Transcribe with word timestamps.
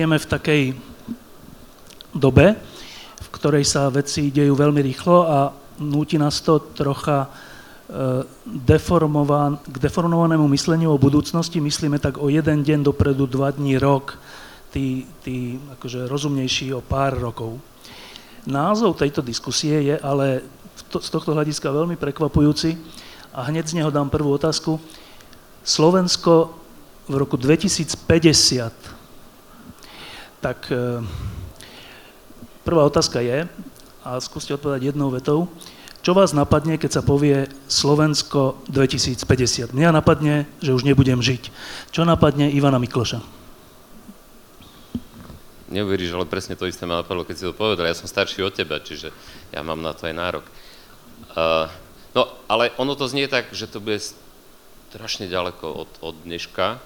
Žijeme 0.00 0.16
v 0.16 0.32
takej 0.32 0.62
dobe, 2.16 2.56
v 3.20 3.28
ktorej 3.36 3.68
sa 3.68 3.92
veci 3.92 4.32
dejú 4.32 4.56
veľmi 4.56 4.80
rýchlo 4.80 5.28
a 5.28 5.52
núti 5.76 6.16
nás 6.16 6.40
to 6.40 6.72
trocha 6.72 7.28
e, 7.28 8.24
deformovan, 8.48 9.60
k 9.60 9.76
deformovanému 9.76 10.48
mysleniu 10.56 10.96
o 10.96 10.96
budúcnosti. 10.96 11.60
Myslíme 11.60 12.00
tak 12.00 12.16
o 12.16 12.32
jeden 12.32 12.64
deň 12.64 12.80
dopredu, 12.80 13.28
dva 13.28 13.52
dní, 13.52 13.76
rok, 13.76 14.16
tí, 14.72 15.04
tí 15.20 15.60
akože 15.76 16.08
rozumnejší 16.08 16.72
o 16.72 16.80
pár 16.80 17.20
rokov. 17.20 17.60
Názov 18.48 18.96
tejto 18.96 19.20
diskusie 19.20 19.84
je 19.84 19.96
ale 20.00 20.40
z 20.80 21.08
tohto 21.12 21.36
hľadiska 21.36 21.68
veľmi 21.68 22.00
prekvapujúci 22.00 22.72
a 23.36 23.44
hneď 23.52 23.68
z 23.68 23.76
neho 23.84 23.92
dám 23.92 24.08
prvú 24.08 24.32
otázku. 24.32 24.80
Slovensko 25.60 26.56
v 27.04 27.20
roku 27.20 27.36
2050. 27.36 28.99
Tak 30.40 30.72
e, 30.72 31.04
Prvá 32.60 32.84
otázka 32.84 33.24
je, 33.24 33.48
a 34.04 34.20
skúste 34.20 34.52
odpovedať 34.52 34.92
jednou 34.92 35.08
vetou, 35.08 35.48
čo 36.00 36.16
vás 36.16 36.32
napadne, 36.32 36.80
keď 36.80 37.00
sa 37.00 37.02
povie 37.04 37.48
Slovensko 37.68 38.60
2050? 38.72 39.72
Mňa 39.76 39.90
napadne, 39.92 40.48
že 40.60 40.72
už 40.72 40.84
nebudem 40.84 41.20
žiť. 41.20 41.52
Čo 41.92 42.08
napadne 42.08 42.48
Ivana 42.48 42.80
Mikloša? 42.80 43.20
Neuveríš, 45.72 46.16
ale 46.16 46.24
presne 46.28 46.56
to 46.56 46.68
isté 46.68 46.88
ma 46.88 47.04
napadlo, 47.04 47.24
keď 47.24 47.36
si 47.36 47.44
to 47.44 47.52
povedal. 47.52 47.84
Ja 47.84 47.96
som 47.96 48.08
starší 48.08 48.44
od 48.44 48.56
teba, 48.56 48.80
čiže 48.80 49.12
ja 49.52 49.60
mám 49.60 49.84
na 49.84 49.92
to 49.92 50.08
aj 50.08 50.14
nárok. 50.16 50.44
Uh, 51.36 51.68
no, 52.16 52.28
ale 52.48 52.72
ono 52.80 52.96
to 52.96 53.08
znie 53.08 53.28
tak, 53.28 53.52
že 53.52 53.68
to 53.68 53.80
bude 53.80 54.00
strašne 54.94 55.28
ďaleko 55.28 55.64
od, 55.68 55.90
od 56.00 56.16
dneška, 56.24 56.80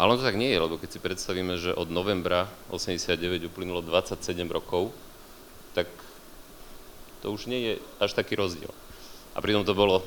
ale 0.00 0.16
to 0.16 0.24
tak 0.24 0.40
nie 0.40 0.48
je, 0.48 0.64
lebo 0.64 0.80
keď 0.80 0.96
si 0.96 1.04
predstavíme, 1.04 1.60
že 1.60 1.76
od 1.76 1.92
novembra 1.92 2.48
89 2.72 3.52
uplynulo 3.52 3.84
27 3.84 4.32
rokov, 4.48 4.96
tak 5.76 5.92
to 7.20 7.28
už 7.28 7.44
nie 7.44 7.60
je 7.60 7.74
až 8.00 8.16
taký 8.16 8.32
rozdiel. 8.40 8.72
A 9.36 9.44
pritom 9.44 9.60
to 9.68 9.76
bolo 9.76 10.00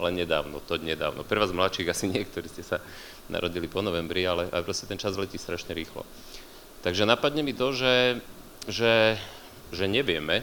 len 0.00 0.16
nedávno, 0.16 0.64
to 0.64 0.80
nedávno. 0.80 1.28
Pre 1.28 1.36
vás 1.36 1.52
mladších 1.52 1.92
asi 1.92 2.08
niektorí 2.08 2.48
ste 2.48 2.64
sa 2.64 2.80
narodili 3.28 3.68
po 3.68 3.84
novembri, 3.84 4.24
ale, 4.24 4.48
ale 4.48 4.64
proste 4.64 4.88
ten 4.88 4.96
čas 4.96 5.20
letí 5.20 5.36
strašne 5.36 5.76
rýchlo. 5.76 6.08
Takže 6.80 7.04
napadne 7.04 7.44
mi 7.44 7.52
to, 7.52 7.76
že, 7.76 8.24
že, 8.64 9.20
že 9.76 9.84
nevieme, 9.84 10.40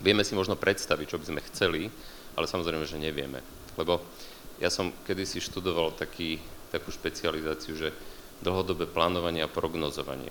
vieme 0.00 0.24
si 0.24 0.32
možno 0.32 0.56
predstaviť, 0.56 1.06
čo 1.12 1.20
by 1.20 1.28
sme 1.28 1.46
chceli, 1.52 1.82
ale 2.40 2.48
samozrejme, 2.48 2.88
že 2.88 2.96
nevieme. 2.96 3.44
Lebo 3.76 4.00
ja 4.58 4.72
som 4.72 4.96
kedysi 5.04 5.44
študoval 5.44 5.92
taký 5.92 6.40
takú 6.70 6.92
špecializáciu, 6.92 7.74
že 7.76 7.90
dlhodobé 8.44 8.86
plánovanie 8.86 9.42
a 9.42 9.50
prognozovanie. 9.50 10.30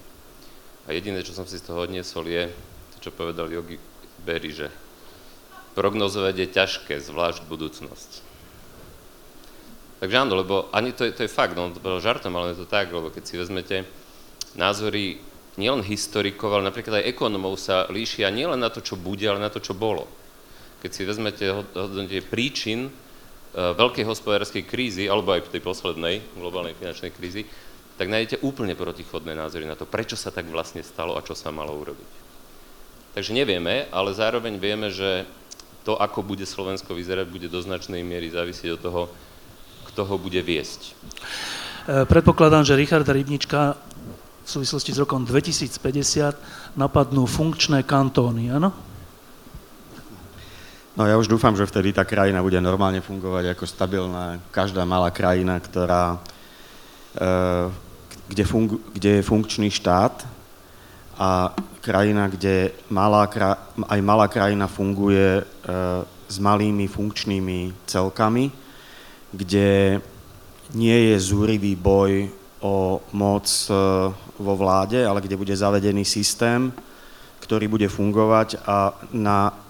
A 0.88 0.96
jediné, 0.96 1.20
čo 1.26 1.36
som 1.36 1.44
si 1.44 1.60
z 1.60 1.68
toho 1.68 1.84
odniesol, 1.84 2.24
je 2.30 2.48
to, 2.96 3.10
čo 3.10 3.12
povedal 3.12 3.52
Yogi 3.52 3.76
Berry, 4.24 4.56
že 4.56 4.72
prognozovať 5.76 6.36
je 6.42 6.48
ťažké, 6.48 6.94
zvlášť 7.04 7.46
budúcnosť. 7.46 8.12
Takže 9.98 10.16
áno, 10.16 10.38
lebo 10.38 10.70
ani 10.72 10.94
to 10.94 11.06
je, 11.06 11.12
to 11.12 11.26
je 11.26 11.32
fakt, 11.32 11.58
no 11.58 11.74
to 11.74 11.82
bolo 11.82 11.98
žartom, 11.98 12.34
ale 12.38 12.54
je 12.54 12.62
to 12.64 12.68
tak, 12.70 12.94
lebo 12.94 13.10
keď 13.10 13.24
si 13.26 13.36
vezmete 13.36 13.86
názory 14.54 15.18
nielen 15.58 15.82
historikov, 15.82 16.54
ale 16.54 16.70
napríklad 16.70 17.02
aj 17.02 17.10
ekonomov 17.10 17.58
sa 17.58 17.90
líšia 17.90 18.30
nielen 18.30 18.62
na 18.62 18.70
to, 18.70 18.80
čo 18.80 18.94
bude, 18.94 19.26
ale 19.26 19.42
na 19.42 19.50
to, 19.50 19.58
čo 19.58 19.74
bolo. 19.74 20.06
Keď 20.86 20.92
si 20.94 21.02
vezmete 21.02 21.46
hodnotie 21.74 22.22
príčin 22.22 22.94
veľkej 23.58 24.06
hospodárskej 24.06 24.64
krízy, 24.70 25.10
alebo 25.10 25.34
aj 25.34 25.50
tej 25.50 25.66
poslednej 25.66 26.22
globálnej 26.38 26.78
finančnej 26.78 27.10
krízy, 27.10 27.50
tak 27.98 28.14
nájdete 28.14 28.46
úplne 28.46 28.78
protichodné 28.78 29.34
názory 29.34 29.66
na 29.66 29.74
to, 29.74 29.90
prečo 29.90 30.14
sa 30.14 30.30
tak 30.30 30.46
vlastne 30.46 30.86
stalo 30.86 31.18
a 31.18 31.26
čo 31.26 31.34
sa 31.34 31.50
malo 31.50 31.74
urobiť. 31.74 32.12
Takže 33.18 33.34
nevieme, 33.34 33.90
ale 33.90 34.14
zároveň 34.14 34.62
vieme, 34.62 34.94
že 34.94 35.26
to, 35.82 35.98
ako 35.98 36.22
bude 36.22 36.46
Slovensko 36.46 36.94
vyzerať, 36.94 37.26
bude 37.26 37.50
do 37.50 37.58
značnej 37.58 38.06
miery 38.06 38.30
závisieť 38.30 38.78
od 38.78 38.82
toho, 38.86 39.02
kto 39.90 40.06
ho 40.06 40.16
bude 40.22 40.38
viesť. 40.46 40.94
Eh, 41.88 42.06
predpokladám, 42.06 42.62
že 42.62 42.78
Richard 42.78 43.10
Rybnička 43.10 43.74
v 44.46 44.50
súvislosti 44.52 44.94
s 44.94 45.02
rokom 45.02 45.26
2050 45.26 46.78
napadnú 46.78 47.26
funkčné 47.26 47.82
kantóny, 47.82 48.54
áno? 48.54 48.70
No 50.98 51.06
ja 51.06 51.14
už 51.14 51.30
dúfam, 51.30 51.54
že 51.54 51.70
vtedy 51.70 51.94
tá 51.94 52.02
krajina 52.02 52.42
bude 52.42 52.58
normálne 52.58 53.06
fungovať 53.06 53.54
ako 53.54 53.70
stabilná 53.70 54.42
každá 54.50 54.82
malá 54.82 55.14
krajina, 55.14 55.62
ktorá, 55.62 56.18
e, 57.14 57.70
kde, 58.34 58.42
fungu, 58.42 58.82
kde 58.98 59.22
je 59.22 59.28
funkčný 59.30 59.70
štát 59.70 60.26
a 61.22 61.54
krajina, 61.86 62.26
kde 62.34 62.74
malá, 62.90 63.30
aj 63.94 64.00
malá 64.02 64.26
krajina 64.26 64.66
funguje 64.66 65.38
e, 65.38 65.44
s 66.26 66.42
malými 66.42 66.90
funkčnými 66.90 67.78
celkami, 67.86 68.50
kde 69.38 70.02
nie 70.74 70.98
je 71.14 71.16
zúrivý 71.22 71.78
boj 71.78 72.26
o 72.58 73.06
moc 73.14 73.46
e, 73.46 73.70
vo 74.42 74.54
vláde, 74.58 75.06
ale 75.06 75.22
kde 75.22 75.38
bude 75.38 75.54
zavedený 75.54 76.02
systém, 76.02 76.74
ktorý 77.38 77.70
bude 77.70 77.86
fungovať 77.86 78.66
a 78.66 78.98
na 79.14 79.67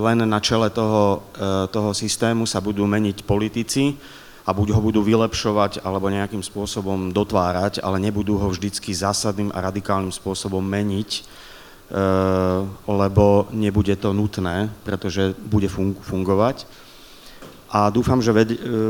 len 0.00 0.18
na 0.24 0.40
čele 0.40 0.70
toho, 0.70 1.24
e, 1.34 1.66
toho 1.68 1.90
systému 1.94 2.46
sa 2.46 2.62
budú 2.62 2.86
meniť 2.86 3.24
politici 3.24 3.96
a 4.44 4.52
buď 4.52 4.76
ho 4.76 4.80
budú 4.80 5.00
vylepšovať 5.00 5.80
alebo 5.82 6.12
nejakým 6.12 6.44
spôsobom 6.44 7.10
dotvárať, 7.10 7.80
ale 7.80 8.02
nebudú 8.02 8.36
ho 8.36 8.52
vždycky 8.52 8.92
zásadným 8.92 9.50
a 9.50 9.64
radikálnym 9.64 10.12
spôsobom 10.12 10.60
meniť, 10.60 11.10
e, 11.18 11.22
lebo 12.86 13.48
nebude 13.52 13.94
to 13.96 14.12
nutné, 14.12 14.70
pretože 14.84 15.32
bude 15.48 15.66
fungovať. 16.04 16.66
A 17.74 17.90
dúfam, 17.90 18.22
že 18.22 18.30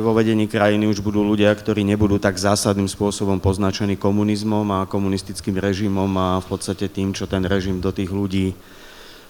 vo 0.04 0.12
vedení 0.12 0.44
krajiny 0.44 0.84
už 0.84 1.00
budú 1.00 1.24
ľudia, 1.24 1.48
ktorí 1.56 1.88
nebudú 1.88 2.20
tak 2.20 2.36
zásadným 2.36 2.84
spôsobom 2.84 3.40
poznačení 3.40 3.96
komunizmom 3.96 4.68
a 4.76 4.84
komunistickým 4.84 5.56
režimom 5.56 6.12
a 6.20 6.44
v 6.44 6.46
podstate 6.52 6.92
tým, 6.92 7.16
čo 7.16 7.24
ten 7.24 7.48
režim 7.48 7.80
do 7.80 7.88
tých 7.88 8.12
ľudí 8.12 8.52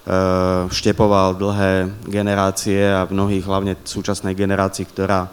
Eh, 0.05 0.69
vštepoval 0.69 1.33
dlhé 1.33 1.89
generácie 2.05 2.77
a 2.93 3.09
mnohých, 3.09 3.41
hlavne 3.41 3.73
súčasnej 3.81 4.37
generácii, 4.37 4.85
ktorá, 4.85 5.25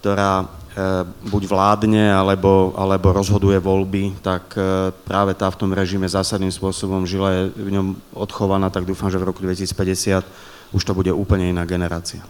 ktorá 0.00 0.48
eh, 0.48 1.04
buď 1.28 1.44
vládne, 1.44 2.08
alebo, 2.16 2.72
alebo 2.72 3.12
rozhoduje 3.12 3.60
voľby, 3.60 4.16
tak 4.24 4.56
eh, 4.56 4.96
práve 5.04 5.36
tá 5.36 5.52
v 5.52 5.60
tom 5.60 5.76
režime 5.76 6.08
zásadným 6.08 6.48
spôsobom 6.48 7.04
žila, 7.04 7.36
je 7.36 7.42
v 7.52 7.68
ňom 7.76 8.00
odchovaná, 8.16 8.72
tak 8.72 8.88
dúfam, 8.88 9.12
že 9.12 9.20
v 9.20 9.28
roku 9.28 9.44
2050 9.44 10.24
už 10.72 10.82
to 10.88 10.96
bude 10.96 11.12
úplne 11.12 11.52
iná 11.52 11.68
generácia. 11.68 12.24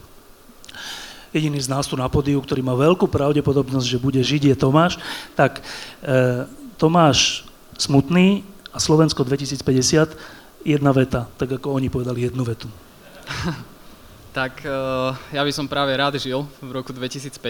Jediný 1.30 1.62
z 1.62 1.70
nás 1.70 1.86
tu 1.86 1.94
na 1.94 2.10
podiu, 2.10 2.42
ktorý 2.42 2.58
má 2.58 2.74
veľkú 2.74 3.06
pravdepodobnosť, 3.06 3.86
že 3.86 4.02
bude 4.02 4.18
žiť, 4.18 4.50
je 4.50 4.56
Tomáš. 4.58 4.98
Tak 5.38 5.60
e, 5.60 5.62
Tomáš 6.80 7.44
Smutný 7.76 8.48
a 8.72 8.80
Slovensko 8.80 9.28
2050 9.28 10.37
jedna 10.64 10.90
veta, 10.92 11.26
tak 11.38 11.58
ako 11.58 11.78
oni 11.78 11.88
povedali 11.90 12.26
jednu 12.26 12.42
vetu. 12.44 12.68
tak 14.38 14.62
uh, 14.62 15.16
ja 15.34 15.42
by 15.42 15.52
som 15.52 15.66
práve 15.66 15.90
rád 15.98 16.14
žil 16.20 16.46
v 16.62 16.70
roku 16.70 16.94
2050 16.94 17.42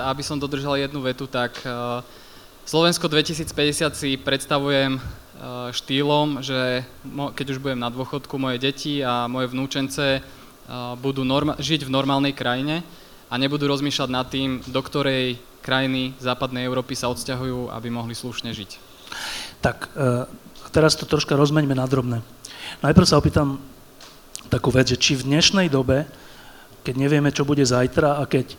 a 0.00 0.10
aby 0.10 0.22
som 0.26 0.40
dodržal 0.40 0.74
jednu 0.74 0.98
vetu, 1.04 1.30
tak 1.30 1.54
uh, 1.62 2.02
Slovensko 2.66 3.06
2050 3.06 3.94
si 3.94 4.10
predstavujem 4.18 4.98
uh, 4.98 5.70
štýlom, 5.74 6.42
že 6.42 6.86
keď 7.34 7.46
už 7.54 7.62
budem 7.62 7.78
na 7.78 7.90
dôchodku, 7.90 8.38
moje 8.38 8.58
deti 8.62 9.02
a 9.02 9.26
moje 9.26 9.50
vnúčence 9.50 10.22
budú 11.02 11.26
norma- 11.26 11.58
žiť 11.58 11.84
v 11.84 11.90
normálnej 11.90 12.30
krajine 12.32 12.86
a 13.26 13.34
nebudú 13.34 13.66
rozmýšľať 13.66 14.08
nad 14.08 14.30
tým, 14.30 14.62
do 14.62 14.78
ktorej 14.78 15.36
krajiny 15.58 16.14
západnej 16.22 16.64
Európy 16.64 16.94
sa 16.94 17.10
odsťahujú, 17.10 17.74
aby 17.74 17.90
mohli 17.90 18.14
slušne 18.14 18.54
žiť. 18.54 18.70
Tak, 19.58 19.90
teraz 20.70 20.94
to 20.94 21.04
troška 21.04 21.34
rozmeňme 21.34 21.74
na 21.74 21.84
drobné. 21.90 22.22
Najprv 22.82 23.06
sa 23.06 23.22
opýtam 23.22 23.62
takú 24.50 24.74
vec, 24.74 24.90
že 24.90 24.98
či 24.98 25.14
v 25.14 25.30
dnešnej 25.30 25.70
dobe, 25.70 26.02
keď 26.82 26.94
nevieme, 26.98 27.30
čo 27.30 27.46
bude 27.46 27.62
zajtra 27.62 28.18
a 28.18 28.26
keď 28.26 28.58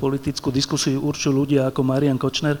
politickú 0.00 0.48
diskusiu 0.48 1.04
určujú 1.04 1.36
ľudia 1.36 1.68
ako 1.68 1.84
Marian 1.84 2.16
Kočner, 2.16 2.56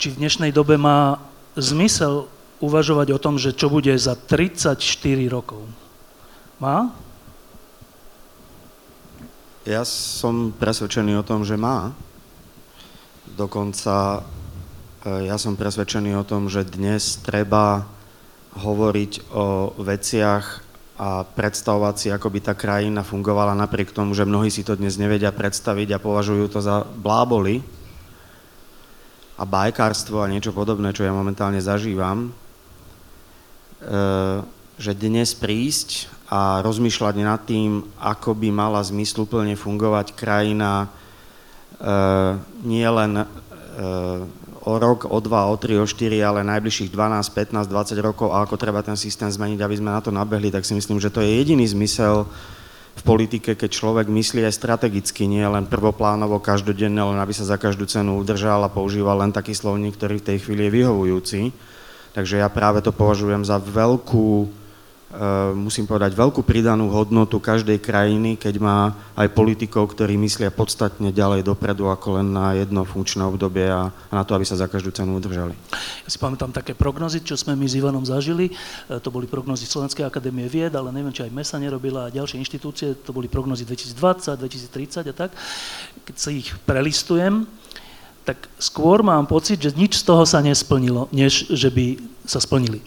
či 0.00 0.06
v 0.08 0.16
dnešnej 0.16 0.48
dobe 0.56 0.80
má 0.80 1.20
zmysel 1.60 2.24
uvažovať 2.64 3.12
o 3.12 3.20
tom, 3.20 3.36
že 3.36 3.52
čo 3.52 3.68
bude 3.68 3.92
za 4.00 4.16
34 4.16 4.80
rokov. 5.28 5.60
Má? 6.56 6.88
Ja 9.68 9.84
som 9.84 10.56
presvedčený 10.56 11.20
o 11.20 11.24
tom, 11.24 11.44
že 11.44 11.60
má. 11.60 11.92
Dokonca 13.36 14.24
e, 15.04 15.28
ja 15.28 15.36
som 15.36 15.56
presvedčený 15.56 16.16
o 16.16 16.24
tom, 16.24 16.48
že 16.48 16.64
dnes 16.64 17.20
treba 17.20 17.84
hovoriť 18.56 19.12
o 19.30 19.74
veciach 19.78 20.44
a 21.00 21.24
predstavovať 21.24 21.94
si, 21.96 22.08
ako 22.12 22.28
by 22.28 22.40
tá 22.44 22.52
krajina 22.52 23.00
fungovala 23.00 23.56
napriek 23.56 23.96
tomu, 23.96 24.12
že 24.12 24.28
mnohí 24.28 24.52
si 24.52 24.60
to 24.60 24.76
dnes 24.76 25.00
nevedia 25.00 25.32
predstaviť 25.32 25.96
a 25.96 26.02
považujú 26.02 26.44
to 26.52 26.60
za 26.60 26.84
bláboli 26.84 27.64
a 29.40 29.48
bajkárstvo 29.48 30.20
a 30.20 30.28
niečo 30.28 30.52
podobné, 30.52 30.92
čo 30.92 31.08
ja 31.08 31.16
momentálne 31.16 31.56
zažívam, 31.56 32.28
e, 32.28 32.30
že 34.76 34.92
dnes 34.92 35.32
prísť 35.32 36.12
a 36.28 36.60
rozmýšľať 36.60 37.14
nad 37.24 37.40
tým, 37.48 37.80
ako 37.96 38.36
by 38.36 38.52
mala 38.52 38.84
zmysluplne 38.84 39.56
fungovať 39.56 40.12
krajina 40.12 40.84
e, 40.84 40.88
nie 42.60 42.84
len 42.84 43.24
e, 43.24 43.26
o 44.64 44.76
rok, 44.76 45.08
o 45.08 45.18
dva, 45.24 45.48
o 45.48 45.56
tri, 45.56 45.80
o 45.80 45.88
štyri, 45.88 46.20
ale 46.20 46.44
najbližších 46.44 46.92
12, 46.92 47.32
15, 47.32 47.64
20 47.64 47.96
rokov 48.04 48.28
a 48.32 48.44
ako 48.44 48.60
treba 48.60 48.84
ten 48.84 48.96
systém 48.96 49.32
zmeniť, 49.32 49.60
aby 49.64 49.74
sme 49.80 49.90
na 49.94 50.04
to 50.04 50.12
nabehli, 50.12 50.52
tak 50.52 50.68
si 50.68 50.76
myslím, 50.76 51.00
že 51.00 51.08
to 51.08 51.24
je 51.24 51.30
jediný 51.32 51.64
zmysel 51.64 52.28
v 53.00 53.02
politike, 53.06 53.56
keď 53.56 53.70
človek 53.72 54.06
myslí 54.12 54.44
aj 54.44 54.60
strategicky, 54.60 55.24
nie 55.24 55.46
len 55.46 55.64
prvoplánovo, 55.64 56.42
každodenne, 56.42 57.00
len 57.00 57.16
aby 57.16 57.32
sa 57.32 57.48
za 57.48 57.56
každú 57.56 57.88
cenu 57.88 58.20
udržal 58.20 58.60
a 58.60 58.72
používal 58.72 59.24
len 59.24 59.32
taký 59.32 59.56
slovník, 59.56 59.96
ktorý 59.96 60.20
v 60.20 60.26
tej 60.34 60.38
chvíli 60.44 60.68
je 60.68 60.76
vyhovujúci. 60.84 61.40
Takže 62.12 62.42
ja 62.42 62.48
práve 62.52 62.84
to 62.84 62.92
považujem 62.92 63.46
za 63.46 63.56
veľkú 63.56 64.59
musím 65.58 65.90
povedať, 65.90 66.14
veľkú 66.14 66.46
pridanú 66.46 66.86
hodnotu 66.86 67.42
každej 67.42 67.82
krajiny, 67.82 68.38
keď 68.38 68.54
má 68.62 68.94
aj 69.18 69.34
politikov, 69.34 69.90
ktorí 69.90 70.14
myslia 70.14 70.54
podstatne 70.54 71.10
ďalej 71.10 71.42
dopredu 71.42 71.90
ako 71.90 72.22
len 72.22 72.30
na 72.30 72.54
jedno 72.54 72.86
funkčné 72.86 73.26
obdobie 73.26 73.66
a, 73.66 73.90
na 73.90 74.22
to, 74.22 74.38
aby 74.38 74.46
sa 74.46 74.54
za 74.54 74.70
každú 74.70 74.94
cenu 74.94 75.18
udržali. 75.18 75.50
Ja 76.06 76.10
si 76.10 76.14
pamätám 76.14 76.54
také 76.54 76.78
prognozy, 76.78 77.26
čo 77.26 77.34
sme 77.34 77.58
my 77.58 77.66
s 77.66 77.74
Ivanom 77.74 78.06
zažili. 78.06 78.54
Eh, 78.54 79.02
to 79.02 79.10
boli 79.10 79.26
prognozy 79.26 79.66
Slovenskej 79.66 80.06
akadémie 80.06 80.46
vied, 80.46 80.70
ale 80.78 80.94
neviem, 80.94 81.10
či 81.10 81.26
aj 81.26 81.34
MESA 81.34 81.58
nerobila 81.58 82.06
a 82.06 82.14
ďalšie 82.14 82.38
inštitúcie. 82.38 82.94
To 83.02 83.10
boli 83.10 83.26
prognozy 83.26 83.66
2020, 83.66 84.38
2030 84.38 85.10
a 85.10 85.14
tak. 85.26 85.34
Keď 86.06 86.16
sa 86.16 86.30
ich 86.30 86.54
prelistujem, 86.62 87.50
tak 88.22 88.46
skôr 88.62 89.02
mám 89.02 89.26
pocit, 89.26 89.58
že 89.58 89.74
nič 89.74 90.04
z 90.04 90.06
toho 90.06 90.22
sa 90.22 90.38
nesplnilo, 90.38 91.10
než 91.10 91.50
že 91.50 91.66
by 91.66 91.98
sa 92.22 92.38
splnili. 92.38 92.78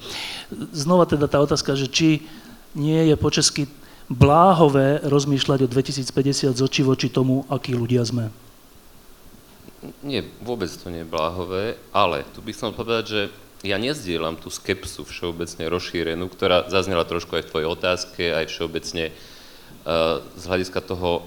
Znova 0.74 1.10
teda 1.10 1.28
tá 1.28 1.42
otázka, 1.42 1.78
že 1.78 1.90
či 1.90 2.26
nie 2.74 3.10
je 3.10 3.16
po 3.18 3.30
česky 3.30 3.70
bláhové 4.12 5.00
rozmýšľať 5.06 5.66
o 5.66 5.72
2050 5.72 6.54
z 6.54 6.62
očí 6.62 6.82
voči 6.84 7.08
tomu, 7.08 7.48
akí 7.48 7.74
ľudia 7.74 8.04
sme. 8.04 8.30
Nie, 10.00 10.24
vôbec 10.40 10.72
to 10.72 10.88
nie 10.88 11.04
je 11.04 11.12
bláhové, 11.12 11.76
ale 11.92 12.24
tu 12.32 12.40
by 12.40 12.54
som 12.56 12.72
povedať, 12.72 13.04
že 13.04 13.22
ja 13.64 13.80
nezdielam 13.80 14.36
tú 14.36 14.52
skepsu 14.52 15.08
všeobecne 15.08 15.72
rozšírenú, 15.72 16.28
ktorá 16.28 16.68
zaznela 16.68 17.08
trošku 17.08 17.40
aj 17.40 17.48
v 17.48 17.52
tvojej 17.52 17.68
otázke, 17.68 18.24
aj 18.32 18.52
všeobecne 18.52 19.12
uh, 19.12 20.20
z 20.36 20.44
hľadiska 20.44 20.84
toho 20.84 21.24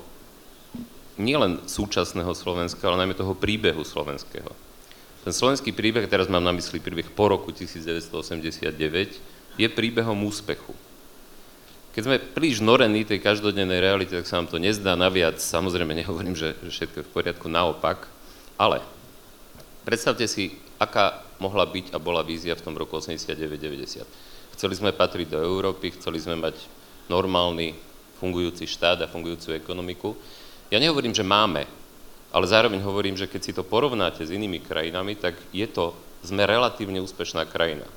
nielen 1.17 1.64
súčasného 1.64 2.32
Slovenska, 2.37 2.84
ale 2.84 3.05
najmä 3.05 3.17
toho 3.17 3.32
príbehu 3.32 3.81
slovenského. 3.84 4.52
Ten 5.26 5.34
slovenský 5.34 5.75
príbeh, 5.75 6.06
teraz 6.06 6.31
mám 6.31 6.46
na 6.46 6.55
mysli 6.55 6.78
príbeh 6.78 7.11
po 7.11 7.26
roku 7.26 7.50
1989, 7.50 9.58
je 9.58 9.67
príbehom 9.67 10.14
úspechu. 10.23 10.70
Keď 11.99 12.02
sme 12.06 12.23
príliš 12.23 12.62
norení 12.62 13.02
tej 13.02 13.19
každodennej 13.19 13.82
realite, 13.82 14.14
tak 14.14 14.31
sa 14.31 14.38
nám 14.38 14.46
to 14.46 14.62
nezdá 14.62 14.94
naviac. 14.94 15.43
Samozrejme, 15.43 15.99
nehovorím, 15.99 16.38
že, 16.38 16.55
že 16.62 16.70
všetko 16.70 16.96
je 17.02 17.06
v 17.11 17.11
poriadku, 17.11 17.50
naopak. 17.50 18.06
Ale 18.55 18.87
predstavte 19.82 20.31
si, 20.31 20.62
aká 20.78 21.26
mohla 21.43 21.67
byť 21.67 21.90
a 21.90 21.99
bola 21.99 22.22
vízia 22.22 22.55
v 22.55 22.62
tom 22.62 22.79
roku 22.79 22.94
89-90. 22.94 24.06
Chceli 24.55 24.75
sme 24.79 24.94
patriť 24.94 25.34
do 25.34 25.43
Európy, 25.43 25.90
chceli 25.99 26.22
sme 26.22 26.38
mať 26.38 26.55
normálny 27.11 27.75
fungujúci 28.22 28.70
štát 28.70 29.02
a 29.02 29.11
fungujúcu 29.11 29.58
ekonomiku. 29.58 30.14
Ja 30.70 30.79
nehovorím, 30.79 31.11
že 31.11 31.26
máme, 31.26 31.67
ale 32.37 32.44
zároveň 32.44 32.85
hovorím, 32.85 33.17
že 33.17 33.25
keď 33.25 33.41
si 33.41 33.56
to 33.56 33.65
porovnáte 33.65 34.21
s 34.21 34.29
inými 34.29 34.61
krajinami, 34.61 35.17
tak 35.17 35.41
je 35.56 35.65
to, 35.65 35.97
sme 36.21 36.44
relatívne 36.44 37.00
úspešná 37.00 37.49
krajina. 37.49 37.88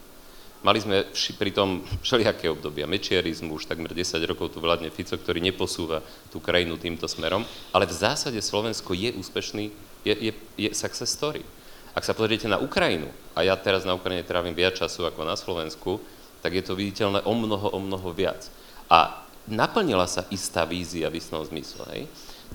Mali 0.64 0.80
sme 0.80 1.08
pri 1.12 1.52
tom 1.52 1.84
všelijaké 2.08 2.48
obdobia, 2.48 2.88
mečiarizmu, 2.88 3.60
už 3.60 3.68
takmer 3.68 3.92
10 3.92 4.16
rokov 4.24 4.56
tu 4.56 4.64
vládne 4.64 4.96
Fico, 4.96 5.20
ktorý 5.20 5.44
neposúva 5.44 6.00
tú 6.32 6.40
krajinu 6.40 6.80
týmto 6.80 7.04
smerom, 7.12 7.44
ale 7.76 7.84
v 7.84 8.00
zásade 8.00 8.40
Slovensko 8.40 8.96
je 8.96 9.12
úspešný, 9.12 9.76
je, 10.08 10.14
je, 10.16 10.32
je 10.56 10.70
success 10.72 11.12
story. 11.12 11.44
Ak 11.92 12.08
sa 12.08 12.16
pozriete 12.16 12.48
na 12.48 12.64
Ukrajinu, 12.64 13.12
a 13.36 13.44
ja 13.44 13.60
teraz 13.60 13.84
na 13.84 13.92
Ukrajine 13.92 14.24
trávim 14.24 14.56
viac 14.56 14.80
času 14.80 15.04
ako 15.04 15.28
na 15.28 15.36
Slovensku, 15.36 16.00
tak 16.40 16.56
je 16.56 16.64
to 16.64 16.80
viditeľné 16.80 17.28
o 17.28 17.34
mnoho, 17.36 17.76
o 17.76 17.80
mnoho 17.84 18.16
viac. 18.16 18.48
A 18.88 19.20
naplnila 19.52 20.08
sa 20.08 20.24
istá 20.32 20.64
vízia 20.64 21.12
v 21.12 21.20
istom 21.20 21.44
zmysle. 21.44 21.84
Hej? 21.92 22.04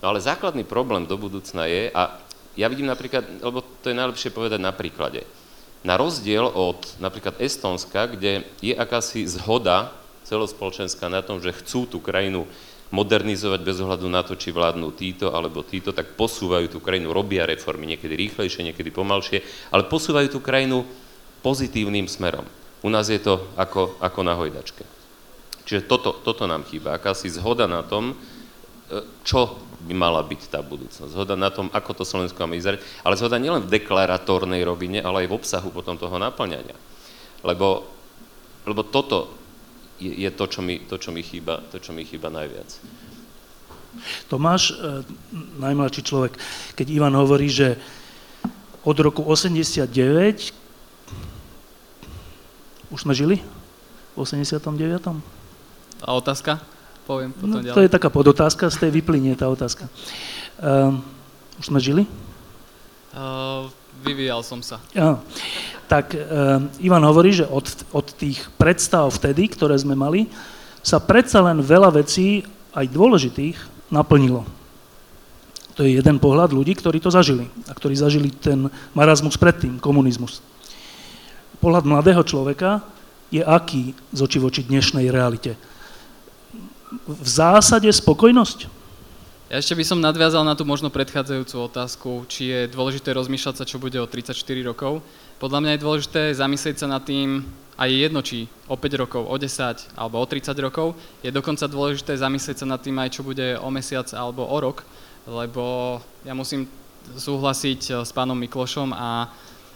No 0.03 0.11
ale 0.11 0.23
základný 0.23 0.67
problém 0.67 1.07
do 1.07 1.15
budúcna 1.19 1.67
je, 1.67 1.91
a 1.95 2.19
ja 2.55 2.67
vidím 2.71 2.87
napríklad, 2.87 3.43
lebo 3.43 3.63
to 3.83 3.91
je 3.91 3.99
najlepšie 3.99 4.31
povedať 4.31 4.61
na 4.63 4.71
príklade, 4.71 5.27
na 5.85 5.99
rozdiel 6.01 6.49
od 6.49 6.81
napríklad 7.03 7.37
Estónska, 7.43 8.09
kde 8.09 8.49
je 8.65 8.73
akási 8.73 9.29
zhoda 9.29 9.93
celospoločenská 10.25 11.13
na 11.13 11.21
tom, 11.21 11.39
že 11.39 11.53
chcú 11.53 11.85
tú 11.85 12.01
krajinu 12.01 12.49
modernizovať 12.95 13.61
bez 13.61 13.77
ohľadu 13.83 14.07
na 14.07 14.23
to, 14.23 14.39
či 14.39 14.55
vládnu 14.55 14.95
títo 14.95 15.35
alebo 15.35 15.67
títo, 15.67 15.91
tak 15.91 16.15
posúvajú 16.15 16.71
tú 16.71 16.79
krajinu, 16.79 17.11
robia 17.11 17.43
reformy, 17.45 17.91
niekedy 17.91 18.15
rýchlejšie, 18.15 18.71
niekedy 18.71 18.95
pomalšie, 18.95 19.43
ale 19.75 19.91
posúvajú 19.91 20.31
tú 20.31 20.39
krajinu 20.39 20.87
pozitívnym 21.43 22.07
smerom. 22.07 22.47
U 22.85 22.89
nás 22.89 23.11
je 23.11 23.19
to 23.19 23.51
ako, 23.59 23.99
ako 23.99 24.21
na 24.23 24.39
hojdačke. 24.39 24.85
Čiže 25.65 25.89
toto, 25.89 26.13
toto 26.23 26.45
nám 26.45 26.65
chýba, 26.69 26.95
akási 26.95 27.33
zhoda 27.33 27.65
na 27.65 27.83
tom, 27.83 28.15
čo 29.25 29.59
by 29.85 29.93
mala 29.93 30.25
byť 30.25 30.49
tá 30.49 30.65
budúcnosť. 30.65 31.13
Zhoda 31.13 31.37
na 31.37 31.53
tom, 31.53 31.69
ako 31.69 32.03
to 32.03 32.05
Slovensko 32.09 32.41
má 32.49 32.57
vyzerať, 32.57 32.81
ale 33.05 33.21
zhoda 33.21 33.37
nielen 33.37 33.65
v 33.65 33.73
deklaratórnej 33.77 34.65
rovine, 34.65 35.05
ale 35.05 35.25
aj 35.25 35.29
v 35.29 35.37
obsahu 35.37 35.69
potom 35.69 36.01
toho 36.01 36.17
naplňania. 36.17 36.77
Lebo, 37.45 37.85
lebo 38.65 38.81
toto 38.89 39.29
je, 40.01 40.09
je 40.09 40.31
to, 40.33 40.45
čo 40.49 40.61
mi, 40.65 40.81
to, 40.89 40.97
čo 40.97 41.13
mi 41.13 41.21
chýba, 41.21 41.61
to, 41.69 41.77
čo 41.77 41.93
mi 41.93 42.09
chýba 42.09 42.33
najviac. 42.33 42.69
Tomáš, 44.27 44.75
e, 44.75 45.05
najmladší 45.61 46.03
človek, 46.03 46.35
keď 46.75 46.87
Ivan 46.91 47.15
hovorí, 47.15 47.47
že 47.47 47.77
od 48.85 48.97
roku 49.01 49.23
89 49.23 50.65
už 52.93 53.01
sme 53.03 53.15
žili? 53.17 53.43
V 54.15 54.23
89. 54.23 55.19
A 56.05 56.11
otázka? 56.15 56.74
Poviem 57.05 57.31
potom 57.31 57.61
no, 57.61 57.65
ďalej. 57.65 57.77
To 57.77 57.85
je 57.85 57.95
taká 57.95 58.09
podotázka, 58.09 58.73
z 58.73 58.89
tej 58.89 58.91
vyplynie 59.01 59.37
tá 59.37 59.47
otázka. 59.47 59.87
Uh, 60.59 60.99
už 61.61 61.71
sme 61.71 61.79
žili? 61.79 62.09
Uh, 63.15 63.69
vyvíjal 64.03 64.43
som 64.43 64.65
sa. 64.65 64.81
Ja. 64.97 65.21
Tak 65.87 66.17
uh, 66.17 66.65
Ivan 66.81 67.05
hovorí, 67.05 67.37
že 67.37 67.47
od, 67.47 67.69
od 67.93 68.07
tých 68.17 68.49
predstav 68.57 69.13
vtedy, 69.13 69.53
ktoré 69.53 69.77
sme 69.77 69.93
mali, 69.93 70.27
sa 70.85 71.01
predsa 71.01 71.45
len 71.45 71.61
veľa 71.61 71.95
vecí, 72.01 72.45
aj 72.75 72.91
dôležitých, 72.91 73.57
naplnilo. 73.93 74.43
To 75.75 75.83
je 75.83 75.99
jeden 75.99 76.17
pohľad 76.23 76.55
ľudí, 76.55 76.75
ktorí 76.79 77.03
to 77.03 77.11
zažili 77.11 77.51
a 77.67 77.75
ktorí 77.75 77.99
zažili 77.99 78.31
ten 78.31 78.71
marazmus 78.95 79.35
predtým, 79.35 79.83
komunizmus. 79.83 80.39
Pohľad 81.59 81.87
mladého 81.87 82.23
človeka 82.23 82.83
je 83.35 83.43
aký 83.43 83.95
z 84.15 84.19
oči 84.23 84.39
voči 84.39 84.61
dnešnej 84.63 85.11
realite? 85.11 85.59
V 87.03 87.29
zásade 87.29 87.91
spokojnosť? 87.91 88.71
Ja 89.53 89.61
ešte 89.61 89.77
by 89.77 89.85
som 89.85 90.01
nadviazal 90.01 90.43
na 90.43 90.57
tú 90.57 90.65
možno 90.65 90.89
predchádzajúcu 90.89 91.57
otázku, 91.69 92.11
či 92.27 92.49
je 92.49 92.61
dôležité 92.73 93.13
rozmýšľať 93.13 93.55
sa, 93.61 93.69
čo 93.69 93.77
bude 93.79 94.01
o 94.01 94.09
34 94.09 94.35
rokov. 94.65 95.05
Podľa 95.39 95.59
mňa 95.61 95.71
je 95.77 95.85
dôležité 95.85 96.23
zamyslieť 96.33 96.81
sa 96.81 96.89
nad 96.89 97.05
tým, 97.05 97.45
a 97.75 97.91
je 97.91 98.07
jedno, 98.07 98.23
či 98.23 98.47
o 98.71 98.79
5 98.79 99.03
rokov, 99.03 99.23
o 99.27 99.35
10 99.35 99.99
alebo 99.99 100.23
o 100.23 100.27
30 100.27 100.55
rokov, 100.63 100.95
je 101.23 101.31
dokonca 101.35 101.67
dôležité 101.67 102.15
zamyslieť 102.15 102.63
sa 102.63 102.67
nad 102.71 102.81
tým 102.81 102.95
aj, 103.03 103.19
čo 103.19 103.27
bude 103.27 103.59
o 103.59 103.69
mesiac 103.71 104.07
alebo 104.15 104.47
o 104.47 104.57
rok, 104.63 104.87
lebo 105.27 105.99
ja 106.23 106.33
musím 106.33 106.71
súhlasiť 107.15 107.81
eh, 107.91 107.95
s 108.07 108.11
pánom 108.15 108.39
Miklošom 108.39 108.95
a 108.95 109.29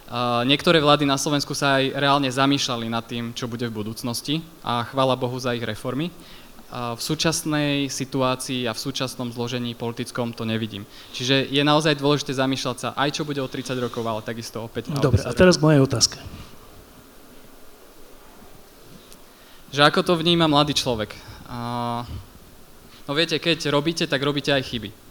Uh, 0.09 0.41
niektoré 0.41 0.81
vlády 0.81 1.05
na 1.05 1.21
Slovensku 1.21 1.53
sa 1.53 1.77
aj 1.77 1.93
reálne 1.93 2.25
zamýšľali 2.25 2.89
nad 2.89 3.05
tým, 3.05 3.29
čo 3.37 3.45
bude 3.45 3.69
v 3.69 3.77
budúcnosti 3.77 4.41
a 4.65 4.81
chvála 4.81 5.13
Bohu 5.13 5.37
za 5.37 5.53
ich 5.53 5.61
reformy 5.61 6.09
v 6.69 7.01
súčasnej 7.01 7.89
situácii 7.89 8.69
a 8.69 8.77
v 8.77 8.79
súčasnom 8.79 9.33
zložení 9.33 9.73
politickom 9.73 10.37
to 10.37 10.45
nevidím. 10.45 10.85
Čiže 11.17 11.49
je 11.49 11.63
naozaj 11.65 11.97
dôležité 11.97 12.37
zamýšľať 12.37 12.77
sa 12.77 12.89
aj 12.93 13.09
čo 13.17 13.25
bude 13.25 13.41
o 13.41 13.49
30 13.49 13.73
rokov, 13.81 14.05
ale 14.05 14.21
takisto 14.21 14.61
o 14.61 14.69
5 14.69 15.01
Dobre, 15.01 15.25
a 15.25 15.33
teraz 15.33 15.57
k 15.57 15.65
mojej 15.65 15.81
otázke. 15.81 16.21
Že 19.73 19.81
ako 19.85 19.99
to 20.05 20.13
vníma 20.21 20.45
mladý 20.45 20.77
človek? 20.77 21.13
no 23.09 23.11
viete, 23.17 23.41
keď 23.41 23.73
robíte, 23.73 24.05
tak 24.05 24.21
robíte 24.21 24.53
aj 24.53 24.61
chyby. 24.69 25.08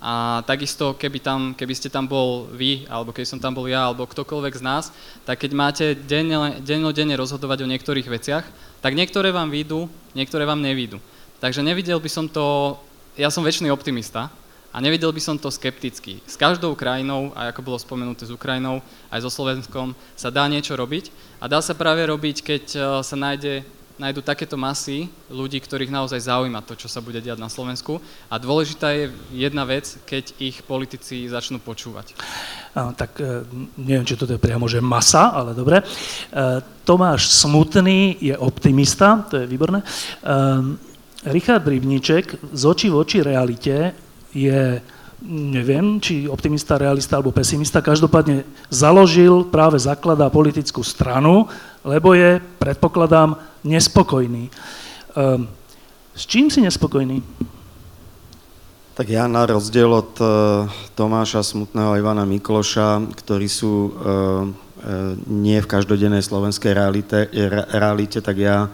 A 0.00 0.40
takisto, 0.48 0.96
keby, 0.96 1.20
tam, 1.20 1.40
keby 1.52 1.74
ste 1.76 1.92
tam 1.92 2.08
bol 2.08 2.48
vy, 2.56 2.88
alebo 2.88 3.12
keby 3.12 3.28
som 3.28 3.36
tam 3.36 3.52
bol 3.52 3.68
ja, 3.68 3.84
alebo 3.84 4.08
ktokoľvek 4.08 4.54
z 4.56 4.64
nás, 4.64 4.84
tak 5.28 5.44
keď 5.44 5.50
máte 5.52 5.86
denne, 5.92 6.56
dennodenne 6.64 7.12
rozhodovať 7.20 7.68
o 7.68 7.70
niektorých 7.70 8.08
veciach, 8.08 8.44
tak 8.80 8.96
niektoré 8.96 9.28
vám 9.28 9.52
výjdu, 9.52 9.92
niektoré 10.16 10.48
vám 10.48 10.64
nevídu. 10.64 10.96
Takže 11.44 11.60
nevidel 11.60 12.00
by 12.00 12.08
som 12.08 12.24
to, 12.32 12.76
ja 13.12 13.28
som 13.28 13.44
väčšiný 13.44 13.68
optimista 13.68 14.32
a 14.72 14.80
nevidel 14.80 15.12
by 15.12 15.20
som 15.20 15.36
to 15.36 15.52
skepticky. 15.52 16.22
S 16.24 16.38
každou 16.38 16.72
krajinou, 16.72 17.36
aj 17.36 17.52
ako 17.52 17.60
bolo 17.60 17.78
spomenuté 17.80 18.24
s 18.24 18.32
Ukrajinou, 18.32 18.80
aj 19.12 19.20
so 19.20 19.30
Slovenskom, 19.32 19.92
sa 20.16 20.32
dá 20.32 20.48
niečo 20.48 20.78
robiť 20.78 21.12
a 21.42 21.50
dá 21.50 21.60
sa 21.60 21.76
práve 21.76 22.06
robiť, 22.06 22.36
keď 22.40 22.64
e, 22.72 22.78
sa 23.04 23.16
nájde 23.18 23.66
nájdu 24.00 24.24
takéto 24.24 24.56
masy 24.56 25.12
ľudí, 25.28 25.60
ktorých 25.60 25.92
naozaj 25.92 26.24
zaujíma 26.24 26.64
to, 26.64 26.72
čo 26.72 26.88
sa 26.88 27.04
bude 27.04 27.20
diať 27.20 27.36
na 27.36 27.52
Slovensku. 27.52 28.00
A 28.32 28.40
dôležitá 28.40 28.96
je 28.96 29.12
jedna 29.28 29.68
vec, 29.68 30.00
keď 30.08 30.32
ich 30.40 30.64
politici 30.64 31.28
začnú 31.28 31.60
počúvať. 31.60 32.16
A, 32.72 32.96
tak 32.96 33.20
e, 33.20 33.44
neviem, 33.76 34.08
či 34.08 34.16
toto 34.16 34.32
je 34.32 34.40
priamo, 34.40 34.64
že 34.64 34.80
masa, 34.80 35.36
ale 35.36 35.52
dobre. 35.52 35.84
E, 35.84 35.84
Tomáš 36.88 37.28
Smutný 37.28 38.16
je 38.24 38.32
optimista, 38.40 39.20
to 39.28 39.44
je 39.44 39.46
výborné. 39.46 39.84
E, 39.84 39.86
Richard 41.28 41.68
Rybníček 41.68 42.56
z 42.56 42.62
očí 42.64 42.88
v 42.88 42.96
oči 42.96 43.20
realite 43.20 43.92
je 44.32 44.80
neviem, 45.28 46.00
či 46.00 46.24
optimista, 46.24 46.80
realista 46.80 47.20
alebo 47.20 47.28
pesimista, 47.28 47.84
každopádne 47.84 48.48
založil, 48.72 49.44
práve 49.52 49.76
zakladá 49.76 50.32
politickú 50.32 50.80
stranu, 50.80 51.44
lebo 51.84 52.14
je, 52.14 52.40
predpokladám, 52.58 53.36
nespokojný. 53.64 54.48
Um, 55.16 55.48
s 56.14 56.26
čím 56.28 56.50
si 56.50 56.60
nespokojný? 56.60 57.22
Tak 58.96 59.08
ja 59.08 59.24
na 59.24 59.48
rozdiel 59.48 59.88
od 59.88 60.12
uh, 60.20 60.68
Tomáša 60.92 61.40
Smutného 61.40 61.96
a 61.96 61.98
Ivana 62.00 62.28
Mikloša, 62.28 63.00
ktorí 63.16 63.48
sú 63.48 63.72
uh, 63.88 63.92
nie 65.28 65.60
v 65.60 65.68
každodennej 65.68 66.24
slovenskej 66.24 66.72
realite, 66.72 67.28
realite, 67.68 68.24
tak 68.24 68.40
ja 68.40 68.64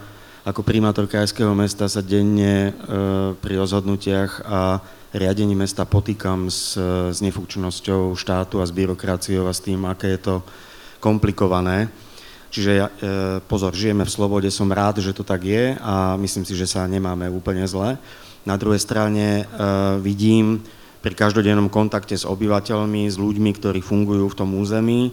ako 0.47 0.63
primátor 0.63 1.11
krajského 1.11 1.51
mesta 1.59 1.91
sa 1.91 1.99
denne 1.99 2.71
pri 3.43 3.55
rozhodnutiach 3.59 4.47
a 4.47 4.79
riadení 5.11 5.59
mesta 5.59 5.83
potýkam 5.83 6.47
s, 6.47 6.79
s 7.11 7.19
nefunkčnosťou 7.19 8.15
štátu 8.15 8.63
a 8.63 8.69
s 8.69 8.71
byrokraciou 8.71 9.51
a 9.51 9.53
s 9.55 9.67
tým, 9.67 9.83
aké 9.91 10.15
je 10.15 10.21
to 10.23 10.35
komplikované. 11.03 11.91
Čiže 12.57 12.73
ja, 12.73 12.89
e, 12.89 12.93
pozor, 13.45 13.77
žijeme 13.77 14.09
v 14.09 14.15
slobode, 14.17 14.49
som 14.49 14.73
rád, 14.73 15.05
že 15.05 15.13
to 15.13 15.21
tak 15.21 15.45
je 15.45 15.77
a 15.77 16.17
myslím 16.17 16.49
si, 16.49 16.57
že 16.57 16.65
sa 16.65 16.89
nemáme 16.89 17.29
úplne 17.29 17.69
zle. 17.69 18.01
Na 18.49 18.57
druhej 18.57 18.81
strane 18.81 19.45
e, 19.45 19.61
vidím 20.01 20.65
pri 21.05 21.13
každodennom 21.13 21.69
kontakte 21.69 22.17
s 22.17 22.25
obyvateľmi, 22.25 23.13
s 23.13 23.21
ľuďmi, 23.21 23.53
ktorí 23.61 23.85
fungujú 23.85 24.33
v 24.33 24.39
tom 24.41 24.57
území, 24.57 25.13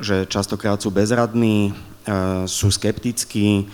že 0.00 0.24
častokrát 0.32 0.80
sú 0.80 0.88
bezradní, 0.88 1.76
sú 2.48 2.72
skeptickí, 2.72 3.68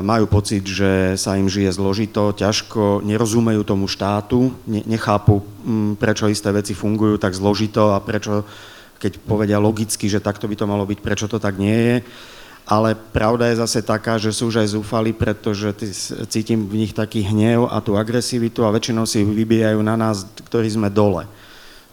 majú 0.00 0.24
pocit, 0.24 0.64
že 0.64 1.20
sa 1.20 1.36
im 1.36 1.52
žije 1.52 1.76
zložito, 1.76 2.32
ťažko, 2.32 3.04
nerozumejú 3.04 3.60
tomu 3.60 3.92
štátu, 3.92 4.56
ne, 4.64 4.80
nechápu, 4.88 5.44
prečo 6.00 6.32
isté 6.32 6.48
veci 6.48 6.72
fungujú 6.72 7.20
tak 7.20 7.36
zložito 7.36 7.92
a 7.92 8.00
prečo 8.00 8.48
keď 9.02 9.18
povedia 9.18 9.58
logicky, 9.58 10.06
že 10.06 10.22
takto 10.22 10.46
by 10.46 10.54
to 10.54 10.70
malo 10.70 10.86
byť, 10.86 10.98
prečo 11.02 11.26
to 11.26 11.42
tak 11.42 11.58
nie 11.58 11.74
je. 11.74 11.96
Ale 12.62 12.94
pravda 12.94 13.50
je 13.50 13.58
zase 13.58 13.82
taká, 13.82 14.22
že 14.22 14.30
sú 14.30 14.46
už 14.46 14.62
aj 14.62 14.78
zúfali, 14.78 15.10
pretože 15.10 15.74
cítim 16.30 16.62
v 16.70 16.86
nich 16.86 16.94
taký 16.94 17.26
hnev 17.26 17.66
a 17.66 17.82
tú 17.82 17.98
agresivitu 17.98 18.62
a 18.62 18.70
väčšinou 18.70 19.02
si 19.02 19.26
vybijajú 19.26 19.82
na 19.82 19.98
nás, 19.98 20.22
ktorí 20.46 20.70
sme 20.70 20.86
dole. 20.86 21.26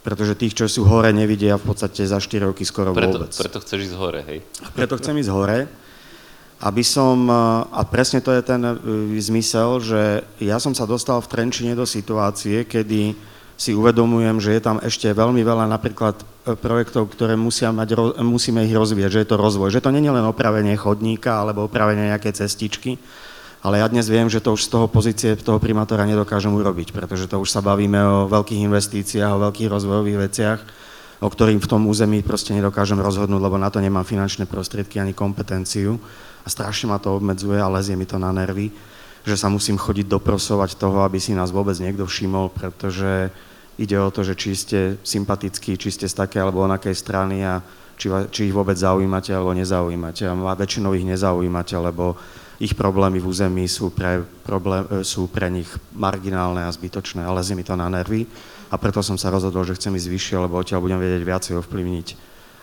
Pretože 0.06 0.38
tých, 0.38 0.54
čo 0.54 0.70
sú 0.70 0.86
hore, 0.86 1.10
nevidia 1.10 1.58
v 1.58 1.74
podstate 1.74 2.06
za 2.06 2.22
4 2.22 2.54
roky 2.54 2.62
skoro 2.62 2.94
preto, 2.94 3.18
vôbec. 3.18 3.34
Preto 3.34 3.58
chceš 3.58 3.90
ísť 3.90 3.96
hore, 3.98 4.20
hej? 4.22 4.38
Preto 4.70 4.94
chcem 4.96 5.18
ísť 5.18 5.30
hore, 5.34 5.66
aby 6.62 6.82
som, 6.86 7.26
a 7.66 7.82
presne 7.90 8.22
to 8.22 8.30
je 8.30 8.42
ten 8.44 8.62
e, 8.62 8.72
zmysel, 9.18 9.82
že 9.82 10.22
ja 10.38 10.62
som 10.62 10.72
sa 10.72 10.86
dostal 10.86 11.18
v 11.18 11.28
Trenčine 11.34 11.74
do 11.74 11.84
situácie, 11.84 12.62
kedy 12.64 13.18
si 13.60 13.76
uvedomujem, 13.76 14.40
že 14.40 14.56
je 14.56 14.62
tam 14.64 14.80
ešte 14.80 15.12
veľmi 15.12 15.44
veľa 15.44 15.68
napríklad 15.68 16.16
e, 16.16 16.24
projektov, 16.56 17.10
ktoré 17.12 17.34
musia 17.38 17.70
mať, 17.70 18.18
musíme 18.22 18.64
ich 18.64 18.74
rozvíjať, 18.74 19.10
že 19.10 19.20
je 19.22 19.28
to 19.30 19.36
rozvoj. 19.36 19.70
Že 19.70 19.84
to 19.84 19.92
nie 19.94 20.02
je 20.02 20.14
len 20.14 20.26
opravenie 20.26 20.74
chodníka 20.74 21.42
alebo 21.42 21.66
opravenie 21.66 22.10
nejaké 22.10 22.32
cestičky, 22.32 22.98
ale 23.60 23.84
ja 23.84 23.86
dnes 23.92 24.08
viem, 24.08 24.24
že 24.32 24.40
to 24.40 24.56
už 24.56 24.66
z 24.66 24.72
toho 24.72 24.86
pozície 24.88 25.36
toho 25.36 25.60
primátora 25.60 26.08
nedokážem 26.08 26.48
urobiť, 26.48 26.96
pretože 26.96 27.28
to 27.28 27.36
už 27.36 27.52
sa 27.52 27.60
bavíme 27.60 28.00
o 28.00 28.18
veľkých 28.24 28.64
investíciách, 28.64 29.36
o 29.36 29.42
veľkých 29.52 29.68
rozvojových 29.68 30.18
veciach, 30.18 30.60
o 31.20 31.28
ktorým 31.28 31.60
v 31.60 31.68
tom 31.68 31.84
území 31.84 32.24
proste 32.24 32.56
nedokážem 32.56 32.96
rozhodnúť, 32.96 33.36
lebo 33.36 33.60
na 33.60 33.68
to 33.68 33.84
nemám 33.84 34.08
finančné 34.08 34.48
prostriedky 34.48 34.96
ani 34.96 35.12
kompetenciu 35.12 36.00
a 36.40 36.48
strašne 36.48 36.88
ma 36.88 36.96
to 36.96 37.12
obmedzuje 37.12 37.60
a 37.60 37.68
lezie 37.68 38.00
mi 38.00 38.08
to 38.08 38.16
na 38.16 38.32
nervy, 38.32 38.72
že 39.28 39.36
sa 39.36 39.52
musím 39.52 39.76
chodiť 39.76 40.08
doprosovať 40.08 40.80
toho, 40.80 41.04
aby 41.04 41.20
si 41.20 41.36
nás 41.36 41.52
vôbec 41.52 41.76
niekto 41.76 42.08
všimol, 42.08 42.48
pretože 42.56 43.28
Ide 43.78 43.96
o 44.00 44.10
to, 44.10 44.26
že 44.26 44.34
či 44.34 44.50
ste 44.56 44.80
sympatickí, 45.04 45.78
či 45.78 45.90
ste 45.94 46.06
z 46.10 46.14
také 46.14 46.42
alebo 46.42 46.64
onakej 46.64 46.96
strany 46.96 47.46
a 47.46 47.62
či, 48.00 48.08
či 48.32 48.40
ich 48.48 48.54
vôbec 48.56 48.80
zaujímate 48.80 49.36
alebo 49.36 49.52
nezaujímate. 49.52 50.24
A 50.24 50.34
väčšinou 50.56 50.96
ich 50.96 51.04
nezaujímate, 51.04 51.76
lebo 51.76 52.16
ich 52.60 52.76
problémy 52.76 53.24
v 53.24 53.28
území 53.28 53.64
sú 53.64 53.88
pre, 53.88 54.20
problém, 54.44 54.84
e, 54.92 55.00
sú 55.00 55.32
pre 55.32 55.48
nich 55.48 55.68
marginálne 55.96 56.64
a 56.64 56.72
zbytočné, 56.72 57.24
ale 57.24 57.40
mi 57.56 57.64
to 57.64 57.72
na 57.72 57.88
nervy. 57.88 58.28
A 58.70 58.76
preto 58.76 59.00
som 59.00 59.16
sa 59.16 59.32
rozhodol, 59.32 59.64
že 59.64 59.80
chcem 59.80 59.96
ísť 59.96 60.12
vyššie, 60.12 60.36
lebo 60.44 60.60
odtiaľ 60.60 60.84
budem 60.84 61.00
vedieť 61.00 61.22
viacej 61.24 61.54
ovplyvniť, 61.58 62.08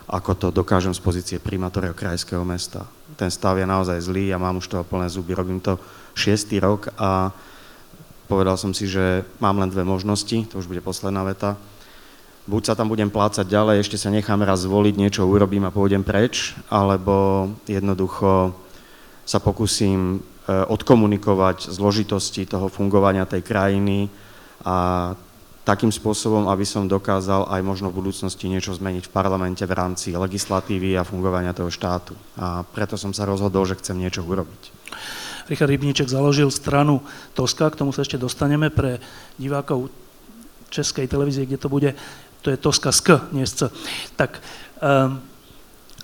ako 0.08 0.32
to 0.38 0.48
dokážem 0.54 0.94
z 0.94 1.02
pozície 1.02 1.38
primátora 1.42 1.92
krajského 1.92 2.46
mesta. 2.46 2.86
Ten 3.18 3.28
stav 3.28 3.58
je 3.58 3.68
naozaj 3.68 4.06
zlý 4.06 4.32
a 4.32 4.40
mám 4.40 4.62
už 4.62 4.70
toho 4.70 4.86
plné 4.88 5.10
zuby. 5.10 5.36
Robím 5.36 5.60
to 5.60 5.82
šiestý 6.16 6.62
rok 6.62 6.94
a 6.96 7.34
Povedal 8.28 8.60
som 8.60 8.76
si, 8.76 8.92
že 8.92 9.24
mám 9.40 9.56
len 9.58 9.72
dve 9.72 9.88
možnosti, 9.88 10.52
to 10.52 10.60
už 10.60 10.68
bude 10.68 10.84
posledná 10.84 11.24
veta. 11.24 11.56
Buď 12.48 12.72
sa 12.72 12.74
tam 12.76 12.88
budem 12.88 13.12
plácať 13.12 13.44
ďalej, 13.44 13.84
ešte 13.84 14.00
sa 14.00 14.08
nechám 14.12 14.40
raz 14.44 14.64
zvoliť, 14.64 14.96
niečo 14.96 15.28
urobím 15.28 15.68
a 15.68 15.76
pôjdem 15.76 16.04
preč, 16.04 16.56
alebo 16.72 17.48
jednoducho 17.68 18.56
sa 19.28 19.44
pokúsim 19.44 20.16
e, 20.16 20.18
odkomunikovať 20.48 21.68
zložitosti 21.72 22.48
toho 22.48 22.72
fungovania 22.72 23.28
tej 23.28 23.44
krajiny 23.44 24.08
a 24.64 25.12
takým 25.68 25.92
spôsobom, 25.92 26.48
aby 26.48 26.64
som 26.64 26.88
dokázal 26.88 27.52
aj 27.52 27.60
možno 27.60 27.92
v 27.92 28.00
budúcnosti 28.00 28.48
niečo 28.48 28.72
zmeniť 28.72 29.12
v 29.12 29.14
parlamente 29.16 29.68
v 29.68 29.76
rámci 29.76 30.16
legislatívy 30.16 30.96
a 30.96 31.04
fungovania 31.04 31.52
toho 31.52 31.68
štátu. 31.68 32.16
A 32.40 32.64
preto 32.64 32.96
som 32.96 33.12
sa 33.12 33.28
rozhodol, 33.28 33.68
že 33.68 33.76
chcem 33.76 34.00
niečo 34.00 34.24
urobiť. 34.24 34.72
Richard 35.48 35.72
Rybníček 35.72 36.12
založil 36.12 36.52
stranu 36.52 37.00
Toska, 37.32 37.72
k 37.72 37.80
tomu 37.80 37.96
sa 37.96 38.04
ešte 38.04 38.20
dostaneme 38.20 38.68
pre 38.68 39.00
divákov 39.40 39.88
českej 40.68 41.08
televízie, 41.08 41.48
kde 41.48 41.58
to 41.58 41.72
bude, 41.72 41.96
to 42.44 42.52
je 42.52 42.60
Toska 42.60 42.92
s 42.92 43.00
K, 43.00 43.24
nie 43.32 43.48
s 43.48 43.56
C. 43.56 43.72
Tak 44.20 44.44
um, 44.84 45.24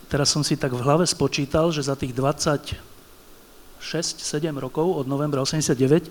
teraz 0.07 0.31
som 0.31 0.43
si 0.47 0.55
tak 0.55 0.71
v 0.71 0.79
hlave 0.79 1.03
spočítal, 1.03 1.75
že 1.75 1.83
za 1.83 1.99
tých 1.99 2.15
26-7 2.15 2.79
rokov 4.55 5.03
od 5.03 5.05
novembra 5.11 5.43
89 5.43 6.07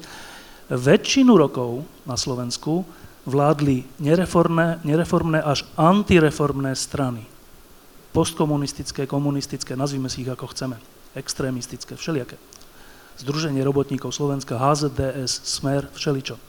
väčšinu 0.69 1.33
rokov 1.33 1.89
na 2.05 2.21
Slovensku 2.21 2.85
vládli 3.25 3.85
nereformné, 4.03 4.85
nereformné 4.85 5.41
až 5.41 5.65
antireformné 5.79 6.77
strany. 6.77 7.25
Postkomunistické, 8.13 9.09
komunistické, 9.09 9.73
nazvime 9.73 10.13
si 10.13 10.21
ich 10.21 10.29
ako 10.29 10.53
chceme. 10.53 10.77
Extrémistické, 11.17 11.97
všelijaké. 11.97 12.37
Združenie 13.21 13.61
robotníkov 13.61 14.15
Slovenska, 14.15 14.57
HZDS, 14.57 15.45
Smer, 15.45 15.89
všeličo. 15.93 16.41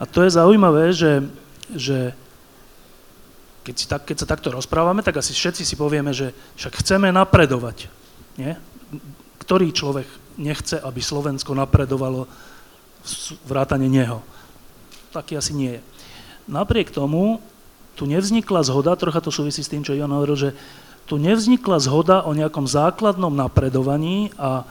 A 0.00 0.08
to 0.08 0.24
je 0.24 0.32
zaujímavé, 0.32 0.96
že, 0.96 1.26
že 1.74 2.16
keď, 3.60 3.74
si 3.76 3.86
tak, 3.86 4.02
keď 4.08 4.16
sa 4.24 4.30
takto 4.30 4.48
rozprávame, 4.48 5.04
tak 5.04 5.20
asi 5.20 5.36
všetci 5.36 5.62
si 5.68 5.76
povieme, 5.76 6.16
že 6.16 6.32
však 6.56 6.80
chceme 6.80 7.12
napredovať. 7.12 7.92
Nie? 8.40 8.56
Ktorý 9.44 9.68
človek 9.70 10.08
nechce, 10.40 10.80
aby 10.80 11.00
Slovensko 11.04 11.52
napredovalo 11.52 12.24
vrátane 13.44 13.92
neho? 13.92 14.24
Taký 15.12 15.36
asi 15.36 15.52
nie 15.52 15.76
je. 15.76 15.80
Napriek 16.48 16.88
tomu 16.88 17.44
tu 18.00 18.08
nevznikla 18.08 18.64
zhoda, 18.64 18.96
trocha 18.96 19.20
to 19.20 19.28
súvisí 19.28 19.60
s 19.60 19.68
tým, 19.68 19.84
čo 19.84 19.92
Jan 19.92 20.08
hovoril, 20.08 20.36
že 20.38 20.50
tu 21.04 21.20
nevznikla 21.20 21.76
zhoda 21.82 22.24
o 22.24 22.32
nejakom 22.32 22.64
základnom 22.64 23.34
napredovaní 23.34 24.32
a 24.40 24.64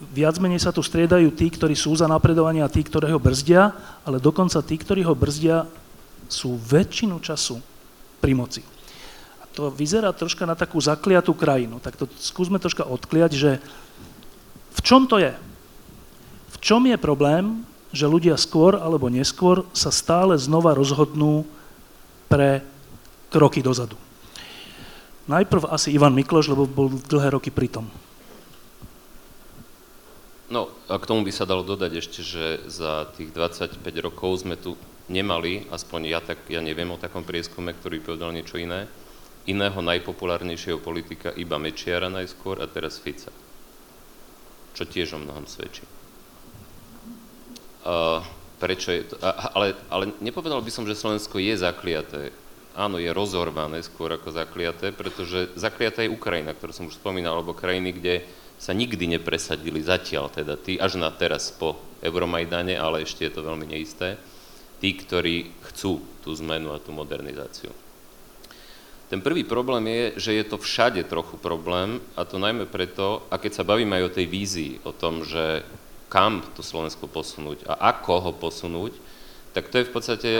viac 0.00 0.40
menej 0.40 0.64
sa 0.64 0.72
tu 0.72 0.80
striedajú 0.80 1.28
tí, 1.36 1.52
ktorí 1.52 1.76
sú 1.76 1.92
za 1.92 2.08
napredovanie 2.08 2.64
a 2.64 2.72
tí, 2.72 2.80
ktorí 2.80 3.12
ho 3.12 3.20
brzdia, 3.20 3.76
ale 4.08 4.16
dokonca 4.16 4.64
tí, 4.64 4.80
ktorí 4.80 5.04
ho 5.04 5.12
brzdia, 5.12 5.68
sú 6.30 6.56
väčšinu 6.56 7.20
času 7.20 7.60
pri 8.22 8.32
moci. 8.32 8.62
A 9.42 9.44
to 9.50 9.68
vyzerá 9.68 10.14
troška 10.16 10.48
na 10.48 10.56
takú 10.56 10.80
zakliatú 10.80 11.36
krajinu. 11.36 11.82
Tak 11.82 12.00
to 12.00 12.08
skúsme 12.16 12.56
troška 12.56 12.86
odkliať, 12.86 13.32
že 13.36 13.50
v 14.72 14.80
čom 14.80 15.04
to 15.04 15.20
je? 15.20 15.34
V 16.54 16.56
čom 16.62 16.86
je 16.86 16.96
problém, 16.96 17.66
že 17.90 18.06
ľudia 18.06 18.38
skôr 18.38 18.78
alebo 18.78 19.10
neskôr 19.10 19.66
sa 19.74 19.90
stále 19.90 20.38
znova 20.38 20.72
rozhodnú 20.72 21.42
pre 22.30 22.62
kroky 23.34 23.60
dozadu? 23.60 23.98
Najprv 25.26 25.70
asi 25.70 25.94
Ivan 25.94 26.14
Mikloš, 26.14 26.50
lebo 26.50 26.66
bol 26.66 26.88
dlhé 27.10 27.34
roky 27.34 27.50
pri 27.50 27.70
tom. 27.70 27.86
No 30.50 30.66
a 30.90 30.98
k 30.98 31.06
tomu 31.06 31.22
by 31.22 31.30
sa 31.30 31.46
dalo 31.46 31.62
dodať 31.62 31.92
ešte, 31.94 32.20
že 32.26 32.44
za 32.66 33.06
tých 33.14 33.30
25 33.30 33.78
rokov 34.02 34.42
sme 34.42 34.58
tu 34.58 34.74
nemali, 35.06 35.70
aspoň 35.70 36.00
ja, 36.10 36.18
tak, 36.18 36.42
ja 36.50 36.58
neviem 36.58 36.90
o 36.90 36.98
takom 36.98 37.22
prieskume, 37.22 37.70
ktorý 37.70 38.02
povedal 38.02 38.34
niečo 38.34 38.58
iné, 38.58 38.90
iného 39.46 39.78
najpopulárnejšieho 39.78 40.82
politika 40.82 41.30
iba 41.38 41.54
Mečiara 41.54 42.10
najskôr 42.10 42.58
a 42.58 42.66
teraz 42.66 42.98
Fica. 42.98 43.30
Čo 44.74 44.84
tiež 44.86 45.14
o 45.14 45.22
mnohom 45.22 45.46
svedčí. 45.46 45.86
Uh, 47.80 48.20
prečo 48.58 48.92
je 48.92 49.02
to, 49.06 49.16
ale, 49.24 49.72
ale 49.88 50.12
nepovedal 50.18 50.60
by 50.60 50.68
som, 50.68 50.84
že 50.84 50.98
Slovensko 50.98 51.40
je 51.40 51.54
zakliaté 51.56 52.34
áno, 52.76 53.02
je 53.02 53.10
rozorvané 53.10 53.82
skôr 53.82 54.14
ako 54.14 54.30
zakliaté, 54.30 54.94
pretože 54.94 55.50
zakliaté 55.58 56.06
je 56.06 56.14
Ukrajina, 56.14 56.54
ktorú 56.54 56.72
som 56.74 56.86
už 56.86 56.98
spomínal, 56.98 57.38
alebo 57.38 57.56
krajiny, 57.56 57.90
kde 57.92 58.14
sa 58.60 58.76
nikdy 58.76 59.16
nepresadili 59.16 59.80
zatiaľ, 59.80 60.28
teda 60.28 60.60
tí 60.60 60.76
až 60.76 61.00
na 61.00 61.08
teraz 61.08 61.48
po 61.48 61.80
Euromajdane, 62.04 62.76
ale 62.76 63.08
ešte 63.08 63.24
je 63.24 63.32
to 63.32 63.40
veľmi 63.40 63.64
neisté, 63.64 64.20
tí, 64.84 64.92
ktorí 64.92 65.48
chcú 65.72 66.04
tú 66.20 66.30
zmenu 66.36 66.76
a 66.76 66.78
tú 66.78 66.92
modernizáciu. 66.92 67.72
Ten 69.08 69.24
prvý 69.24 69.42
problém 69.42 69.88
je, 69.90 70.30
že 70.30 70.32
je 70.38 70.44
to 70.46 70.60
všade 70.60 71.02
trochu 71.08 71.40
problém, 71.40 71.98
a 72.14 72.22
to 72.28 72.36
najmä 72.36 72.68
preto, 72.68 73.24
a 73.32 73.40
keď 73.40 73.52
sa 73.58 73.66
bavíme 73.66 73.96
aj 73.96 74.04
o 74.06 74.14
tej 74.14 74.26
vízii, 74.28 74.72
o 74.84 74.92
tom, 74.92 75.24
že 75.24 75.64
kam 76.12 76.44
to 76.54 76.62
Slovensko 76.62 77.08
posunúť 77.10 77.64
a 77.64 77.96
ako 77.96 78.14
ho 78.28 78.32
posunúť, 78.36 78.92
tak 79.56 79.66
to 79.72 79.82
je 79.82 79.88
v 79.88 79.94
podstate 79.94 80.30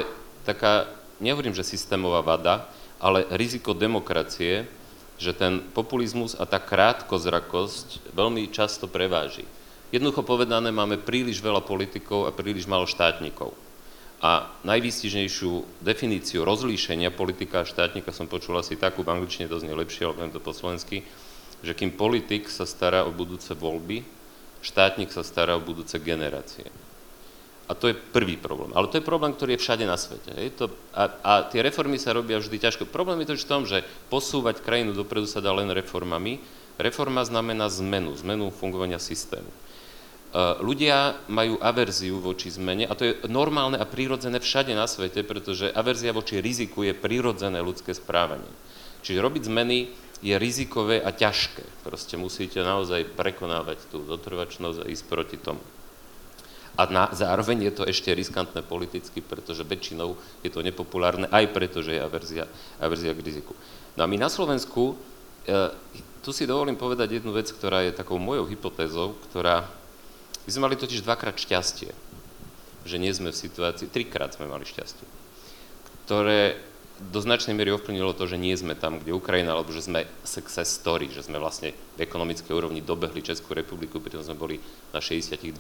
taká 0.47 0.87
nehovorím, 1.19 1.57
že 1.57 1.67
systémová 1.67 2.23
vada, 2.23 2.69
ale 3.01 3.27
riziko 3.35 3.75
demokracie, 3.75 4.69
že 5.21 5.37
ten 5.37 5.61
populizmus 5.77 6.33
a 6.33 6.49
tá 6.49 6.57
krátkozrakosť 6.57 8.17
veľmi 8.17 8.49
často 8.49 8.89
preváži. 8.89 9.45
Jednoducho 9.93 10.25
povedané, 10.25 10.73
máme 10.73 10.97
príliš 10.97 11.45
veľa 11.45 11.61
politikov 11.61 12.25
a 12.25 12.33
príliš 12.33 12.65
málo 12.65 12.89
štátnikov. 12.89 13.53
A 14.25 14.49
najvýstižnejšiu 14.65 15.81
definíciu 15.85 16.41
rozlíšenia 16.45 17.13
politika 17.13 17.61
a 17.61 17.69
štátnika 17.69 18.13
som 18.17 18.29
počul 18.29 18.57
asi 18.57 18.81
takú, 18.81 19.05
v 19.05 19.13
angličtine 19.13 19.49
to 19.49 19.61
znie 19.61 19.77
lepšie, 19.77 20.09
ale 20.09 20.17
poviem 20.17 20.33
to 20.33 20.41
po 20.41 20.57
slovensky, 20.57 21.05
že 21.61 21.77
kým 21.77 21.93
politik 21.93 22.49
sa 22.49 22.65
stará 22.65 23.05
o 23.05 23.13
budúce 23.13 23.53
voľby, 23.53 24.01
štátnik 24.65 25.13
sa 25.13 25.21
stará 25.21 25.57
o 25.57 25.65
budúce 25.65 26.01
generácie. 26.01 26.69
A 27.71 27.79
to 27.79 27.87
je 27.87 27.95
prvý 27.95 28.35
problém. 28.35 28.75
Ale 28.75 28.91
to 28.91 28.99
je 28.99 29.07
problém, 29.07 29.31
ktorý 29.31 29.55
je 29.55 29.63
všade 29.63 29.87
na 29.87 29.95
svete. 29.95 30.35
Hej? 30.35 30.59
To, 30.59 30.67
a, 30.91 31.07
a 31.23 31.33
tie 31.47 31.63
reformy 31.63 32.03
sa 32.03 32.11
robia 32.11 32.43
vždy 32.43 32.59
ťažko. 32.59 32.91
Problém 32.91 33.23
je 33.23 33.31
to 33.31 33.39
v 33.39 33.47
tom, 33.47 33.63
že 33.63 33.87
posúvať 34.11 34.59
krajinu 34.59 34.91
dopredu 34.91 35.31
sa 35.31 35.39
dá 35.39 35.55
len 35.55 35.71
reformami. 35.71 36.43
Reforma 36.83 37.23
znamená 37.23 37.71
zmenu, 37.71 38.11
zmenu 38.19 38.51
fungovania 38.51 38.99
systému. 38.99 39.47
Uh, 40.31 40.59
ľudia 40.63 41.19
majú 41.31 41.59
averziu 41.63 42.23
voči 42.23 42.55
zmene 42.55 42.87
a 42.87 42.95
to 42.95 43.03
je 43.03 43.19
normálne 43.27 43.75
a 43.75 43.83
prírodzené 43.83 44.39
všade 44.39 44.71
na 44.79 44.87
svete, 44.87 45.27
pretože 45.27 45.75
averzia 45.75 46.15
voči 46.15 46.39
riziku 46.39 46.87
je 46.87 46.95
prírodzené 46.95 47.59
ľudské 47.59 47.91
správanie. 47.95 48.47
Čiže 49.03 49.27
robiť 49.27 49.43
zmeny 49.51 49.91
je 50.23 50.35
rizikové 50.39 51.03
a 51.03 51.11
ťažké. 51.11 51.83
Proste 51.83 52.15
musíte 52.15 52.63
naozaj 52.63 53.11
prekonávať 53.19 53.91
tú 53.91 54.07
dotrvačnosť 54.07 54.87
a 54.87 54.91
ísť 54.91 55.05
proti 55.11 55.39
tomu 55.39 55.63
a 56.79 56.83
na, 56.87 57.11
zároveň 57.11 57.71
je 57.71 57.73
to 57.75 57.83
ešte 57.87 58.15
riskantné 58.15 58.63
politicky, 58.63 59.19
pretože 59.21 59.67
väčšinou 59.67 60.15
je 60.47 60.51
to 60.51 60.63
nepopulárne, 60.63 61.27
aj 61.29 61.51
preto, 61.51 61.83
že 61.83 61.99
je 61.99 62.01
averzia, 62.01 62.45
averzia 62.79 63.15
k 63.15 63.25
riziku. 63.25 63.53
No 63.99 64.07
a 64.07 64.11
my 64.11 64.17
na 64.17 64.31
Slovensku, 64.31 64.95
e, 65.45 65.55
tu 66.23 66.31
si 66.31 66.47
dovolím 66.47 66.79
povedať 66.79 67.21
jednu 67.21 67.35
vec, 67.35 67.51
ktorá 67.51 67.83
je 67.85 67.97
takou 67.97 68.17
mojou 68.23 68.47
hypotézou, 68.47 69.19
ktorá, 69.31 69.67
my 70.47 70.51
sme 70.51 70.65
mali 70.71 70.77
totiž 70.79 71.03
dvakrát 71.03 71.35
šťastie, 71.35 71.91
že 72.87 72.97
nie 72.97 73.13
sme 73.13 73.35
v 73.35 73.41
situácii, 73.41 73.91
trikrát 73.91 74.33
sme 74.33 74.49
mali 74.49 74.65
šťastie, 74.65 75.07
ktoré 76.07 76.70
do 77.09 77.25
značnej 77.25 77.57
miery 77.57 77.73
ovplyvnilo 77.73 78.13
to, 78.13 78.29
že 78.29 78.37
nie 78.37 78.53
sme 78.53 78.77
tam, 78.77 79.01
kde 79.01 79.17
Ukrajina, 79.17 79.57
alebo 79.57 79.73
že 79.73 79.81
sme 79.81 80.05
success 80.21 80.69
story, 80.69 81.09
že 81.09 81.25
sme 81.25 81.41
vlastne 81.41 81.73
v 81.97 82.05
ekonomickej 82.05 82.53
úrovni 82.53 82.85
dobehli 82.85 83.25
Českú 83.25 83.57
republiku, 83.57 84.05
pritom 84.05 84.21
sme 84.21 84.37
boli 84.37 84.57
na 84.93 85.01
62% 85.01 85.57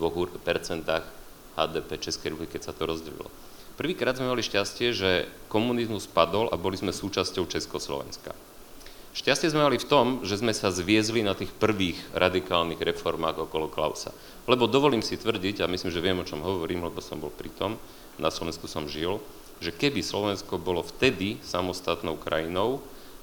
HDP 1.57 1.91
Českej 1.97 2.37
republiky, 2.37 2.61
keď 2.61 2.63
sa 2.69 2.77
to 2.77 2.85
rozdelilo. 2.85 3.33
Prvýkrát 3.81 4.13
sme 4.13 4.29
mali 4.29 4.45
šťastie, 4.45 4.93
že 4.93 5.25
komunizmus 5.49 6.05
padol 6.05 6.53
a 6.53 6.61
boli 6.61 6.77
sme 6.77 6.93
súčasťou 6.93 7.49
Československa. 7.49 8.37
Šťastie 9.11 9.51
sme 9.51 9.67
mali 9.67 9.81
v 9.81 9.89
tom, 9.89 10.07
že 10.23 10.39
sme 10.39 10.55
sa 10.55 10.71
zviezli 10.71 11.25
na 11.25 11.35
tých 11.35 11.51
prvých 11.57 11.99
radikálnych 12.15 12.79
reformách 12.79 13.49
okolo 13.49 13.67
Klausa. 13.67 14.15
Lebo 14.47 14.71
dovolím 14.71 15.03
si 15.03 15.19
tvrdiť, 15.19 15.65
a 15.65 15.71
myslím, 15.73 15.91
že 15.91 16.05
viem, 16.05 16.21
o 16.21 16.29
čom 16.29 16.45
hovorím, 16.45 16.87
lebo 16.87 17.01
som 17.03 17.19
bol 17.19 17.33
pri 17.33 17.51
tom, 17.51 17.75
na 18.21 18.31
Slovensku 18.31 18.69
som 18.69 18.87
žil, 18.87 19.19
že 19.61 19.71
keby 19.71 20.01
Slovensko 20.01 20.57
bolo 20.57 20.81
vtedy 20.81 21.37
samostatnou 21.45 22.17
krajinou, 22.17 22.81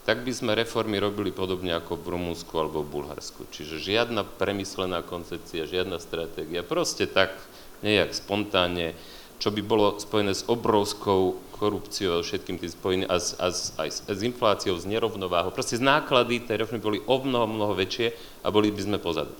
tak 0.07 0.23
by 0.23 0.31
sme 0.31 0.55
reformy 0.55 1.03
robili 1.03 1.35
podobne 1.35 1.75
ako 1.75 1.99
v 1.99 2.15
Rumunsku 2.15 2.53
alebo 2.55 2.79
v 2.79 2.95
Bulharsku. 2.95 3.43
Čiže 3.51 3.83
žiadna 3.83 4.23
premyslená 4.23 5.03
koncepcia, 5.03 5.67
žiadna 5.67 5.99
stratégia, 5.99 6.63
proste 6.63 7.09
tak 7.11 7.35
nejak 7.83 8.15
spontánne, 8.15 8.95
čo 9.37 9.51
by 9.51 9.61
bolo 9.61 9.99
spojené 9.99 10.31
s 10.31 10.47
obrovskou 10.47 11.35
korupciou 11.59 12.21
a 12.21 12.25
všetkým 12.25 12.55
tým 12.55 12.71
spojené 12.71 13.05
a, 13.09 13.19
s, 13.19 13.35
a, 13.35 13.51
s, 13.51 13.75
aj 13.75 13.89
s, 13.89 13.99
s 14.07 14.21
infláciou, 14.23 14.79
s 14.79 14.87
nerovnováhou. 14.87 15.51
Proste 15.51 15.75
z 15.75 15.83
náklady 15.83 16.45
tej 16.45 16.63
reformy 16.63 16.79
boli 16.81 16.99
o 17.03 17.17
mnoho, 17.19 17.45
mnoho 17.49 17.73
väčšie 17.75 18.15
a 18.45 18.47
boli 18.47 18.71
by 18.71 18.81
sme 18.81 18.97
pozadu. 19.03 19.35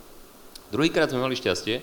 Druhýkrát 0.74 1.08
sme 1.08 1.24
mali 1.24 1.40
šťastie, 1.40 1.80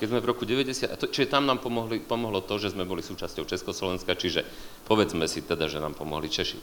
keď 0.00 0.16
sme 0.16 0.24
v 0.24 0.30
roku 0.32 0.48
90, 0.48 0.96
čiže 1.12 1.28
tam 1.28 1.44
nám 1.44 1.60
pomohli, 1.60 2.00
pomohlo 2.00 2.40
to, 2.40 2.56
že 2.56 2.72
sme 2.72 2.88
boli 2.88 3.04
súčasťou 3.04 3.44
Československa, 3.44 4.16
čiže 4.16 4.48
povedzme 4.88 5.28
si 5.28 5.44
teda, 5.44 5.68
že 5.68 5.76
nám 5.76 5.92
pomohli 5.92 6.32
Češi. 6.32 6.56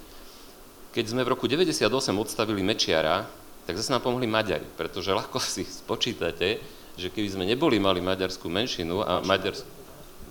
Keď 0.89 1.05
sme 1.05 1.21
v 1.21 1.37
roku 1.37 1.45
98 1.45 1.85
odstavili 2.17 2.65
Mečiara, 2.65 3.29
tak 3.69 3.77
zase 3.77 3.93
nám 3.93 4.01
pomohli 4.01 4.25
Maďari, 4.25 4.65
pretože 4.73 5.13
ľahko 5.13 5.37
si 5.53 5.61
spočítate, 5.69 6.57
že 6.97 7.13
keby 7.13 7.29
sme 7.29 7.45
neboli 7.45 7.77
mali 7.77 8.01
maďarskú 8.01 8.49
menšinu 8.49 9.05
a 9.05 9.21
maďarskú, 9.21 9.69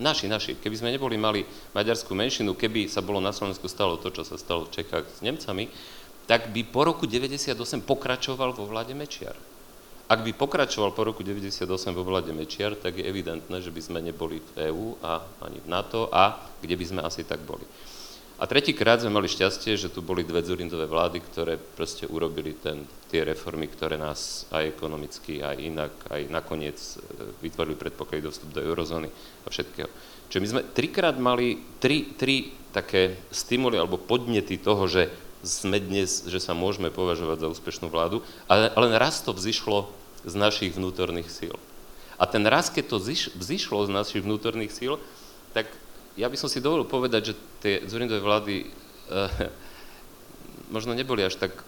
naši, 0.02 0.26
naši, 0.26 0.52
keby 0.58 0.74
sme 0.74 0.90
neboli 0.90 1.14
mali 1.14 1.46
maďarskú 1.78 2.10
menšinu, 2.10 2.58
keby 2.58 2.90
sa 2.90 3.06
bolo 3.06 3.22
na 3.22 3.30
Slovensku 3.30 3.70
stalo 3.70 4.02
to, 4.02 4.10
čo 4.10 4.26
sa 4.26 4.34
stalo 4.34 4.66
v 4.66 4.82
Čechách 4.82 5.06
s 5.06 5.22
Nemcami, 5.22 5.70
tak 6.26 6.50
by 6.50 6.66
po 6.66 6.82
roku 6.82 7.06
98 7.06 7.54
pokračoval 7.86 8.50
vo 8.50 8.66
vláde 8.66 8.98
Mečiar. 8.98 9.38
Ak 10.06 10.22
by 10.22 10.38
pokračoval 10.38 10.94
po 10.94 11.02
roku 11.02 11.26
98 11.26 11.66
vo 11.90 12.06
vláde 12.06 12.30
Mečiar, 12.30 12.78
tak 12.78 12.94
je 12.94 13.02
evidentné, 13.02 13.58
že 13.58 13.74
by 13.74 13.80
sme 13.82 13.98
neboli 13.98 14.38
v 14.38 14.70
EÚ 14.70 15.02
a 15.02 15.18
ani 15.42 15.58
v 15.58 15.66
NATO 15.66 16.06
a 16.14 16.46
kde 16.62 16.78
by 16.78 16.84
sme 16.86 17.00
asi 17.02 17.26
tak 17.26 17.42
boli. 17.42 17.66
A 18.36 18.46
tretíkrát 18.46 19.02
sme 19.02 19.16
mali 19.16 19.26
šťastie, 19.26 19.74
že 19.74 19.90
tu 19.90 20.06
boli 20.06 20.22
dve 20.22 20.44
Zurindové 20.46 20.86
vlády, 20.86 21.24
ktoré 21.24 21.58
proste 21.58 22.06
urobili 22.06 22.54
ten, 22.54 22.86
tie 23.10 23.26
reformy, 23.26 23.66
ktoré 23.66 23.98
nás 23.98 24.46
aj 24.54 24.76
ekonomicky, 24.76 25.42
aj 25.42 25.56
inak, 25.56 25.92
aj 26.12 26.22
nakoniec 26.28 26.76
e, 26.76 26.94
vytvorili 27.42 27.80
predpoklady 27.80 28.22
do 28.22 28.30
vstup 28.30 28.52
do 28.52 28.60
eurozóny 28.60 29.08
a 29.42 29.48
všetkého. 29.48 29.88
Čiže 30.28 30.42
my 30.42 30.48
sme 30.52 30.62
trikrát 30.70 31.16
mali 31.16 31.80
tri, 31.80 32.12
tri 32.12 32.52
také 32.76 33.26
stimuly 33.32 33.80
alebo 33.80 33.96
podnety 33.96 34.60
toho, 34.60 34.84
že 34.84 35.25
sme 35.46 35.78
dnes, 35.78 36.26
že 36.26 36.42
sa 36.42 36.52
môžeme 36.52 36.90
považovať 36.90 37.46
za 37.46 37.50
úspešnú 37.54 37.86
vládu, 37.88 38.20
ale 38.50 38.74
len 38.74 38.92
raz 38.98 39.22
to 39.22 39.30
vzýšlo 39.30 39.88
z 40.26 40.34
našich 40.34 40.74
vnútorných 40.74 41.30
síl. 41.30 41.54
A 42.18 42.26
ten 42.26 42.42
raz, 42.44 42.68
keď 42.68 42.96
to 42.96 42.98
vzýšlo 43.38 43.86
z 43.86 43.90
našich 43.94 44.26
vnútorných 44.26 44.74
síl, 44.74 44.98
tak 45.54 45.70
ja 46.18 46.26
by 46.26 46.36
som 46.36 46.50
si 46.50 46.64
dovolil 46.64 46.88
povedať, 46.88 47.32
že 47.32 47.34
tie 47.62 47.74
Zurindové 47.86 48.18
vlády 48.24 48.54
e, 48.62 48.66
možno 50.74 50.96
neboli 50.96 51.22
až 51.22 51.38
tak 51.38 51.62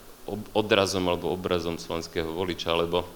odrazom 0.52 1.04
alebo 1.08 1.32
obrazom 1.32 1.78
slovenského 1.80 2.28
voliča, 2.28 2.74
lebo 2.76 3.06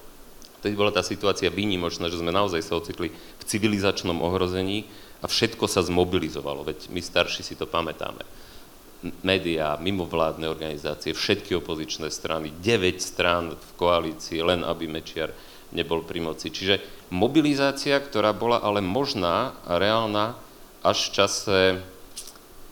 vtedy 0.61 0.73
bola 0.73 0.93
tá 0.93 1.03
situácia 1.05 1.51
výnimočná, 1.51 2.09
že 2.09 2.21
sme 2.21 2.33
naozaj 2.33 2.61
sa 2.63 2.79
ocitli 2.79 3.13
v 3.13 3.43
civilizačnom 3.43 4.21
ohrození 4.23 4.87
a 5.21 5.29
všetko 5.29 5.65
sa 5.69 5.85
zmobilizovalo, 5.85 6.65
veď 6.65 6.89
my 6.89 7.01
starší 7.01 7.41
si 7.45 7.53
to 7.53 7.69
pamätáme 7.69 8.23
médiá, 9.23 9.75
mimovládne 9.79 10.47
organizácie, 10.47 11.11
všetky 11.11 11.59
opozičné 11.59 12.07
strany, 12.07 12.55
9 12.63 13.03
strán 13.03 13.53
v 13.53 13.69
koalícii, 13.75 14.39
len 14.39 14.63
aby 14.63 14.87
Mečiar 14.87 15.35
nebol 15.75 16.05
pri 16.05 16.23
moci. 16.23 16.53
Čiže 16.53 17.07
mobilizácia, 17.11 17.99
ktorá 17.99 18.31
bola 18.31 18.61
ale 18.63 18.79
možná 18.79 19.57
a 19.67 19.75
reálna 19.81 20.37
až 20.85 21.09
v 21.09 21.13
čase 21.15 21.59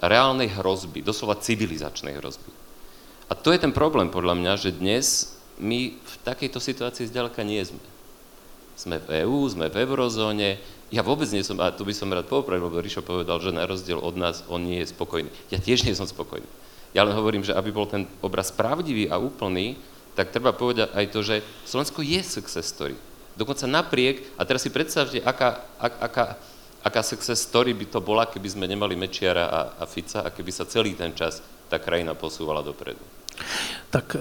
reálnej 0.02 0.50
hrozby, 0.54 1.06
doslova 1.06 1.38
civilizačnej 1.38 2.18
hrozby. 2.18 2.52
A 3.32 3.34
to 3.38 3.56
je 3.56 3.64
ten 3.64 3.72
problém 3.72 4.12
podľa 4.12 4.36
mňa, 4.36 4.54
že 4.60 4.76
dnes 4.76 5.38
my 5.62 5.96
v 5.96 6.16
takejto 6.26 6.60
situácii 6.60 7.08
zďaleka 7.08 7.46
nie 7.46 7.62
sme. 7.64 7.80
Sme 8.76 8.98
v 8.98 9.24
EÚ, 9.24 9.46
sme 9.48 9.70
v 9.70 9.78
eurozóne, 9.86 10.58
ja 10.92 11.02
vôbec 11.02 11.32
nie 11.32 11.40
som, 11.40 11.56
a 11.64 11.72
tu 11.72 11.88
by 11.88 11.96
som 11.96 12.12
rád 12.12 12.28
popravil, 12.28 12.68
lebo 12.68 12.84
Ríšo 12.84 13.00
povedal, 13.00 13.40
že 13.40 13.56
na 13.56 13.64
rozdiel 13.64 13.96
od 13.96 14.20
nás 14.20 14.44
on 14.52 14.68
nie 14.68 14.84
je 14.84 14.92
spokojný. 14.92 15.32
Ja 15.48 15.58
tiež 15.58 15.88
nie 15.88 15.96
som 15.96 16.04
spokojný. 16.04 16.44
Ja 16.92 17.08
len 17.08 17.16
hovorím, 17.16 17.48
že 17.48 17.56
aby 17.56 17.72
bol 17.72 17.88
ten 17.88 18.04
obraz 18.20 18.52
pravdivý 18.52 19.08
a 19.08 19.16
úplný, 19.16 19.80
tak 20.12 20.36
treba 20.36 20.52
povedať 20.52 20.92
aj 20.92 21.06
to, 21.08 21.20
že 21.24 21.36
Slovensko 21.64 22.04
je 22.04 22.20
success 22.20 22.68
story. 22.68 23.00
Dokonca 23.40 23.64
napriek, 23.64 24.36
a 24.36 24.44
teraz 24.44 24.68
si 24.68 24.70
predstavte, 24.70 25.24
aká, 25.24 25.64
aká, 25.80 26.36
aká 26.84 27.02
success 27.02 27.40
story 27.40 27.72
by 27.72 27.88
to 27.88 28.04
bola, 28.04 28.28
keby 28.28 28.52
sme 28.52 28.68
nemali 28.68 29.00
Mečiara 29.00 29.48
a, 29.48 29.60
a 29.80 29.84
Fica 29.88 30.28
a 30.28 30.30
keby 30.36 30.52
sa 30.52 30.68
celý 30.68 31.00
ten 31.00 31.16
čas 31.16 31.40
tá 31.72 31.80
krajina 31.80 32.12
posúvala 32.12 32.60
dopredu. 32.60 33.00
Tak 33.88 34.12
e, 34.12 34.20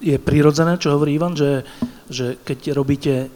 je 0.00 0.16
prirodzené, 0.16 0.80
čo 0.80 0.96
hovorí 0.96 1.20
Ivan, 1.20 1.36
že, 1.36 1.68
že 2.08 2.40
keď 2.40 2.72
robíte 2.72 3.28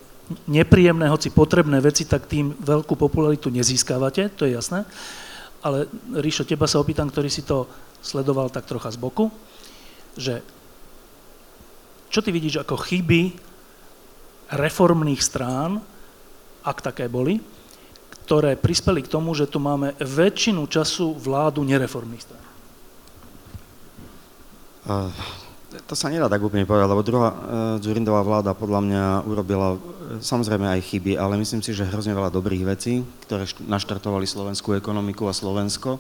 nepríjemné, 0.47 1.09
hoci 1.11 1.31
potrebné 1.31 1.81
veci, 1.83 2.07
tak 2.07 2.31
tým 2.31 2.55
veľkú 2.57 2.95
popularitu 2.97 3.51
nezískavate, 3.51 4.33
to 4.33 4.47
je 4.49 4.57
jasné. 4.57 4.87
Ale 5.63 5.87
Ríšo, 6.15 6.43
teba 6.43 6.67
sa 6.67 6.83
opýtam, 6.83 7.11
ktorý 7.11 7.31
si 7.31 7.47
to 7.47 7.67
sledoval 8.03 8.51
tak 8.51 8.67
trocha 8.67 8.91
z 8.91 8.99
boku, 8.99 9.31
že 10.19 10.43
čo 12.13 12.21
ty 12.21 12.29
vidíš 12.35 12.61
ako 12.67 12.77
chyby 12.77 13.33
reformných 14.53 15.23
strán, 15.23 15.81
ak 16.63 16.79
také 16.85 17.09
boli, 17.09 17.41
ktoré 18.29 18.55
prispeli 18.55 19.03
k 19.03 19.11
tomu, 19.11 19.33
že 19.33 19.49
tu 19.49 19.59
máme 19.59 19.97
väčšinu 19.99 20.69
času 20.69 21.17
vládu 21.17 21.65
nereformných 21.65 22.23
strán? 22.23 22.47
To 25.89 25.95
sa 25.97 26.13
nedá 26.13 26.29
tak 26.29 26.45
úplne 26.45 26.69
povedať, 26.69 26.89
lebo 26.89 27.07
druhá 27.07 27.31
uh, 27.33 27.39
Zurindová 27.81 28.21
vláda 28.21 28.53
podľa 28.53 28.81
mňa 28.85 29.05
urobila 29.25 29.75
uh, 29.75 29.79
samozrejme 30.21 30.69
aj 30.69 30.85
chyby, 30.85 31.17
ale 31.17 31.41
myslím 31.41 31.65
si, 31.65 31.73
že 31.73 31.89
hrozne 31.89 32.13
veľa 32.13 32.29
dobrých 32.29 32.69
vecí, 32.69 33.01
ktoré 33.25 33.49
št- 33.49 33.65
naštartovali 33.65 34.29
slovenskú 34.29 34.77
ekonomiku 34.77 35.29
a 35.29 35.37
Slovensko. 35.37 35.97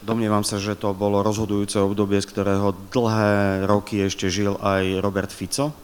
Domnievam 0.00 0.46
sa, 0.46 0.56
že 0.56 0.78
to 0.80 0.96
bolo 0.96 1.20
rozhodujúce 1.20 1.76
obdobie, 1.76 2.22
z 2.24 2.30
ktorého 2.32 2.72
dlhé 2.88 3.68
roky 3.68 4.00
ešte 4.00 4.32
žil 4.32 4.56
aj 4.56 5.04
Robert 5.04 5.28
Fico. 5.28 5.76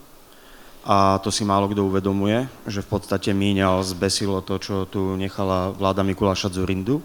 A 0.87 1.19
to 1.19 1.35
si 1.35 1.43
málo 1.43 1.67
kto 1.67 1.83
uvedomuje, 1.83 2.47
že 2.65 2.81
v 2.81 2.89
podstate 2.97 3.35
míňal, 3.35 3.83
zbesilo 3.83 4.39
to, 4.41 4.57
čo 4.63 4.87
tu 4.87 5.19
nechala 5.19 5.75
vláda 5.75 6.07
Mikuláša 6.07 6.49
Zurindu. 6.55 7.03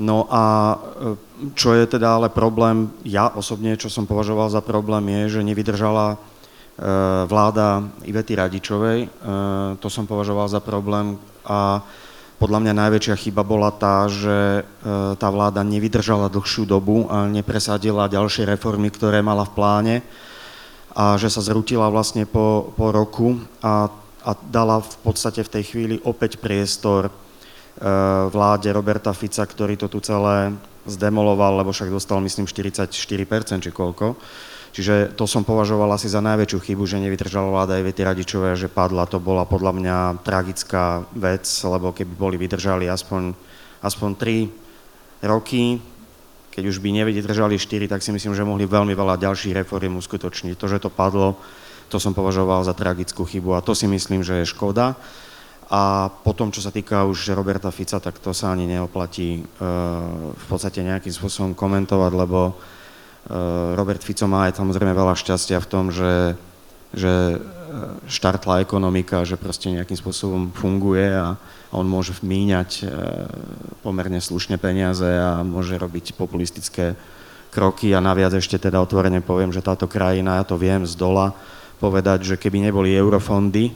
No 0.00 0.24
a 0.32 0.44
e, 0.72 0.76
čo 1.52 1.76
je 1.76 1.84
teda 1.84 2.16
ale 2.16 2.32
problém, 2.32 2.88
ja 3.04 3.28
osobne, 3.28 3.76
čo 3.76 3.92
som 3.92 4.08
považoval 4.08 4.48
za 4.48 4.64
problém, 4.64 5.04
je, 5.08 5.38
že 5.38 5.46
nevydržala 5.46 6.06
e, 6.14 6.16
vláda 7.28 7.84
Ivety 8.08 8.32
Radičovej. 8.32 8.98
E, 9.04 9.08
to 9.76 9.88
som 9.92 10.08
považoval 10.08 10.48
za 10.48 10.64
problém 10.64 11.20
a 11.44 11.84
podľa 12.40 12.58
mňa 12.58 12.74
najväčšia 12.74 13.22
chyba 13.22 13.46
bola 13.46 13.70
tá, 13.70 14.10
že 14.10 14.66
tá 15.14 15.28
vláda 15.30 15.62
nevydržala 15.62 16.26
dlhšiu 16.26 16.66
dobu 16.66 17.06
a 17.06 17.30
nepresadila 17.30 18.10
ďalšie 18.10 18.42
reformy, 18.50 18.90
ktoré 18.90 19.22
mala 19.22 19.46
v 19.46 19.54
pláne 19.54 19.96
a 20.90 21.16
že 21.16 21.32
sa 21.32 21.38
zrutila 21.38 21.88
vlastne 21.88 22.28
po, 22.28 22.74
po 22.76 22.92
roku 22.92 23.40
a, 23.64 23.88
a 24.26 24.30
dala 24.50 24.82
v 24.82 24.96
podstate 25.06 25.46
v 25.46 25.52
tej 25.54 25.64
chvíli 25.70 25.96
opäť 26.04 26.42
priestor 26.42 27.08
vláde 28.32 28.68
Roberta 28.72 29.12
Fica, 29.16 29.46
ktorý 29.46 29.80
to 29.80 29.88
tu 29.88 30.00
celé 30.04 30.52
zdemoloval, 30.84 31.62
lebo 31.62 31.70
však 31.70 31.94
dostal 31.94 32.18
myslím 32.20 32.44
44% 32.50 32.90
či 33.62 33.70
koľko. 33.70 34.18
Čiže 34.72 35.12
to 35.20 35.28
som 35.28 35.44
považoval 35.44 35.92
asi 35.92 36.08
za 36.08 36.24
najväčšiu 36.24 36.58
chybu, 36.58 36.88
že 36.88 36.96
nevydržala 36.96 37.44
vláda 37.52 37.76
Ivety 37.76 38.08
Radičové, 38.08 38.56
že 38.56 38.72
padla. 38.72 39.04
To 39.04 39.20
bola 39.20 39.44
podľa 39.44 39.72
mňa 39.76 39.96
tragická 40.24 41.04
vec, 41.12 41.44
lebo 41.68 41.92
keby 41.92 42.12
boli 42.16 42.36
vydržali 42.40 42.88
aspoň, 42.88 43.36
aspoň 43.84 44.10
3 45.20 45.28
roky, 45.28 45.76
keď 46.52 46.64
už 46.72 46.80
by 46.80 46.88
nevydržali 47.04 47.60
4, 47.60 47.84
tak 47.88 48.00
si 48.00 48.16
myslím, 48.16 48.32
že 48.32 48.48
mohli 48.48 48.64
veľmi 48.64 48.96
veľa 48.96 49.20
ďalších 49.20 49.60
reform 49.60 50.00
uskutočniť. 50.00 50.56
To, 50.56 50.66
že 50.68 50.80
to 50.80 50.88
padlo, 50.88 51.36
to 51.92 52.00
som 52.00 52.16
považoval 52.16 52.64
za 52.64 52.72
tragickú 52.72 53.28
chybu 53.28 53.52
a 53.52 53.64
to 53.64 53.76
si 53.76 53.84
myslím, 53.84 54.24
že 54.24 54.40
je 54.40 54.52
škoda. 54.56 54.96
A 55.72 56.12
potom, 56.12 56.52
čo 56.52 56.60
sa 56.60 56.68
týka 56.68 57.08
už 57.08 57.32
Roberta 57.32 57.72
Fica, 57.72 57.96
tak 57.96 58.20
to 58.20 58.36
sa 58.36 58.52
ani 58.52 58.68
neoplatí 58.68 59.40
e, 59.40 59.42
v 60.36 60.44
podstate 60.44 60.84
nejakým 60.84 61.08
spôsobom 61.08 61.56
komentovať, 61.56 62.12
lebo 62.12 62.40
e, 62.44 62.54
Robert 63.72 64.04
Fico 64.04 64.28
má 64.28 64.52
aj 64.52 64.60
samozrejme 64.60 64.92
veľa 64.92 65.16
šťastia 65.16 65.64
v 65.64 65.70
tom, 65.72 65.88
že, 65.88 66.36
že 66.92 67.08
e, 67.08 67.36
štartla 68.04 68.60
ekonomika, 68.60 69.24
že 69.24 69.40
proste 69.40 69.72
nejakým 69.72 69.96
spôsobom 69.96 70.52
funguje 70.52 71.08
a 71.08 71.40
on 71.72 71.88
môže 71.88 72.20
míňať 72.20 72.84
pomerne 73.80 74.20
slušne 74.20 74.60
peniaze 74.60 75.08
a 75.08 75.40
môže 75.40 75.80
robiť 75.80 76.20
populistické 76.20 77.00
kroky. 77.48 77.96
A 77.96 78.04
naviac 78.04 78.36
ešte 78.36 78.60
teda 78.60 78.76
otvorene 78.76 79.24
poviem, 79.24 79.48
že 79.48 79.64
táto 79.64 79.88
krajina, 79.88 80.36
ja 80.36 80.44
to 80.44 80.60
viem 80.60 80.84
z 80.84 80.92
dola, 81.00 81.32
povedať, 81.80 82.28
že 82.28 82.34
keby 82.36 82.68
neboli 82.68 82.92
eurofondy, 82.92 83.72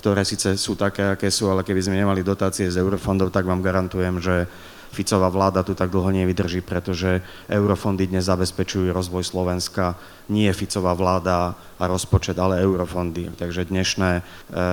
ktoré 0.00 0.24
síce 0.24 0.56
sú 0.56 0.72
také, 0.80 1.12
aké 1.12 1.28
sú, 1.28 1.52
ale 1.52 1.60
keby 1.60 1.84
sme 1.84 2.00
nemali 2.00 2.24
dotácie 2.24 2.72
z 2.72 2.80
eurofondov, 2.80 3.28
tak 3.28 3.44
vám 3.44 3.60
garantujem, 3.60 4.16
že 4.16 4.48
Ficová 4.90 5.30
vláda 5.30 5.62
tu 5.62 5.70
tak 5.78 5.86
dlho 5.86 6.10
nevydrží, 6.10 6.66
pretože 6.66 7.22
eurofondy 7.46 8.10
dnes 8.10 8.26
zabezpečujú 8.26 8.90
rozvoj 8.90 9.22
Slovenska, 9.22 9.94
nie 10.26 10.50
Ficová 10.50 10.98
vláda 10.98 11.54
a 11.78 11.84
rozpočet, 11.86 12.34
ale 12.42 12.58
eurofondy. 12.58 13.30
Takže 13.38 13.70
dnešné, 13.70 14.10
e, 14.18 14.22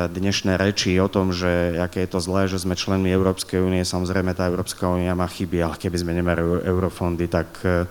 dnešné 0.09 0.57
reči 0.57 0.97
o 0.97 1.05
tom, 1.05 1.29
že 1.29 1.77
aké 1.77 2.09
je 2.09 2.17
to 2.17 2.19
zlé, 2.23 2.49
že 2.49 2.57
sme 2.57 2.73
členmi 2.73 3.13
Európskej 3.13 3.61
únie, 3.61 3.85
samozrejme 3.85 4.33
tá 4.33 4.49
Európska 4.49 4.89
únia 4.89 5.13
má 5.13 5.29
chyby, 5.29 5.61
ale 5.61 5.77
keby 5.77 5.97
sme 6.01 6.17
nemali 6.17 6.65
eurofondy, 6.65 7.29
tak 7.29 7.53
e, 7.61 7.85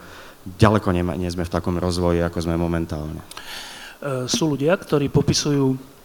ďaleko 0.59 0.90
nie 1.14 1.31
sme 1.31 1.46
v 1.46 1.55
takom 1.55 1.79
rozvoji, 1.79 2.27
ako 2.27 2.42
sme 2.42 2.59
momentálne. 2.59 3.22
E, 4.03 4.27
sú 4.27 4.51
ľudia, 4.51 4.75
ktorí 4.75 5.14
popisujú 5.14 5.95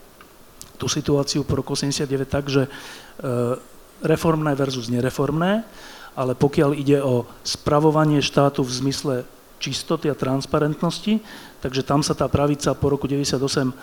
tú 0.82 0.90
situáciu 0.90 1.46
po 1.46 1.62
roku 1.62 1.78
89 1.78 2.26
tak, 2.26 2.50
že 2.50 2.66
e, 2.66 2.70
reformné 4.02 4.58
versus 4.58 4.90
nereformné, 4.90 5.62
ale 6.18 6.34
pokiaľ 6.34 6.70
ide 6.74 6.98
o 6.98 7.22
spravovanie 7.46 8.18
štátu 8.18 8.66
v 8.66 8.74
zmysle 8.82 9.14
čistoty 9.62 10.10
a 10.10 10.18
transparentnosti, 10.18 11.22
takže 11.62 11.86
tam 11.86 12.02
sa 12.02 12.18
tá 12.18 12.26
pravica 12.26 12.74
po 12.74 12.90
roku 12.90 13.06
98 13.06 13.38
e, 13.38 13.74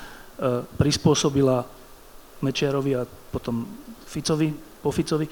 prispôsobila 0.75 1.63
Mečiarovi 2.43 2.99
a 2.99 3.07
potom 3.07 3.63
Ficovi, 4.03 4.51
po 4.83 4.91
Ficovi, 4.91 5.23
e, 5.23 5.31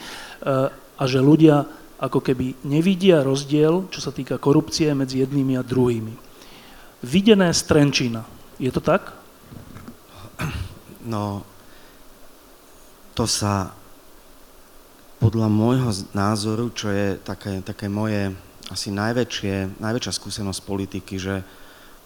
a 0.72 1.04
že 1.04 1.20
ľudia 1.20 1.68
ako 2.00 2.24
keby 2.24 2.64
nevidia 2.64 3.28
rozdiel, 3.28 3.92
čo 3.92 4.00
sa 4.00 4.16
týka 4.16 4.40
korupcie 4.40 4.96
medzi 4.96 5.20
jednými 5.20 5.60
a 5.60 5.68
druhými. 5.68 6.16
Videné 7.04 7.52
z 7.52 7.62
Trenčína. 7.68 8.24
Je 8.56 8.72
to 8.72 8.80
tak? 8.80 9.14
No, 11.06 11.42
to 13.18 13.26
sa 13.26 13.74
podľa 15.18 15.50
môjho 15.50 15.90
názoru, 16.14 16.70
čo 16.70 16.94
je 16.94 17.18
také, 17.18 17.66
také 17.66 17.90
moje 17.90 18.30
asi 18.70 18.94
najväčšie, 18.94 19.82
najväčšia 19.82 20.14
skúsenosť 20.14 20.62
politiky, 20.62 21.18
že 21.18 21.42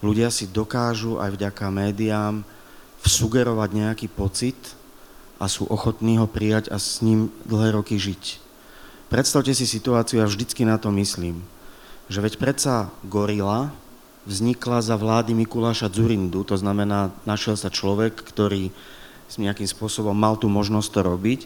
ľudia 0.00 0.32
si 0.32 0.48
dokážu 0.48 1.20
aj 1.20 1.36
vďaka 1.36 1.68
médiám 1.68 2.40
vsugerovať 3.04 3.70
nejaký 3.76 4.06
pocit 4.08 4.56
a 5.36 5.52
sú 5.52 5.68
ochotní 5.68 6.16
ho 6.16 6.24
prijať 6.24 6.72
a 6.72 6.80
s 6.80 7.04
ním 7.04 7.28
dlhé 7.44 7.76
roky 7.76 8.00
žiť. 8.00 8.40
Predstavte 9.12 9.52
si 9.52 9.68
situáciu, 9.68 10.24
ja 10.24 10.30
vždycky 10.30 10.64
na 10.64 10.80
to 10.80 10.88
myslím, 10.96 11.44
že 12.08 12.24
veď 12.24 12.40
predsa 12.40 12.88
gorila 13.04 13.68
vznikla 14.24 14.80
za 14.80 14.96
vlády 14.96 15.36
Mikuláša 15.36 15.92
Zurindu, 15.92 16.40
to 16.48 16.56
znamená, 16.56 17.12
našiel 17.28 17.60
sa 17.60 17.68
človek, 17.68 18.16
ktorý 18.16 18.72
nejakým 19.40 19.68
spôsobom 19.68 20.12
mal 20.12 20.36
tú 20.36 20.50
možnosť 20.50 20.88
to 20.92 21.00
robiť. 21.06 21.40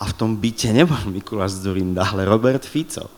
A 0.00 0.08
v 0.08 0.16
tom 0.16 0.38
byte 0.38 0.72
nebol 0.78 1.00
Mikuláš 1.10 1.60
Zurinda, 1.60 2.08
ale 2.08 2.24
Robert 2.24 2.64
Fico, 2.64 3.10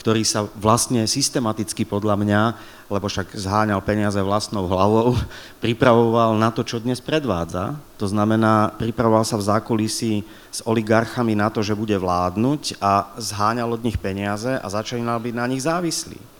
ktorý 0.00 0.22
sa 0.22 0.46
vlastne 0.56 1.02
systematicky 1.04 1.82
podľa 1.82 2.14
mňa, 2.16 2.40
lebo 2.86 3.10
však 3.10 3.34
zháňal 3.34 3.82
peniaze 3.82 4.20
vlastnou 4.22 4.70
hlavou, 4.70 5.18
pripravoval 5.64 6.38
na 6.38 6.54
to, 6.54 6.62
čo 6.62 6.78
dnes 6.78 7.02
predvádza. 7.02 7.74
To 7.98 8.06
znamená, 8.06 8.70
pripravoval 8.78 9.26
sa 9.26 9.34
v 9.34 9.48
zákulisí 9.50 10.22
s 10.52 10.62
oligarchami 10.62 11.34
na 11.34 11.50
to, 11.50 11.60
že 11.60 11.74
bude 11.74 11.98
vládnuť 11.98 12.78
a 12.78 13.10
zháňal 13.18 13.74
od 13.74 13.82
nich 13.82 13.98
peniaze 13.98 14.54
a 14.54 14.66
začínal 14.70 15.18
byť 15.18 15.34
na 15.34 15.46
nich 15.50 15.64
závislý. 15.66 16.35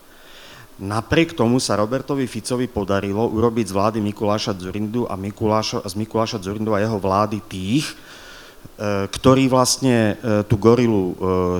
Napriek 0.77 1.33
tomu 1.33 1.57
sa 1.57 1.81
Robertovi 1.81 2.29
Ficovi 2.29 2.69
podarilo 2.69 3.25
urobiť 3.33 3.73
z 3.73 3.73
vlády 3.73 3.99
Mikuláša 4.05 4.53
Zurindu 4.61 5.09
a 5.09 5.17
Mikuláša, 5.17 5.81
z 5.89 5.97
Mikuláša 5.97 6.37
Zurindu 6.45 6.77
a 6.77 6.85
jeho 6.85 7.01
vlády 7.01 7.41
tých, 7.49 7.89
e, 7.89 9.09
ktorí 9.09 9.49
vlastne 9.49 10.21
e, 10.21 10.45
tú 10.45 10.61
gorilu 10.61 11.01
e, 11.01 11.15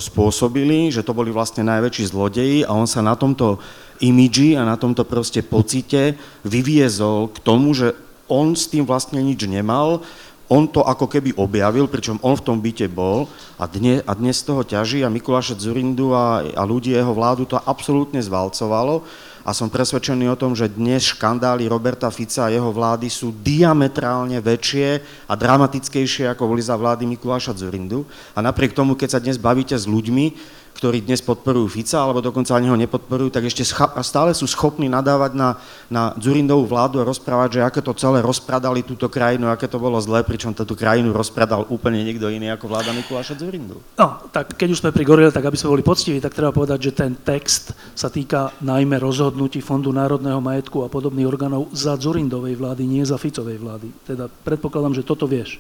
spôsobili, 0.05 0.93
že 0.93 1.01
to 1.01 1.17
boli 1.17 1.33
vlastne 1.33 1.65
najväčší 1.65 2.13
zlodeji 2.13 2.69
a 2.69 2.77
on 2.77 2.85
sa 2.85 3.01
na 3.01 3.17
tomto 3.17 3.57
imidži 4.05 4.53
a 4.53 4.69
na 4.69 4.77
tomto 4.77 5.09
proste 5.09 5.41
pocite 5.41 6.21
vyviezol 6.45 7.33
k 7.33 7.41
tomu, 7.41 7.73
že 7.73 7.97
on 8.29 8.53
s 8.53 8.69
tým 8.69 8.85
vlastne 8.85 9.25
nič 9.25 9.49
nemal, 9.49 10.05
on 10.47 10.71
to 10.71 10.83
ako 10.83 11.11
keby 11.11 11.35
objavil, 11.35 11.91
pričom 11.91 12.23
on 12.23 12.39
v 12.39 12.45
tom 12.47 12.59
byte 12.63 12.87
bol 12.91 13.27
a, 13.59 13.67
dne, 13.67 14.03
a 14.07 14.13
dnes 14.15 14.39
toho 14.47 14.63
ťaží 14.63 15.03
a 15.03 15.11
Mikuláša 15.11 15.59
Zurindu 15.59 16.15
a, 16.15 16.43
a 16.43 16.63
ľudí 16.63 16.95
jeho 16.95 17.11
vládu 17.11 17.47
to 17.47 17.59
absolútne 17.59 18.23
zvalcovalo 18.23 19.03
a 19.47 19.55
som 19.55 19.71
presvedčený 19.71 20.27
o 20.27 20.35
tom, 20.35 20.59
že 20.59 20.67
dnes 20.67 21.15
škandály 21.15 21.71
Roberta 21.71 22.11
Fica 22.11 22.51
a 22.51 22.53
jeho 22.53 22.75
vlády 22.75 23.07
sú 23.07 23.31
diametrálne 23.31 24.43
väčšie 24.43 24.99
a 25.31 25.39
dramatickejšie, 25.39 26.35
ako 26.35 26.51
boli 26.51 26.59
za 26.59 26.75
vlády 26.75 27.07
Mikuláša 27.07 27.55
Zurindu. 27.55 28.03
A 28.35 28.43
napriek 28.43 28.75
tomu, 28.75 28.99
keď 28.99 29.09
sa 29.15 29.23
dnes 29.23 29.39
bavíte 29.39 29.79
s 29.79 29.87
ľuďmi, 29.87 30.35
ktorí 30.77 31.01
dnes 31.01 31.25
podporujú 31.25 31.73
Fica, 31.73 32.05
alebo 32.05 32.21
dokonca 32.21 32.53
ani 32.53 32.69
ho 32.69 32.77
nepodporujú, 32.77 33.33
tak 33.33 33.49
ešte 33.49 33.65
stále 34.05 34.37
sú 34.37 34.45
schopní 34.45 34.93
nadávať 34.93 35.33
na, 35.33 35.57
na 35.89 36.13
Zurindovú 36.21 36.69
vládu 36.69 37.01
a 37.01 37.09
rozprávať, 37.09 37.57
že 37.57 37.61
aké 37.65 37.81
to 37.81 37.97
celé 37.97 38.21
rozpradali 38.21 38.85
túto 38.85 39.09
krajinu, 39.09 39.49
aké 39.49 39.65
to 39.65 39.81
bolo 39.81 39.97
zlé, 39.97 40.21
pričom 40.21 40.53
túto 40.53 40.77
krajinu 40.77 41.17
rozpradal 41.17 41.65
úplne 41.73 42.05
niekto 42.05 42.29
iný 42.29 42.53
ako 42.53 42.69
vláda 42.69 42.93
Mikuláša 42.93 43.41
Zurindu. 43.41 43.81
No, 43.97 44.29
tak 44.29 44.53
keď 44.53 44.69
už 44.77 44.81
sme 44.85 44.93
pri 44.93 45.09
Gorile, 45.09 45.33
tak 45.33 45.49
aby 45.49 45.57
sme 45.57 45.73
boli 45.73 45.83
poctiví, 45.83 46.21
tak 46.21 46.37
treba 46.37 46.53
povedať, 46.53 46.93
že 46.93 46.93
ten 46.93 47.17
text 47.17 47.73
sa 47.97 48.13
týka 48.13 48.53
najmä 48.61 49.01
rozhodnutí 49.01 49.65
Fondu 49.65 49.89
národného 49.97 50.45
majetku 50.45 50.85
a 50.85 50.93
podobných 50.93 51.25
orgánov 51.25 51.73
za 51.73 51.97
Zurindovej 51.97 52.61
vlády, 52.61 52.85
nie 52.85 53.05
za 53.07 53.17
Ficovej 53.17 53.57
vlády. 53.57 53.89
Teda 54.05 54.29
predpokladám, 54.29 54.93
že 54.93 55.07
toto 55.07 55.25
vieš. 55.25 55.57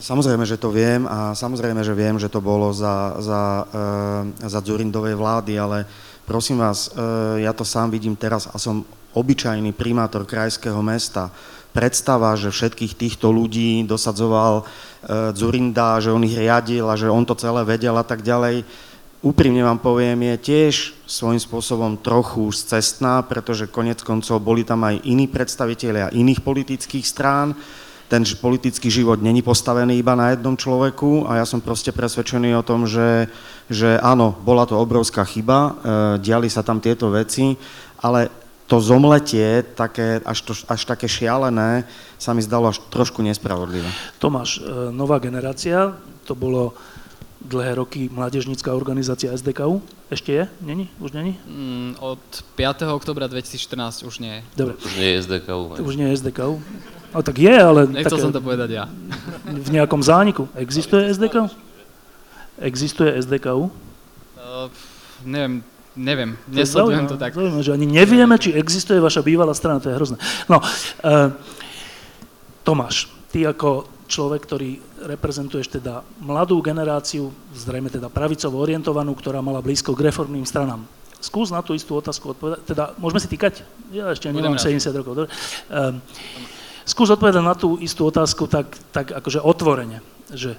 Samozrejme, 0.00 0.48
že 0.48 0.56
to 0.56 0.72
viem 0.72 1.04
a 1.04 1.36
samozrejme, 1.36 1.84
že 1.84 1.92
viem, 1.92 2.16
že 2.16 2.32
to 2.32 2.40
bolo 2.40 2.72
za, 2.72 3.20
za, 3.20 3.42
e, 3.68 4.48
za 4.48 4.64
Dzurindovej 4.64 5.12
vlády, 5.12 5.60
ale 5.60 5.84
prosím 6.24 6.64
vás, 6.64 6.88
e, 6.88 7.44
ja 7.44 7.52
to 7.52 7.68
sám 7.68 7.92
vidím 7.92 8.16
teraz 8.16 8.48
a 8.48 8.56
som 8.56 8.80
obyčajný 9.12 9.76
primátor 9.76 10.24
krajského 10.24 10.80
mesta. 10.80 11.28
Predstava, 11.76 12.32
že 12.32 12.48
všetkých 12.48 12.96
týchto 12.96 13.28
ľudí 13.28 13.84
dosadzoval 13.84 14.64
e, 14.64 15.36
Zurinda, 15.36 16.00
že 16.00 16.16
on 16.16 16.24
ich 16.24 16.32
riadil 16.32 16.88
a 16.88 16.96
že 16.96 17.12
on 17.12 17.28
to 17.28 17.36
celé 17.36 17.60
vedel 17.68 17.92
a 18.00 18.02
tak 18.02 18.24
ďalej, 18.24 18.64
úprimne 19.20 19.60
vám 19.60 19.84
poviem, 19.84 20.32
je 20.32 20.36
tiež 20.48 20.74
svojím 21.04 21.44
spôsobom 21.44 22.00
trochu 22.00 22.48
cestná, 22.56 23.20
pretože 23.20 23.68
konec 23.68 24.00
koncov 24.00 24.40
boli 24.40 24.64
tam 24.64 24.80
aj 24.80 25.04
iní 25.04 25.28
predstavitelia 25.28 26.08
iných 26.08 26.40
politických 26.40 27.04
strán, 27.04 27.52
ten 28.10 28.26
politický 28.42 28.90
život 28.90 29.22
není 29.22 29.38
postavený 29.38 30.02
iba 30.02 30.18
na 30.18 30.34
jednom 30.34 30.58
človeku 30.58 31.30
a 31.30 31.38
ja 31.38 31.46
som 31.46 31.62
proste 31.62 31.94
presvedčený 31.94 32.58
o 32.58 32.66
tom, 32.66 32.82
že, 32.90 33.30
že 33.70 34.02
áno, 34.02 34.34
bola 34.42 34.66
to 34.66 34.74
obrovská 34.74 35.22
chyba, 35.22 35.58
e, 35.62 35.70
diali 36.18 36.50
sa 36.50 36.66
tam 36.66 36.82
tieto 36.82 37.06
veci, 37.14 37.54
ale 38.02 38.26
to 38.66 38.82
zomletie, 38.82 39.62
také, 39.78 40.18
až, 40.26 40.42
to, 40.42 40.52
až 40.66 40.90
také 40.90 41.06
šialené, 41.06 41.86
sa 42.18 42.34
mi 42.34 42.42
zdalo 42.42 42.66
až 42.66 42.82
trošku 42.90 43.22
nespravodlivé. 43.22 43.86
Tomáš, 44.18 44.58
e, 44.58 44.90
nová 44.90 45.22
generácia, 45.22 45.94
to 46.26 46.34
bolo 46.34 46.74
dlhé 47.40 47.78
roky 47.78 48.10
mládežnícká 48.10 48.74
organizácia 48.74 49.30
SDKU. 49.32 49.80
Ešte 50.10 50.30
je? 50.34 50.44
Není? 50.60 50.90
Už 50.98 51.14
není? 51.14 51.38
Mm, 51.46 51.94
od 52.02 52.20
5. 52.58 52.90
oktobra 52.90 53.30
2014 53.30 54.02
už 54.02 54.18
nie. 54.18 54.42
Dobre. 54.58 54.74
Už 54.82 54.98
nie 54.98 55.14
je 55.14 55.22
SDKU. 55.22 55.62
Už 55.78 55.94
nie 55.94 56.10
je 56.10 56.16
SDKU. 56.20 56.58
No 57.10 57.20
tak 57.26 57.36
je, 57.42 57.50
ale... 57.50 57.90
Nechcel 57.90 58.18
také, 58.18 58.22
som 58.22 58.34
to 58.34 58.42
povedať 58.42 58.70
ja. 58.70 58.84
V 59.50 59.68
nejakom 59.74 59.98
zániku. 59.98 60.46
Existuje 60.54 61.10
SDK? 61.10 61.50
Existuje 62.62 63.10
SDKU? 63.18 63.66
Uh, 64.38 64.70
neviem, 65.26 65.64
neviem, 65.98 66.30
nesledujem 66.46 67.10
to 67.10 67.16
tak. 67.18 67.34
Zaujímavé, 67.34 67.66
že 67.66 67.74
ani 67.74 67.88
nevieme, 67.88 68.36
či 68.38 68.54
existuje 68.54 69.02
vaša 69.02 69.26
bývalá 69.26 69.56
strana, 69.56 69.82
to 69.82 69.90
je 69.90 69.98
hrozné. 69.98 70.22
No, 70.46 70.62
uh, 70.62 71.34
Tomáš, 72.62 73.10
ty 73.34 73.42
ako 73.42 73.90
človek, 74.06 74.46
ktorý 74.46 74.70
reprezentuješ 75.06 75.80
teda 75.80 76.06
mladú 76.20 76.60
generáciu, 76.62 77.34
zrejme 77.54 77.90
teda 77.90 78.12
pravicovo 78.12 78.60
orientovanú, 78.60 79.16
ktorá 79.16 79.40
mala 79.40 79.64
blízko 79.64 79.96
k 79.96 80.10
reformným 80.10 80.44
stranám. 80.44 80.84
Skús 81.20 81.52
na 81.52 81.60
tú 81.60 81.76
istú 81.76 81.96
otázku 81.96 82.32
odpovedať, 82.32 82.60
teda 82.64 82.84
môžeme 82.96 83.20
si 83.20 83.28
týkať? 83.28 83.64
Ja 83.92 84.12
ešte 84.12 84.32
nemám 84.32 84.56
70 84.56 85.00
rokov. 85.00 85.12
Dobre. 85.24 85.28
Uh, 85.68 85.96
skús 86.90 87.06
odpovedať 87.14 87.38
na 87.46 87.54
tú 87.54 87.78
istú 87.78 88.10
otázku 88.10 88.50
tak, 88.50 88.74
tak 88.90 89.14
akože 89.14 89.38
otvorene, 89.38 90.02
že 90.34 90.58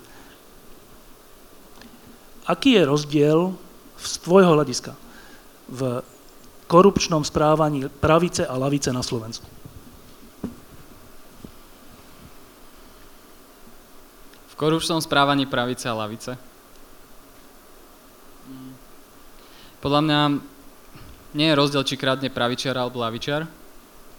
aký 2.47 2.79
je 2.79 2.87
rozdiel 2.87 3.39
z 3.99 4.13
tvojho 4.23 4.55
hľadiska 4.55 4.95
v 5.67 5.99
korupčnom 6.71 7.27
správaní 7.27 7.91
pravice 7.91 8.47
a 8.47 8.55
lavice 8.55 8.95
na 8.95 9.03
Slovensku? 9.03 9.43
V 14.47 14.53
korupčnom 14.55 15.03
správaní 15.03 15.43
pravice 15.51 15.91
a 15.91 15.99
lavice? 15.99 16.39
Podľa 19.83 20.01
mňa 20.05 20.19
nie 21.33 21.47
je 21.49 21.57
rozdiel, 21.57 21.83
či 21.83 21.97
kradne 21.97 22.29
pravičiar 22.29 22.77
alebo 22.77 23.01
lavičiar. 23.01 23.49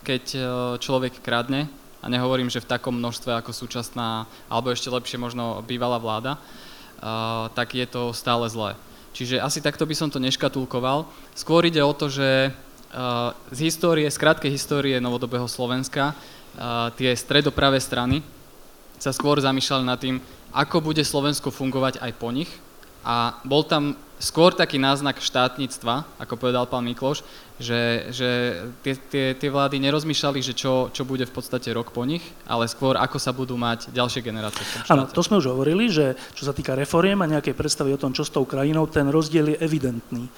Keď 0.03 0.25
e, 0.35 0.41
človek 0.83 1.23
kradne, 1.23 1.71
a 2.03 2.07
nehovorím, 2.11 2.51
že 2.51 2.59
v 2.59 2.67
takom 2.67 2.99
množstve 2.99 3.31
ako 3.39 3.55
súčasná, 3.55 4.27
alebo 4.51 4.75
ešte 4.75 4.91
lepšie 4.91 5.23
možno 5.23 5.63
bývalá 5.63 6.03
vláda, 6.03 6.35
uh, 6.35 7.47
tak 7.55 7.79
je 7.79 7.87
to 7.87 8.11
stále 8.11 8.43
zlé. 8.51 8.75
Čiže 9.15 9.39
asi 9.39 9.63
takto 9.63 9.87
by 9.87 9.95
som 9.95 10.11
to 10.11 10.19
neškatulkoval. 10.19 11.07
Skôr 11.39 11.63
ide 11.69 11.79
o 11.79 11.95
to, 11.95 12.11
že 12.11 12.51
uh, 12.51 13.31
z 13.55 13.59
histórie, 13.71 14.11
z 14.11 14.19
krátkej 14.19 14.51
histórie 14.51 14.99
novodobého 14.99 15.47
Slovenska, 15.47 16.11
uh, 16.13 16.91
tie 16.99 17.15
stredopravé 17.15 17.79
strany 17.79 18.27
sa 18.99 19.15
skôr 19.15 19.39
zamýšľali 19.39 19.85
nad 19.87 19.99
tým, 20.03 20.19
ako 20.51 20.83
bude 20.83 21.07
Slovensko 21.07 21.55
fungovať 21.55 22.03
aj 22.03 22.13
po 22.19 22.35
nich. 22.35 22.51
A 23.03 23.39
bol 23.43 23.67
tam 23.67 23.99
skôr 24.23 24.55
taký 24.55 24.79
náznak 24.79 25.19
štátnictva, 25.19 26.07
ako 26.23 26.39
povedal 26.39 26.71
pán 26.71 26.87
Mikloš, 26.87 27.27
že, 27.59 28.07
že 28.15 28.31
tie, 28.87 28.95
tie, 29.11 29.25
tie 29.35 29.51
vlády 29.51 29.83
nerozmýšľali, 29.83 30.39
že 30.39 30.55
čo, 30.55 30.95
čo 30.95 31.03
bude 31.03 31.27
v 31.27 31.35
podstate 31.35 31.75
rok 31.75 31.91
po 31.91 32.07
nich, 32.07 32.23
ale 32.47 32.71
skôr 32.71 32.95
ako 32.95 33.19
sa 33.19 33.35
budú 33.35 33.59
mať 33.59 33.91
ďalšie 33.91 34.23
generácie. 34.23 34.63
Áno, 34.87 35.11
to 35.11 35.27
sme 35.27 35.43
už 35.43 35.51
hovorili, 35.51 35.91
že 35.91 36.15
čo 36.39 36.47
sa 36.47 36.55
týka 36.55 36.79
reforiem 36.79 37.19
a 37.19 37.31
nejakej 37.35 37.59
predstavy 37.59 37.99
o 37.99 37.99
tom, 37.99 38.15
čo 38.15 38.23
s 38.23 38.31
tou 38.31 38.47
krajinou, 38.47 38.87
ten 38.87 39.11
rozdiel 39.11 39.59
je 39.59 39.61
evidentný. 39.63 40.31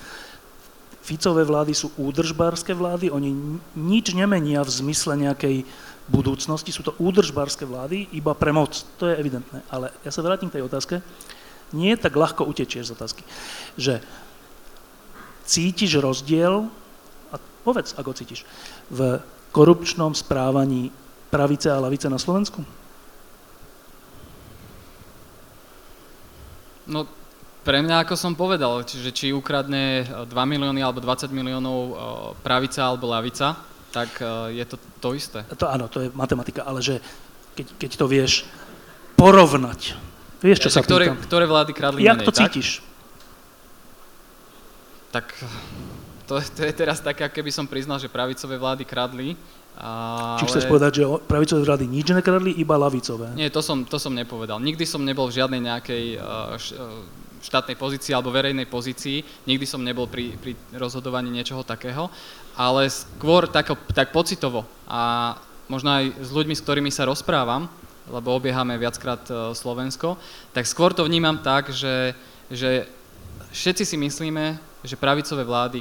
Ficové 1.05 1.45
vlády 1.45 1.77
sú 1.77 1.93
údržbárske 2.01 2.73
vlády, 2.73 3.13
oni 3.13 3.61
nič 3.77 4.17
nemenia 4.17 4.65
v 4.65 4.73
zmysle 4.73 5.21
nejakej 5.21 5.69
budúcnosti, 6.09 6.73
sú 6.73 6.81
to 6.81 6.97
údržbárske 6.97 7.69
vlády 7.69 8.09
iba 8.17 8.33
pre 8.33 8.57
moc, 8.57 8.73
to 8.97 9.13
je 9.13 9.17
evidentné. 9.21 9.61
Ale 9.69 9.93
ja 10.01 10.09
sa 10.09 10.25
vrátim 10.25 10.49
k 10.49 10.61
tej 10.61 10.65
otázke 10.65 11.05
nie 11.75 11.99
tak 11.99 12.15
ľahko 12.15 12.47
utečieš 12.47 12.89
z 12.89 12.95
otázky. 12.95 13.23
Že 13.75 13.99
cítiš 15.45 15.99
rozdiel, 15.99 16.71
a 17.35 17.37
povedz, 17.67 17.99
ako 17.99 18.15
cítiš, 18.15 18.47
v 18.89 19.19
korupčnom 19.51 20.15
správaní 20.15 20.95
pravice 21.29 21.69
a 21.69 21.83
lavice 21.83 22.07
na 22.07 22.23
Slovensku? 22.23 22.63
No, 26.87 27.09
pre 27.65 27.81
mňa, 27.81 28.05
ako 28.05 28.15
som 28.15 28.37
povedal, 28.37 28.85
čiže 28.85 29.11
či 29.11 29.27
ukradne 29.33 30.05
2 30.05 30.29
milióny 30.29 30.85
alebo 30.85 31.01
20 31.01 31.33
miliónov 31.33 31.79
e, 31.81 31.93
pravica 32.45 32.93
alebo 32.93 33.09
lavica, 33.09 33.57
tak 33.89 34.21
e, 34.21 34.61
je 34.61 34.65
to 34.69 34.77
to 35.01 35.09
isté. 35.17 35.41
To 35.57 35.65
áno, 35.73 35.89
to 35.89 36.05
je 36.05 36.09
matematika, 36.13 36.69
ale 36.69 36.85
že 36.85 37.01
keď, 37.57 37.67
keď 37.81 37.91
to 37.97 38.07
vieš 38.09 38.33
porovnať, 39.17 39.97
Vieš, 40.45 40.69
čo 40.69 40.69
ja, 40.69 40.75
sa 40.77 40.81
ktoré, 40.85 41.09
ktoré 41.25 41.49
vlády 41.49 41.73
kradli 41.73 42.05
Jak 42.05 42.21
menej, 42.21 42.29
to 42.29 42.33
cítiš? 42.37 42.85
Tak 45.09 45.33
to, 46.29 46.37
to 46.37 46.61
je 46.69 46.73
teraz 46.77 47.01
také, 47.01 47.25
keby 47.33 47.49
som 47.49 47.65
priznal, 47.65 47.97
že 47.97 48.13
pravicové 48.13 48.61
vlády 48.61 48.85
kradli. 48.85 49.41
A, 49.81 50.37
Či 50.45 50.53
chceš 50.53 50.69
ale... 50.69 50.71
povedať, 50.77 50.93
že 51.01 51.05
pravicové 51.25 51.65
vlády 51.65 51.85
nič 51.89 52.13
nekradli, 52.13 52.53
iba 52.61 52.77
lavicové? 52.77 53.33
Nie, 53.33 53.49
to 53.49 53.65
som, 53.65 53.89
to 53.89 53.97
som 53.97 54.13
nepovedal. 54.13 54.61
Nikdy 54.61 54.85
som 54.85 55.01
nebol 55.01 55.33
v 55.33 55.41
žiadnej 55.41 55.65
nejakej 55.65 56.05
uh, 56.21 56.61
štátnej 57.45 57.77
pozícii 57.77 58.13
alebo 58.17 58.33
verejnej 58.33 58.65
pozícii, 58.65 59.21
nikdy 59.45 59.65
som 59.69 59.85
nebol 59.85 60.09
pri, 60.09 60.33
pri 60.41 60.57
rozhodovaní 60.77 61.29
niečoho 61.29 61.61
takého, 61.61 62.09
ale 62.57 62.89
skôr 62.89 63.45
tak, 63.49 63.77
tak 63.93 64.17
pocitovo 64.17 64.65
a 64.89 65.35
možno 65.69 65.93
aj 65.93 66.05
s 66.25 66.31
ľuďmi, 66.33 66.57
s 66.57 66.65
ktorými 66.65 66.89
sa 66.89 67.05
rozprávam, 67.05 67.69
lebo 68.09 68.37
obiehame 68.37 68.77
viackrát 68.77 69.23
e, 69.31 69.57
Slovensko, 69.57 70.21
tak 70.53 70.69
skôr 70.69 70.93
to 70.93 71.05
vnímam 71.05 71.41
tak, 71.41 71.73
že, 71.73 72.13
že 72.53 72.85
všetci 73.53 73.85
si 73.85 73.97
myslíme, 73.97 74.59
že 74.85 75.01
pravicové 75.01 75.45
vlády 75.45 75.81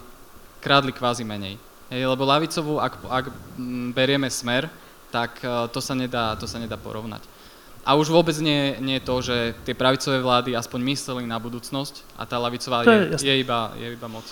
krádli 0.64 0.96
kvázi 0.96 1.28
menej. 1.28 1.60
Hej, 1.92 2.08
lebo 2.08 2.24
lavicovú, 2.24 2.80
ak, 2.80 2.94
ak 3.06 3.26
mm, 3.60 3.92
berieme 3.92 4.32
smer, 4.32 4.72
tak 5.12 5.44
uh, 5.44 5.68
to 5.70 5.84
sa 5.84 5.94
nedá, 5.94 6.34
to 6.40 6.48
sa 6.48 6.58
nedá 6.58 6.80
porovnať. 6.80 7.22
A 7.84 8.00
už 8.00 8.08
vôbec 8.08 8.34
nie, 8.40 8.80
nie 8.80 8.98
je 8.98 9.06
to, 9.06 9.16
že 9.20 9.38
tie 9.68 9.76
pravicové 9.76 10.24
vlády 10.24 10.56
aspoň 10.56 10.80
mysleli 10.96 11.28
na 11.28 11.36
budúcnosť 11.36 12.16
a 12.16 12.24
tá 12.24 12.40
lavicová 12.40 12.88
To 12.88 12.96
je 12.96 13.20
je, 13.20 13.28
je, 13.28 13.36
iba, 13.44 13.76
je 13.76 13.92
iba 13.92 14.08
moc. 14.08 14.24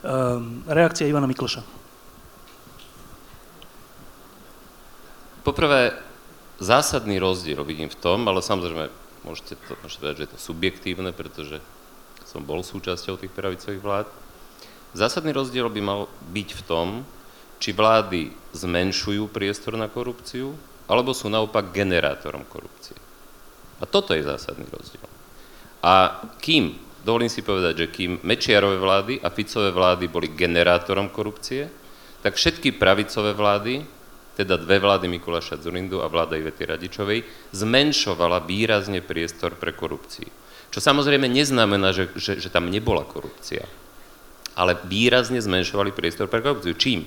Um, 0.00 0.64
reakcia 0.64 1.04
Ivana 1.04 1.28
Mikloša. 1.28 1.60
Poprvé, 5.44 5.92
zásadný 6.60 7.16
rozdiel 7.18 7.64
vidím 7.64 7.88
v 7.88 7.98
tom, 7.98 8.28
ale 8.28 8.44
samozrejme, 8.44 8.92
môžete, 9.24 9.56
to, 9.66 9.72
môžete 9.80 9.98
povedať, 9.98 10.16
že 10.16 10.24
je 10.28 10.32
to 10.36 10.40
subjektívne, 10.40 11.10
pretože 11.10 11.58
som 12.28 12.44
bol 12.46 12.62
súčasťou 12.62 13.18
tých 13.18 13.34
pravicových 13.34 13.82
vlád. 13.82 14.06
Zásadný 14.94 15.34
rozdiel 15.34 15.66
by 15.66 15.80
mal 15.82 16.00
byť 16.30 16.48
v 16.54 16.62
tom, 16.62 16.88
či 17.60 17.74
vlády 17.74 18.32
zmenšujú 18.54 19.28
priestor 19.28 19.76
na 19.76 19.90
korupciu, 19.90 20.54
alebo 20.90 21.14
sú 21.14 21.30
naopak 21.30 21.70
generátorom 21.70 22.42
korupcie. 22.46 22.96
A 23.80 23.84
toto 23.86 24.12
je 24.12 24.26
zásadný 24.26 24.66
rozdiel. 24.68 25.06
A 25.80 26.24
kým, 26.42 26.76
dovolím 27.04 27.32
si 27.32 27.40
povedať, 27.40 27.86
že 27.86 27.92
kým 27.92 28.20
Mečiarové 28.26 28.76
vlády 28.76 29.14
a 29.22 29.32
Ficové 29.32 29.70
vlády 29.72 30.10
boli 30.10 30.32
generátorom 30.32 31.08
korupcie, 31.08 31.70
tak 32.20 32.36
všetky 32.36 32.76
pravicové 32.76 33.32
vlády, 33.32 33.86
teda 34.40 34.56
dve 34.56 34.80
vlády 34.80 35.04
Mikuláša 35.12 35.60
Zurindu 35.60 36.00
a 36.00 36.08
vláda 36.08 36.40
Ivety 36.40 36.64
Radičovej, 36.64 37.28
zmenšovala 37.52 38.40
výrazne 38.48 39.04
priestor 39.04 39.52
pre 39.60 39.76
korupciu. 39.76 40.32
Čo 40.72 40.80
samozrejme 40.80 41.28
neznamená, 41.28 41.92
že, 41.92 42.08
že, 42.16 42.40
že 42.40 42.48
tam 42.48 42.72
nebola 42.72 43.04
korupcia, 43.04 43.68
ale 44.56 44.80
výrazne 44.88 45.42
zmenšovali 45.42 45.92
priestor 45.92 46.32
pre 46.32 46.40
korupciu. 46.40 46.72
Čím? 46.72 47.04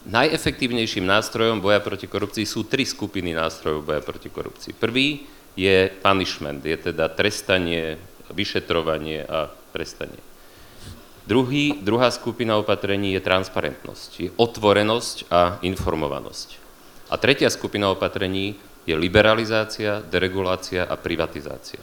Najefektívnejším 0.00 1.04
nástrojom 1.04 1.60
boja 1.60 1.78
proti 1.84 2.08
korupcii 2.08 2.48
sú 2.48 2.64
tri 2.64 2.88
skupiny 2.88 3.36
nástrojov 3.36 3.84
boja 3.84 4.00
proti 4.00 4.32
korupcii. 4.32 4.72
Prvý 4.74 5.28
je 5.54 5.92
punishment, 6.00 6.64
je 6.64 6.76
teda 6.78 7.12
trestanie, 7.12 8.00
vyšetrovanie 8.32 9.28
a 9.28 9.52
trestanie. 9.76 10.29
Druhý, 11.30 11.78
druhá 11.78 12.10
skupina 12.10 12.58
opatrení 12.58 13.14
je 13.14 13.22
transparentnosť, 13.22 14.10
je 14.18 14.30
otvorenosť 14.34 15.30
a 15.30 15.62
informovanosť. 15.62 16.58
A 17.06 17.14
tretia 17.22 17.46
skupina 17.54 17.86
opatrení 17.86 18.58
je 18.82 18.98
liberalizácia, 18.98 20.02
deregulácia 20.02 20.82
a 20.82 20.98
privatizácia. 20.98 21.78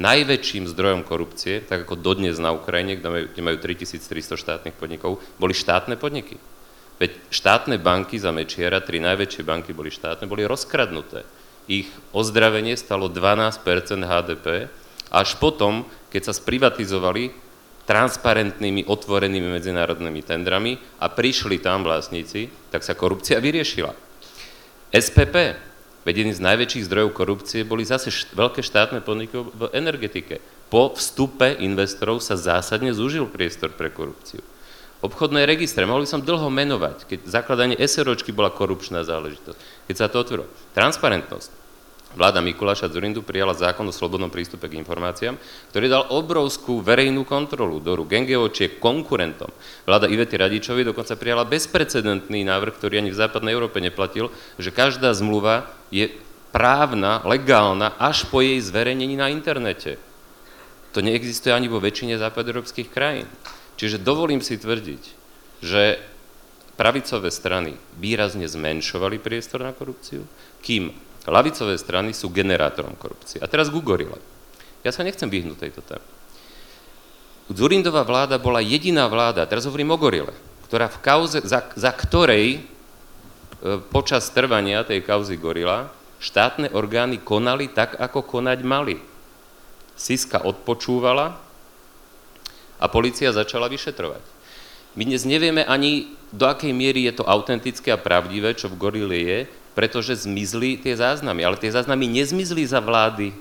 Najväčším 0.00 0.64
zdrojom 0.64 1.04
korupcie, 1.04 1.60
tak 1.60 1.84
ako 1.84 2.00
dodnes 2.00 2.40
na 2.40 2.56
Ukrajine, 2.56 2.96
kde 2.96 3.08
majú, 3.12 3.24
kde 3.28 3.42
majú 3.44 3.56
3300 3.60 4.40
štátnych 4.40 4.72
podnikov, 4.80 5.20
boli 5.36 5.52
štátne 5.52 6.00
podniky. 6.00 6.40
Veď 6.96 7.20
štátne 7.28 7.76
banky 7.76 8.16
za 8.16 8.32
Mečiara, 8.32 8.80
tri 8.80 8.96
najväčšie 8.96 9.44
banky 9.44 9.76
boli 9.76 9.92
štátne, 9.92 10.24
boli 10.24 10.48
rozkradnuté. 10.48 11.28
Ich 11.68 11.92
ozdravenie 12.16 12.80
stalo 12.80 13.12
12% 13.12 13.60
HDP, 14.08 14.72
až 15.12 15.36
potom, 15.36 15.84
keď 16.08 16.32
sa 16.32 16.32
sprivatizovali 16.32 17.49
transparentnými, 17.90 18.86
otvorenými 18.86 19.58
medzinárodnými 19.58 20.22
tendrami 20.22 20.78
a 21.02 21.10
prišli 21.10 21.58
tam 21.58 21.82
vlastníci, 21.82 22.46
tak 22.70 22.86
sa 22.86 22.94
korupcia 22.94 23.42
vyriešila. 23.42 23.90
SPP, 24.94 25.58
veď 26.06 26.14
jedným 26.14 26.38
z 26.38 26.46
najväčších 26.46 26.86
zdrojov 26.86 27.10
korupcie, 27.10 27.66
boli 27.66 27.82
zase 27.82 28.14
št- 28.14 28.30
veľké 28.38 28.62
štátne 28.62 29.02
podniky 29.02 29.34
v 29.42 29.74
energetike. 29.74 30.38
Po 30.70 30.94
vstupe 30.94 31.58
investorov 31.58 32.22
sa 32.22 32.38
zásadne 32.38 32.94
zúžil 32.94 33.26
priestor 33.26 33.74
pre 33.74 33.90
korupciu. 33.90 34.38
Obchodné 35.02 35.42
registre, 35.42 35.82
mohli 35.82 36.06
som 36.06 36.22
dlho 36.22 36.46
menovať, 36.46 37.10
keď 37.10 37.18
zakladanie 37.26 37.74
SROčky 37.74 38.30
bola 38.30 38.54
korupčná 38.54 39.02
záležitosť, 39.02 39.58
keď 39.90 39.96
sa 39.98 40.06
to 40.06 40.22
otvorilo. 40.22 40.46
Transparentnosť. 40.78 41.59
Vláda 42.10 42.42
Mikuláša 42.42 42.90
Zurindu 42.90 43.22
prijala 43.22 43.54
zákon 43.54 43.86
o 43.86 43.94
slobodnom 43.94 44.34
prístupe 44.34 44.66
k 44.66 44.82
informáciám, 44.82 45.38
ktorý 45.70 45.86
dal 45.86 46.10
obrovskú 46.10 46.82
verejnú 46.82 47.22
kontrolu 47.22 47.78
do 47.78 47.94
rúk 47.94 48.10
NGOčiek 48.10 48.82
konkurentom. 48.82 49.46
Vláda 49.86 50.10
Ivety 50.10 50.34
Radičovej 50.34 50.90
dokonca 50.90 51.14
prijala 51.14 51.46
bezprecedentný 51.46 52.42
návrh, 52.42 52.74
ktorý 52.74 52.98
ani 52.98 53.14
v 53.14 53.20
západnej 53.20 53.54
Európe 53.54 53.78
neplatil, 53.78 54.26
že 54.58 54.74
každá 54.74 55.14
zmluva 55.14 55.70
je 55.94 56.10
právna, 56.50 57.22
legálna 57.22 57.94
až 57.94 58.26
po 58.26 58.42
jej 58.42 58.58
zverejnení 58.58 59.14
na 59.14 59.30
internete. 59.30 60.02
To 60.90 60.98
neexistuje 60.98 61.54
ani 61.54 61.70
vo 61.70 61.78
väčšine 61.78 62.18
západoeurópskych 62.18 62.90
krajín. 62.90 63.30
Čiže 63.78 64.02
dovolím 64.02 64.42
si 64.42 64.58
tvrdiť, 64.58 65.02
že 65.62 66.02
pravicové 66.74 67.30
strany 67.30 67.78
výrazne 68.02 68.50
zmenšovali 68.50 69.22
priestor 69.22 69.62
na 69.62 69.70
korupciu, 69.70 70.26
kým 70.58 70.90
lavicové 71.28 71.76
strany 71.76 72.16
sú 72.16 72.32
generátorom 72.32 72.96
korupcie. 72.96 73.42
A 73.44 73.50
teraz 73.50 73.68
ku 73.68 73.84
gorile. 73.84 74.16
Ja 74.80 74.94
sa 74.94 75.04
nechcem 75.04 75.28
vyhnúť 75.28 75.68
tejto 75.68 75.84
téme. 75.84 76.06
Zurindová 77.50 78.06
vláda 78.06 78.40
bola 78.40 78.62
jediná 78.62 79.10
vláda, 79.10 79.44
teraz 79.44 79.66
hovorím 79.66 79.92
o 79.92 80.00
gorile, 80.00 80.32
ktorá 80.70 80.86
v 80.86 81.02
kauze, 81.02 81.42
za, 81.42 81.66
za 81.74 81.90
ktorej 81.90 82.56
e, 82.56 82.60
počas 83.90 84.30
trvania 84.30 84.86
tej 84.86 85.02
kauzy 85.02 85.34
gorila 85.34 85.90
štátne 86.22 86.70
orgány 86.72 87.18
konali 87.18 87.66
tak, 87.66 87.98
ako 87.98 88.22
konať 88.22 88.58
mali. 88.62 88.96
Siska 89.98 90.46
odpočúvala, 90.46 91.50
a 92.80 92.88
policia 92.88 93.28
začala 93.30 93.68
vyšetrovať. 93.68 94.24
My 94.96 95.06
dnes 95.06 95.28
nevieme 95.28 95.62
ani, 95.68 96.16
do 96.32 96.48
akej 96.48 96.72
miery 96.72 97.06
je 97.06 97.20
to 97.20 97.28
autentické 97.28 97.92
a 97.94 98.00
pravdivé, 98.00 98.56
čo 98.56 98.72
v 98.72 98.80
gorile 98.80 99.16
je, 99.20 99.38
pretože 99.74 100.26
zmizli 100.26 100.80
tie 100.80 100.94
záznamy. 100.96 101.46
Ale 101.46 101.60
tie 101.60 101.70
záznamy 101.70 102.10
nezmizli 102.10 102.66
za 102.66 102.82
vlády 102.82 103.32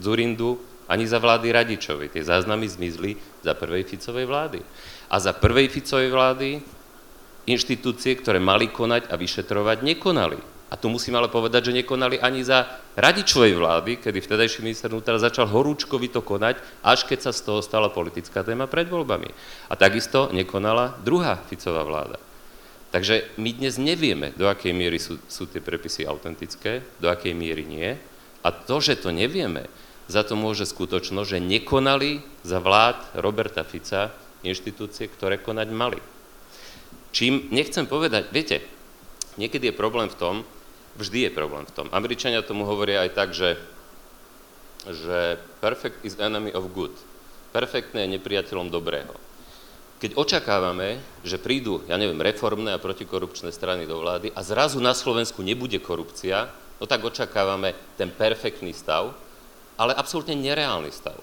Zurindu 0.00 0.58
ani 0.90 1.06
za 1.06 1.22
vlády 1.22 1.54
Radičovej. 1.54 2.10
Tie 2.10 2.26
záznamy 2.26 2.66
zmizli 2.66 3.14
za 3.46 3.54
prvej 3.54 3.86
Ficovej 3.86 4.26
vlády. 4.26 4.58
A 5.06 5.16
za 5.22 5.30
prvej 5.30 5.70
Ficovej 5.70 6.10
vlády 6.10 6.48
inštitúcie, 7.46 8.18
ktoré 8.18 8.42
mali 8.42 8.70
konať 8.74 9.06
a 9.06 9.14
vyšetrovať, 9.14 9.86
nekonali. 9.86 10.38
A 10.70 10.78
tu 10.78 10.86
musím 10.86 11.18
ale 11.18 11.26
povedať, 11.26 11.70
že 11.70 11.82
nekonali 11.82 12.22
ani 12.22 12.46
za 12.46 12.62
Radičovej 12.94 13.58
vlády, 13.58 13.98
kedy 13.98 14.18
vtedajší 14.22 14.62
minister 14.62 14.86
vnútra 14.86 15.18
začal 15.18 15.50
horúčkovito 15.50 16.22
konať, 16.22 16.62
až 16.86 17.10
keď 17.10 17.26
sa 17.26 17.32
z 17.34 17.42
toho 17.42 17.58
stala 17.58 17.90
politická 17.90 18.46
téma 18.46 18.70
pred 18.70 18.86
voľbami. 18.86 19.30
A 19.66 19.74
takisto 19.74 20.30
nekonala 20.30 20.94
druhá 21.02 21.42
Ficová 21.50 21.82
vláda. 21.82 22.29
Takže 22.90 23.38
my 23.38 23.50
dnes 23.54 23.78
nevieme, 23.78 24.34
do 24.34 24.50
akej 24.50 24.74
miery 24.74 24.98
sú, 24.98 25.22
sú 25.30 25.46
tie 25.46 25.62
prepisy 25.62 26.02
autentické, 26.02 26.82
do 26.98 27.06
akej 27.06 27.38
miery 27.38 27.62
nie. 27.62 27.94
A 28.42 28.50
to, 28.50 28.82
že 28.82 28.98
to 28.98 29.14
nevieme, 29.14 29.70
za 30.10 30.26
to 30.26 30.34
môže 30.34 30.66
skutočno, 30.66 31.22
že 31.22 31.38
nekonali 31.38 32.18
za 32.42 32.58
vlád 32.58 32.98
Roberta 33.22 33.62
Fica 33.62 34.10
inštitúcie, 34.42 35.06
ktoré 35.06 35.38
konať 35.38 35.68
mali. 35.70 36.02
Čím 37.14 37.46
nechcem 37.54 37.86
povedať, 37.86 38.26
viete, 38.34 38.58
niekedy 39.38 39.70
je 39.70 39.78
problém 39.78 40.10
v 40.10 40.18
tom, 40.18 40.34
vždy 40.98 41.30
je 41.30 41.30
problém 41.30 41.62
v 41.62 41.74
tom. 41.74 41.86
Američania 41.94 42.42
tomu 42.42 42.66
hovoria 42.66 43.06
aj 43.06 43.10
tak, 43.14 43.30
že, 43.30 43.54
že 44.90 45.38
perfect 45.62 46.02
is 46.02 46.18
enemy 46.18 46.50
of 46.50 46.66
good. 46.74 46.94
Perfektné 47.54 48.06
je 48.06 48.18
nepriateľom 48.18 48.66
dobrého. 48.66 49.14
Keď 50.00 50.16
očakávame, 50.16 50.96
že 51.20 51.36
prídu, 51.36 51.84
ja 51.84 52.00
neviem, 52.00 52.16
reformné 52.16 52.72
a 52.72 52.80
protikorupčné 52.80 53.52
strany 53.52 53.84
do 53.84 54.00
vlády 54.00 54.32
a 54.32 54.40
zrazu 54.40 54.80
na 54.80 54.96
Slovensku 54.96 55.44
nebude 55.44 55.76
korupcia, 55.76 56.48
no 56.80 56.88
tak 56.88 57.04
očakávame 57.04 57.76
ten 58.00 58.08
perfektný 58.08 58.72
stav, 58.72 59.12
ale 59.76 59.92
absolútne 59.92 60.32
nereálny 60.40 60.88
stav. 60.88 61.20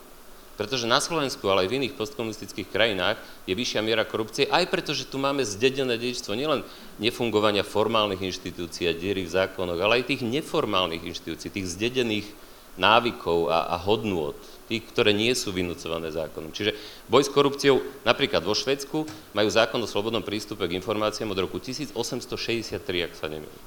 Pretože 0.62 0.90
na 0.90 1.02
Slovensku, 1.02 1.46
ale 1.50 1.66
aj 1.66 1.70
v 1.74 1.78
iných 1.82 1.98
postkomunistických 1.98 2.70
krajinách 2.70 3.18
je 3.50 3.58
vyššia 3.58 3.82
miera 3.82 4.06
korupcie, 4.06 4.46
aj 4.46 4.70
preto, 4.70 4.94
že 4.94 5.10
tu 5.10 5.18
máme 5.18 5.42
zdedené 5.42 5.98
dedičstvo 5.98 6.38
nielen 6.38 6.62
nefungovania 7.02 7.66
formálnych 7.66 8.22
inštitúcií 8.22 8.90
a 8.90 8.94
diery 8.94 9.26
v 9.26 9.34
zákonoch, 9.38 9.78
ale 9.78 10.02
aj 10.02 10.14
tých 10.14 10.22
neformálnych 10.22 11.02
inštitúcií, 11.02 11.50
tých 11.50 11.74
zdedených 11.74 12.30
návykov 12.78 13.50
a, 13.50 13.74
a 13.74 13.76
hodnôt, 13.82 14.38
tých, 14.68 14.84
ktoré 14.92 15.16
nie 15.16 15.32
sú 15.32 15.56
vynúcované 15.56 16.12
zákonom. 16.12 16.52
Čiže 16.52 16.76
boj 17.08 17.24
s 17.24 17.32
korupciou, 17.32 17.80
napríklad 18.04 18.44
vo 18.44 18.52
Švedsku, 18.52 19.08
majú 19.32 19.50
zákon 19.50 19.80
o 19.80 19.88
slobodnom 19.88 20.22
prístupe 20.22 20.68
k 20.68 20.76
informáciám 20.76 21.32
od 21.32 21.40
roku 21.40 21.58
1863, 21.64 23.08
ak 23.08 23.16
sa 23.16 23.32
nemýlim. 23.32 23.64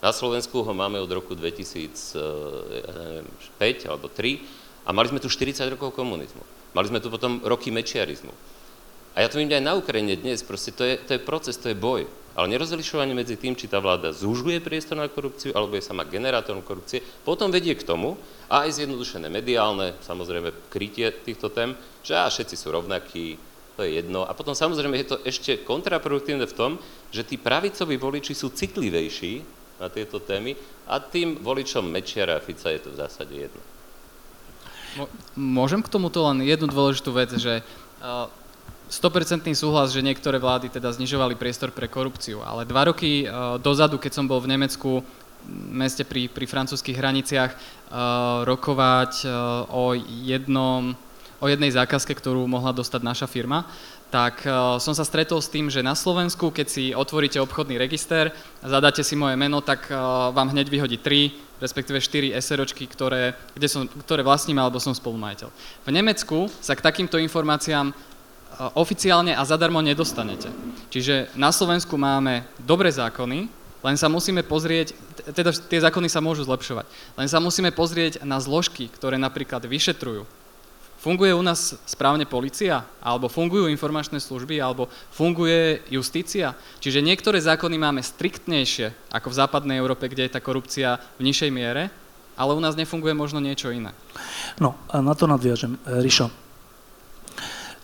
Na 0.00 0.12
Slovensku 0.16 0.64
ho 0.64 0.72
máme 0.72 0.96
od 0.96 1.12
roku 1.12 1.36
2005 1.36 2.16
alebo 3.84 4.08
3 4.08 4.88
a 4.88 4.90
mali 4.96 5.12
sme 5.12 5.20
tu 5.20 5.28
40 5.28 5.60
rokov 5.76 5.92
komunizmu. 5.92 6.40
Mali 6.72 6.86
sme 6.88 7.04
tu 7.04 7.12
potom 7.12 7.44
roky 7.44 7.68
mečiarizmu. 7.68 8.32
A 9.12 9.26
ja 9.26 9.28
to 9.28 9.36
vidím 9.36 9.60
aj 9.60 9.64
na 9.66 9.74
Ukrajine 9.76 10.16
dnes, 10.16 10.40
proste 10.40 10.72
to 10.72 10.86
je, 10.86 10.96
to 11.04 11.18
je 11.18 11.20
proces, 11.20 11.58
to 11.58 11.68
je 11.68 11.76
boj. 11.76 12.08
Ale 12.38 12.46
nerozlišovanie 12.46 13.10
medzi 13.10 13.34
tým, 13.34 13.58
či 13.58 13.66
tá 13.66 13.82
vláda 13.82 14.14
zúžuje 14.14 14.62
priestor 14.62 14.96
na 14.96 15.10
korupciu, 15.10 15.50
alebo 15.50 15.74
je 15.74 15.82
sama 15.82 16.06
generátorom 16.06 16.62
korupcie, 16.62 17.02
potom 17.26 17.50
vedie 17.50 17.74
k 17.74 17.82
tomu, 17.82 18.14
a 18.46 18.66
aj 18.66 18.82
zjednodušené 18.82 19.26
mediálne, 19.26 19.98
samozrejme, 20.02 20.70
krytie 20.70 21.10
týchto 21.10 21.50
tém, 21.50 21.74
že 22.06 22.14
á, 22.14 22.30
všetci 22.30 22.54
sú 22.54 22.70
rovnakí, 22.70 23.38
to 23.74 23.82
je 23.82 23.98
jedno. 24.02 24.26
A 24.26 24.34
potom 24.36 24.54
samozrejme 24.54 24.94
je 25.00 25.08
to 25.10 25.16
ešte 25.26 25.62
kontraproduktívne 25.66 26.46
v 26.46 26.56
tom, 26.56 26.72
že 27.10 27.26
tí 27.26 27.40
pravicoví 27.40 27.98
voliči 27.98 28.34
sú 28.34 28.54
citlivejší 28.54 29.42
na 29.80 29.88
tieto 29.88 30.20
témy 30.20 30.54
a 30.86 31.00
tým 31.00 31.40
voličom 31.40 31.88
Mečiara 31.88 32.36
a 32.36 32.44
Fica 32.44 32.68
je 32.68 32.84
to 32.84 32.92
v 32.92 33.00
zásade 33.00 33.32
jedno. 33.32 33.62
Môžem 35.38 35.80
k 35.80 35.88
tomuto 35.88 36.26
len 36.26 36.42
jednu 36.42 36.66
dôležitú 36.66 37.14
vec, 37.14 37.30
že 37.38 37.62
100% 38.90 39.54
súhlas, 39.54 39.94
že 39.94 40.02
niektoré 40.02 40.42
vlády 40.42 40.66
teda 40.66 40.90
znižovali 40.90 41.38
priestor 41.38 41.70
pre 41.70 41.86
korupciu, 41.86 42.42
ale 42.42 42.66
dva 42.66 42.90
roky 42.90 43.22
dozadu, 43.62 44.02
keď 44.02 44.18
som 44.18 44.26
bol 44.26 44.42
v 44.42 44.50
Nemecku, 44.50 45.06
meste 45.70 46.02
pri, 46.02 46.26
pri 46.26 46.44
francúzských 46.50 46.98
hraniciach, 46.98 47.52
rokovať 48.44 49.30
o 49.70 49.94
jednom 50.26 50.98
o 51.40 51.48
jednej 51.48 51.72
zákazke, 51.72 52.12
ktorú 52.12 52.44
mohla 52.44 52.68
dostať 52.76 53.00
naša 53.00 53.24
firma, 53.24 53.64
tak 54.12 54.44
som 54.82 54.92
sa 54.92 55.06
stretol 55.06 55.40
s 55.40 55.48
tým, 55.48 55.72
že 55.72 55.80
na 55.80 55.96
Slovensku, 55.96 56.52
keď 56.52 56.66
si 56.68 56.84
otvoríte 56.92 57.40
obchodný 57.40 57.80
register 57.80 58.34
zadáte 58.60 59.00
si 59.00 59.16
moje 59.16 59.40
meno, 59.40 59.64
tak 59.64 59.88
vám 60.34 60.52
hneď 60.52 60.68
vyhodí 60.68 60.98
3, 60.98 61.62
respektíve 61.62 62.02
4 62.02 62.36
SROčky, 62.42 62.84
ktoré, 62.90 63.38
kde 63.54 63.68
som, 63.70 63.86
ktoré 63.86 64.20
vlastním 64.20 64.58
alebo 64.60 64.82
som 64.82 64.92
spolumajiteľ. 64.92 65.48
V 65.86 65.90
Nemecku 65.94 66.50
sa 66.60 66.76
k 66.76 66.84
takýmto 66.84 67.16
informáciám 67.16 67.94
oficiálne 68.76 69.32
a 69.32 69.42
zadarmo 69.48 69.80
nedostanete. 69.80 70.52
Čiže 70.92 71.32
na 71.38 71.48
Slovensku 71.54 71.96
máme 71.96 72.44
dobré 72.60 72.92
zákony, 72.92 73.48
len 73.80 73.96
sa 73.96 74.12
musíme 74.12 74.44
pozrieť, 74.44 74.92
teda 75.32 75.56
tie 75.56 75.80
zákony 75.80 76.12
sa 76.12 76.20
môžu 76.20 76.44
zlepšovať, 76.44 76.84
len 77.16 77.28
sa 77.30 77.40
musíme 77.40 77.72
pozrieť 77.72 78.20
na 78.28 78.36
zložky, 78.36 78.92
ktoré 78.92 79.16
napríklad 79.16 79.64
vyšetrujú 79.64 80.28
Funguje 81.00 81.32
u 81.32 81.40
nás 81.40 81.80
správne 81.88 82.28
policia? 82.28 82.84
Alebo 83.00 83.32
fungujú 83.32 83.72
informačné 83.72 84.20
služby? 84.20 84.60
Alebo 84.60 84.84
funguje 85.16 85.80
justícia? 85.88 86.52
Čiže 86.76 87.00
niektoré 87.00 87.40
zákony 87.40 87.80
máme 87.80 88.04
striktnejšie 88.04 89.08
ako 89.08 89.32
v 89.32 89.38
západnej 89.40 89.80
Európe, 89.80 90.12
kde 90.12 90.28
je 90.28 90.36
tá 90.36 90.44
korupcia 90.44 91.00
v 91.16 91.24
nižšej 91.24 91.50
miere, 91.56 91.88
ale 92.36 92.52
u 92.52 92.60
nás 92.60 92.76
nefunguje 92.76 93.16
možno 93.16 93.40
niečo 93.40 93.72
iné. 93.72 93.96
No 94.60 94.76
a 94.92 95.00
na 95.00 95.16
to 95.16 95.24
nadviažem. 95.24 95.80
Rišo, 95.88 96.28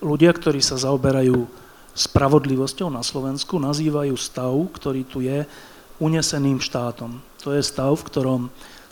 ľudia, 0.03 0.33
ktorí 0.33 0.61
sa 0.61 0.81
zaoberajú 0.81 1.47
spravodlivosťou 1.97 2.93
na 2.93 3.01
Slovensku, 3.01 3.57
nazývajú 3.57 4.15
stav, 4.17 4.53
ktorý 4.53 5.03
tu 5.09 5.25
je, 5.25 5.49
uneseným 5.97 6.61
štátom. 6.61 7.25
To 7.41 7.57
je 7.57 7.65
stav, 7.65 7.89
v 7.97 8.07
ktorom 8.07 8.43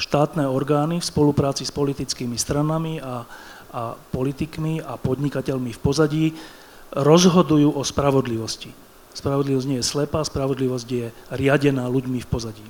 štátne 0.01 0.49
orgány 0.49 1.05
v 1.05 1.09
spolupráci 1.09 1.69
s 1.69 1.73
politickými 1.75 2.41
stranami 2.41 2.97
a 3.05 3.29
a 3.75 3.99
politikmi 3.99 4.79
a 4.79 4.95
podnikateľmi 4.95 5.75
v 5.75 5.83
pozadí 5.83 6.27
rozhodujú 6.95 7.75
o 7.75 7.83
spravodlivosti. 7.83 8.71
Spravodlivosť 9.19 9.67
nie 9.67 9.83
je 9.83 9.91
slepá, 9.91 10.23
spravodlivosť 10.23 10.89
je 10.89 11.07
riadená 11.35 11.91
ľuďmi 11.91 12.23
v 12.23 12.31
pozadí. 12.31 12.67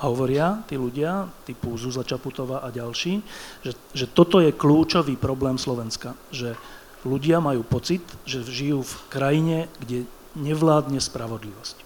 A 0.00 0.08
hovoria 0.08 0.64
tí 0.64 0.80
ľudia, 0.80 1.28
typu 1.44 1.76
Zuza 1.76 2.00
Čaputová 2.00 2.64
a 2.64 2.72
ďalší, 2.72 3.20
že, 3.60 3.76
že 3.92 4.08
toto 4.08 4.40
je 4.40 4.48
kľúčový 4.48 5.20
problém 5.20 5.60
Slovenska. 5.60 6.16
Že 6.32 6.56
ľudia 7.06 7.40
majú 7.40 7.64
pocit, 7.64 8.04
že 8.28 8.44
žijú 8.44 8.84
v 8.84 8.94
krajine, 9.08 9.58
kde 9.80 10.04
nevládne 10.36 11.00
spravodlivosť. 11.00 11.76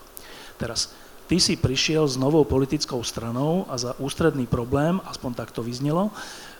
Teraz, 0.60 0.92
ty 1.30 1.40
si 1.40 1.56
prišiel 1.56 2.04
s 2.06 2.20
novou 2.20 2.44
politickou 2.44 3.00
stranou 3.02 3.64
a 3.70 3.78
za 3.80 3.96
ústredný 3.98 4.44
problém, 4.44 5.00
aspoň 5.08 5.32
tak 5.34 5.50
to 5.54 5.64
vyznelo, 5.64 6.12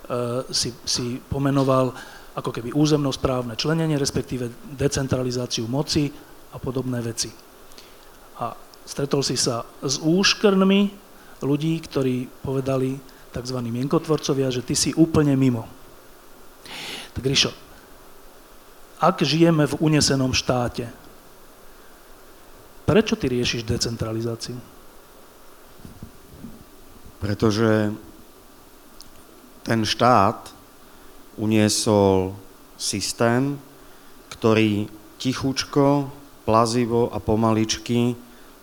Eh, 0.04 0.44
si, 0.52 0.68
si 0.84 1.16
pomenoval 1.32 1.96
ako 2.36 2.52
keby 2.52 2.76
územnosprávne 2.76 3.56
členenie, 3.56 3.96
respektíve 3.96 4.52
decentralizáciu 4.76 5.64
moci 5.64 6.12
a 6.52 6.60
podobné 6.60 7.00
veci. 7.00 7.32
A 8.36 8.52
stretol 8.84 9.24
si 9.24 9.40
sa 9.40 9.64
s 9.80 9.96
úškrnmi 10.04 10.92
ľudí, 11.40 11.72
ktorí 11.88 12.28
povedali 12.44 13.00
tzv. 13.32 13.58
mienkotvorcovia, 13.64 14.52
že 14.52 14.60
ty 14.60 14.76
si 14.76 14.92
úplne 14.92 15.32
mimo. 15.40 15.64
Tak 17.16 17.24
Ríšo, 17.24 17.56
ak 19.04 19.20
žijeme 19.20 19.68
v 19.68 19.78
unesenom 19.84 20.32
štáte, 20.32 20.88
prečo 22.88 23.16
ty 23.16 23.28
riešiš 23.28 23.68
decentralizáciu? 23.68 24.56
Pretože 27.20 27.92
ten 29.64 29.80
štát 29.84 30.52
uniesol 31.40 32.36
systém, 32.76 33.56
ktorý 34.28 34.88
tichučko, 35.16 36.12
plazivo 36.44 37.08
a 37.08 37.18
pomaličky 37.20 38.12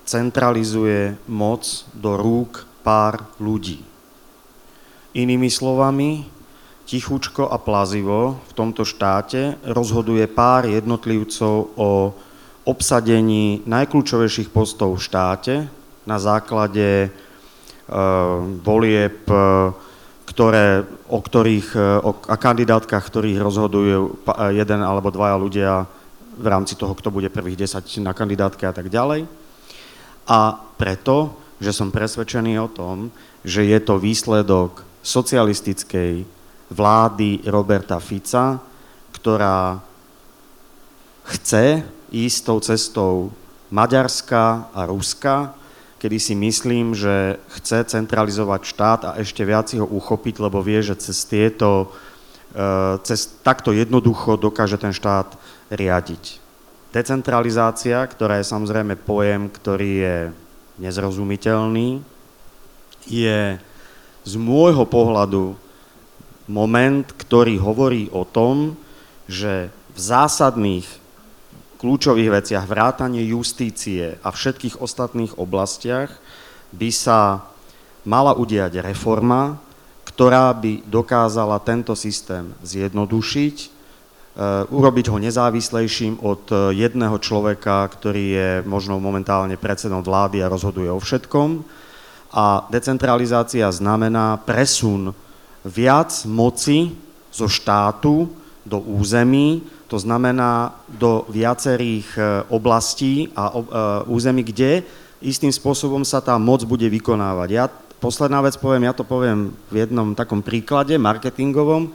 centralizuje 0.05 1.17
moc 1.25 1.65
do 1.97 2.13
rúk 2.17 2.69
pár 2.85 3.25
ľudí. 3.41 3.81
Inými 5.17 5.49
slovami, 5.49 6.29
tichučko 6.91 7.47
a 7.47 7.55
plazivo 7.55 8.43
v 8.51 8.53
tomto 8.53 8.83
štáte 8.83 9.55
rozhoduje 9.63 10.27
pár 10.27 10.67
jednotlivcov 10.67 11.71
o 11.79 12.11
obsadení 12.67 13.63
najkľúčovejších 13.63 14.51
postov 14.51 14.99
v 14.99 15.05
štáte 15.07 15.55
na 16.03 16.17
základe 16.19 17.07
e, 17.07 17.09
volieb 18.59 19.23
e, 19.23 19.39
ktoré, 20.27 20.83
o 21.07 21.19
ktorých, 21.23 21.67
e, 21.79 21.87
o, 22.03 22.11
a 22.27 22.35
kandidátkach, 22.35 23.07
ktorých 23.07 23.39
rozhodujú 23.39 23.99
e, 24.03 24.11
jeden 24.59 24.83
alebo 24.83 25.15
dvaja 25.15 25.35
ľudia 25.39 25.71
v 26.35 26.47
rámci 26.47 26.75
toho, 26.75 26.91
kto 26.91 27.07
bude 27.07 27.31
prvých 27.31 27.71
10 27.71 28.03
na 28.03 28.11
kandidátke 28.11 28.67
a 28.67 28.75
tak 28.75 28.91
ďalej. 28.91 29.31
A 30.27 30.39
preto, 30.75 31.39
že 31.63 31.71
som 31.71 31.87
presvedčený 31.87 32.59
o 32.59 32.67
tom, 32.67 33.15
že 33.47 33.63
je 33.63 33.79
to 33.79 33.95
výsledok 33.95 34.83
socialistickej 35.03 36.40
vlády 36.71 37.43
Roberta 37.51 37.99
Fica, 37.99 38.57
ktorá 39.11 39.83
chce 41.27 41.83
ísť 42.09 42.39
tou 42.47 42.57
cestou 42.63 43.13
Maďarska 43.71 44.71
a 44.71 44.87
Ruska, 44.87 45.55
kedy 46.01 46.17
si 46.17 46.33
myslím, 46.33 46.97
že 46.97 47.37
chce 47.61 47.93
centralizovať 47.93 48.61
štát 48.65 49.01
a 49.05 49.11
ešte 49.21 49.45
viac 49.45 49.69
ho 49.77 49.85
uchopiť, 49.85 50.41
lebo 50.41 50.59
vie, 50.65 50.81
že 50.81 50.97
cez 50.97 51.23
tieto, 51.29 51.93
e, 52.51 52.97
cez 53.05 53.29
takto 53.45 53.69
jednoducho 53.69 54.35
dokáže 54.35 54.81
ten 54.81 54.91
štát 54.91 55.37
riadiť. 55.69 56.41
Decentralizácia, 56.91 58.03
ktorá 58.03 58.41
je 58.41 58.51
samozrejme 58.51 58.99
pojem, 58.99 59.47
ktorý 59.47 59.91
je 60.03 60.17
nezrozumiteľný, 60.81 62.03
je 63.07 63.61
z 64.25 64.33
môjho 64.35 64.83
pohľadu 64.83 65.55
moment, 66.49 67.05
ktorý 67.05 67.61
hovorí 67.61 68.09
o 68.09 68.25
tom, 68.25 68.77
že 69.29 69.69
v 69.91 69.99
zásadných 69.99 70.87
kľúčových 71.81 72.29
veciach, 72.29 72.69
vrátanie 72.69 73.25
justície 73.25 74.21
a 74.21 74.29
všetkých 74.29 74.77
ostatných 74.85 75.41
oblastiach 75.41 76.13
by 76.69 76.89
sa 76.93 77.41
mala 78.05 78.37
udiať 78.37 78.85
reforma, 78.85 79.57
ktorá 80.05 80.53
by 80.53 80.85
dokázala 80.85 81.57
tento 81.65 81.97
systém 81.97 82.53
zjednodušiť, 82.61 83.55
e, 83.57 83.67
urobiť 84.69 85.05
ho 85.09 85.17
nezávislejším 85.17 86.21
od 86.21 86.43
jedného 86.69 87.17
človeka, 87.17 87.89
ktorý 87.89 88.25
je 88.29 88.49
možno 88.69 89.01
momentálne 89.01 89.57
predsedom 89.57 90.05
vlády 90.05 90.45
a 90.45 90.51
rozhoduje 90.53 90.89
o 90.93 91.01
všetkom. 91.01 91.65
A 92.31 92.63
decentralizácia 92.69 93.67
znamená 93.73 94.37
presun 94.37 95.17
viac 95.65 96.11
moci 96.25 96.91
zo 97.31 97.47
štátu 97.47 98.29
do 98.65 98.77
území, 98.77 99.63
to 99.91 99.99
znamená 99.99 100.71
do 100.87 101.27
viacerých 101.27 102.07
e, 102.15 102.21
oblastí 102.47 103.27
a 103.35 103.51
e, 103.51 103.55
území, 104.07 104.45
kde 104.47 104.87
istým 105.19 105.51
spôsobom 105.51 106.07
sa 106.07 106.23
tá 106.23 106.39
moc 106.39 106.63
bude 106.63 106.87
vykonávať. 106.87 107.49
Ja, 107.51 107.67
posledná 107.99 108.39
vec 108.39 108.55
poviem, 108.55 108.87
ja 108.87 108.95
to 108.95 109.03
poviem 109.03 109.51
v 109.67 109.75
jednom 109.83 110.15
takom 110.15 110.39
príklade 110.39 110.95
marketingovom. 110.95 111.91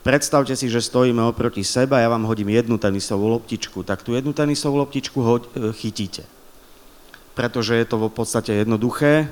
Predstavte 0.00 0.56
si, 0.56 0.72
že 0.72 0.80
stojíme 0.80 1.20
oproti 1.26 1.60
sebe 1.60 1.98
a 1.98 2.02
ja 2.06 2.08
vám 2.08 2.24
hodím 2.24 2.56
jednu 2.56 2.80
tenisovú 2.80 3.28
loptičku, 3.36 3.84
tak 3.84 4.00
tú 4.00 4.16
jednu 4.16 4.32
tenisovú 4.32 4.80
loptičku 4.80 5.18
e, 5.20 5.28
chytíte. 5.76 6.24
Pretože 7.34 7.76
je 7.76 7.86
to 7.88 7.98
v 7.98 8.14
podstate 8.14 8.64
jednoduché, 8.64 9.28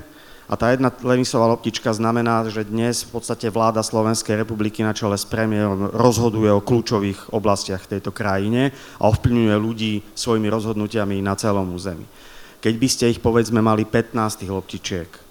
a 0.49 0.57
tá 0.57 0.73
jedna 0.73 0.89
tenisová 0.89 1.45
loptička 1.53 1.93
znamená, 1.93 2.49
že 2.49 2.65
dnes 2.65 3.05
v 3.05 3.21
podstate 3.21 3.53
vláda 3.53 3.85
Slovenskej 3.85 4.41
republiky 4.41 4.81
na 4.81 4.97
čele 4.97 5.13
s 5.13 5.23
premiérom 5.29 5.93
rozhoduje 5.93 6.49
o 6.49 6.65
kľúčových 6.65 7.29
oblastiach 7.29 7.85
v 7.85 7.91
tejto 7.97 8.09
krajine 8.09 8.73
a 8.97 9.03
ovplyvňuje 9.13 9.55
ľudí 9.61 9.93
svojimi 10.17 10.49
rozhodnutiami 10.49 11.21
na 11.21 11.37
celom 11.37 11.69
území. 11.69 12.09
Keď 12.59 12.73
by 12.75 12.87
ste 12.89 13.05
ich 13.13 13.21
povedzme 13.21 13.61
mali 13.61 13.85
15 13.85 14.41
tých 14.41 14.51
loptičiek 14.51 15.29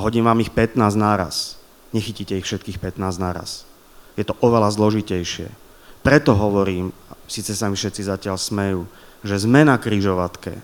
hodím 0.00 0.24
vám 0.24 0.40
ich 0.40 0.50
15 0.50 0.80
náraz, 0.96 1.60
nechytíte 1.92 2.32
ich 2.40 2.48
všetkých 2.48 2.80
15 2.80 3.20
náraz. 3.20 3.68
Je 4.16 4.24
to 4.24 4.34
oveľa 4.40 4.72
zložitejšie. 4.72 5.52
Preto 6.00 6.32
hovorím, 6.32 6.90
síce 7.28 7.52
sa 7.52 7.68
mi 7.68 7.76
všetci 7.76 8.08
zatiaľ 8.08 8.40
smejú, 8.40 8.88
že 9.20 9.36
sme 9.36 9.68
na 9.68 9.76
kryžovatke, 9.76 10.56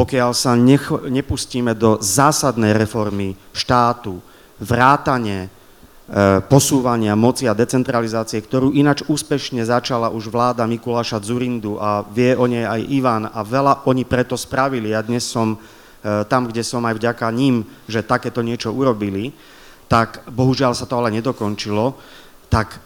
pokiaľ 0.00 0.32
sa 0.32 0.56
nech, 0.56 0.88
nepustíme 1.12 1.76
do 1.76 2.00
zásadnej 2.00 2.72
reformy 2.72 3.36
štátu, 3.52 4.16
vrátane 4.56 5.44
e, 5.44 5.48
posúvania 6.48 7.12
moci 7.12 7.44
a 7.44 7.52
decentralizácie, 7.52 8.40
ktorú 8.40 8.72
inač 8.72 9.04
úspešne 9.04 9.60
začala 9.60 10.08
už 10.08 10.32
vláda 10.32 10.64
Mikuláša 10.64 11.20
Zurindu 11.20 11.76
a 11.76 12.00
vie 12.16 12.32
o 12.32 12.48
nej 12.48 12.64
aj 12.64 12.80
Ivan 12.88 13.28
a 13.28 13.44
veľa 13.44 13.84
oni 13.84 14.08
preto 14.08 14.40
spravili. 14.40 14.96
Ja 14.96 15.04
dnes 15.04 15.28
som 15.28 15.52
e, 15.52 16.24
tam, 16.24 16.48
kde 16.48 16.64
som 16.64 16.80
aj 16.88 16.96
vďaka 16.96 17.28
ním, 17.28 17.68
že 17.84 18.00
takéto 18.00 18.40
niečo 18.40 18.72
urobili, 18.72 19.36
tak 19.84 20.24
bohužiaľ 20.32 20.72
sa 20.72 20.88
to 20.88 20.96
ale 20.96 21.12
nedokončilo, 21.12 21.92
tak 22.48 22.80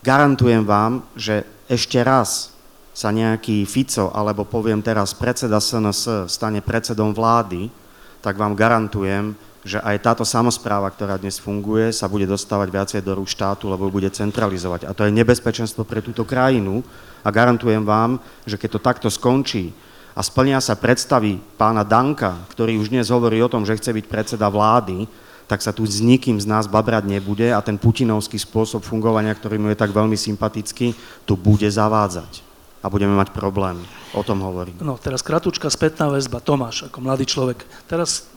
garantujem 0.00 0.64
vám, 0.64 1.04
že 1.12 1.44
ešte 1.68 2.00
raz 2.00 2.56
sa 2.98 3.14
nejaký 3.14 3.62
Fico, 3.62 4.10
alebo 4.10 4.42
poviem 4.42 4.82
teraz 4.82 5.14
predseda 5.14 5.62
SNS, 5.62 6.26
stane 6.26 6.58
predsedom 6.58 7.14
vlády, 7.14 7.70
tak 8.18 8.34
vám 8.34 8.58
garantujem, 8.58 9.38
že 9.62 9.78
aj 9.78 10.02
táto 10.02 10.26
samozpráva, 10.26 10.90
ktorá 10.90 11.14
dnes 11.14 11.38
funguje, 11.38 11.94
sa 11.94 12.10
bude 12.10 12.26
dostávať 12.26 12.68
viacej 12.74 13.00
do 13.06 13.14
rúk 13.14 13.30
štátu, 13.30 13.70
lebo 13.70 13.86
bude 13.86 14.10
centralizovať. 14.10 14.90
A 14.90 14.96
to 14.98 15.06
je 15.06 15.14
nebezpečenstvo 15.14 15.86
pre 15.86 16.02
túto 16.02 16.26
krajinu 16.26 16.82
a 17.22 17.30
garantujem 17.30 17.86
vám, 17.86 18.18
že 18.42 18.58
keď 18.58 18.70
to 18.74 18.80
takto 18.82 19.08
skončí 19.14 19.70
a 20.18 20.20
splnia 20.26 20.58
sa 20.58 20.74
predstavy 20.74 21.38
pána 21.54 21.86
Danka, 21.86 22.34
ktorý 22.50 22.82
už 22.82 22.90
dnes 22.90 23.14
hovorí 23.14 23.38
o 23.38 23.52
tom, 23.52 23.62
že 23.62 23.78
chce 23.78 23.94
byť 23.94 24.06
predseda 24.10 24.50
vlády, 24.50 25.06
tak 25.46 25.62
sa 25.62 25.70
tu 25.70 25.86
s 25.86 26.02
nikým 26.02 26.42
z 26.42 26.50
nás 26.50 26.66
babrať 26.66 27.06
nebude 27.06 27.46
a 27.54 27.62
ten 27.62 27.78
putinovský 27.78 28.42
spôsob 28.42 28.82
fungovania, 28.82 29.38
ktorý 29.38 29.54
mu 29.54 29.70
je 29.70 29.78
tak 29.78 29.94
veľmi 29.94 30.18
sympatický, 30.18 30.98
tu 31.22 31.38
bude 31.38 31.70
zavádzať 31.70 32.47
a 32.78 32.86
budeme 32.86 33.14
mať 33.18 33.34
problém. 33.34 33.82
O 34.14 34.22
tom 34.22 34.38
hovorím. 34.42 34.78
No, 34.78 34.94
teraz 34.94 35.26
kratučka 35.26 35.66
spätná 35.66 36.06
väzba. 36.08 36.38
Tomáš, 36.38 36.86
ako 36.86 37.02
mladý 37.02 37.26
človek. 37.26 37.66
Teraz 37.90 38.30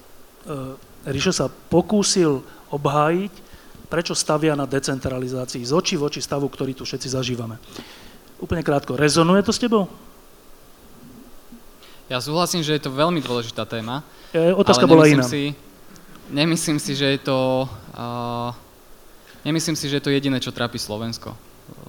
e, 0.50 0.76
Ríšo 1.06 1.30
sa 1.30 1.46
pokúsil 1.50 2.42
obhájiť, 2.74 3.34
prečo 3.92 4.18
stavia 4.18 4.58
na 4.58 4.66
decentralizácii 4.66 5.62
z 5.62 5.72
očí 5.76 5.96
v 6.00 6.10
oči 6.10 6.24
stavu, 6.24 6.50
ktorý 6.50 6.74
tu 6.74 6.88
všetci 6.88 7.14
zažívame. 7.14 7.62
Úplne 8.42 8.66
krátko, 8.66 8.98
rezonuje 8.98 9.46
to 9.46 9.54
s 9.54 9.62
tebou? 9.62 9.86
Ja 12.10 12.20
súhlasím, 12.20 12.66
že 12.66 12.76
je 12.76 12.84
to 12.84 12.92
veľmi 12.92 13.22
dôležitá 13.24 13.64
téma. 13.70 14.02
E, 14.34 14.52
otázka 14.52 14.90
bola 14.90 15.06
iná. 15.06 15.24
Si, 15.24 15.54
nemyslím 16.34 16.82
si, 16.82 16.98
že 16.98 17.08
je 17.16 17.20
to... 17.22 17.70
Uh, 17.94 18.52
nemyslím 19.46 19.78
si, 19.78 19.86
že 19.88 20.02
je 20.02 20.04
to 20.04 20.12
jediné, 20.12 20.42
čo 20.42 20.52
trápi 20.52 20.76
Slovensko. 20.76 21.38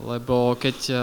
Lebo 0.04 0.54
keď 0.58 0.78
uh, 0.94 1.00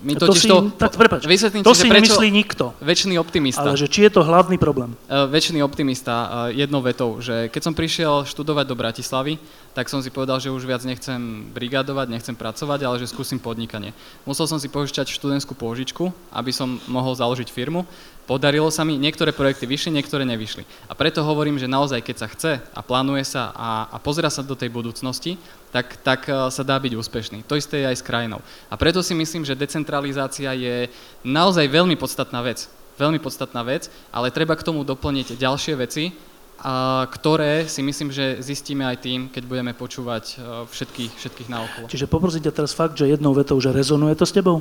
my 0.00 0.12
to 0.16 0.32
si, 0.32 0.48
to, 0.48 0.72
tak, 0.80 0.96
prepáč, 0.96 1.28
vysvetlím 1.28 1.60
to 1.60 1.76
si, 1.76 1.84
si 1.84 1.92
nemyslí 1.92 2.28
nikto. 2.32 2.72
Väčšiný 2.80 3.20
optimista. 3.20 3.68
Ale 3.68 3.76
že 3.76 3.84
či 3.84 4.08
je 4.08 4.12
to 4.16 4.24
hlavný 4.24 4.56
problém? 4.56 4.96
Uh, 5.04 5.28
väčšiný 5.28 5.60
optimista 5.60 6.14
uh, 6.14 6.28
jednou 6.48 6.80
vetou, 6.80 7.20
že 7.20 7.52
keď 7.52 7.62
som 7.68 7.74
prišiel 7.76 8.24
študovať 8.24 8.64
do 8.64 8.76
Bratislavy, 8.80 9.36
tak 9.76 9.92
som 9.92 10.00
si 10.00 10.08
povedal, 10.08 10.40
že 10.40 10.48
už 10.48 10.64
viac 10.64 10.82
nechcem 10.88 11.44
brigadovať, 11.52 12.10
nechcem 12.10 12.34
pracovať, 12.34 12.80
ale 12.82 12.96
že 12.96 13.12
skúsim 13.12 13.36
podnikanie. 13.36 13.92
Musel 14.24 14.48
som 14.48 14.56
si 14.56 14.72
požičať 14.72 15.12
študentskú 15.12 15.52
pôžičku, 15.52 16.08
aby 16.32 16.50
som 16.50 16.80
mohol 16.88 17.12
založiť 17.12 17.52
firmu. 17.52 17.84
Podarilo 18.24 18.70
sa 18.70 18.86
mi, 18.86 18.94
niektoré 18.94 19.34
projekty 19.34 19.66
vyšli, 19.66 19.90
niektoré 19.90 20.22
nevyšli. 20.22 20.62
A 20.86 20.94
preto 20.94 21.26
hovorím, 21.26 21.58
že 21.58 21.66
naozaj, 21.66 21.98
keď 21.98 22.16
sa 22.16 22.28
chce 22.30 22.52
a 22.62 22.80
plánuje 22.80 23.26
sa 23.26 23.50
a, 23.50 23.70
a 23.90 23.96
pozera 23.98 24.30
sa 24.30 24.46
do 24.46 24.54
tej 24.54 24.70
budúcnosti, 24.70 25.34
tak, 25.70 25.96
tak 26.02 26.20
e, 26.26 26.50
sa 26.50 26.62
dá 26.66 26.76
byť 26.78 26.92
úspešný. 26.98 27.38
To 27.46 27.54
isté 27.54 27.82
je 27.82 27.90
aj 27.90 27.96
s 27.98 28.06
krajinou. 28.06 28.42
A 28.70 28.74
preto 28.74 29.02
si 29.02 29.14
myslím, 29.14 29.46
že 29.46 29.58
decentralizácia 29.58 30.50
je 30.54 30.90
naozaj 31.22 31.66
veľmi 31.70 31.94
podstatná 31.94 32.42
vec. 32.42 32.66
Veľmi 32.98 33.22
podstatná 33.22 33.64
vec, 33.64 33.88
ale 34.12 34.34
treba 34.34 34.58
k 34.58 34.66
tomu 34.66 34.84
doplniť 34.84 35.38
ďalšie 35.38 35.74
veci, 35.78 36.12
a 36.60 37.08
ktoré 37.08 37.64
si 37.64 37.80
myslím, 37.80 38.12
že 38.12 38.36
zistíme 38.44 38.84
aj 38.84 39.00
tým, 39.00 39.32
keď 39.32 39.48
budeme 39.48 39.72
počúvať 39.72 40.24
e, 40.28 40.68
všetkých, 40.68 41.12
všetkých 41.16 41.48
naokolo. 41.48 41.88
Čiže 41.88 42.04
poprosím 42.04 42.44
ťa 42.44 42.52
teraz 42.52 42.76
fakt, 42.76 43.00
že 43.00 43.08
jednou 43.08 43.32
vetou, 43.32 43.56
že 43.56 43.72
rezonuje 43.72 44.12
to 44.12 44.28
s 44.28 44.36
tebou? 44.36 44.60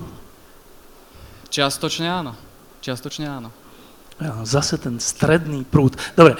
Čiastočne 1.51 2.07
áno. 2.07 2.39
Čiastočne 2.79 3.27
áno. 3.27 3.51
Zase 4.43 4.75
ten 4.75 4.99
stredný 4.99 5.63
prúd. 5.63 5.95
Dobre, 6.11 6.35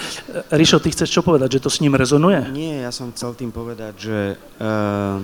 Rišo, 0.51 0.83
ty 0.83 0.91
chceš 0.91 1.15
čo 1.15 1.21
povedať, 1.23 1.59
že 1.59 1.63
to 1.63 1.71
s 1.71 1.79
ním 1.79 1.95
rezonuje? 1.95 2.51
Nie, 2.51 2.83
ja 2.83 2.91
som 2.91 3.15
chcel 3.15 3.31
tým 3.39 3.55
povedať, 3.55 3.93
že... 3.95 4.19
Uh, 4.59 5.23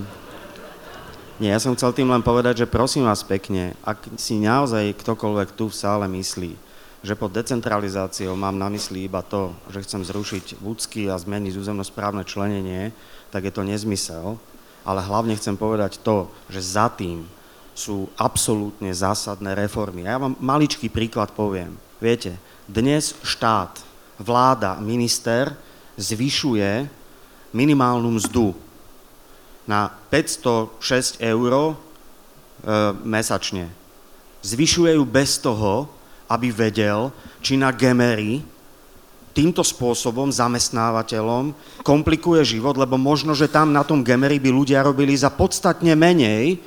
nie, 1.36 1.52
ja 1.52 1.60
som 1.60 1.76
chcel 1.76 1.92
tým 1.92 2.08
len 2.08 2.24
povedať, 2.24 2.64
že 2.64 2.72
prosím 2.72 3.04
vás 3.04 3.20
pekne, 3.20 3.76
ak 3.84 4.16
si 4.16 4.40
naozaj 4.40 4.96
ktokoľvek 4.96 5.52
tu 5.52 5.68
v 5.68 5.76
sále 5.76 6.08
myslí, 6.08 6.56
že 7.04 7.12
pod 7.12 7.36
decentralizáciou 7.36 8.32
mám 8.32 8.56
na 8.56 8.72
mysli 8.72 9.04
iba 9.04 9.20
to, 9.20 9.52
že 9.68 9.84
chcem 9.84 10.00
zrušiť 10.00 10.64
ľudský 10.64 11.12
a 11.12 11.20
zmeniť 11.20 11.60
územnosprávne 11.60 12.24
členenie, 12.24 12.88
tak 13.28 13.44
je 13.44 13.52
to 13.52 13.68
nezmysel. 13.68 14.40
Ale 14.80 15.04
hlavne 15.04 15.36
chcem 15.36 15.60
povedať 15.60 16.00
to, 16.00 16.32
že 16.48 16.64
za 16.64 16.88
tým 16.88 17.28
sú 17.76 18.08
absolútne 18.16 18.88
zásadné 18.96 19.52
reformy. 19.52 20.08
A 20.08 20.16
ja 20.16 20.22
vám 20.22 20.40
maličký 20.40 20.88
príklad 20.88 21.36
poviem. 21.36 21.76
Viete, 21.96 22.36
dnes 22.68 23.16
štát, 23.24 23.80
vláda, 24.20 24.76
minister 24.76 25.56
zvyšuje 25.96 26.84
minimálnu 27.56 28.20
mzdu 28.20 28.52
na 29.64 29.88
506 30.12 31.16
eur 31.24 31.52
e, 31.56 31.74
mesačne. 33.00 33.72
Zvyšuje 34.44 35.00
ju 35.00 35.04
bez 35.08 35.40
toho, 35.40 35.88
aby 36.28 36.52
vedel, 36.52 37.08
či 37.40 37.56
na 37.56 37.72
Gemery 37.72 38.44
týmto 39.32 39.64
spôsobom 39.64 40.28
zamestnávateľom 40.28 41.56
komplikuje 41.80 42.44
život, 42.44 42.76
lebo 42.76 43.00
možno, 43.00 43.32
že 43.32 43.48
tam 43.48 43.72
na 43.72 43.80
tom 43.80 44.04
Gemery 44.04 44.36
by 44.36 44.52
ľudia 44.52 44.84
robili 44.84 45.16
za 45.16 45.32
podstatne 45.32 45.96
menej, 45.96 46.60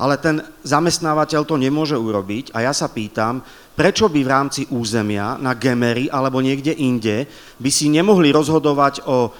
ale 0.00 0.16
ten 0.20 0.40
zamestnávateľ 0.64 1.42
to 1.44 1.56
nemôže 1.60 1.96
urobiť 1.96 2.52
a 2.56 2.64
ja 2.64 2.72
sa 2.72 2.88
pýtam, 2.88 3.44
prečo 3.72 4.08
by 4.08 4.20
v 4.20 4.32
rámci 4.32 4.62
územia 4.68 5.40
na 5.40 5.56
Gemery 5.56 6.12
alebo 6.12 6.40
niekde 6.44 6.76
inde 6.76 7.24
by 7.56 7.70
si 7.72 7.88
nemohli 7.88 8.32
rozhodovať 8.32 9.04
o 9.08 9.28
e, 9.28 9.30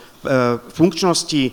funkčnosti 0.73 1.43
e, 1.49 1.53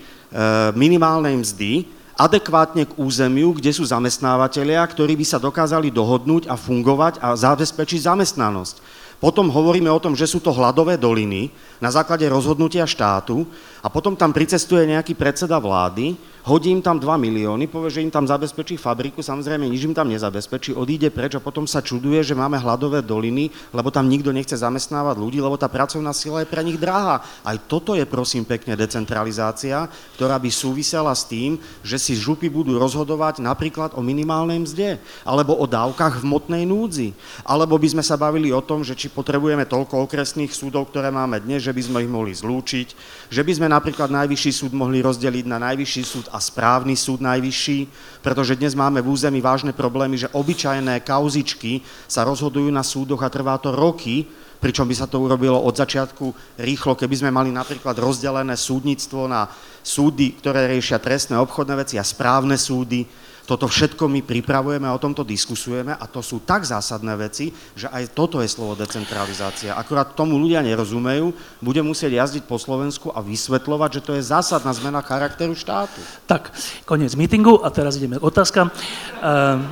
minimálnej 0.75 1.35
mzdy, 1.39 1.99
adekvátne 2.19 2.83
k 2.83 2.97
územiu, 2.99 3.55
kde 3.55 3.71
sú 3.71 3.87
zamestnávateľia, 3.87 4.83
ktorí 4.83 5.15
by 5.15 5.25
sa 5.25 5.39
dokázali 5.39 5.87
dohodnúť 5.87 6.51
a 6.51 6.59
fungovať 6.59 7.23
a 7.23 7.31
zabezpečiť 7.31 8.11
zamestnanosť. 8.11 8.99
Potom 9.19 9.51
hovoríme 9.51 9.91
o 9.91 9.99
tom, 9.99 10.15
že 10.15 10.27
sú 10.27 10.39
to 10.39 10.55
hladové 10.55 10.95
doliny 10.95 11.51
na 11.83 11.91
základe 11.91 12.23
rozhodnutia 12.27 12.87
štátu 12.87 13.43
a 13.83 13.91
potom 13.91 14.15
tam 14.15 14.31
pricestuje 14.31 14.87
nejaký 14.87 15.11
predseda 15.15 15.59
vlády 15.59 16.15
hodí 16.47 16.71
im 16.71 16.79
tam 16.79 17.01
2 17.01 17.19
milióny, 17.19 17.67
povie, 17.67 17.91
že 17.91 18.03
im 18.05 18.13
tam 18.13 18.23
zabezpečí 18.23 18.79
fabriku, 18.79 19.19
samozrejme 19.19 19.67
nič 19.67 19.83
im 19.89 19.95
tam 19.97 20.07
nezabezpečí, 20.07 20.71
odíde 20.71 21.11
preč 21.11 21.35
a 21.35 21.43
potom 21.43 21.67
sa 21.67 21.83
čuduje, 21.83 22.23
že 22.23 22.37
máme 22.37 22.55
hladové 22.55 23.03
doliny, 23.03 23.51
lebo 23.75 23.91
tam 23.91 24.07
nikto 24.07 24.31
nechce 24.31 24.55
zamestnávať 24.55 25.19
ľudí, 25.19 25.43
lebo 25.43 25.59
tá 25.59 25.67
pracovná 25.67 26.15
sila 26.15 26.41
je 26.41 26.51
pre 26.51 26.63
nich 26.63 26.79
drahá. 26.79 27.19
Aj 27.43 27.57
toto 27.59 27.97
je 27.97 28.07
prosím 28.07 28.47
pekne 28.47 28.79
decentralizácia, 28.79 29.91
ktorá 30.15 30.39
by 30.39 30.47
súvisela 30.47 31.11
s 31.11 31.27
tým, 31.27 31.59
že 31.83 31.99
si 31.99 32.15
župy 32.15 32.47
budú 32.47 32.79
rozhodovať 32.79 33.43
napríklad 33.43 33.99
o 33.99 34.01
minimálnej 34.01 34.63
mzde, 34.63 35.01
alebo 35.27 35.59
o 35.59 35.67
dávkach 35.67 36.23
v 36.23 36.29
motnej 36.29 36.63
núdzi, 36.63 37.11
alebo 37.43 37.75
by 37.75 37.99
sme 37.99 38.03
sa 38.05 38.15
bavili 38.15 38.55
o 38.55 38.63
tom, 38.63 38.85
že 38.85 38.95
či 38.95 39.11
potrebujeme 39.11 39.67
toľko 39.67 40.07
okresných 40.07 40.55
súdov, 40.55 40.87
ktoré 40.89 41.11
máme 41.11 41.43
dnes, 41.43 41.65
že 41.65 41.75
by 41.75 41.81
sme 41.83 41.97
ich 42.05 42.11
mohli 42.11 42.31
zlúčiť, 42.31 42.87
že 43.27 43.41
by 43.43 43.51
sme 43.51 43.67
napríklad 43.67 44.07
najvyšší 44.07 44.51
súd 44.55 44.71
mohli 44.71 45.03
rozdeliť 45.03 45.45
na 45.45 45.59
najvyšší 45.59 46.03
súd 46.05 46.25
a 46.29 46.37
správny 46.37 46.93
súd 46.93 47.21
najvyšší, 47.25 47.79
pretože 48.21 48.55
dnes 48.55 48.77
máme 48.77 49.01
v 49.01 49.11
území 49.11 49.41
vážne 49.41 49.73
problémy, 49.73 50.15
že 50.15 50.31
obyčajné 50.31 51.01
kauzičky 51.01 51.81
sa 52.05 52.25
rozhodujú 52.25 52.69
na 52.69 52.85
súdoch 52.85 53.21
a 53.25 53.29
trvá 53.33 53.57
to 53.57 53.73
roky, 53.73 54.25
pričom 54.59 54.85
by 54.85 54.95
sa 54.95 55.07
to 55.07 55.23
urobilo 55.23 55.55
od 55.55 55.73
začiatku 55.73 56.59
rýchlo, 56.59 56.93
keby 56.93 57.15
sme 57.15 57.31
mali 57.31 57.49
napríklad 57.49 57.95
rozdelené 57.95 58.53
súdnictvo 58.59 59.25
na 59.25 59.47
súdy, 59.79 60.35
ktoré 60.37 60.67
riešia 60.67 60.99
trestné 60.99 61.39
obchodné 61.39 61.79
veci 61.79 61.95
a 61.95 62.03
správne 62.03 62.59
súdy, 62.59 63.07
toto 63.49 63.65
všetko 63.65 64.05
my 64.05 64.21
pripravujeme 64.21 64.85
o 64.85 65.01
tomto 65.01 65.25
diskusujeme 65.25 65.97
a 65.97 66.05
to 66.05 66.21
sú 66.21 66.45
tak 66.45 66.61
zásadné 66.61 67.17
veci, 67.17 67.49
že 67.73 67.89
aj 67.89 68.13
toto 68.13 68.45
je 68.45 68.49
slovo 68.51 68.77
decentralizácia. 68.77 69.73
Akurát 69.73 70.13
tomu 70.13 70.37
ľudia 70.37 70.61
nerozumejú, 70.61 71.33
bude 71.57 71.81
musieť 71.81 72.13
jazdiť 72.21 72.45
po 72.45 72.61
Slovensku 72.61 73.09
a 73.09 73.25
vysvetľovať, 73.25 73.89
že 73.89 74.05
to 74.05 74.11
je 74.13 74.21
zásadná 74.21 74.69
zmena 74.77 75.01
charakteru 75.01 75.57
štátu. 75.57 75.97
Tak, 76.29 76.53
koniec 76.85 77.17
meetingu 77.17 77.57
a 77.65 77.73
teraz 77.73 77.97
ideme 77.97 78.21
k 78.21 78.23
otázkam. 78.29 78.69
Uh, 79.17 79.65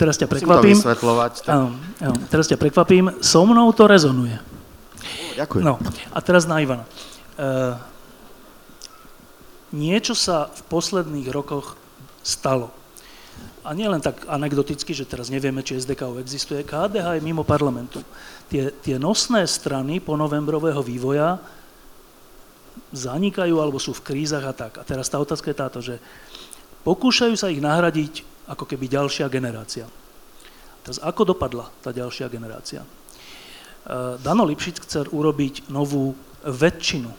teraz 0.00 0.16
ťa 0.16 0.32
prekvapím. 0.32 0.80
Vysvetľovať. 0.80 1.32
Tak... 1.44 1.52
Uh, 1.52 1.76
uh, 1.76 2.16
teraz 2.32 2.48
ťa 2.48 2.56
prekvapím. 2.56 3.12
So 3.20 3.44
mnou 3.44 3.68
to 3.76 3.84
rezonuje. 3.84 4.40
Ďakujem. 5.36 5.68
No, 5.68 5.76
a 6.16 6.18
teraz 6.24 6.48
na 6.48 6.64
Ivana. 6.64 6.88
Uh, 7.36 7.76
niečo 9.68 10.16
sa 10.16 10.48
v 10.48 10.60
posledných 10.72 11.28
rokoch 11.28 11.79
stalo. 12.22 12.70
a 13.64 13.76
nie 13.76 13.88
len 13.88 14.00
tak 14.00 14.24
anekdoticky, 14.24 14.96
že 14.96 15.08
teraz 15.08 15.28
nevieme, 15.28 15.60
či 15.60 15.76
SDK 15.76 16.16
existuje, 16.20 16.64
KDH 16.64 17.20
je 17.20 17.24
mimo 17.24 17.44
parlamentu. 17.44 18.00
Tie, 18.48 18.72
tie 18.80 18.96
nosné 18.96 19.44
strany 19.44 20.00
po 20.00 20.16
novembrového 20.16 20.80
vývoja 20.80 21.36
zanikajú 22.90 23.60
alebo 23.60 23.78
sú 23.78 23.92
v 23.94 24.04
krízach 24.12 24.44
a 24.48 24.54
tak. 24.56 24.80
A 24.80 24.82
teraz 24.82 25.12
tá 25.12 25.20
otázka 25.20 25.52
je 25.52 25.60
táto, 25.60 25.78
že 25.84 26.00
pokúšajú 26.82 27.34
sa 27.36 27.52
ich 27.52 27.62
nahradiť 27.62 28.24
ako 28.50 28.64
keby 28.66 28.90
ďalšia 28.90 29.30
generácia. 29.30 29.86
Teraz 30.82 30.98
ako 30.98 31.36
dopadla 31.36 31.68
tá 31.84 31.92
ďalšia 31.92 32.26
generácia? 32.32 32.82
E, 32.82 32.88
Dano 34.18 34.42
Lipšic 34.48 34.88
chcel 34.88 35.06
urobiť 35.12 35.70
novú 35.70 36.16
väčšinu. 36.42 37.12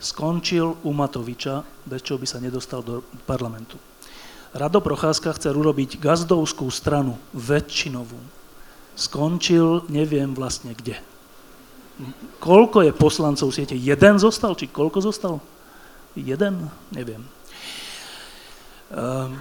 Skončil 0.00 0.80
u 0.84 0.90
Matoviča, 0.92 1.64
bez 1.84 2.04
čoho 2.04 2.20
by 2.20 2.28
sa 2.28 2.38
nedostal 2.40 2.84
do 2.84 3.04
parlamentu. 3.24 3.89
Rado 4.50 4.82
Procházka 4.82 5.30
chcel 5.38 5.54
urobiť 5.54 6.02
gazdovskú 6.02 6.66
stranu, 6.74 7.14
väčšinovú. 7.30 8.18
Skončil, 8.98 9.86
neviem 9.86 10.34
vlastne 10.34 10.74
kde. 10.74 10.98
Koľko 12.42 12.82
je 12.82 12.92
poslancov 12.96 13.54
siete? 13.54 13.78
Jeden 13.78 14.18
zostal? 14.18 14.58
Či 14.58 14.72
koľko 14.72 14.98
zostal? 15.04 15.38
Jeden? 16.18 16.66
Neviem. 16.90 17.22
Um, 18.90 19.38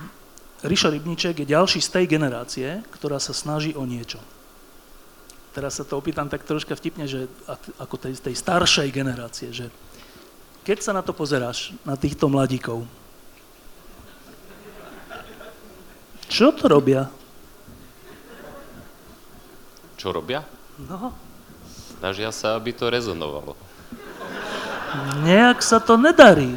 Ríša 0.62 0.94
Rybníček 0.94 1.42
je 1.42 1.52
ďalší 1.58 1.82
z 1.82 1.90
tej 1.90 2.06
generácie, 2.06 2.68
ktorá 2.94 3.18
sa 3.18 3.34
snaží 3.34 3.74
o 3.74 3.88
niečo. 3.88 4.22
Teraz 5.56 5.82
sa 5.82 5.88
to 5.88 5.98
opýtam 5.98 6.30
tak 6.30 6.46
troška 6.46 6.78
vtipne, 6.78 7.10
že 7.10 7.26
ako 7.82 7.98
tej, 7.98 8.14
tej 8.22 8.36
staršej 8.38 8.94
generácie, 8.94 9.50
že 9.50 9.74
keď 10.62 10.78
sa 10.86 10.94
na 10.94 11.02
to 11.02 11.16
pozeráš, 11.16 11.74
na 11.82 11.98
týchto 11.98 12.30
mladíkov, 12.30 12.86
Čo 16.30 16.54
to 16.54 16.70
robia? 16.70 17.10
Čo 19.98 20.14
robia? 20.14 20.46
No. 20.78 21.12
Snažia 21.98 22.30
sa, 22.30 22.56
aby 22.56 22.72
to 22.72 22.88
rezonovalo. 22.88 23.58
Nejak 25.26 25.60
sa 25.60 25.82
to 25.82 25.98
nedarí. 25.98 26.56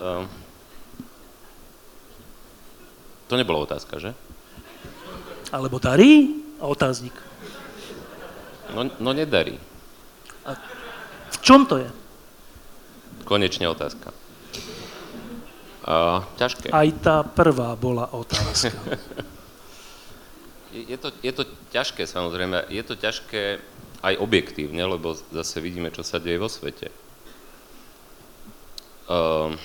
Um, 0.00 0.24
to 3.28 3.36
nebola 3.36 3.68
otázka, 3.68 4.00
že? 4.00 4.16
Alebo 5.52 5.76
darí? 5.76 6.40
A 6.62 6.70
otáznik. 6.70 7.12
No, 8.72 8.86
no 9.02 9.10
nedarí. 9.10 9.58
A 10.46 10.56
v 11.34 11.36
čom 11.42 11.66
to 11.66 11.82
je? 11.82 11.90
Konečne 13.26 13.68
otázka. 13.68 14.19
Uh, 15.80 16.20
ťažké. 16.36 16.68
Aj 16.68 16.88
tá 17.00 17.24
prvá 17.24 17.72
bola 17.72 18.04
otázka. 18.12 18.68
je, 20.92 20.96
to, 21.00 21.08
je 21.24 21.32
to 21.32 21.48
ťažké, 21.72 22.04
samozrejme. 22.04 22.68
Je 22.68 22.84
to 22.84 23.00
ťažké 23.00 23.64
aj 24.04 24.14
objektívne, 24.20 24.80
lebo 24.84 25.16
zase 25.32 25.56
vidíme, 25.64 25.88
čo 25.88 26.04
sa 26.04 26.20
deje 26.20 26.36
vo 26.36 26.52
svete. 26.52 26.92
Uh, 29.08 29.56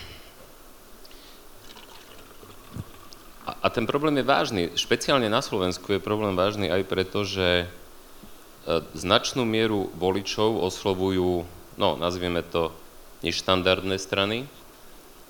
a, 3.44 3.52
a 3.64 3.68
ten 3.68 3.84
problém 3.84 4.16
je 4.20 4.26
vážny. 4.26 4.62
Špeciálne 4.80 5.28
na 5.28 5.44
Slovensku 5.44 5.92
je 5.92 6.00
problém 6.00 6.40
vážny 6.40 6.72
aj 6.72 6.84
preto, 6.88 7.28
že 7.28 7.68
uh, 7.68 8.80
značnú 8.96 9.44
mieru 9.44 9.92
voličov 10.00 10.64
oslovujú, 10.64 11.44
no, 11.76 11.90
nazvieme 12.00 12.40
to, 12.40 12.72
neštandardné 13.20 14.00
strany, 14.00 14.48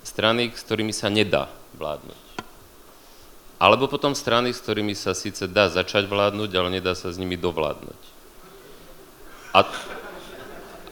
strany, 0.06 0.54
s 0.54 0.62
ktorými 0.62 0.94
sa 0.94 1.10
nedá 1.10 1.50
vládnuť. 1.74 2.22
Alebo 3.58 3.90
potom 3.90 4.14
strany, 4.14 4.54
s 4.54 4.62
ktorými 4.62 4.94
sa 4.94 5.16
síce 5.16 5.50
dá 5.50 5.66
začať 5.66 6.06
vládnuť, 6.06 6.50
ale 6.54 6.78
nedá 6.78 6.94
sa 6.94 7.10
s 7.10 7.18
nimi 7.18 7.34
dovládnuť. 7.34 8.00
A, 9.56 9.60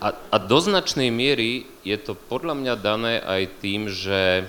a, 0.01 0.09
a 0.11 0.37
do 0.41 0.59
značnej 0.59 1.13
miery 1.13 1.69
je 1.87 1.95
to 2.01 2.17
podľa 2.17 2.57
mňa 2.57 2.75
dané 2.81 3.15
aj 3.21 3.43
tým, 3.61 3.93
že 3.93 4.49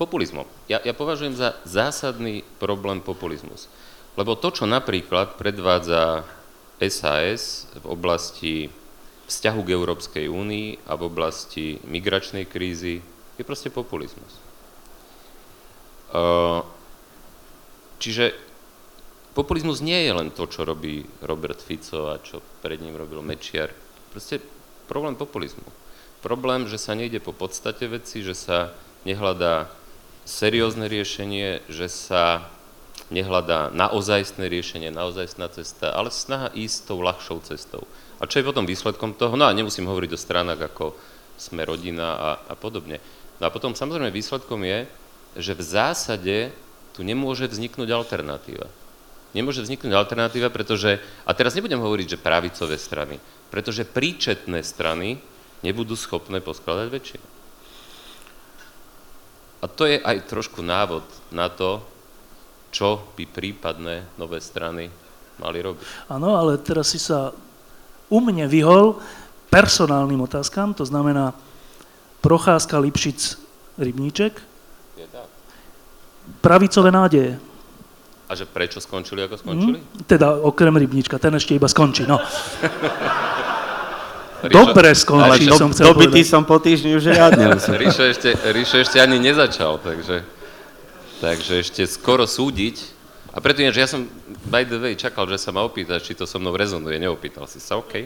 populizmom. 0.00 0.48
Ja, 0.72 0.80
ja 0.80 0.96
považujem 0.96 1.36
za 1.36 1.60
zásadný 1.68 2.46
problém 2.56 3.04
populizmus. 3.04 3.68
Lebo 4.16 4.34
to, 4.34 4.50
čo 4.50 4.64
napríklad 4.64 5.36
predvádza 5.36 6.24
SAS 6.80 7.68
v 7.76 7.84
oblasti 7.86 8.54
vzťahu 9.28 9.60
k 9.60 9.74
Európskej 9.76 10.26
únii 10.30 10.88
a 10.88 10.96
v 10.96 11.02
oblasti 11.04 11.76
migračnej 11.84 12.48
krízy, 12.48 13.04
je 13.38 13.44
proste 13.46 13.70
populizmus. 13.70 14.34
Čiže 18.02 18.34
populizmus 19.38 19.78
nie 19.78 20.04
je 20.04 20.12
len 20.12 20.28
to, 20.34 20.50
čo 20.50 20.66
robí 20.66 21.06
Robert 21.22 21.62
Fico 21.62 22.10
a 22.10 22.18
čo 22.18 22.42
pred 22.60 22.82
ním 22.82 22.98
robil 22.98 23.22
Mečiar. 23.22 23.70
Proste 24.10 24.42
problém 24.90 25.14
populizmu. 25.14 25.66
Problém, 26.18 26.66
že 26.66 26.82
sa 26.82 26.98
nejde 26.98 27.22
po 27.22 27.30
podstate 27.30 27.86
veci, 27.86 28.26
že 28.26 28.34
sa 28.34 28.74
nehľadá 29.06 29.70
seriózne 30.26 30.90
riešenie, 30.90 31.62
že 31.70 31.86
sa 31.86 32.50
nehľadá 33.08 33.70
naozajstné 33.72 34.50
riešenie, 34.50 34.90
naozajstná 34.90 35.48
cesta, 35.54 35.94
ale 35.94 36.10
snaha 36.10 36.50
ísť 36.52 36.90
tou 36.90 36.98
ľahšou 37.00 37.40
cestou. 37.46 37.86
A 38.18 38.26
čo 38.26 38.42
je 38.42 38.48
potom 38.50 38.66
výsledkom 38.66 39.14
toho? 39.14 39.38
No 39.38 39.46
a 39.46 39.54
nemusím 39.54 39.86
hovoriť 39.86 40.10
o 40.12 40.18
stranách 40.18 40.60
ako 40.74 40.98
sme 41.38 41.62
rodina 41.62 42.18
a, 42.18 42.30
a 42.50 42.54
podobne. 42.58 42.98
No 43.38 43.46
a 43.46 43.54
potom 43.54 43.74
samozrejme 43.74 44.10
výsledkom 44.10 44.66
je, 44.66 44.78
že 45.38 45.54
v 45.54 45.62
zásade 45.62 46.36
tu 46.92 47.06
nemôže 47.06 47.46
vzniknúť 47.46 47.94
alternatíva. 47.94 48.66
Nemôže 49.36 49.62
vzniknúť 49.62 49.94
alternatíva, 49.94 50.50
pretože, 50.50 50.98
a 51.22 51.30
teraz 51.36 51.54
nebudem 51.54 51.78
hovoriť, 51.78 52.16
že 52.16 52.22
pravicové 52.22 52.74
strany, 52.74 53.22
pretože 53.52 53.86
príčetné 53.86 54.64
strany 54.66 55.22
nebudú 55.62 55.94
schopné 55.94 56.42
poskladať 56.42 56.86
väčšinu. 56.90 57.26
A 59.58 59.66
to 59.66 59.90
je 59.90 59.98
aj 59.98 60.30
trošku 60.30 60.62
návod 60.62 61.02
na 61.34 61.50
to, 61.50 61.82
čo 62.70 63.02
by 63.18 63.26
prípadné 63.26 64.06
nové 64.14 64.38
strany 64.38 64.90
mali 65.38 65.58
robiť. 65.62 66.10
Áno, 66.10 66.34
ale 66.38 66.58
teraz 66.58 66.94
si 66.94 67.00
sa 67.02 67.34
u 68.08 68.18
mne 68.22 68.46
vyhol 68.46 68.98
personálnym 69.50 70.20
otázkam, 70.24 70.76
to 70.76 70.84
znamená, 70.86 71.34
Procházka, 72.28 72.76
Lipšic, 72.78 73.40
Rybníček. 73.80 74.36
Je 75.00 75.06
tak. 75.08 75.24
Pravicové 76.44 76.92
nádeje. 76.92 77.40
A 78.28 78.36
že 78.36 78.44
prečo 78.44 78.84
skončili, 78.84 79.24
ako 79.24 79.40
skončili? 79.40 79.80
Mm, 79.80 80.04
teda 80.04 80.36
okrem 80.36 80.76
Rybníčka, 80.76 81.16
ten 81.16 81.32
ešte 81.40 81.56
iba 81.56 81.64
skončí, 81.72 82.04
no. 82.04 82.20
Dobre 84.60 84.92
skončí, 84.92 85.48
som 85.56 85.72
chcel 85.72 85.88
Dobitý 85.88 86.20
som 86.20 86.44
po 86.44 86.60
týždni 86.60 87.00
už 87.00 87.16
riadne. 87.16 87.56
Ríšo 87.80 88.04
ešte, 88.04 88.36
Ríšo 88.52 88.84
ešte 88.84 89.00
ani 89.00 89.16
nezačal, 89.16 89.80
takže, 89.80 90.20
takže 91.24 91.64
ešte 91.64 91.88
skoro 91.88 92.28
súdiť. 92.28 92.76
A 93.32 93.40
preto 93.40 93.64
že 93.72 93.80
ja 93.80 93.88
som 93.88 94.04
by 94.52 94.68
the 94.68 94.76
way 94.76 94.92
čakal, 95.00 95.24
že 95.32 95.40
sa 95.40 95.48
ma 95.48 95.64
opýtaš, 95.64 96.04
či 96.04 96.12
to 96.12 96.28
so 96.28 96.36
mnou 96.36 96.52
rezonuje. 96.52 97.00
Neopýtal 97.00 97.48
si 97.48 97.56
sa, 97.56 97.80
OK. 97.80 98.04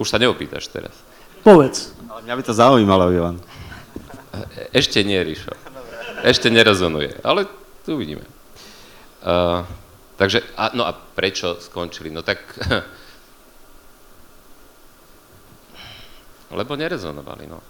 Už 0.00 0.08
sa 0.08 0.16
neopýtaš 0.16 0.72
teraz. 0.72 0.96
Povedz. 1.44 1.92
Ale 2.08 2.24
mňa 2.24 2.34
by 2.40 2.42
to 2.42 2.54
zaujímalo, 2.56 3.12
Ivan. 3.12 3.36
Ešte 4.72 5.04
nie, 5.04 5.20
Ríšo. 5.20 5.52
Ešte 6.24 6.48
nerezonuje, 6.48 7.20
ale 7.20 7.44
tu 7.84 8.00
uvidíme. 8.00 8.24
Uh, 9.20 9.60
takže, 10.16 10.40
a, 10.56 10.72
no 10.72 10.88
a 10.88 10.96
prečo 10.96 11.60
skončili? 11.60 12.08
No 12.08 12.24
tak, 12.24 12.40
lebo 16.58 16.72
nerezonovali, 16.80 17.44
no. 17.44 17.60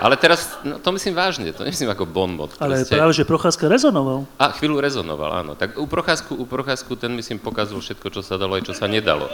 Ale 0.00 0.16
teraz, 0.16 0.56
no, 0.64 0.80
to 0.80 0.96
myslím 0.96 1.12
vážne, 1.12 1.52
to 1.52 1.60
myslím 1.60 1.92
ako 1.92 2.08
bonmot. 2.08 2.56
Ale 2.56 2.80
proste. 2.80 2.96
práve, 2.96 3.12
že 3.12 3.28
Procházka 3.28 3.68
rezonoval. 3.68 4.24
A 4.40 4.48
chvíľu 4.56 4.80
rezonoval, 4.80 5.44
áno. 5.44 5.52
Tak 5.52 5.76
u 5.76 5.84
Procházku, 5.84 6.40
u 6.40 6.48
Procházku 6.48 6.96
ten 6.96 7.12
myslím 7.12 7.36
pokazal 7.36 7.76
všetko, 7.82 8.08
čo 8.08 8.24
sa 8.24 8.40
dalo 8.40 8.56
aj 8.56 8.64
čo 8.64 8.72
sa 8.72 8.88
nedalo. 8.88 9.28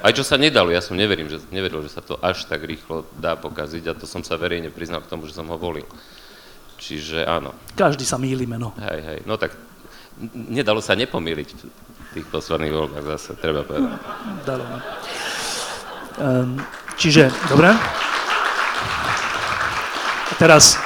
Aj 0.00 0.12
čo 0.16 0.24
sa 0.24 0.40
nedalo, 0.40 0.72
ja 0.72 0.80
som 0.80 0.96
neverím, 0.96 1.28
že, 1.28 1.44
neveril, 1.52 1.84
že 1.84 1.92
sa 1.92 2.00
to 2.00 2.16
až 2.24 2.48
tak 2.48 2.64
rýchlo 2.64 3.04
dá 3.20 3.36
pokaziť 3.36 3.84
a 3.92 3.96
to 3.96 4.08
som 4.08 4.24
sa 4.24 4.40
verejne 4.40 4.72
priznal 4.72 5.04
k 5.04 5.10
tomu, 5.12 5.28
že 5.28 5.36
som 5.36 5.44
ho 5.52 5.60
volil. 5.60 5.84
Čiže 6.80 7.28
áno. 7.28 7.52
Každý 7.76 8.08
sa 8.08 8.16
mýli 8.16 8.48
meno. 8.48 8.72
Hej, 8.80 9.00
hej, 9.04 9.18
no 9.28 9.36
tak 9.36 9.52
nedalo 10.32 10.80
sa 10.80 10.96
nepomýliť 10.96 11.48
v 11.52 12.08
tých 12.16 12.26
posledných 12.32 12.72
voľbách 12.72 13.04
zase, 13.16 13.36
treba 13.36 13.60
povedať. 13.60 13.92
Dalo. 14.48 14.64
Um, 16.20 16.56
čiže, 16.96 17.28
dobre. 17.52 17.68
A 20.30 20.32
teraz 20.40 20.80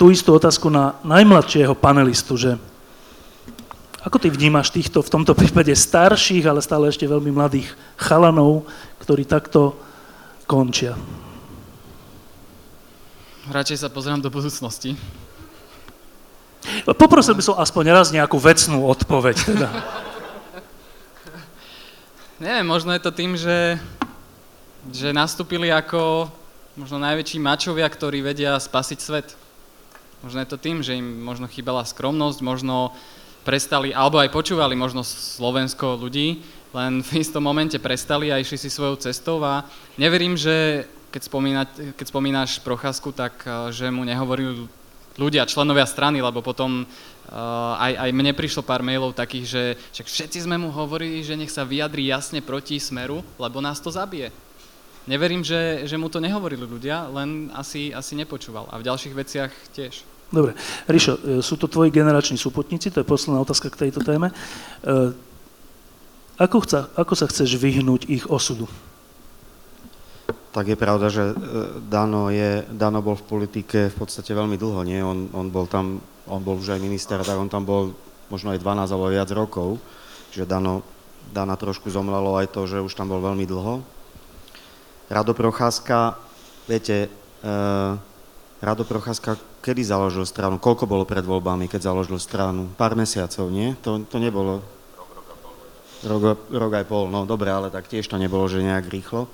tú 0.00 0.08
istú 0.08 0.32
otázku 0.32 0.72
na 0.72 0.96
najmladšieho 1.04 1.76
panelistu, 1.76 2.40
že 2.40 2.56
ako 4.02 4.18
ty 4.18 4.28
vnímaš 4.34 4.74
týchto 4.74 4.98
v 4.98 5.12
tomto 5.14 5.32
prípade 5.38 5.70
starších, 5.70 6.42
ale 6.50 6.58
stále 6.58 6.90
ešte 6.90 7.06
veľmi 7.06 7.30
mladých 7.30 7.70
chalanov, 7.94 8.66
ktorí 8.98 9.22
takto 9.22 9.78
končia? 10.50 10.98
Radšej 13.46 13.86
sa 13.86 13.88
pozerám 13.90 14.22
do 14.22 14.30
budúcnosti. 14.30 14.98
Poprosil 16.86 17.34
by 17.34 17.42
som 17.42 17.58
aspoň 17.58 17.84
raz 17.90 18.14
nejakú 18.14 18.38
vecnú 18.38 18.86
odpoveď. 18.86 19.36
Teda. 19.38 19.68
Neviem, 22.42 22.66
možno 22.66 22.90
je 22.94 23.02
to 23.02 23.14
tým, 23.14 23.38
že, 23.38 23.78
že 24.90 25.14
nastúpili 25.14 25.70
ako 25.70 26.26
možno 26.74 26.98
najväčší 27.02 27.38
mačovia, 27.38 27.86
ktorí 27.86 28.18
vedia 28.22 28.58
spasiť 28.58 28.98
svet. 28.98 29.34
Možno 30.22 30.42
je 30.42 30.48
to 30.50 30.58
tým, 30.58 30.82
že 30.82 30.98
im 30.98 31.22
možno 31.22 31.50
chýbala 31.50 31.82
skromnosť, 31.86 32.38
možno 32.42 32.94
prestali, 33.42 33.90
alebo 33.90 34.18
aj 34.22 34.30
počúvali 34.30 34.78
možno 34.78 35.02
Slovensko 35.02 35.98
ľudí, 35.98 36.42
len 36.72 37.04
v 37.04 37.10
istom 37.20 37.44
momente 37.44 37.76
prestali 37.76 38.32
a 38.32 38.40
išli 38.40 38.56
si 38.56 38.72
svojou 38.72 38.96
cestou 38.96 39.44
a 39.44 39.66
neverím, 40.00 40.38
že 40.38 40.88
keď, 41.12 41.22
spomína, 41.28 41.62
keď 41.92 42.06
spomínaš 42.08 42.50
Procházku, 42.64 43.12
tak 43.12 43.44
eh, 43.44 43.68
že 43.70 43.92
mu 43.92 44.02
nehovorili 44.02 44.64
ľudia, 45.20 45.44
členovia 45.44 45.84
strany, 45.84 46.24
lebo 46.24 46.40
potom 46.40 46.88
uh, 46.88 47.76
aj, 47.76 48.00
aj 48.00 48.10
mne 48.16 48.32
prišlo 48.32 48.64
pár 48.64 48.80
mailov 48.80 49.12
takých, 49.12 49.44
že 49.44 49.62
však 49.92 50.06
všetci 50.08 50.38
sme 50.48 50.56
mu 50.56 50.72
hovorili, 50.72 51.20
že 51.20 51.36
nech 51.36 51.52
sa 51.52 51.68
vyjadri 51.68 52.08
jasne 52.08 52.40
proti 52.40 52.80
smeru, 52.80 53.20
lebo 53.36 53.60
nás 53.60 53.76
to 53.76 53.92
zabije. 53.92 54.32
Neverím, 55.04 55.44
že, 55.44 55.84
že 55.84 56.00
mu 56.00 56.06
to 56.08 56.22
nehovorili 56.22 56.62
ľudia, 56.62 57.10
len 57.10 57.52
asi, 57.52 57.92
asi 57.92 58.14
nepočúval. 58.14 58.70
A 58.70 58.80
v 58.80 58.86
ďalších 58.86 59.12
veciach 59.12 59.52
tiež. 59.74 60.11
Dobre. 60.32 60.56
Ríšo, 60.88 61.14
eh, 61.20 61.44
sú 61.44 61.60
to 61.60 61.68
tvoji 61.68 61.92
generační 61.92 62.40
súputníci, 62.40 62.90
to 62.90 63.04
je 63.04 63.06
posledná 63.06 63.38
otázka 63.38 63.68
k 63.68 63.88
tejto 63.88 64.00
téme. 64.00 64.32
Ako, 66.40 66.64
chca, 66.64 66.90
ako 66.98 67.14
sa 67.14 67.30
chceš 67.30 67.54
vyhnúť 67.60 68.08
ich 68.10 68.24
osudu? 68.26 68.66
Tak 70.52 70.68
je 70.68 70.76
pravda, 70.76 71.06
že 71.06 71.30
e, 71.30 71.34
Dano, 71.86 72.34
je, 72.34 72.66
Dano 72.72 72.98
bol 72.98 73.14
v 73.14 73.24
politike 73.24 73.92
v 73.92 73.96
podstate 73.96 74.34
veľmi 74.34 74.58
dlho, 74.58 74.80
nie? 74.82 75.00
On, 75.00 75.28
on 75.32 75.46
bol 75.52 75.70
tam, 75.70 76.02
on 76.26 76.40
bol 76.42 76.58
už 76.58 76.74
aj 76.74 76.80
minister, 76.82 77.22
tak 77.22 77.38
on 77.38 77.46
tam 77.46 77.62
bol 77.62 77.94
možno 78.26 78.50
aj 78.52 78.58
12 78.58 78.90
alebo 78.90 79.12
viac 79.12 79.30
rokov. 79.30 79.78
Čiže 80.34 80.50
Dano, 80.50 80.82
Dana 81.30 81.54
trošku 81.54 81.92
zomlalo 81.92 82.34
aj 82.40 82.50
to, 82.50 82.66
že 82.66 82.82
už 82.82 82.96
tam 82.96 83.12
bol 83.12 83.20
veľmi 83.20 83.44
dlho. 83.44 83.84
Rado 85.12 85.32
Procházka, 85.36 86.16
viete, 86.64 87.12
uh, 87.44 88.00
Rado 88.64 88.88
Procházka 88.88 89.36
kedy 89.62 89.86
založil 89.86 90.26
stranu? 90.26 90.58
Koľko 90.58 90.90
bolo 90.90 91.06
pred 91.06 91.22
voľbami, 91.22 91.70
keď 91.70 91.94
založil 91.94 92.18
stranu? 92.18 92.66
Pár 92.74 92.98
mesiacov, 92.98 93.46
nie? 93.48 93.78
To, 93.86 94.02
to 94.02 94.18
nebolo... 94.18 94.58
Rok, 96.02 96.50
rok 96.50 96.72
aj 96.74 96.86
pol, 96.90 97.06
no 97.06 97.22
dobre, 97.22 97.46
ale 97.46 97.70
tak 97.70 97.86
tiež 97.86 98.10
to 98.10 98.18
nebolo, 98.18 98.50
že 98.50 98.58
nejak 98.58 98.90
rýchlo. 98.90 99.30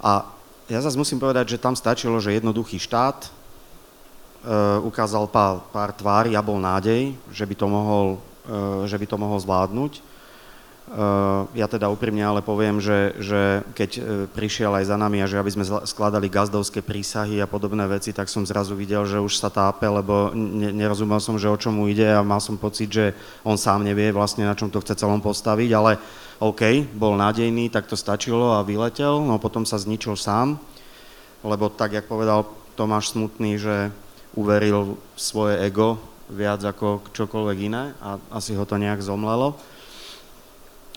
A 0.00 0.24
ja 0.72 0.80
zase 0.80 0.96
musím 0.96 1.20
povedať, 1.20 1.56
že 1.56 1.60
tam 1.60 1.76
stačilo, 1.76 2.16
že 2.24 2.40
jednoduchý 2.40 2.80
štát 2.80 3.28
e, 3.28 3.30
ukázal 4.80 5.28
pár, 5.28 5.60
pár 5.68 5.92
tvári 5.92 6.32
a 6.32 6.40
bol 6.40 6.56
nádej, 6.56 7.12
že 7.28 7.44
by 7.44 7.52
to 7.52 7.66
mohol, 7.68 8.06
e, 8.48 8.88
že 8.88 8.96
by 8.96 9.06
to 9.12 9.16
mohol 9.20 9.36
zvládnuť. 9.36 10.00
E, 10.88 11.06
ja 11.52 11.68
teda 11.68 11.92
úprimne 11.92 12.24
ale 12.24 12.40
poviem, 12.40 12.80
že, 12.80 13.12
že 13.20 13.60
keď 13.76 13.90
e, 13.92 14.00
prišiel 14.32 14.72
aj 14.72 14.88
za 14.88 14.96
nami 14.96 15.20
a 15.20 15.28
že 15.28 15.36
aby 15.36 15.52
sme 15.52 15.68
skladali 15.84 16.32
gazdovské 16.32 16.80
prísahy 16.80 17.44
a 17.44 17.50
podobné 17.50 17.84
veci, 17.84 18.16
tak 18.16 18.32
som 18.32 18.48
zrazu 18.48 18.72
videl, 18.72 19.04
že 19.04 19.20
už 19.20 19.36
sa 19.36 19.52
tápe, 19.52 19.84
lebo 19.84 20.32
ne, 20.32 20.72
nerozumel 20.72 21.20
som, 21.20 21.36
že 21.36 21.52
o 21.52 21.60
čomu 21.60 21.92
ide 21.92 22.08
a 22.08 22.24
mal 22.24 22.40
som 22.40 22.56
pocit, 22.56 22.88
že 22.88 23.12
on 23.44 23.60
sám 23.60 23.84
nevie 23.84 24.08
vlastne, 24.16 24.48
na 24.48 24.56
čom 24.56 24.72
to 24.72 24.80
chce 24.80 24.96
celom 24.96 25.20
postaviť, 25.20 25.70
ale 25.76 26.00
OK, 26.40 26.88
bol 26.96 27.20
nádejný, 27.20 27.68
tak 27.68 27.84
to 27.84 27.98
stačilo 27.98 28.56
a 28.56 28.64
vyletel, 28.64 29.20
no 29.20 29.36
potom 29.36 29.68
sa 29.68 29.76
zničil 29.76 30.16
sám, 30.16 30.56
lebo 31.44 31.68
tak, 31.68 32.00
jak 32.00 32.08
povedal 32.08 32.48
Tomáš 32.80 33.12
Smutný, 33.12 33.60
že 33.60 33.92
uveril 34.32 34.96
svoje 35.18 35.60
ego 35.60 36.00
viac 36.32 36.62
ako 36.62 37.04
čokoľvek 37.12 37.58
iné 37.60 37.92
a 37.98 38.16
asi 38.32 38.54
ho 38.54 38.64
to 38.64 38.78
nejak 38.78 39.02
zomlelo. 39.02 39.56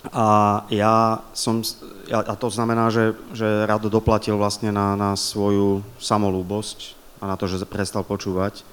A 0.09 0.61
ja 0.73 1.21
som, 1.37 1.61
a 2.09 2.33
to 2.33 2.49
znamená, 2.49 2.89
že, 2.89 3.13
že 3.37 3.45
Rado 3.69 3.85
doplatil 3.85 4.33
vlastne 4.33 4.73
na, 4.73 4.97
na 4.97 5.13
svoju 5.13 5.85
samolúbosť 6.01 6.97
a 7.21 7.29
na 7.29 7.37
to, 7.37 7.45
že 7.45 7.61
prestal 7.69 8.01
počúvať. 8.01 8.65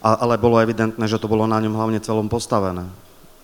A, 0.00 0.24
ale 0.24 0.40
bolo 0.40 0.56
evidentné, 0.56 1.04
že 1.04 1.20
to 1.20 1.28
bolo 1.28 1.44
na 1.44 1.60
ňom 1.60 1.76
hlavne 1.76 2.00
celom 2.00 2.32
postavené 2.32 2.88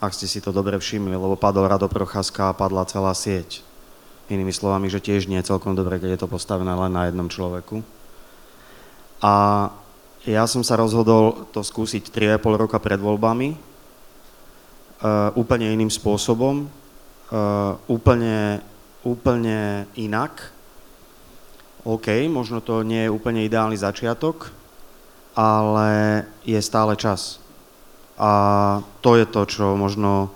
ak 0.05 0.13
ste 0.13 0.29
si 0.29 0.45
to 0.45 0.53
dobre 0.53 0.77
všimli, 0.77 1.17
lebo 1.17 1.33
padol 1.41 1.65
Rado 1.65 1.89
Procházka 1.89 2.53
a 2.53 2.57
padla 2.57 2.85
celá 2.85 3.17
sieť. 3.17 3.65
Inými 4.29 4.53
slovami, 4.53 4.93
že 4.93 5.01
tiež 5.01 5.29
nie 5.29 5.41
je 5.41 5.49
celkom 5.49 5.73
dobre, 5.73 5.97
keď 5.97 6.17
je 6.17 6.21
to 6.25 6.29
postavené 6.29 6.73
len 6.73 6.93
na 6.93 7.09
jednom 7.09 7.29
človeku. 7.29 7.81
A 9.25 9.69
ja 10.25 10.45
som 10.45 10.65
sa 10.65 10.77
rozhodol 10.77 11.49
to 11.53 11.61
skúsiť 11.61 12.13
3,5 12.13 12.63
roka 12.69 12.77
pred 12.81 13.01
voľbami, 13.01 13.57
uh, 13.57 15.33
úplne 15.37 15.73
iným 15.73 15.93
spôsobom, 15.93 16.69
uh, 17.35 17.75
úplne, 17.91 18.63
úplne 19.03 19.91
inak. 19.99 20.55
OK, 21.85 22.09
možno 22.31 22.63
to 22.63 22.87
nie 22.87 23.05
je 23.05 23.13
úplne 23.13 23.45
ideálny 23.45 23.77
začiatok, 23.77 24.55
ale 25.37 26.23
je 26.47 26.57
stále 26.63 26.95
čas. 26.95 27.43
A 28.15 28.31
to 29.03 29.19
je 29.19 29.27
to, 29.27 29.43
čo 29.45 29.75
možno 29.75 30.31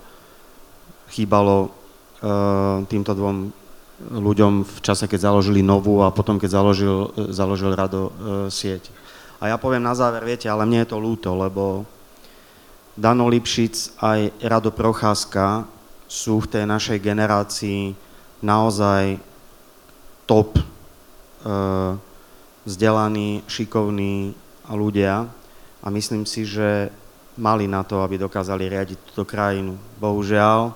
chýbalo 1.09 1.71
uh, 1.71 2.83
týmto 2.91 3.15
dvom 3.15 3.55
ľuďom 3.99 4.63
v 4.63 4.79
čase, 4.83 5.11
keď 5.11 5.31
založili 5.31 5.63
novú 5.63 6.03
a 6.03 6.15
potom, 6.15 6.39
keď 6.39 6.51
založil, 6.59 7.11
založil 7.31 7.73
Rado 7.73 8.03
uh, 8.03 8.11
sieť. 8.51 8.91
A 9.39 9.55
ja 9.55 9.57
poviem 9.57 9.87
na 9.87 9.95
záver, 9.95 10.27
viete, 10.27 10.51
ale 10.51 10.67
mne 10.67 10.83
je 10.83 10.91
to 10.91 10.99
ľúto, 10.99 11.31
lebo 11.39 11.87
Dano 12.99 13.31
Lipšic 13.31 14.03
aj 14.03 14.43
Rado 14.43 14.75
Procházka 14.75 15.78
sú 16.09 16.41
v 16.41 16.51
tej 16.51 16.65
našej 16.65 16.99
generácii 17.05 17.93
naozaj 18.41 19.21
top 20.25 20.57
uh, 20.57 21.95
vzdelaní, 22.65 23.45
šikovní 23.45 24.33
ľudia 24.73 25.29
a 25.85 25.87
myslím 25.93 26.25
si, 26.25 26.49
že 26.49 26.89
mali 27.39 27.71
na 27.71 27.87
to, 27.87 28.03
aby 28.03 28.19
dokázali 28.19 28.67
riadiť 28.67 28.99
túto 29.13 29.23
krajinu. 29.23 29.79
Bohužiaľ, 30.03 30.75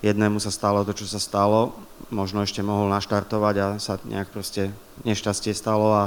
jednému 0.00 0.40
sa 0.40 0.48
stalo 0.48 0.82
to, 0.82 0.96
čo 0.96 1.04
sa 1.04 1.20
stalo, 1.20 1.76
možno 2.08 2.40
ešte 2.40 2.64
mohol 2.64 2.88
naštartovať 2.88 3.54
a 3.60 3.66
sa 3.76 4.00
nejak 4.02 4.32
proste 4.32 4.72
nešťastie 5.04 5.52
stalo 5.52 5.92
a 5.92 6.04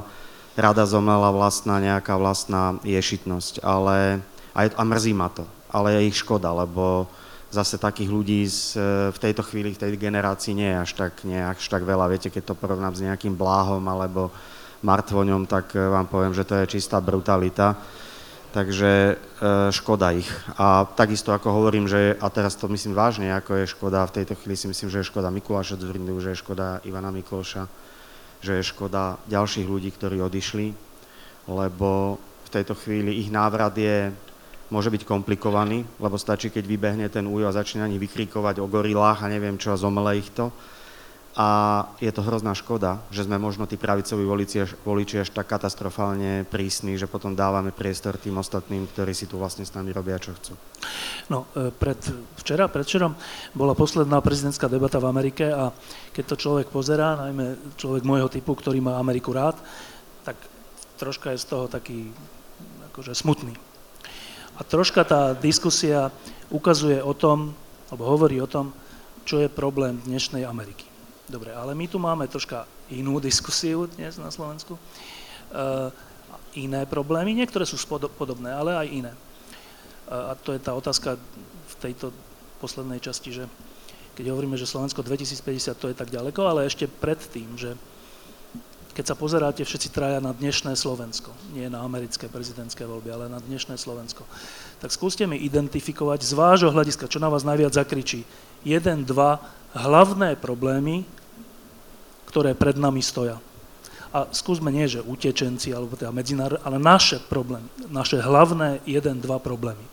rada 0.58 0.90
zomlela 0.90 1.30
vlastná 1.30 1.78
nejaká 1.78 2.18
vlastná 2.18 2.82
ješitnosť, 2.82 3.62
ale 3.62 4.26
aj, 4.58 4.74
a 4.74 4.84
mrzí 4.84 5.14
ma 5.14 5.30
to, 5.30 5.46
ale 5.70 5.94
je 5.94 6.10
ich 6.10 6.18
škoda, 6.18 6.50
lebo 6.52 7.06
zase 7.48 7.80
takých 7.80 8.12
ľudí 8.12 8.44
z, 8.44 8.76
v 9.12 9.18
tejto 9.22 9.44
chvíli, 9.44 9.72
v 9.74 9.82
tej 9.82 9.96
generácii 9.96 10.52
nie 10.52 10.70
je 10.74 10.78
až 10.78 10.92
tak, 10.94 11.14
nie 11.24 11.40
až 11.40 11.64
tak 11.68 11.88
veľa. 11.88 12.12
Viete, 12.12 12.28
keď 12.28 12.52
to 12.52 12.60
porovnám 12.60 12.94
s 12.96 13.04
nejakým 13.04 13.36
bláhom 13.36 13.84
alebo 13.88 14.30
martvoňom, 14.84 15.48
tak 15.48 15.74
vám 15.74 16.06
poviem, 16.12 16.36
že 16.36 16.44
to 16.44 16.54
je 16.60 16.78
čistá 16.78 17.00
brutalita 17.00 17.80
takže 18.58 18.90
e, 18.90 19.16
škoda 19.70 20.18
ich. 20.18 20.26
A 20.58 20.88
takisto 20.98 21.30
ako 21.30 21.62
hovorím, 21.62 21.86
že, 21.86 22.18
a 22.18 22.26
teraz 22.34 22.58
to 22.58 22.66
myslím 22.72 22.98
vážne, 22.98 23.30
ako 23.30 23.62
je 23.62 23.70
škoda, 23.70 24.10
v 24.10 24.16
tejto 24.22 24.34
chvíli 24.34 24.58
si 24.58 24.66
myslím, 24.66 24.90
že 24.90 24.98
je 25.06 25.10
škoda 25.14 25.30
Mikuláša 25.30 25.78
Zurindu, 25.78 26.18
že 26.18 26.34
je 26.34 26.42
škoda 26.42 26.82
Ivana 26.88 27.14
Mikloša, 27.14 27.70
že 28.42 28.58
je 28.58 28.70
škoda 28.74 29.22
ďalších 29.30 29.68
ľudí, 29.68 29.94
ktorí 29.94 30.18
odišli, 30.26 30.74
lebo 31.46 32.18
v 32.18 32.50
tejto 32.50 32.74
chvíli 32.74 33.22
ich 33.22 33.30
návrat 33.30 33.78
je, 33.78 34.10
môže 34.68 34.92
byť 34.92 35.08
komplikovaný, 35.08 35.88
lebo 36.00 36.20
stačí, 36.20 36.52
keď 36.52 36.64
vybehne 36.68 37.08
ten 37.08 37.24
újo 37.24 37.48
a 37.48 37.56
začne 37.56 37.84
na 37.84 37.90
nich 37.90 38.02
vykrikovať 38.02 38.60
o 38.60 38.68
gorilách 38.68 39.24
a 39.24 39.32
neviem 39.32 39.56
čo 39.56 39.72
a 39.72 39.80
zomele 39.80 40.20
ich 40.20 40.30
to 40.36 40.52
a 41.38 41.86
je 42.02 42.10
to 42.10 42.26
hrozná 42.26 42.58
škoda, 42.58 42.98
že 43.14 43.30
sme 43.30 43.38
možno 43.38 43.70
tí 43.70 43.78
pravicoví 43.78 44.26
voliči, 44.26 44.82
voliči 44.82 45.22
až 45.22 45.30
tak 45.30 45.46
katastrofálne 45.46 46.50
prísni, 46.50 46.98
že 46.98 47.06
potom 47.06 47.38
dávame 47.38 47.70
priestor 47.70 48.18
tým 48.18 48.42
ostatným, 48.42 48.90
ktorí 48.90 49.14
si 49.14 49.30
tu 49.30 49.38
vlastne 49.38 49.62
s 49.62 49.70
nami 49.78 49.94
robia, 49.94 50.18
čo 50.18 50.34
chcú. 50.34 50.58
No, 51.30 51.46
e, 51.54 51.70
pred, 51.70 52.02
včera, 52.42 52.66
predvčerom 52.66 53.14
bola 53.54 53.78
posledná 53.78 54.18
prezidentská 54.18 54.66
debata 54.66 54.98
v 54.98 55.14
Amerike 55.14 55.46
a 55.54 55.70
keď 56.10 56.26
to 56.34 56.42
človek 56.42 56.74
pozerá, 56.74 57.14
najmä 57.30 57.78
človek 57.78 58.02
môjho 58.02 58.34
typu, 58.34 58.58
ktorý 58.58 58.82
má 58.82 58.98
Ameriku 58.98 59.30
rád, 59.30 59.62
tak 60.26 60.42
troška 60.98 61.38
je 61.38 61.44
z 61.46 61.54
toho 61.54 61.70
taký 61.70 62.10
akože 62.90 63.14
smutný. 63.14 63.54
A 64.58 64.66
troška 64.66 65.06
tá 65.06 65.38
diskusia 65.38 66.10
ukazuje 66.50 66.98
o 66.98 67.14
tom, 67.14 67.54
alebo 67.94 68.10
hovorí 68.10 68.42
o 68.42 68.50
tom, 68.50 68.74
čo 69.22 69.38
je 69.38 69.54
problém 69.54 70.02
dnešnej 70.02 70.50
Ameriky. 70.50 70.90
Dobre, 71.30 71.54
ale 71.54 71.78
my 71.78 71.86
tu 71.86 72.02
máme 72.02 72.26
troška 72.26 72.66
inú 72.90 73.22
diskusiu 73.22 73.86
dnes 73.86 74.18
na 74.18 74.34
Slovensku. 74.34 74.74
Uh, 75.54 75.94
iné 76.58 76.90
problémy, 76.90 77.38
niektoré 77.38 77.70
sú 77.70 77.78
podobné, 78.18 78.50
ale 78.50 78.74
aj 78.74 78.88
iné. 78.90 79.14
Uh, 80.10 80.32
a 80.32 80.40
to 80.40 80.58
je 80.58 80.60
tá 80.64 80.74
otázka 80.74 81.22
v 81.68 81.74
tejto 81.78 82.10
poslednej 82.58 82.98
časti, 82.98 83.30
že 83.30 83.46
keď 84.18 84.34
hovoríme, 84.34 84.58
že 84.58 84.66
Slovensko 84.66 85.06
2050 85.06 85.78
to 85.78 85.94
je 85.94 85.96
tak 86.00 86.10
ďaleko, 86.10 86.42
ale 86.42 86.66
ešte 86.66 86.90
predtým, 86.90 87.54
že 87.54 87.78
keď 88.98 89.14
sa 89.14 89.22
pozeráte 89.22 89.62
všetci 89.62 89.94
traja 89.94 90.18
na 90.18 90.34
dnešné 90.34 90.74
Slovensko, 90.74 91.30
nie 91.54 91.70
na 91.70 91.86
americké 91.86 92.26
prezidentské 92.26 92.82
voľby, 92.82 93.14
ale 93.14 93.26
na 93.30 93.38
dnešné 93.38 93.78
Slovensko, 93.78 94.26
tak 94.82 94.90
skúste 94.90 95.30
mi 95.30 95.38
identifikovať 95.38 96.26
z 96.26 96.34
vášho 96.34 96.74
hľadiska, 96.74 97.06
čo 97.06 97.22
na 97.22 97.30
vás 97.30 97.46
najviac 97.46 97.78
zakričí, 97.78 98.26
jeden, 98.66 99.06
dva 99.06 99.38
hlavné 99.78 100.34
problémy, 100.42 101.06
ktoré 102.26 102.58
pred 102.58 102.74
nami 102.82 103.06
stoja. 103.06 103.38
A 104.10 104.34
skúsme 104.34 104.74
nie, 104.74 104.90
že 104.90 105.06
utečenci, 105.06 105.78
alebo 105.78 105.94
teda 105.94 106.10
medzinár, 106.10 106.58
ale 106.66 106.82
naše 106.82 107.22
problémy, 107.22 107.70
naše 107.94 108.18
hlavné 108.18 108.82
jeden, 108.90 109.22
dva 109.22 109.38
problémy. 109.38 109.86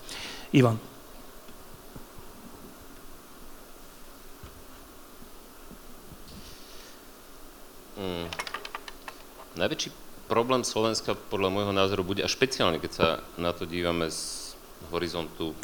Ivan. 0.56 0.80
Hmm. 8.00 8.53
Najväčší 9.54 9.94
problém 10.26 10.66
Slovenska 10.66 11.14
podľa 11.14 11.54
môjho 11.54 11.70
názoru 11.70 12.02
bude, 12.02 12.26
a 12.26 12.30
špeciálne 12.30 12.82
keď 12.82 12.90
sa 12.90 13.08
na 13.38 13.54
to 13.54 13.70
dívame 13.70 14.10
z 14.10 14.50
horizontu, 14.90 15.54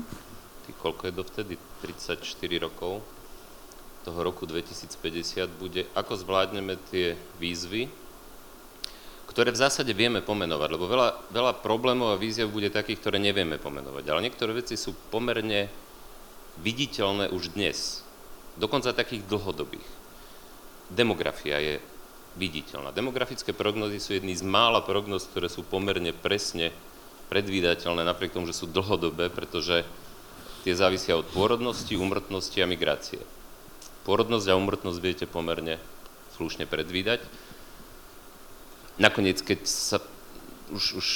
tý, 0.62 0.70
koľko 0.78 1.10
je 1.10 1.12
dovtedy, 1.18 1.54
34 1.82 2.22
rokov, 2.62 3.02
toho 4.06 4.20
roku 4.22 4.46
2050, 4.46 5.42
bude, 5.58 5.90
ako 5.98 6.22
zvládneme 6.22 6.78
tie 6.86 7.18
výzvy, 7.42 7.90
ktoré 9.26 9.50
v 9.50 9.58
zásade 9.58 9.90
vieme 9.90 10.22
pomenovať, 10.22 10.68
lebo 10.70 10.86
veľa, 10.86 11.34
veľa 11.34 11.52
problémov 11.58 12.14
a 12.14 12.20
výziev 12.22 12.46
bude 12.46 12.70
takých, 12.70 13.02
ktoré 13.02 13.18
nevieme 13.18 13.58
pomenovať. 13.58 14.06
Ale 14.06 14.22
niektoré 14.22 14.54
veci 14.54 14.78
sú 14.78 14.94
pomerne 15.10 15.66
viditeľné 16.62 17.34
už 17.34 17.58
dnes, 17.58 18.06
dokonca 18.54 18.94
takých 18.94 19.26
dlhodobých. 19.26 19.86
Demografia 20.94 21.58
je 21.58 21.82
viditeľná. 22.40 22.96
Demografické 22.96 23.52
prognozy 23.52 24.00
sú 24.00 24.16
jedny 24.16 24.32
z 24.32 24.40
mála 24.40 24.80
prognoz, 24.80 25.28
ktoré 25.28 25.52
sú 25.52 25.60
pomerne 25.60 26.16
presne 26.16 26.72
predvídateľné, 27.28 28.00
napriek 28.00 28.32
tomu, 28.32 28.48
že 28.48 28.56
sú 28.56 28.72
dlhodobé, 28.72 29.28
pretože 29.28 29.84
tie 30.64 30.72
závisia 30.72 31.20
od 31.20 31.28
pôrodnosti, 31.28 31.92
umrtnosti 31.92 32.56
a 32.64 32.66
migrácie. 32.66 33.20
Pôrodnosť 34.08 34.46
a 34.48 34.56
umrtnosť 34.56 34.98
viete 34.98 35.26
pomerne 35.28 35.76
slušne 36.40 36.64
predvídať. 36.64 37.20
Nakoniec, 38.96 39.44
keď 39.44 39.60
sa, 39.68 40.00
už, 40.72 40.84
už, 40.96 41.08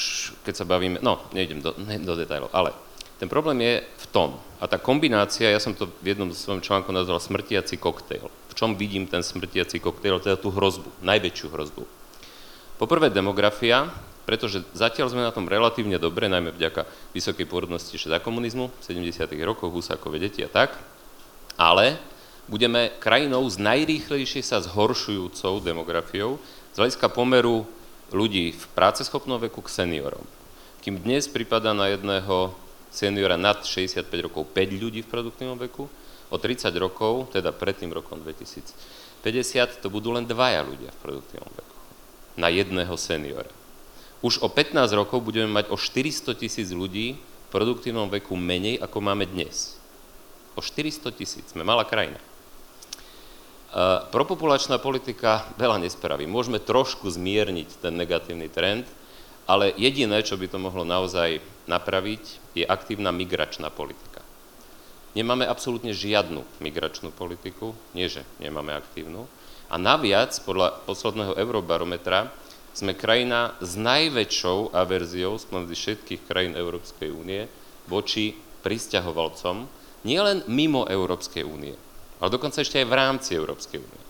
keď 0.45 0.55
sa 0.61 0.69
bavíme, 0.69 1.01
no, 1.01 1.25
nejdem 1.33 1.65
do, 1.65 1.73
nejdem 1.81 2.05
do 2.05 2.17
detailov, 2.21 2.53
ale 2.53 2.77
ten 3.17 3.29
problém 3.29 3.65
je 3.65 3.75
v 3.81 4.07
tom, 4.13 4.37
a 4.61 4.69
tá 4.69 4.77
kombinácia, 4.77 5.49
ja 5.49 5.61
som 5.61 5.73
to 5.73 5.89
v 6.05 6.13
jednom 6.13 6.29
svojom 6.33 6.61
článku 6.61 6.93
nazval 6.93 7.21
smrtiaci 7.21 7.81
koktejl 7.81 8.29
čom 8.55 8.79
vidím 8.79 9.07
ten 9.07 9.23
smrtiaci 9.23 9.83
koktejl, 9.83 10.23
teda 10.23 10.39
tú 10.39 10.51
hrozbu, 10.51 10.91
najväčšiu 11.03 11.47
hrozbu. 11.51 11.83
Poprvé 12.75 13.11
demografia, 13.11 13.87
pretože 14.27 14.65
zatiaľ 14.73 15.13
sme 15.13 15.23
na 15.23 15.35
tom 15.35 15.47
relatívne 15.47 16.01
dobre, 16.01 16.27
najmä 16.27 16.55
vďaka 16.55 16.89
vysokej 17.13 17.47
pôrodnosti 17.47 17.95
za 17.95 18.19
komunizmu, 18.19 18.73
v 18.73 18.83
70. 18.83 19.31
rokoch, 19.45 19.71
Husákové 19.71 20.19
deti 20.19 20.43
a 20.43 20.51
tak, 20.51 20.75
ale 21.55 22.01
budeme 22.51 22.91
krajinou 22.99 23.47
s 23.47 23.61
najrýchlejšie 23.61 24.43
sa 24.43 24.61
zhoršujúcou 24.65 25.63
demografiou 25.63 26.43
z 26.75 26.77
hľadiska 26.83 27.07
pomeru 27.13 27.63
ľudí 28.11 28.53
v 28.53 28.65
práceschopnom 28.75 29.39
veku 29.39 29.63
k 29.63 29.73
seniorom. 29.83 30.25
Kým 30.85 31.01
dnes 31.01 31.31
pripada 31.31 31.73
na 31.73 31.89
jedného 31.89 32.53
seniora 32.93 33.41
nad 33.41 33.65
65 33.65 34.07
rokov 34.27 34.47
5 34.53 34.83
ľudí 34.83 35.01
v 35.03 35.11
produktívnom 35.11 35.57
veku, 35.57 35.89
o 36.35 36.37
30 36.37 36.75
rokov, 36.83 37.31
teda 37.31 37.55
pred 37.55 37.79
tým 37.79 37.95
rokom 37.95 38.19
2050, 38.19 39.79
to 39.79 39.87
budú 39.87 40.11
len 40.11 40.27
dvaja 40.27 40.67
ľudia 40.67 40.91
v 40.91 40.99
produktívnom 40.99 41.55
veku 41.55 41.75
na 42.35 42.51
jedného 42.51 42.95
seniora. 42.99 43.51
Už 44.25 44.43
o 44.43 44.51
15 44.51 44.89
rokov 44.97 45.23
budeme 45.23 45.47
mať 45.53 45.71
o 45.71 45.77
400 45.79 46.35
tisíc 46.35 46.75
ľudí 46.75 47.15
v 47.15 47.49
produktívnom 47.53 48.11
veku 48.11 48.35
menej, 48.35 48.81
ako 48.83 48.99
máme 48.99 49.29
dnes. 49.29 49.79
O 50.59 50.65
400 50.65 51.15
tisíc. 51.15 51.45
Sme 51.53 51.63
malá 51.63 51.87
krajina. 51.87 52.19
Uh, 53.75 54.07
propopulačná 54.15 54.79
politika 54.79 55.51
veľa 55.59 55.83
nespraví. 55.83 56.31
Môžeme 56.31 56.63
trošku 56.63 57.11
zmierniť 57.11 57.83
ten 57.83 57.95
negatívny 57.99 58.47
trend, 58.47 58.87
ale 59.51 59.75
jediné, 59.75 60.23
čo 60.23 60.39
by 60.39 60.47
to 60.47 60.63
mohlo 60.63 60.87
naozaj 60.87 61.43
napraviť, 61.67 62.55
je 62.55 62.65
aktívna 62.65 63.11
migračná 63.11 63.69
politika. 63.75 64.14
Nemáme 65.15 65.47
absolútne 65.47 65.95
žiadnu 65.95 66.43
migračnú 66.59 67.15
politiku, 67.15 67.71
nie 67.95 68.11
že 68.11 68.27
nemáme 68.43 68.75
aktívnu. 68.75 69.31
A 69.71 69.79
naviac, 69.79 70.35
podľa 70.43 70.83
posledného 70.85 71.39
eurobarometra, 71.39 72.35
sme 72.75 72.99
krajina 72.99 73.55
s 73.63 73.79
najväčšou 73.79 74.75
averziou 74.75 75.39
spomedzi 75.39 75.79
všetkých 75.79 76.27
krajín 76.27 76.59
Európskej 76.59 77.15
únie 77.15 77.47
voči 77.87 78.35
pristahovalcom, 78.67 79.71
nielen 80.03 80.43
mimo 80.51 80.83
Európskej 80.91 81.47
únie, 81.47 81.79
ale 82.19 82.35
dokonca 82.35 82.67
ešte 82.67 82.83
aj 82.83 82.87
v 82.91 82.99
rámci 82.99 83.31
Európskej 83.39 83.79
únie. 83.79 84.03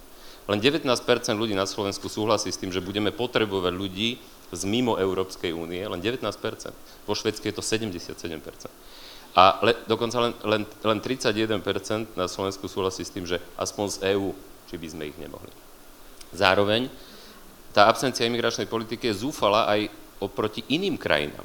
Len 0.44 0.60
19% 0.60 0.96
ľudí 1.36 1.52
na 1.52 1.68
Slovensku 1.68 2.08
súhlasí 2.08 2.52
s 2.52 2.60
tým, 2.60 2.72
že 2.72 2.84
budeme 2.84 3.12
potrebovať 3.12 3.72
ľudí 3.72 4.16
z 4.52 4.62
mimo 4.68 4.96
Európskej 4.96 5.52
únie, 5.56 5.84
len 5.84 6.00
19% 6.00 6.24
Vo 7.04 7.14
Švedsku 7.16 7.44
je 7.48 7.54
to 7.56 7.64
77 7.64 8.40
a 9.34 9.58
le, 9.66 9.74
dokonca 9.90 10.16
len, 10.22 10.32
len, 10.46 10.62
len 10.62 10.98
31% 11.02 12.14
na 12.14 12.30
Slovensku 12.30 12.70
súhlasí 12.70 13.02
s 13.02 13.10
tým, 13.10 13.26
že 13.26 13.42
aspoň 13.58 13.86
z 13.90 13.96
EÚ, 14.14 14.30
či 14.70 14.78
by 14.78 14.86
sme 14.86 15.10
ich 15.10 15.18
nemohli. 15.18 15.50
Zároveň 16.30 16.86
tá 17.74 17.90
absencia 17.90 18.26
imigračnej 18.30 18.70
politiky 18.70 19.10
je 19.10 19.26
zúfala 19.26 19.66
aj 19.66 19.90
oproti 20.22 20.62
iným 20.70 20.94
krajinám. 20.94 21.42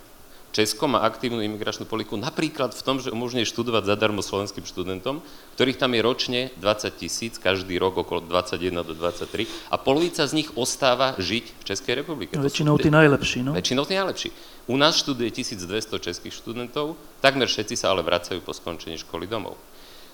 Česko 0.49 0.89
má 0.89 1.05
aktívnu 1.05 1.45
imigračnú 1.45 1.85
politiku 1.85 2.17
napríklad 2.17 2.73
v 2.73 2.81
tom, 2.81 2.97
že 2.97 3.13
umožňuje 3.13 3.45
študovať 3.45 3.85
zadarmo 3.85 4.25
slovenským 4.25 4.65
študentom, 4.65 5.21
ktorých 5.53 5.77
tam 5.77 5.93
je 5.93 6.01
ročne 6.01 6.41
20 6.57 6.89
tisíc, 6.97 7.37
každý 7.37 7.77
rok 7.77 8.01
okolo 8.01 8.25
21 8.25 8.81
do 8.81 8.97
23 8.97 9.45
a 9.69 9.77
polovica 9.77 10.25
z 10.25 10.33
nich 10.33 10.49
ostáva 10.57 11.13
žiť 11.21 11.45
v 11.53 11.63
Českej 11.69 12.01
republike. 12.01 12.33
No, 12.33 12.41
väčšinou 12.41 12.81
tí 12.81 12.89
najlepší, 12.89 13.45
no? 13.45 13.53
Väčšinou 13.53 13.85
tí 13.85 13.93
najlepší. 13.93 14.29
U 14.69 14.77
nás 14.77 15.01
študuje 15.01 15.33
1200 15.33 15.65
českých 15.97 16.37
študentov, 16.37 16.93
takmer 17.25 17.49
všetci 17.49 17.73
sa 17.73 17.89
ale 17.89 18.05
vracajú 18.05 18.37
po 18.45 18.53
skončení 18.53 19.01
školy 19.01 19.25
domov. 19.25 19.57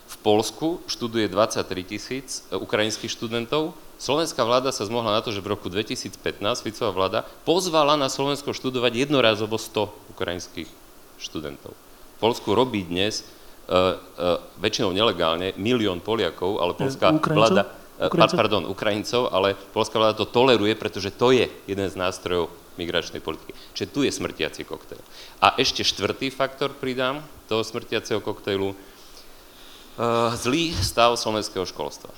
V 0.08 0.16
Polsku 0.24 0.80
študuje 0.88 1.28
23 1.28 1.68
tisíc 1.84 2.48
e, 2.48 2.56
ukrajinských 2.56 3.12
študentov, 3.12 3.76
Slovenská 3.96 4.44
vláda 4.44 4.76
sa 4.76 4.84
zmohla 4.84 5.16
na 5.16 5.22
to, 5.24 5.32
že 5.32 5.40
v 5.40 5.56
roku 5.56 5.72
2015 5.72 6.20
Ficová 6.44 6.92
vláda 6.92 7.20
pozvala 7.48 7.96
na 7.96 8.12
Slovensko 8.12 8.52
študovať 8.52 9.08
jednorázovo 9.08 9.56
100 9.56 10.12
ukrajinských 10.12 10.68
študentov. 11.16 11.72
V 11.72 12.18
Polsku 12.20 12.52
robí 12.52 12.84
dnes 12.84 13.24
uh, 13.24 13.96
uh, 13.96 14.44
väčšinou 14.60 14.92
nelegálne 14.92 15.56
milión 15.56 16.04
Poliakov, 16.04 16.60
ale 16.60 16.76
polská 16.76 17.16
vláda... 17.16 17.72
Uh, 17.96 18.12
Pardon, 18.12 18.68
Ukrajincov, 18.68 19.32
ale 19.32 19.56
polská 19.72 19.96
vláda 19.96 20.20
to 20.20 20.28
toleruje, 20.28 20.76
pretože 20.76 21.16
to 21.16 21.32
je 21.32 21.48
jeden 21.64 21.88
z 21.88 21.96
nástrojov 21.96 22.52
migračnej 22.78 23.24
politiky. 23.24 23.56
Čiže 23.74 23.92
tu 23.92 24.04
je 24.04 24.12
smrtiaci 24.12 24.68
koktejl. 24.68 25.02
A 25.42 25.56
ešte 25.60 25.84
štvrtý 25.84 26.32
faktor 26.32 26.76
pridám 26.76 27.24
toho 27.48 27.64
smrtiaceho 27.64 28.20
koktejlu. 28.20 28.76
Uh, 29.96 30.36
zlý 30.36 30.76
stav 30.76 31.16
slovenského 31.16 31.64
školstva 31.64 32.12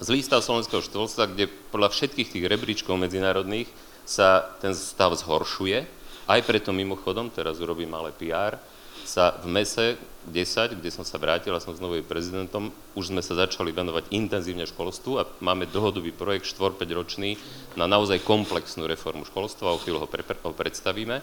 zlý 0.00 0.22
stav 0.26 0.42
slovenského 0.42 0.82
školstva, 0.82 1.30
kde 1.30 1.50
podľa 1.70 1.94
všetkých 1.94 2.30
tých 2.34 2.44
rebríčkov 2.50 2.98
medzinárodných 2.98 3.70
sa 4.02 4.42
ten 4.58 4.74
stav 4.74 5.14
zhoršuje. 5.14 5.86
Aj 6.24 6.40
preto 6.42 6.72
mimochodom, 6.72 7.28
teraz 7.30 7.60
urobím 7.60 7.92
malé 7.92 8.10
PR, 8.16 8.58
sa 9.06 9.36
v 9.40 9.46
MESE 9.52 10.00
10, 10.24 10.80
kde 10.80 10.90
som 10.90 11.04
sa 11.04 11.20
vrátil 11.20 11.52
a 11.52 11.60
som 11.60 11.76
znovu 11.76 12.00
prezidentom, 12.00 12.72
už 12.96 13.12
sme 13.12 13.20
sa 13.20 13.36
začali 13.36 13.70
venovať 13.70 14.08
intenzívne 14.16 14.64
školstvu 14.64 15.12
a 15.20 15.28
máme 15.44 15.68
dlhodobý 15.68 16.16
projekt 16.16 16.48
4-5 16.48 16.80
ročný 16.96 17.36
na 17.76 17.84
naozaj 17.84 18.24
komplexnú 18.24 18.88
reformu 18.88 19.28
školstva, 19.28 19.76
o 19.76 19.80
chvíľu 19.80 20.04
ho, 20.04 20.08
pre, 20.08 20.24
ho 20.24 20.52
predstavíme. 20.56 21.20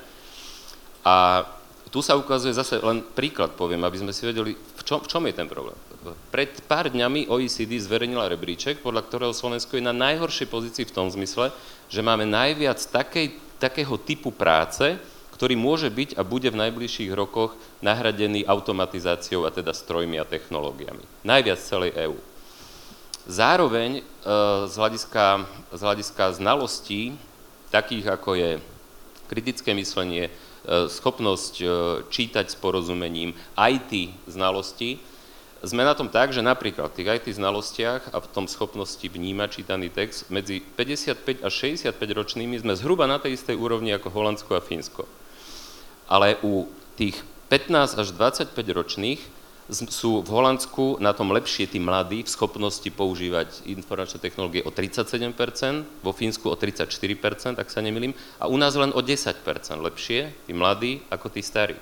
A 1.02 1.16
tu 1.90 2.00
sa 2.00 2.16
ukazuje 2.16 2.56
zase 2.56 2.80
len 2.80 3.02
príklad, 3.02 3.58
poviem, 3.58 3.84
aby 3.84 4.00
sme 4.00 4.14
si 4.16 4.24
vedeli, 4.24 4.54
v 4.56 4.82
čom, 4.86 5.02
v 5.02 5.10
čom 5.10 5.26
je 5.28 5.34
ten 5.36 5.50
problém. 5.50 5.76
Pred 6.32 6.64
pár 6.66 6.88
dňami 6.94 7.28
OECD 7.28 7.78
zverejnila 7.82 8.32
rebríček, 8.32 8.80
podľa 8.80 9.06
ktorého 9.06 9.34
Slovensko 9.36 9.76
je 9.76 9.84
na 9.86 9.94
najhoršej 9.94 10.48
pozícii 10.48 10.86
v 10.88 10.96
tom 10.96 11.12
zmysle, 11.12 11.52
že 11.92 12.06
máme 12.06 12.24
najviac 12.30 12.80
takej, 12.80 13.36
takého 13.60 13.98
typu 14.00 14.32
práce, 14.32 14.98
ktorý 15.42 15.58
môže 15.58 15.90
byť 15.90 16.16
a 16.16 16.22
bude 16.22 16.54
v 16.54 16.62
najbližších 16.62 17.10
rokoch 17.18 17.58
nahradený 17.82 18.46
automatizáciou 18.46 19.50
a 19.50 19.50
teda 19.50 19.74
strojmi 19.74 20.22
a 20.22 20.30
technológiami. 20.30 21.02
Najviac 21.26 21.58
celej 21.58 21.98
EÚ. 21.98 22.18
Zároveň 23.26 24.00
e, 24.00 24.02
z 24.70 24.74
hľadiska, 24.78 25.26
z 25.74 25.82
hľadiska 25.82 26.38
znalostí, 26.38 27.18
takých 27.74 28.06
ako 28.14 28.38
je 28.38 28.52
kritické 29.26 29.74
myslenie, 29.74 30.30
E, 30.62 30.94
schopnosť 30.94 31.54
e, 31.58 31.66
čítať 32.14 32.54
s 32.54 32.56
porozumením, 32.62 33.34
IT 33.58 34.14
znalosti, 34.30 35.02
sme 35.66 35.82
na 35.82 35.98
tom 35.98 36.06
tak, 36.10 36.34
že 36.34 36.46
napríklad 36.46 36.94
v 36.94 37.02
tých 37.02 37.10
IT 37.22 37.42
znalostiach 37.42 38.14
a 38.14 38.22
v 38.22 38.30
tom 38.30 38.46
schopnosti 38.46 39.02
vnímať 39.02 39.50
čítaný 39.62 39.90
text 39.90 40.30
medzi 40.30 40.62
55 40.62 41.46
až 41.46 41.54
65 41.54 41.98
ročnými 41.98 42.62
sme 42.62 42.78
zhruba 42.78 43.10
na 43.10 43.18
tej 43.18 43.38
istej 43.42 43.58
úrovni 43.58 43.94
ako 43.94 44.14
Holandsko 44.14 44.58
a 44.58 44.62
Fínsko. 44.62 45.06
Ale 46.12 46.36
u 46.44 46.68
tých 47.00 47.16
15 47.48 47.96
až 47.96 48.08
25 48.12 48.52
ročných 48.76 49.22
sú 49.72 50.20
v 50.20 50.30
Holandsku 50.30 51.00
na 51.00 51.16
tom 51.16 51.32
lepšie 51.32 51.72
tí 51.72 51.80
mladí 51.80 52.28
v 52.28 52.30
schopnosti 52.30 52.88
používať 52.92 53.64
informačné 53.72 54.20
technológie 54.20 54.60
o 54.68 54.72
37%, 54.72 55.32
vo 56.04 56.12
Fínsku 56.12 56.52
o 56.52 56.56
34%, 56.60 57.56
ak 57.56 57.72
sa 57.72 57.80
nemýlim, 57.80 58.12
a 58.36 58.52
u 58.52 58.60
nás 58.60 58.76
len 58.76 58.92
o 58.92 59.00
10% 59.00 59.40
lepšie 59.80 60.20
tí 60.44 60.52
mladí 60.52 61.00
ako 61.08 61.32
tí 61.32 61.40
starí. 61.40 61.80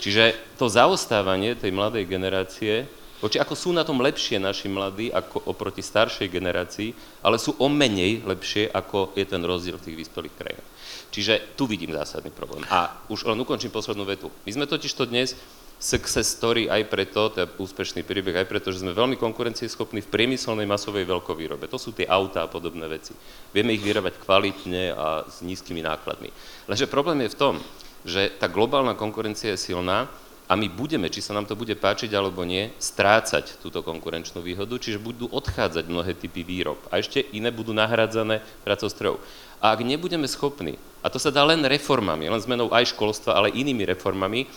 Čiže 0.00 0.38
to 0.56 0.70
zaostávanie 0.70 1.58
tej 1.58 1.74
mladej 1.74 2.06
generácie, 2.06 2.86
voči 3.20 3.36
ako 3.36 3.52
sú 3.52 3.74
na 3.74 3.84
tom 3.84 4.00
lepšie 4.00 4.40
naši 4.40 4.70
mladí 4.70 5.12
ako 5.12 5.50
oproti 5.50 5.84
staršej 5.84 6.30
generácii, 6.30 7.20
ale 7.20 7.36
sú 7.36 7.52
o 7.58 7.66
menej 7.68 8.24
lepšie, 8.24 8.70
ako 8.70 9.12
je 9.18 9.26
ten 9.28 9.42
rozdiel 9.44 9.76
v 9.76 9.92
tých 9.92 9.98
vyspelých 10.06 10.34
krajinách. 10.38 10.69
Čiže 11.10 11.58
tu 11.58 11.66
vidím 11.66 11.90
zásadný 11.90 12.30
problém. 12.30 12.62
A 12.70 13.02
už 13.10 13.26
len 13.26 13.38
ukončím 13.42 13.74
poslednú 13.74 14.06
vetu. 14.06 14.30
My 14.46 14.50
sme 14.54 14.66
totiž 14.70 14.94
to 14.94 15.04
dnes 15.10 15.34
success 15.80 16.36
story 16.36 16.68
aj 16.68 16.92
preto, 16.92 17.32
teda 17.32 17.48
úspešný 17.56 18.04
príbeh 18.04 18.44
aj 18.44 18.46
preto, 18.46 18.68
že 18.68 18.84
sme 18.84 18.92
veľmi 18.92 19.16
konkurencieschopní 19.16 20.04
v 20.04 20.12
priemyselnej 20.12 20.68
masovej 20.68 21.08
veľkovýrobe. 21.08 21.64
To 21.72 21.80
sú 21.80 21.96
tie 21.96 22.04
autá 22.04 22.44
a 22.44 22.52
podobné 22.52 22.84
veci. 22.84 23.16
Vieme 23.56 23.72
ich 23.72 23.80
vyrábať 23.80 24.20
kvalitne 24.20 24.92
a 24.92 25.24
s 25.24 25.40
nízkymi 25.40 25.80
nákladmi. 25.80 26.28
Lenže 26.68 26.84
problém 26.84 27.24
je 27.24 27.32
v 27.32 27.40
tom, 27.40 27.54
že 28.04 28.28
tá 28.36 28.44
globálna 28.44 28.92
konkurencia 28.92 29.56
je 29.56 29.72
silná 29.72 30.04
a 30.50 30.58
my 30.58 30.68
budeme, 30.68 31.08
či 31.08 31.24
sa 31.24 31.32
nám 31.32 31.48
to 31.48 31.56
bude 31.56 31.72
páčiť 31.78 32.12
alebo 32.12 32.44
nie, 32.44 32.74
strácať 32.76 33.62
túto 33.64 33.80
konkurenčnú 33.80 34.44
výhodu, 34.44 34.76
čiže 34.76 35.00
budú 35.00 35.32
odchádzať 35.32 35.84
mnohé 35.88 36.12
typy 36.12 36.44
výrob 36.44 36.76
a 36.92 37.00
ešte 37.00 37.24
iné 37.32 37.48
budú 37.48 37.72
nahradzané 37.72 38.44
pracostrojov. 38.66 39.22
A 39.60 39.76
ak 39.76 39.84
nebudeme 39.84 40.24
schopní, 40.24 40.80
a 41.04 41.08
to 41.12 41.20
sa 41.20 41.32
dá 41.32 41.44
len 41.44 41.60
reformami, 41.64 42.28
len 42.28 42.40
zmenou 42.40 42.72
aj 42.72 42.96
školstva, 42.96 43.36
ale 43.36 43.52
inými 43.52 43.84
reformami, 43.88 44.48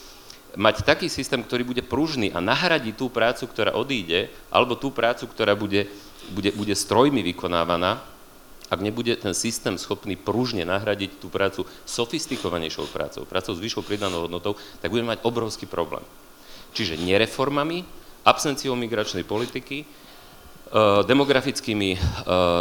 mať 0.55 0.85
taký 0.85 1.07
systém, 1.09 1.41
ktorý 1.41 1.65
bude 1.65 1.83
pružný 1.83 2.29
a 2.31 2.39
nahradí 2.39 2.93
tú 2.93 3.09
prácu, 3.09 3.49
ktorá 3.49 3.73
odíde, 3.73 4.29
alebo 4.53 4.77
tú 4.77 4.93
prácu, 4.93 5.25
ktorá 5.27 5.57
bude, 5.57 5.89
bude, 6.31 6.53
bude 6.53 6.75
strojmi 6.77 7.25
vykonávaná, 7.33 7.99
ak 8.71 8.79
nebude 8.81 9.13
ten 9.19 9.37
systém 9.37 9.77
schopný 9.77 10.17
pružne 10.17 10.65
nahradiť 10.65 11.21
tú 11.21 11.29
prácu 11.29 11.67
sofistikovanejšou 11.85 12.89
prácou, 12.89 13.21
prácou 13.27 13.53
s 13.53 13.61
vyššou 13.61 13.85
pridanou 13.85 14.25
hodnotou, 14.25 14.57
tak 14.81 14.89
budeme 14.89 15.13
mať 15.13 15.21
obrovský 15.21 15.69
problém. 15.69 16.01
Čiže 16.73 16.97
nereformami, 16.97 17.85
absenciou 18.25 18.73
migračnej 18.73 19.27
politiky, 19.27 19.85
demografickými, 21.05 21.89
eh, 21.93 21.99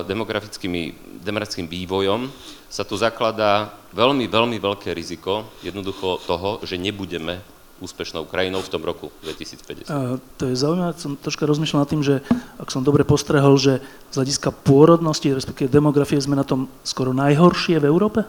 demografickými, 0.05 0.83
demografickým 1.25 1.69
vývojom 1.69 2.29
sa 2.69 2.85
tu 2.85 2.97
zakladá 2.97 3.73
veľmi, 3.93 4.29
veľmi 4.29 4.57
veľké 4.61 4.93
riziko 4.93 5.49
jednoducho 5.65 6.21
toho, 6.25 6.61
že 6.65 6.77
nebudeme 6.77 7.41
úspešnou 7.83 8.31
krajinou 8.31 8.63
v 8.63 8.71
tom 8.71 8.83
roku 8.87 9.11
2050. 9.27 9.91
A 9.91 10.17
to 10.39 10.47
je 10.47 10.55
zaujímavé, 10.55 10.95
som 10.95 11.19
troška 11.19 11.43
rozmýšľal 11.51 11.83
nad 11.83 11.91
tým, 11.91 12.03
že 12.07 12.23
ak 12.63 12.71
som 12.71 12.87
dobre 12.87 13.03
postrehol, 13.03 13.59
že 13.59 13.83
z 14.13 14.15
hľadiska 14.15 14.55
pôrodnosti, 14.63 15.27
respektíve 15.27 15.67
demografie 15.67 16.23
sme 16.23 16.39
na 16.39 16.47
tom 16.47 16.71
skoro 16.87 17.11
najhoršie 17.11 17.83
v 17.83 17.91
Európe? 17.91 18.23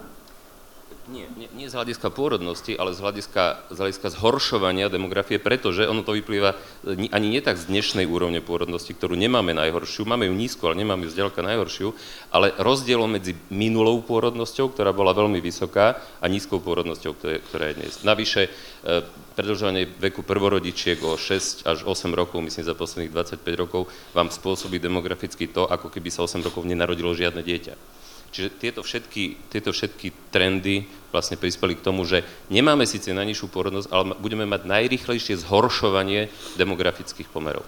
Nie, 1.13 1.29
nie, 1.37 1.45
nie 1.53 1.69
z 1.69 1.77
hľadiska 1.77 2.09
pôrodnosti, 2.09 2.73
ale 2.73 2.97
z 2.97 3.05
hľadiska, 3.05 3.69
z 3.69 3.77
hľadiska 3.77 4.07
zhoršovania 4.17 4.89
demografie, 4.89 5.37
pretože 5.37 5.85
ono 5.85 6.01
to 6.01 6.17
vyplýva 6.17 6.57
ani 6.89 7.27
nie 7.29 7.37
tak 7.37 7.61
z 7.61 7.69
dnešnej 7.69 8.09
úrovne 8.09 8.41
pôrodnosti, 8.41 8.89
ktorú 8.97 9.13
nemáme 9.13 9.53
najhoršiu, 9.53 10.09
máme 10.09 10.25
ju 10.25 10.33
nízku, 10.33 10.65
ale 10.65 10.81
nemáme 10.81 11.05
ju 11.05 11.13
zďaleka 11.13 11.45
najhoršiu, 11.45 11.93
ale 12.33 12.57
rozdielom 12.57 13.13
medzi 13.13 13.37
minulou 13.53 14.01
pôrodnosťou, 14.01 14.73
ktorá 14.73 14.89
bola 14.89 15.13
veľmi 15.13 15.37
vysoká, 15.37 16.01
a 16.17 16.25
nízkou 16.25 16.57
pôrodnosťou, 16.57 17.13
ktorá 17.21 17.65
je 17.69 17.77
dnes. 17.77 18.01
Navyše, 18.01 18.49
e, 18.49 19.05
predlžovanie 19.37 19.85
veku 19.85 20.25
prvorodičiek 20.25 20.97
o 21.05 21.13
6 21.13 21.69
až 21.69 21.85
8 21.85 22.09
rokov, 22.09 22.41
myslím 22.41 22.65
za 22.65 22.73
posledných 22.73 23.13
25 23.13 23.53
rokov, 23.53 23.85
vám 24.17 24.33
spôsobí 24.33 24.81
demograficky 24.81 25.45
to, 25.45 25.69
ako 25.69 25.93
keby 25.93 26.09
sa 26.09 26.25
8 26.25 26.41
rokov 26.41 26.65
nenarodilo 26.65 27.13
žiadne 27.13 27.45
dieťa. 27.45 28.01
Čiže 28.33 28.49
tieto 28.57 28.81
všetky, 28.81 29.53
tieto 29.53 29.69
všetky 29.69 30.33
trendy 30.33 30.89
vlastne 31.13 31.37
prispeli 31.37 31.77
k 31.77 31.85
tomu, 31.85 32.01
že 32.01 32.25
nemáme 32.49 32.81
síce 32.89 33.13
najnižšiu 33.13 33.45
porodnosť, 33.53 33.87
ale 33.93 34.17
budeme 34.17 34.49
mať 34.49 34.65
najrychlejšie 34.65 35.37
zhoršovanie 35.45 36.33
demografických 36.57 37.29
pomerov. 37.29 37.61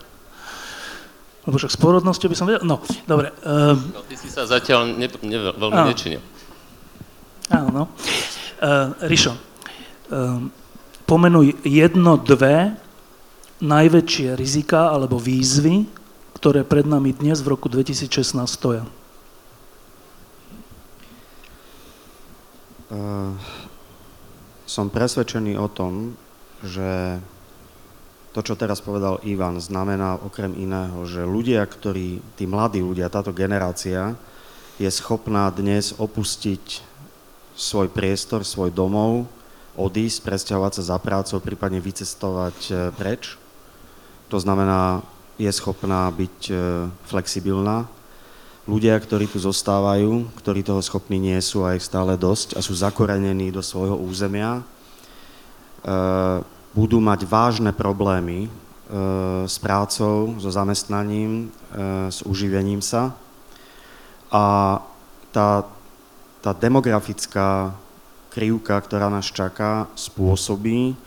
Lebo 1.45 1.61
však 1.61 1.69
s 1.69 1.77
porodnosťou 1.77 2.27
by 2.33 2.37
som 2.37 2.49
vedel... 2.49 2.65
No, 2.65 2.81
dobre. 3.05 3.29
Uh... 3.45 3.77
No, 3.77 4.01
ty 4.09 4.17
si 4.17 4.33
sa 4.33 4.49
zatiaľ 4.49 4.97
ne, 4.97 5.05
ne, 5.05 5.37
veľmi 5.53 5.77
áno. 5.77 5.89
nečinil. 5.93 6.21
Áno, 7.53 7.69
no. 7.69 7.83
Uh, 8.57 8.97
Rišo, 9.05 9.37
uh, 9.37 10.41
pomenuj 11.05 11.53
jedno, 11.61 12.17
dve 12.17 12.73
najväčšie 13.61 14.33
rizika 14.33 14.89
alebo 14.89 15.21
výzvy, 15.21 15.85
ktoré 16.41 16.65
pred 16.65 16.89
nami 16.89 17.13
dnes 17.13 17.45
v 17.45 17.53
roku 17.53 17.69
2016 17.69 18.09
stoja. 18.49 18.89
Som 24.65 24.85
presvedčený 24.89 25.57
o 25.57 25.69
tom, 25.69 26.13
že 26.61 27.21
to, 28.35 28.43
čo 28.43 28.59
teraz 28.59 28.83
povedal 28.83 29.23
Ivan, 29.23 29.63
znamená 29.63 30.19
okrem 30.19 30.51
iného, 30.59 31.07
že 31.07 31.23
ľudia, 31.23 31.63
ktorí, 31.63 32.19
tí 32.35 32.43
mladí 32.43 32.83
ľudia, 32.83 33.07
táto 33.07 33.31
generácia, 33.31 34.11
je 34.75 34.91
schopná 34.91 35.47
dnes 35.55 35.95
opustiť 35.95 36.83
svoj 37.55 37.87
priestor, 37.87 38.43
svoj 38.43 38.75
domov, 38.75 39.23
odísť, 39.79 40.27
presťahovať 40.27 40.71
sa 40.75 40.83
za 40.95 40.97
prácou, 40.99 41.39
prípadne 41.39 41.79
vycestovať 41.79 42.57
e, 42.67 42.73
preč. 42.91 43.39
To 44.27 44.35
znamená, 44.35 44.99
je 45.39 45.47
schopná 45.55 46.11
byť 46.11 46.37
e, 46.51 46.55
flexibilná, 47.07 47.87
ľudia, 48.65 48.97
ktorí 48.97 49.29
tu 49.29 49.37
zostávajú, 49.37 50.29
ktorí 50.41 50.65
toho 50.65 50.81
schopní 50.81 51.21
nie 51.21 51.37
sú 51.41 51.65
a 51.65 51.77
ich 51.77 51.85
stále 51.85 52.17
dosť 52.17 52.57
a 52.57 52.65
sú 52.65 52.73
zakorenení 52.73 53.53
do 53.53 53.61
svojho 53.61 53.97
územia, 53.97 54.59
e, 54.59 54.63
budú 56.73 56.97
mať 56.97 57.29
vážne 57.29 57.71
problémy 57.71 58.45
e, 58.45 58.49
s 59.45 59.55
prácou, 59.61 60.33
so 60.41 60.49
zamestnaním, 60.49 61.47
e, 61.47 62.09
s 62.09 62.25
uživením 62.25 62.81
sa. 62.81 63.13
A 64.33 64.77
tá, 65.29 65.63
tá 66.41 66.51
demografická 66.57 67.69
krivka, 68.33 68.81
ktorá 68.81 69.13
nás 69.13 69.29
čaká, 69.29 69.87
spôsobí, 69.93 70.97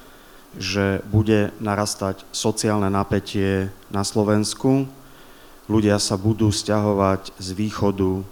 že 0.56 1.04
bude 1.10 1.52
narastať 1.60 2.24
sociálne 2.32 2.88
napätie 2.88 3.68
na 3.92 4.00
Slovensku, 4.00 4.88
ľudia 5.68 6.00
sa 6.00 6.16
budú 6.16 6.48
stiahovať 6.48 7.36
z 7.36 7.48
východu 7.52 8.24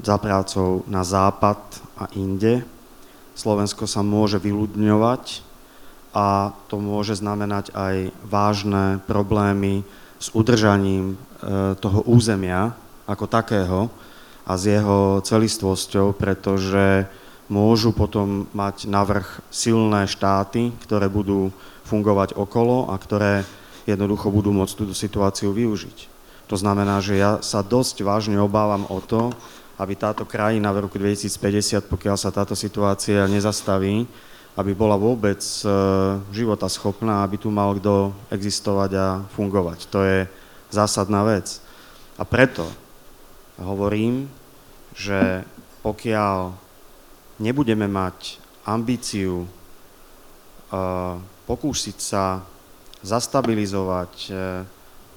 za 0.00 0.16
prácou 0.16 0.82
na 0.88 1.04
západ 1.04 1.60
a 2.00 2.08
inde. 2.16 2.64
Slovensko 3.36 3.84
sa 3.84 4.00
môže 4.00 4.40
vyľudňovať 4.40 5.44
a 6.16 6.56
to 6.72 6.80
môže 6.80 7.20
znamenať 7.20 7.76
aj 7.76 8.08
vážne 8.24 9.04
problémy 9.04 9.84
s 10.16 10.32
udržaním 10.32 11.12
e, 11.12 11.16
toho 11.76 12.00
územia 12.08 12.72
ako 13.04 13.28
takého 13.28 13.92
a 14.48 14.56
s 14.56 14.64
jeho 14.64 15.20
celistvosťou, 15.20 16.16
pretože 16.16 17.04
môžu 17.52 17.92
potom 17.92 18.48
mať 18.56 18.88
navrh 18.88 19.28
silné 19.52 20.08
štáty, 20.08 20.72
ktoré 20.88 21.12
budú 21.12 21.52
fungovať 21.84 22.32
okolo 22.32 22.88
a 22.88 22.96
ktoré 22.96 23.44
jednoducho 23.84 24.32
budú 24.32 24.56
môcť 24.56 24.74
túto 24.74 24.94
situáciu 24.96 25.52
využiť. 25.52 26.15
To 26.46 26.56
znamená, 26.56 27.02
že 27.02 27.18
ja 27.18 27.42
sa 27.42 27.62
dosť 27.62 28.06
vážne 28.06 28.38
obávam 28.38 28.86
o 28.86 29.02
to, 29.02 29.34
aby 29.76 29.92
táto 29.98 30.24
krajina 30.24 30.72
v 30.72 30.88
roku 30.88 30.96
2050, 30.96 31.90
pokiaľ 31.90 32.16
sa 32.16 32.32
táto 32.32 32.56
situácia 32.56 33.26
nezastaví, 33.28 34.08
aby 34.56 34.72
bola 34.72 34.96
vôbec 34.96 35.42
e, 35.42 35.68
života 36.32 36.64
schopná, 36.70 37.20
aby 37.20 37.36
tu 37.36 37.52
mal 37.52 37.76
kto 37.76 38.14
existovať 38.32 38.90
a 38.96 39.06
fungovať. 39.36 39.78
To 39.92 40.00
je 40.00 40.18
zásadná 40.72 41.28
vec. 41.28 41.60
A 42.16 42.24
preto 42.24 42.64
hovorím, 43.60 44.30
že 44.96 45.44
pokiaľ 45.84 46.56
nebudeme 47.36 47.84
mať 47.84 48.40
ambíciu 48.66 49.44
uh, 49.44 51.14
pokúsiť 51.46 51.98
sa 52.00 52.42
zastabilizovať 53.04 54.12
uh, 54.32 54.36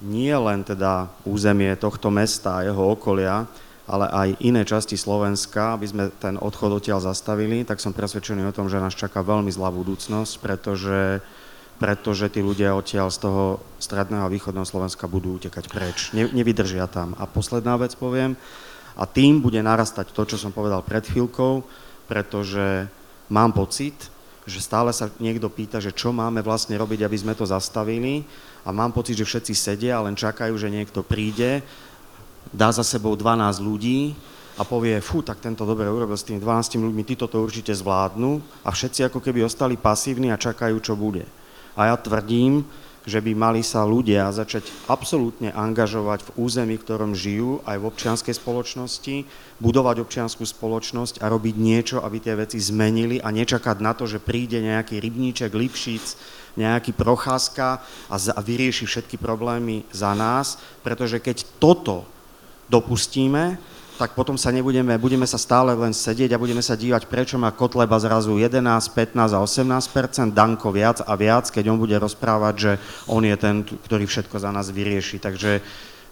nie 0.04 0.32
len 0.32 0.64
teda 0.64 1.12
územie 1.28 1.76
tohto 1.76 2.08
mesta 2.12 2.60
a 2.60 2.66
jeho 2.68 2.95
okolia, 2.95 3.43
ale 3.89 4.06
aj 4.06 4.30
iné 4.45 4.62
časti 4.62 4.93
Slovenska, 4.95 5.74
aby 5.74 5.86
sme 5.89 6.04
ten 6.22 6.38
odchod 6.38 6.78
odtiaľ 6.78 7.02
zastavili, 7.02 7.66
tak 7.66 7.82
som 7.82 7.91
presvedčený 7.91 8.45
o 8.47 8.56
tom, 8.56 8.70
že 8.70 8.78
nás 8.78 8.93
čaká 8.93 9.26
veľmi 9.26 9.50
zlá 9.50 9.74
budúcnosť, 9.74 10.34
pretože 10.39 11.20
pretože 11.80 12.28
tí 12.28 12.43
ľudia 12.43 12.76
odtiaľ 12.76 13.08
z 13.08 13.24
toho 13.24 13.64
stredného 13.80 14.28
a 14.28 14.34
východného 14.34 14.68
Slovenska 14.68 15.08
budú 15.08 15.39
utekať 15.39 15.66
preč. 15.72 16.12
Ne, 16.12 16.28
nevydržia 16.28 16.91
tam. 16.91 17.16
A 17.16 17.24
posledná 17.24 17.80
vec 17.80 17.95
poviem, 17.95 18.36
a 19.00 19.08
tým 19.08 19.39
bude 19.39 19.64
narastať 19.64 20.12
to, 20.12 20.28
čo 20.28 20.36
som 20.36 20.52
povedal 20.52 20.84
pred 20.84 21.08
chvíľkou, 21.08 21.64
pretože 22.12 22.91
mám 23.32 23.56
pocit, 23.56 23.95
že 24.50 24.66
stále 24.66 24.89
sa 24.89 25.08
niekto 25.22 25.47
pýta, 25.47 25.78
že 25.78 25.93
čo 25.93 26.10
máme 26.10 26.41
vlastne 26.41 26.74
robiť, 26.76 27.06
aby 27.06 27.18
sme 27.18 27.34
to 27.38 27.45
zastavili 27.45 28.26
a 28.66 28.74
mám 28.74 28.91
pocit, 28.91 29.16
že 29.16 29.30
všetci 29.30 29.54
sedia 29.54 30.02
a 30.02 30.06
len 30.06 30.18
čakajú, 30.18 30.58
že 30.58 30.74
niekto 30.74 31.06
príde, 31.06 31.62
dá 32.50 32.74
za 32.74 32.82
sebou 32.82 33.14
12 33.14 33.62
ľudí 33.62 34.18
a 34.60 34.68
povie, 34.68 35.00
fú, 35.00 35.24
tak 35.24 35.39
tento 35.39 35.64
dobre 35.64 35.88
urobil 35.88 36.18
s 36.18 36.26
tými 36.28 36.41
12 36.41 36.82
ľuďmi, 36.82 37.04
títo 37.08 37.30
to 37.30 37.39
určite 37.39 37.72
zvládnu 37.72 38.41
a 38.66 38.74
všetci 38.74 39.08
ako 39.08 39.24
keby 39.24 39.45
ostali 39.45 39.80
pasívni 39.80 40.34
a 40.34 40.41
čakajú, 40.41 40.76
čo 40.84 41.00
bude. 41.00 41.24
A 41.80 41.93
ja 41.93 41.95
tvrdím, 41.95 42.66
že 43.10 43.20
by 43.20 43.34
mali 43.34 43.66
sa 43.66 43.82
ľudia 43.82 44.30
začať 44.30 44.70
absolútne 44.86 45.49
angažovať 45.49 46.30
v 46.30 46.34
území, 46.45 46.78
v 46.78 46.86
ktorom 46.86 47.12
žijú, 47.18 47.66
aj 47.66 47.82
v 47.82 47.88
občianskej 47.89 48.36
spoločnosti, 48.38 49.26
budovať 49.57 50.05
občianskú 50.05 50.45
spoločnosť 50.45 51.20
a 51.20 51.26
robiť 51.28 51.55
niečo, 51.57 51.97
aby 52.05 52.22
tie 52.22 52.38
veci 52.38 52.62
zmenili 52.62 53.18
a 53.18 53.34
nečakať 53.34 53.78
na 53.82 53.97
to, 53.97 54.05
že 54.05 54.22
príde 54.22 54.62
nejaký 54.62 55.01
rybníček, 55.01 55.49
lipšic, 55.49 56.05
nejaký 56.55 56.93
procházka 56.93 57.82
a, 58.07 58.16
a 58.16 58.39
vyrieši 58.39 58.86
všetky 58.86 59.18
problémy 59.18 59.89
za 59.89 60.14
nás, 60.14 60.62
pretože 60.86 61.18
keď 61.18 61.57
toto 61.57 62.05
dopustíme, 62.70 63.57
tak 64.00 64.16
potom 64.16 64.39
sa 64.39 64.47
nebudeme, 64.56 64.95
budeme 64.95 65.28
sa 65.28 65.36
stále 65.36 65.76
len 65.76 65.91
sedieť 65.91 66.32
a 66.32 66.39
budeme 66.39 66.64
sa 66.64 66.80
dívať, 66.80 67.12
prečo 67.12 67.36
má 67.36 67.52
Kotleba 67.52 68.00
zrazu 68.00 68.39
11, 68.39 68.64
15 68.95 69.36
a 69.36 69.39
18 69.43 70.32
Danko 70.32 70.72
viac 70.72 71.04
a 71.04 71.20
viac, 71.20 71.52
keď 71.52 71.68
on 71.68 71.76
bude 71.76 72.00
rozprávať, 72.00 72.56
že 72.56 72.72
on 73.12 73.28
je 73.28 73.36
ten, 73.36 73.68
ktorý 73.68 74.08
všetko 74.08 74.39
za 74.39 74.56
nás 74.56 74.72
vyrieši. 74.72 75.20
Takže 75.20 75.60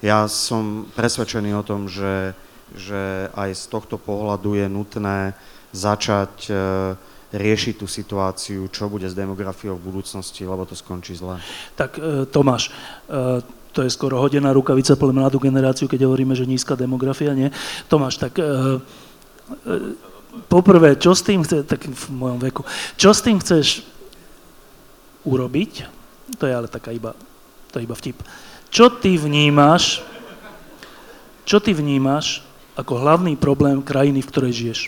ja 0.03 0.27
som 0.27 0.91
presvedčený 0.99 1.55
o 1.55 1.63
tom, 1.63 1.88
že, 1.88 2.35
že 2.75 3.31
aj 3.31 3.55
z 3.55 3.63
tohto 3.71 3.95
pohľadu 3.95 4.59
je 4.59 4.67
nutné 4.67 5.31
začať 5.71 6.33
e, 6.51 6.53
riešiť 7.31 7.75
tú 7.79 7.88
situáciu, 7.88 8.67
čo 8.67 8.91
bude 8.91 9.07
s 9.07 9.15
demografiou 9.15 9.79
v 9.79 9.88
budúcnosti, 9.95 10.43
lebo 10.43 10.67
to 10.67 10.75
skončí 10.75 11.15
zle. 11.15 11.39
Tak 11.79 11.95
e, 11.95 12.27
Tomáš, 12.27 12.67
e, 12.67 13.57
to 13.78 13.86
je 13.86 13.93
skoro 13.93 14.17
hodená 14.17 14.49
rukavica 14.57 14.97
pre 14.97 15.13
mladú 15.13 15.38
generáciu, 15.38 15.86
keď 15.86 16.09
hovoríme, 16.09 16.34
že 16.34 16.49
nízka 16.49 16.73
demografia, 16.73 17.38
nie? 17.38 17.53
Tomáš, 17.86 18.17
tak 18.17 18.41
e, 18.41 18.41
e, 18.41 18.49
poprvé, 20.49 20.97
čo 20.97 21.13
s 21.13 21.21
tým 21.21 21.45
chce, 21.45 21.61
tak 21.61 21.86
v 21.86 22.05
mojom 22.09 22.41
veku, 22.41 22.65
čo 22.97 23.13
s 23.13 23.21
tým 23.21 23.38
chceš 23.38 23.86
urobiť? 25.30 25.86
To 26.41 26.49
je 26.49 26.57
ale 26.57 26.65
taká 26.65 26.89
iba, 26.89 27.13
to 27.69 27.78
je 27.78 27.86
iba 27.86 27.93
vtip. 27.93 28.17
Čo 28.73 28.89
ty 28.97 29.13
vnímaš, 29.13 30.01
čo 31.45 31.61
ty 31.61 31.78
vnímaš 31.78 32.41
ako 32.73 32.97
hlavný 32.97 33.38
problém 33.38 33.78
krajiny, 33.86 34.25
v 34.25 34.30
ktorej 34.34 34.57
žiješ? 34.57 34.80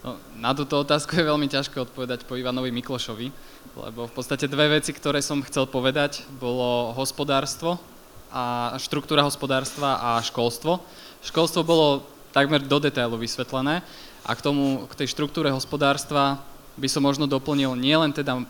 No, 0.00 0.16
na 0.40 0.56
túto 0.56 0.80
otázku 0.80 1.12
je 1.20 1.28
veľmi 1.28 1.52
ťažké 1.52 1.76
odpovedať 1.84 2.24
po 2.24 2.32
Ivanovi 2.32 2.72
Miklošovi, 2.72 3.28
lebo 3.72 4.04
v 4.04 4.12
podstate 4.12 4.44
dve 4.44 4.80
veci, 4.80 4.92
ktoré 4.92 5.24
som 5.24 5.40
chcel 5.40 5.64
povedať, 5.64 6.28
bolo 6.36 6.92
hospodárstvo 6.92 7.80
a 8.28 8.76
štruktúra 8.76 9.24
hospodárstva 9.24 9.96
a 9.96 10.10
školstvo. 10.20 10.80
Školstvo 11.24 11.64
bolo 11.64 12.04
takmer 12.36 12.60
do 12.60 12.76
detailu 12.80 13.16
vysvetlené 13.16 13.80
a 14.24 14.30
k 14.36 14.44
tomu, 14.44 14.84
k 14.92 15.04
tej 15.04 15.12
štruktúre 15.16 15.48
hospodárstva 15.48 16.40
by 16.76 16.88
som 16.88 17.04
možno 17.04 17.24
doplnil 17.24 17.76
nielen 17.76 18.12
teda 18.12 18.44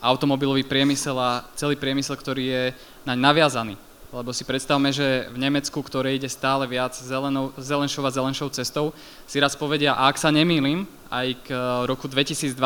automobilový 0.00 0.64
priemysel 0.64 1.16
a 1.16 1.44
celý 1.56 1.76
priemysel, 1.76 2.16
ktorý 2.16 2.44
je 2.44 2.64
naň 3.08 3.16
naviazaný. 3.16 3.74
Lebo 4.12 4.32
si 4.32 4.44
predstavme, 4.44 4.92
že 4.92 5.28
v 5.32 5.36
Nemecku, 5.40 5.76
ktoré 5.82 6.16
ide 6.16 6.28
stále 6.30 6.64
viac 6.68 6.94
zelenou, 6.94 7.52
zelenšou 7.58 8.04
a 8.06 8.14
zelenšou 8.14 8.48
cestou, 8.52 8.92
si 9.28 9.36
raz 9.40 9.56
povedia, 9.58 9.92
a 9.92 10.08
ak 10.08 10.16
sa 10.16 10.32
nemýlim, 10.32 10.88
aj 11.10 11.36
k 11.44 11.48
roku 11.84 12.08
2029 12.08 12.56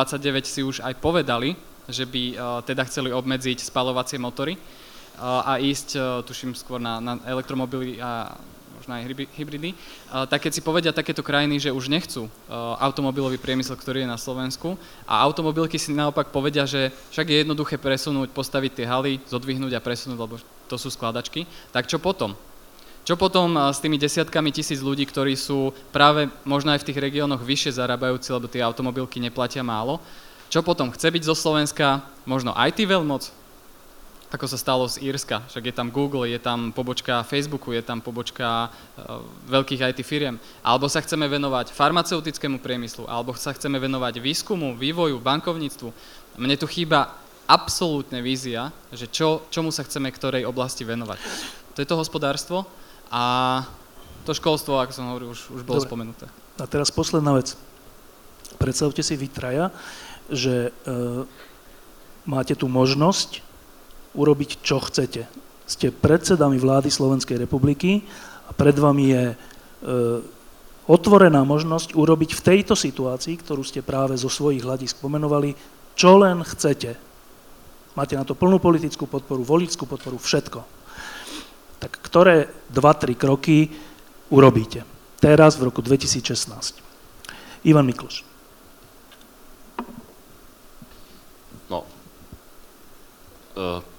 si 0.47 0.61
už 0.63 0.85
aj 0.85 0.95
povedali, 1.01 1.59
že 1.91 2.07
by 2.07 2.23
uh, 2.33 2.37
teda 2.65 2.87
chceli 2.87 3.13
obmedziť 3.13 3.61
spalovacie 3.61 4.17
motory 4.17 4.57
uh, 4.57 5.45
a 5.45 5.53
ísť, 5.59 5.89
uh, 5.95 6.03
tuším, 6.25 6.57
skôr 6.57 6.79
na, 6.79 6.99
na 6.99 7.19
elektromobily 7.27 8.01
a 8.01 8.35
možno 8.81 8.97
aj 8.97 9.05
hybridy, 9.37 9.77
tak 10.33 10.49
keď 10.49 10.53
si 10.57 10.65
povedia 10.65 10.89
takéto 10.89 11.21
krajiny, 11.21 11.61
že 11.61 11.69
už 11.69 11.93
nechcú 11.93 12.33
automobilový 12.81 13.37
priemysel, 13.37 13.77
ktorý 13.77 14.09
je 14.09 14.09
na 14.09 14.17
Slovensku 14.17 14.81
a 15.05 15.21
automobilky 15.21 15.77
si 15.77 15.93
naopak 15.93 16.33
povedia, 16.33 16.65
že 16.65 16.89
však 17.13 17.29
je 17.29 17.41
jednoduché 17.45 17.77
presunúť, 17.77 18.33
postaviť 18.33 18.73
tie 18.81 18.89
haly, 18.89 19.21
zodvihnúť 19.29 19.77
a 19.77 19.85
presunúť, 19.85 20.17
lebo 20.17 20.41
to 20.65 20.81
sú 20.81 20.89
skladačky, 20.89 21.45
tak 21.77 21.93
čo 21.93 22.01
potom? 22.01 22.33
Čo 23.05 23.21
potom 23.21 23.53
s 23.69 23.81
tými 23.85 24.01
desiatkami 24.01 24.49
tisíc 24.49 24.81
ľudí, 24.81 25.05
ktorí 25.05 25.37
sú 25.37 25.77
práve 25.93 26.33
možno 26.49 26.73
aj 26.73 26.81
v 26.81 26.89
tých 26.89 27.01
regiónoch 27.05 27.45
vyššie 27.45 27.81
zarábajúci, 27.81 28.33
lebo 28.33 28.49
tie 28.49 28.65
automobilky 28.65 29.21
neplatia 29.21 29.61
málo, 29.61 30.01
čo 30.51 30.67
potom? 30.67 30.91
Chce 30.91 31.15
byť 31.15 31.23
zo 31.23 31.39
Slovenska 31.39 32.03
možno 32.27 32.51
IT 32.59 32.83
veľmoc? 32.83 33.31
Ako 34.31 34.47
sa 34.47 34.59
stalo 34.59 34.87
z 34.87 35.03
Írska. 35.03 35.43
Však 35.47 35.71
je 35.71 35.75
tam 35.75 35.91
Google, 35.91 36.27
je 36.27 36.39
tam 36.39 36.75
pobočka 36.75 37.27
Facebooku, 37.27 37.71
je 37.75 37.83
tam 37.83 37.99
pobočka 37.99 38.71
uh, 38.71 39.23
veľkých 39.47 39.95
IT 39.95 40.03
firiem. 40.07 40.39
Alebo 40.63 40.87
sa 40.87 41.03
chceme 41.03 41.27
venovať 41.27 41.75
farmaceutickému 41.75 42.63
priemyslu, 42.63 43.07
alebo 43.11 43.35
sa 43.35 43.55
chceme 43.55 43.79
venovať 43.79 44.23
výskumu, 44.23 44.75
vývoju, 44.79 45.19
bankovníctvu. 45.19 45.91
Mne 46.39 46.55
tu 46.59 46.67
chýba 46.71 47.15
absolútne 47.51 48.23
vízia, 48.23 48.71
že 48.95 49.11
čo, 49.11 49.47
čomu 49.51 49.75
sa 49.75 49.83
chceme 49.83 50.11
ktorej 50.15 50.47
oblasti 50.47 50.87
venovať. 50.87 51.19
To 51.75 51.83
je 51.83 51.87
to 51.91 51.99
hospodárstvo 51.99 52.63
a 53.11 53.23
to 54.23 54.31
školstvo, 54.31 54.79
ako 54.79 54.93
som 54.95 55.11
hovoril, 55.11 55.35
už, 55.35 55.51
už 55.59 55.63
bolo 55.67 55.83
Dobre. 55.83 55.91
spomenuté. 55.91 56.25
A 56.63 56.71
teraz 56.71 56.95
posledná 56.95 57.35
vec. 57.35 57.59
Predstavte 58.63 59.03
si 59.03 59.19
vy 59.19 59.27
traja, 59.27 59.75
že 60.31 60.71
e, 60.71 60.71
máte 62.27 62.55
tu 62.55 62.71
možnosť 62.71 63.43
urobiť, 64.15 64.63
čo 64.63 64.83
chcete. 64.83 65.27
Ste 65.67 65.95
predsedami 65.95 66.59
vlády 66.59 66.91
Slovenskej 66.91 67.39
republiky 67.39 68.03
a 68.47 68.55
pred 68.55 68.75
vami 68.75 69.05
je 69.15 69.25
e, 69.31 69.37
otvorená 70.91 71.47
možnosť 71.47 71.95
urobiť 71.95 72.31
v 72.35 72.45
tejto 72.45 72.75
situácii, 72.75 73.39
ktorú 73.39 73.63
ste 73.63 73.83
práve 73.83 74.19
zo 74.19 74.27
svojich 74.27 74.67
hľadisk 74.67 74.99
pomenovali, 74.99 75.55
čo 75.95 76.19
len 76.19 76.43
chcete. 76.43 76.99
Máte 77.95 78.15
na 78.15 78.27
to 78.27 78.39
plnú 78.39 78.59
politickú 78.63 79.07
podporu, 79.07 79.43
voličskú 79.43 79.87
podporu, 79.87 80.19
všetko. 80.19 80.61
Tak 81.83 81.93
ktoré 82.03 82.51
2-3 82.71 83.19
kroky 83.19 83.71
urobíte? 84.31 84.87
Teraz 85.19 85.59
v 85.59 85.69
roku 85.69 85.83
2016. 85.83 87.67
Ivan 87.67 87.87
Mikloš. 87.87 88.30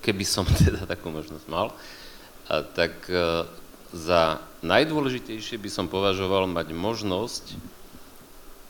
Keby 0.01 0.25
som 0.25 0.45
teda 0.65 0.85
takú 0.85 1.13
možnosť 1.13 1.45
mal, 1.47 1.73
tak 2.75 3.07
eh, 3.07 3.47
za 3.91 4.39
najdôležitejšie 4.63 5.59
by 5.59 5.69
som 5.71 5.91
považoval 5.91 6.47
mať 6.47 6.71
možnosť 6.71 7.45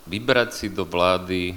vybrať 0.10 0.50
si 0.54 0.68
do 0.74 0.82
vlády 0.88 1.54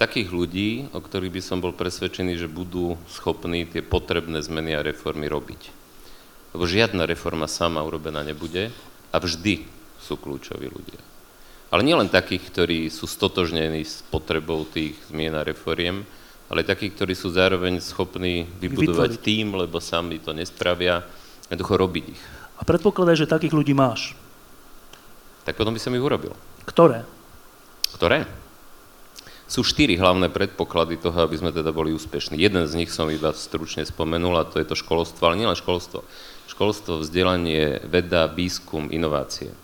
takých 0.00 0.32
ľudí, 0.32 0.70
o 0.90 0.98
ktorých 0.98 1.34
by 1.38 1.42
som 1.44 1.58
bol 1.60 1.76
presvedčený, 1.76 2.34
že 2.40 2.50
budú 2.50 2.96
schopní 3.06 3.68
tie 3.68 3.84
potrebné 3.84 4.40
zmeny 4.40 4.74
a 4.74 4.82
reformy 4.82 5.28
robiť. 5.28 5.62
Lebo 6.56 6.64
žiadna 6.64 7.06
reforma 7.06 7.46
sama 7.46 7.84
urobená 7.84 8.24
nebude 8.24 8.72
a 9.12 9.16
vždy 9.20 9.62
sú 10.00 10.18
kľúčoví 10.18 10.66
ľudia. 10.66 11.00
Ale 11.72 11.86
nielen 11.86 12.12
takých, 12.12 12.52
ktorí 12.52 12.78
sú 12.92 13.08
stotožnení 13.08 13.84
s 13.84 14.04
potrebou 14.12 14.68
tých 14.68 14.96
zmien 15.08 15.32
a 15.32 15.46
reforiem, 15.46 16.04
ale 16.52 16.68
takí, 16.68 16.92
ktorí 16.92 17.16
sú 17.16 17.32
zároveň 17.32 17.80
schopní 17.80 18.44
vybudovať 18.60 19.16
Vytvoriť. 19.16 19.24
tým, 19.24 19.56
lebo 19.56 19.80
sami 19.80 20.20
to 20.20 20.36
nespravia, 20.36 21.00
jednoducho 21.48 21.80
robiť 21.80 22.04
ich. 22.12 22.22
A 22.60 22.68
predpokladaj, 22.68 23.24
že 23.24 23.32
takých 23.32 23.56
ľudí 23.56 23.72
máš. 23.72 24.12
Tak 25.48 25.56
potom 25.56 25.72
by 25.72 25.80
som 25.80 25.96
ich 25.96 26.04
urobil. 26.04 26.36
Ktoré? 26.68 27.08
Ktoré? 27.96 28.28
Sú 29.48 29.64
štyri 29.64 29.96
hlavné 29.96 30.28
predpoklady 30.28 31.00
toho, 31.00 31.24
aby 31.24 31.40
sme 31.40 31.56
teda 31.56 31.72
boli 31.72 31.96
úspešní. 31.96 32.36
Jeden 32.36 32.68
z 32.68 32.76
nich 32.76 32.92
som 32.92 33.08
iba 33.08 33.32
stručne 33.32 33.88
spomenul, 33.88 34.36
a 34.36 34.44
to 34.44 34.60
je 34.60 34.68
to 34.68 34.76
školstvo, 34.76 35.24
ale 35.24 35.40
nielen 35.40 35.56
školstvo. 35.56 36.04
Školstvo, 36.52 37.00
vzdelanie, 37.00 37.80
veda, 37.88 38.28
výskum, 38.28 38.92
inovácie. 38.92 39.56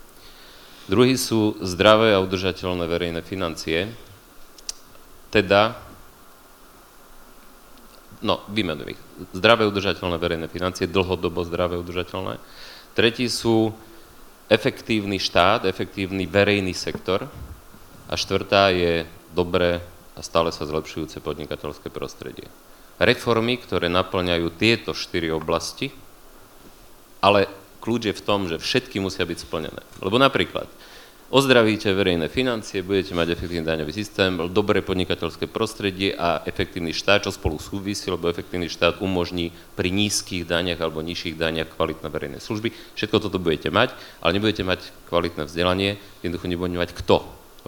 Druhý 0.89 1.21
sú 1.21 1.61
zdravé 1.61 2.17
a 2.17 2.25
udržateľné 2.25 2.89
verejné 2.89 3.21
financie, 3.21 3.93
teda 5.29 5.88
no, 8.23 8.43
vymenujem 8.51 8.95
ich. 8.95 9.01
Zdravé 9.35 9.67
udržateľné 9.69 10.17
verejné 10.19 10.47
financie, 10.51 10.91
dlhodobo 10.91 11.45
zdravé 11.47 11.79
udržateľné. 11.79 12.39
Tretí 12.95 13.31
sú 13.31 13.71
efektívny 14.49 15.21
štát, 15.21 15.69
efektívny 15.69 16.25
verejný 16.25 16.73
sektor. 16.73 17.29
A 18.09 18.17
štvrtá 18.17 18.73
je 18.73 19.05
dobré 19.37 19.85
a 20.17 20.21
stále 20.25 20.51
sa 20.51 20.67
zlepšujúce 20.67 21.21
podnikateľské 21.23 21.93
prostredie. 21.93 22.49
reformy, 22.99 23.63
ktoré 23.63 23.87
naplňajú 23.87 24.51
tieto 24.59 24.91
štyri 24.91 25.31
oblasti, 25.31 25.95
ale 27.23 27.47
kľúč 27.79 28.11
je 28.11 28.19
v 28.19 28.25
tom, 28.27 28.51
že 28.51 28.59
všetky 28.59 28.99
musia 28.99 29.23
byť 29.23 29.39
splnené. 29.39 29.83
Lebo 30.03 30.19
napríklad, 30.19 30.67
ozdravíte 31.29 31.93
verejné 31.93 32.33
financie, 32.33 32.81
budete 32.81 33.13
mať 33.13 33.37
efektívny 33.37 33.65
daňový 33.65 33.93
systém, 33.93 34.33
dobré 34.49 34.81
podnikateľské 34.81 35.45
prostredie 35.45 36.17
a 36.17 36.41
efektívny 36.49 36.97
štát, 36.97 37.29
čo 37.29 37.33
spolu 37.37 37.61
súvisí, 37.61 38.09
lebo 38.09 38.33
efektívny 38.33 38.73
štát 38.73 39.05
umožní 39.05 39.53
pri 39.77 39.93
nízkych 39.93 40.49
daniach 40.49 40.81
alebo 40.81 41.05
nižších 41.05 41.37
daniach 41.37 41.69
kvalitné 41.77 42.09
verejné 42.09 42.39
služby. 42.41 42.73
Všetko 42.97 43.21
toto 43.21 43.37
budete 43.37 43.69
mať, 43.69 43.93
ale 44.25 44.41
nebudete 44.41 44.65
mať 44.65 44.89
kvalitné 45.13 45.45
vzdelanie, 45.45 46.01
jednoducho 46.25 46.49
nebudete 46.49 46.81
mať 46.81 46.91
kto 46.97 47.17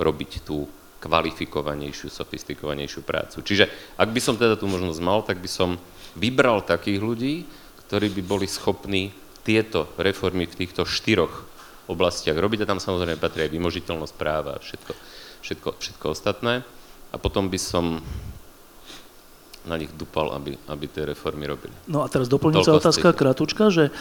robiť 0.00 0.30
tú 0.40 0.64
kvalifikovanejšiu, 1.00 2.12
sofistikovanejšiu 2.12 3.00
prácu. 3.04 3.44
Čiže 3.44 3.68
ak 3.96 4.08
by 4.08 4.20
som 4.20 4.36
teda 4.40 4.56
tú 4.56 4.68
možnosť 4.68 5.00
mal, 5.04 5.20
tak 5.24 5.40
by 5.40 5.48
som 5.48 5.76
vybral 6.16 6.64
takých 6.64 7.00
ľudí, 7.00 7.34
ktorí 7.88 8.08
by 8.20 8.22
boli 8.24 8.46
schopní 8.48 9.12
tieto 9.44 9.88
reformy 9.96 10.44
v 10.44 10.64
týchto 10.64 10.84
štyroch 10.84 11.49
oblastiach 11.90 12.38
robiť 12.38 12.64
a 12.64 12.70
tam 12.70 12.78
samozrejme 12.78 13.18
patrí 13.18 13.44
aj 13.44 13.52
vymožiteľnosť 13.52 14.14
práva 14.14 14.56
a 14.56 14.62
všetko, 14.62 14.92
všetko, 15.42 15.68
všetko 15.82 16.06
ostatné. 16.14 16.62
A 17.10 17.16
potom 17.18 17.50
by 17.50 17.58
som 17.58 17.98
na 19.66 19.76
nich 19.76 19.92
dupal, 19.92 20.32
aby, 20.32 20.56
aby 20.70 20.84
tie 20.88 21.04
reformy 21.04 21.44
robili. 21.44 21.74
No 21.84 22.00
a 22.00 22.08
teraz 22.08 22.30
doplňujúca 22.32 22.80
otázka, 22.80 23.12
kratučka, 23.12 23.68
že 23.68 23.84
e, 23.90 23.92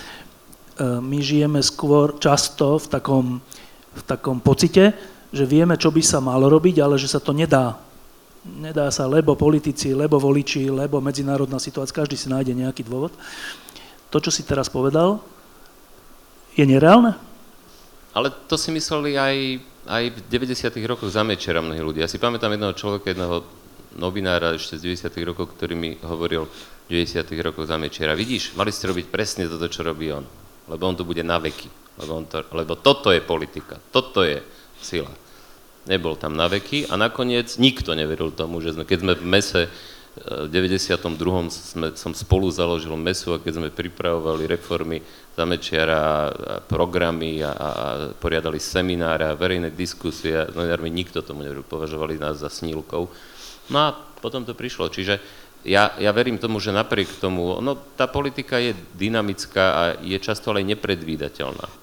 my 1.02 1.20
žijeme 1.20 1.60
skôr 1.60 2.16
často 2.16 2.80
v 2.80 2.88
takom, 2.88 3.26
v 3.92 4.04
takom 4.08 4.40
pocite, 4.40 4.96
že 5.36 5.44
vieme, 5.44 5.76
čo 5.76 5.92
by 5.92 6.00
sa 6.00 6.24
malo 6.24 6.48
robiť, 6.48 6.80
ale 6.80 6.96
že 6.96 7.12
sa 7.12 7.20
to 7.20 7.36
nedá. 7.36 7.76
Nedá 8.48 8.88
sa, 8.88 9.04
lebo 9.04 9.36
politici, 9.36 9.92
lebo 9.92 10.16
voliči, 10.16 10.72
lebo 10.72 11.04
medzinárodná 11.04 11.60
situácia, 11.60 11.92
každý 11.92 12.16
si 12.16 12.32
nájde 12.32 12.56
nejaký 12.56 12.88
dôvod. 12.88 13.12
To, 14.10 14.18
čo 14.18 14.32
si 14.32 14.48
teraz 14.48 14.72
povedal, 14.72 15.20
je 16.56 16.64
nereálne? 16.64 17.29
Ale 18.14 18.34
to 18.50 18.58
si 18.58 18.74
mysleli 18.74 19.16
aj, 19.16 19.36
aj 19.86 20.04
v 20.10 20.18
90. 20.28 20.74
rokoch 20.90 21.14
za 21.14 21.22
Mečera 21.22 21.62
mnohí 21.62 21.82
ľudia. 21.82 22.06
Ja 22.06 22.12
si 22.12 22.18
pamätám 22.18 22.58
jedného 22.58 22.74
človeka, 22.74 23.14
jedného 23.14 23.46
novinára 23.98 24.58
ešte 24.58 24.82
z 24.82 24.98
90. 24.98 25.30
rokov, 25.30 25.54
ktorý 25.54 25.78
mi 25.78 25.98
hovoril 26.02 26.50
v 26.90 27.06
90. 27.06 27.22
rokoch 27.46 27.70
za 27.70 27.78
Mečera. 27.78 28.18
Vidíš, 28.18 28.58
mali 28.58 28.74
ste 28.74 28.90
robiť 28.90 29.06
presne 29.14 29.46
toto, 29.46 29.70
čo 29.70 29.86
robí 29.86 30.10
on. 30.10 30.26
Lebo 30.70 30.90
on 30.90 30.98
to 30.98 31.06
bude 31.06 31.22
na 31.22 31.38
veky. 31.38 31.70
Lebo, 32.00 32.12
on 32.18 32.26
to, 32.26 32.42
lebo 32.56 32.74
toto 32.80 33.14
je 33.14 33.22
politika. 33.22 33.78
Toto 33.94 34.26
je 34.26 34.42
sila. 34.82 35.12
Nebol 35.86 36.18
tam 36.18 36.38
na 36.38 36.50
veky 36.50 36.90
a 36.90 36.98
nakoniec 36.98 37.58
nikto 37.58 37.94
neveril 37.98 38.30
tomu, 38.34 38.62
že 38.62 38.78
sme, 38.78 38.86
keď 38.86 39.00
sme 39.06 39.14
v 39.18 39.26
mese 39.26 39.62
v 40.20 40.50
92. 40.52 41.00
Sme, 41.50 41.88
som 41.96 42.12
spolu 42.12 42.52
založil 42.52 42.92
mesu 43.00 43.32
a 43.32 43.42
keď 43.42 43.62
sme 43.62 43.70
pripravovali 43.72 44.50
reformy 44.50 45.00
Zamečiara 45.40 46.36
programy 46.68 47.40
a, 47.40 47.52
a 47.56 47.70
poriadali 48.12 48.60
semináre 48.60 49.24
a 49.24 49.40
verejné 49.40 49.72
diskusie 49.72 50.36
novinármi 50.52 50.92
nikto 50.92 51.24
tomu 51.24 51.48
neveril, 51.48 51.64
považovali 51.64 52.20
nás 52.20 52.44
za 52.44 52.52
snílkov. 52.52 53.08
No 53.72 53.78
a 53.80 53.96
potom 53.96 54.44
to 54.44 54.52
prišlo. 54.52 54.92
Čiže 54.92 55.24
ja, 55.64 55.96
ja 55.96 56.12
verím 56.12 56.40
tomu, 56.40 56.60
že 56.60 56.76
napriek 56.76 57.24
tomu, 57.24 57.56
no 57.64 57.76
tá 57.96 58.08
politika 58.12 58.60
je 58.60 58.76
dynamická 59.00 59.66
a 59.72 59.84
je 60.04 60.20
často 60.20 60.52
ale 60.52 60.68
nepredvídateľná. 60.68 61.68
E, 61.68 61.74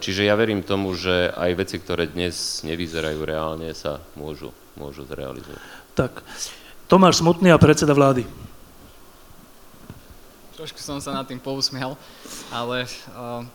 čiže 0.00 0.28
ja 0.28 0.36
verím 0.36 0.60
tomu, 0.60 0.92
že 0.92 1.32
aj 1.32 1.52
veci, 1.56 1.76
ktoré 1.80 2.08
dnes 2.08 2.60
nevyzerajú 2.64 3.20
reálne, 3.24 3.72
sa 3.72 4.00
môžu, 4.16 4.52
môžu 4.76 5.08
zrealizovať. 5.08 5.60
Tak, 5.96 6.20
Tomáš 6.88 7.20
Smutný 7.20 7.52
a 7.52 7.60
predseda 7.60 7.92
vlády. 7.92 8.47
Trošku 10.58 10.82
som 10.82 10.98
sa 10.98 11.14
nad 11.14 11.22
tým 11.22 11.38
pousmial, 11.38 11.94
ale 12.50 12.82
uh, 13.14 13.46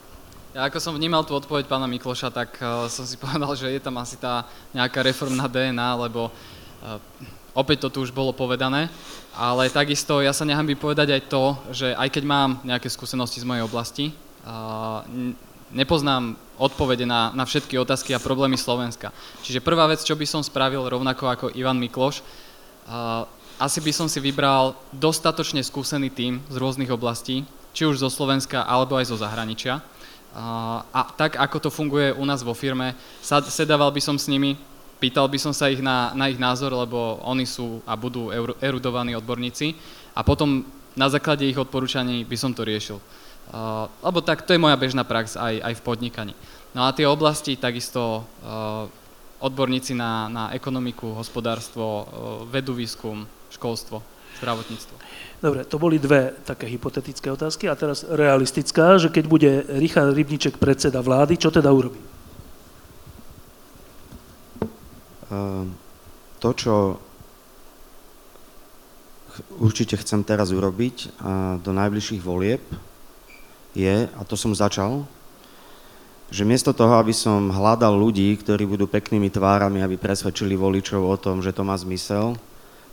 ja 0.55 0.71
ako 0.71 0.80
som 0.80 0.95
vnímal 0.95 1.27
tú 1.27 1.35
odpoveď 1.35 1.67
pána 1.67 1.84
Mikloša, 1.84 2.31
tak 2.31 2.55
uh, 2.63 2.88
som 2.88 3.03
si 3.03 3.19
povedal, 3.27 3.51
že 3.59 3.67
je 3.75 3.84
tam 3.84 3.99
asi 3.99 4.15
tá 4.15 4.47
nejaká 4.71 5.03
reformná 5.03 5.51
DNA, 5.51 5.99
lebo 5.99 6.31
uh, 6.31 6.95
opäť 7.51 7.84
to 7.84 7.88
tu 7.91 8.07
už 8.07 8.15
bolo 8.15 8.31
povedané, 8.31 8.88
ale 9.35 9.67
takisto 9.67 10.23
ja 10.23 10.31
sa 10.31 10.47
nechám 10.47 10.63
by 10.63 10.80
povedať 10.80 11.11
aj 11.11 11.21
to, 11.27 11.43
že 11.75 11.91
aj 11.91 12.07
keď 12.07 12.23
mám 12.23 12.63
nejaké 12.63 12.88
skúsenosti 12.88 13.43
z 13.43 13.49
mojej 13.51 13.67
oblasti, 13.67 14.15
uh, 14.47 15.03
nepoznám 15.75 16.39
odpovede 16.55 17.03
na, 17.03 17.35
na 17.35 17.43
všetky 17.43 17.75
otázky 17.84 18.15
a 18.15 18.23
problémy 18.23 18.55
Slovenska. 18.55 19.11
Čiže 19.43 19.59
prvá 19.59 19.91
vec, 19.91 19.99
čo 20.07 20.15
by 20.15 20.23
som 20.23 20.39
spravil 20.39 20.88
rovnako 20.88 21.27
ako 21.27 21.45
Ivan 21.51 21.84
Mikloš, 21.84 22.23
asi 23.59 23.80
by 23.81 23.91
som 23.93 24.07
si 24.09 24.17
vybral 24.17 24.73
dostatočne 24.89 25.61
skúsený 25.61 26.09
tím 26.09 26.41
z 26.49 26.55
rôznych 26.57 26.89
oblastí, 26.89 27.45
či 27.73 27.85
už 27.85 28.01
zo 28.01 28.09
Slovenska 28.09 28.65
alebo 28.65 28.97
aj 28.97 29.09
zo 29.09 29.17
zahraničia. 29.17 29.81
A 30.93 31.01
tak, 31.13 31.38
ako 31.38 31.57
to 31.61 31.69
funguje 31.69 32.09
u 32.13 32.25
nás 32.25 32.41
vo 32.41 32.57
firme, 32.57 32.97
sedával 33.49 33.93
by 33.93 34.01
som 34.01 34.17
s 34.17 34.25
nimi, 34.25 34.57
pýtal 34.97 35.30
by 35.30 35.38
som 35.38 35.53
sa 35.53 35.69
ich 35.69 35.77
na, 35.77 36.09
na 36.17 36.25
ich 36.30 36.41
názor, 36.41 36.73
lebo 36.73 37.21
oni 37.21 37.45
sú 37.45 37.85
a 37.85 37.93
budú 37.93 38.34
erudovaní 38.57 39.13
odborníci 39.13 39.77
a 40.17 40.25
potom 40.25 40.65
na 40.97 41.09
základe 41.09 41.45
ich 41.45 41.57
odporúčaní 41.57 42.25
by 42.25 42.38
som 42.38 42.53
to 42.53 42.65
riešil. 42.65 42.97
Lebo 44.01 44.21
tak 44.25 44.41
to 44.45 44.53
je 44.53 44.61
moja 44.61 44.77
bežná 44.77 45.05
prax 45.05 45.38
aj, 45.38 45.61
aj 45.61 45.73
v 45.77 45.85
podnikaní. 45.85 46.34
No 46.73 46.89
a 46.89 46.95
tie 46.95 47.05
oblasti 47.05 47.53
takisto 47.53 48.25
odborníci 49.38 49.93
na, 49.93 50.31
na 50.31 50.43
ekonomiku, 50.55 51.13
hospodárstvo, 51.13 52.07
vedu, 52.49 52.73
výskum, 52.73 53.27
školstvo, 53.53 54.01
zdravotníctvo. 54.41 54.95
Dobre, 55.43 55.61
to 55.67 55.77
boli 55.77 56.01
dve 56.01 56.34
také 56.43 56.65
hypotetické 56.67 57.30
otázky 57.30 57.69
a 57.69 57.77
teraz 57.77 58.03
realistická, 58.07 58.97
že 58.97 59.13
keď 59.13 59.25
bude 59.30 59.51
Richard 59.77 60.11
Rybníček 60.15 60.57
predseda 60.57 60.99
vlády, 60.99 61.38
čo 61.38 61.53
teda 61.53 61.69
urobí? 61.69 61.99
Ehm, 65.30 65.75
to, 66.39 66.49
čo 66.57 66.75
určite 69.57 69.97
chcem 69.97 70.21
teraz 70.21 70.53
urobiť 70.53 71.17
do 71.65 71.71
najbližších 71.73 72.21
volieb, 72.21 72.61
je, 73.73 74.05
a 74.05 74.21
to 74.21 74.38
som 74.38 74.53
začal, 74.53 75.09
že 76.30 76.45
miesto 76.45 76.73
toho, 76.73 76.97
aby 77.01 77.13
som 77.13 77.49
hľadal 77.49 77.93
ľudí, 77.93 78.34
ktorí 78.38 78.65
budú 78.65 78.85
peknými 78.85 79.34
tvárami, 79.34 79.81
aby 79.81 79.97
presvedčili 79.97 80.53
voličov 80.53 81.01
o 81.01 81.17
tom, 81.17 81.41
že 81.41 81.53
to 81.53 81.65
má 81.65 81.73
zmysel, 81.77 82.38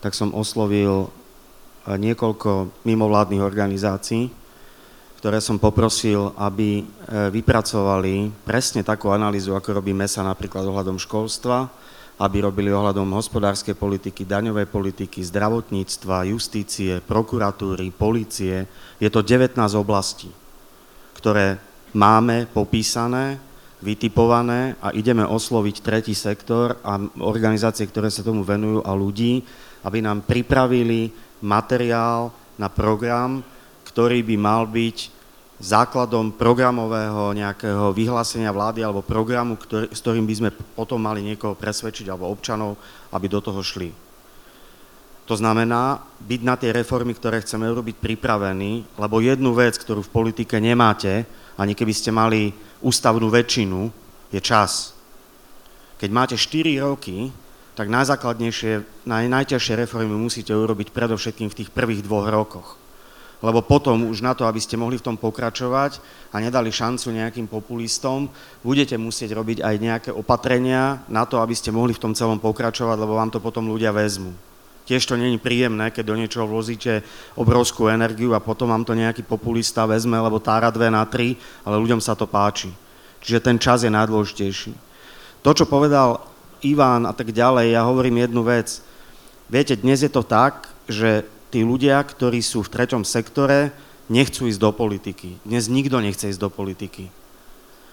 tak 0.00 0.16
som 0.16 0.32
oslovil 0.32 1.06
eh, 1.06 1.96
niekoľko 1.96 2.82
mimovládnych 2.84 3.44
organizácií, 3.44 4.32
ktoré 5.20 5.36
som 5.44 5.60
poprosil, 5.60 6.32
aby 6.40 6.80
eh, 6.80 6.84
vypracovali 7.28 8.32
presne 8.42 8.80
takú 8.80 9.12
analýzu, 9.12 9.52
ako 9.52 9.78
robí 9.78 9.92
MESA 9.92 10.24
napríklad 10.24 10.64
ohľadom 10.64 10.96
školstva, 10.96 11.68
aby 12.20 12.44
robili 12.44 12.68
ohľadom 12.68 13.16
hospodárskej 13.16 13.76
politiky, 13.76 14.28
daňovej 14.28 14.68
politiky, 14.68 15.24
zdravotníctva, 15.24 16.28
justície, 16.28 17.00
prokuratúry, 17.00 17.88
policie. 17.96 18.68
Je 19.00 19.08
to 19.08 19.24
19 19.24 19.56
oblastí, 19.72 20.28
ktoré 21.16 21.56
máme 21.96 22.44
popísané, 22.52 23.40
vytipované 23.80 24.76
a 24.84 24.92
ideme 24.92 25.24
osloviť 25.24 25.80
tretí 25.80 26.12
sektor 26.12 26.76
a 26.84 27.00
organizácie, 27.24 27.88
ktoré 27.88 28.12
sa 28.12 28.20
tomu 28.20 28.44
venujú 28.44 28.84
a 28.84 28.92
ľudí, 28.92 29.40
aby 29.84 29.98
nám 30.04 30.24
pripravili 30.24 31.12
materiál 31.44 32.32
na 32.60 32.68
program, 32.68 33.40
ktorý 33.88 34.22
by 34.22 34.36
mal 34.36 34.68
byť 34.68 35.20
základom 35.60 36.32
programového 36.40 37.36
nejakého 37.36 37.92
vyhlásenia 37.92 38.48
vlády 38.48 38.80
alebo 38.80 39.04
programu, 39.04 39.60
ktorý, 39.60 39.92
s 39.92 40.00
ktorým 40.00 40.24
by 40.24 40.34
sme 40.34 40.50
potom 40.72 40.96
mali 40.96 41.20
niekoho 41.20 41.52
presvedčiť 41.52 42.08
alebo 42.08 42.32
občanov, 42.32 42.80
aby 43.12 43.28
do 43.28 43.44
toho 43.44 43.60
šli. 43.60 43.92
To 45.28 45.38
znamená 45.38 46.00
byť 46.26 46.40
na 46.42 46.58
tie 46.58 46.74
reformy, 46.74 47.14
ktoré 47.14 47.38
chceme 47.44 47.70
urobiť 47.70 48.02
pripravení, 48.02 48.82
lebo 48.98 49.22
jednu 49.22 49.54
vec, 49.54 49.78
ktorú 49.78 50.02
v 50.02 50.10
politike 50.10 50.58
nemáte, 50.58 51.22
ani 51.54 51.76
keby 51.76 51.92
ste 51.94 52.10
mali 52.10 52.50
ústavnú 52.82 53.30
väčšinu, 53.30 53.92
je 54.32 54.40
čas. 54.42 54.96
Keď 56.00 56.10
máte 56.10 56.34
4 56.34 56.82
roky, 56.82 57.30
tak 57.80 57.88
najzákladnejšie, 57.88 59.08
naj, 59.08 59.24
najťažšie 59.32 59.74
reformy 59.80 60.12
musíte 60.12 60.52
urobiť 60.52 60.92
predovšetkým 60.92 61.48
v 61.48 61.58
tých 61.64 61.72
prvých 61.72 62.04
dvoch 62.04 62.28
rokoch. 62.28 62.76
Lebo 63.40 63.64
potom 63.64 64.12
už 64.12 64.20
na 64.20 64.36
to, 64.36 64.44
aby 64.44 64.60
ste 64.60 64.76
mohli 64.76 65.00
v 65.00 65.06
tom 65.08 65.16
pokračovať 65.16 65.96
a 66.28 66.44
nedali 66.44 66.68
šancu 66.68 67.08
nejakým 67.08 67.48
populistom, 67.48 68.28
budete 68.60 69.00
musieť 69.00 69.32
robiť 69.32 69.64
aj 69.64 69.74
nejaké 69.80 70.10
opatrenia 70.12 71.00
na 71.08 71.24
to, 71.24 71.40
aby 71.40 71.56
ste 71.56 71.72
mohli 71.72 71.96
v 71.96 72.04
tom 72.04 72.12
celom 72.12 72.36
pokračovať, 72.36 73.00
lebo 73.00 73.16
vám 73.16 73.32
to 73.32 73.40
potom 73.40 73.64
ľudia 73.64 73.96
vezmú. 73.96 74.36
Tiež 74.84 75.08
to 75.08 75.16
není 75.16 75.40
príjemné, 75.40 75.88
keď 75.88 76.04
do 76.04 76.20
niečoho 76.20 76.44
vložíte 76.44 77.00
obrovskú 77.32 77.88
energiu 77.88 78.36
a 78.36 78.44
potom 78.44 78.68
vám 78.68 78.84
to 78.84 78.92
nejaký 78.92 79.24
populista 79.24 79.88
vezme, 79.88 80.20
lebo 80.20 80.36
tára 80.36 80.68
dve 80.68 80.92
na 80.92 81.08
tri, 81.08 81.32
ale 81.64 81.80
ľuďom 81.80 82.04
sa 82.04 82.12
to 82.12 82.28
páči. 82.28 82.68
Čiže 83.24 83.40
ten 83.40 83.56
čas 83.56 83.88
je 83.88 83.88
najdôležitejší. 83.88 84.92
To, 85.40 85.56
čo 85.56 85.64
povedal 85.64 86.29
Ivan 86.62 87.08
a 87.08 87.12
tak 87.12 87.32
ďalej, 87.32 87.72
ja 87.72 87.82
hovorím 87.84 88.24
jednu 88.24 88.42
vec. 88.44 88.80
Viete, 89.50 89.74
dnes 89.74 90.04
je 90.04 90.10
to 90.12 90.22
tak, 90.22 90.70
že 90.86 91.26
tí 91.50 91.66
ľudia, 91.66 91.98
ktorí 92.02 92.38
sú 92.40 92.62
v 92.62 92.72
treťom 92.72 93.02
sektore, 93.02 93.74
nechcú 94.10 94.46
ísť 94.46 94.60
do 94.60 94.70
politiky. 94.70 95.38
Dnes 95.42 95.66
nikto 95.66 95.98
nechce 95.98 96.30
ísť 96.30 96.40
do 96.40 96.50
politiky. 96.50 97.10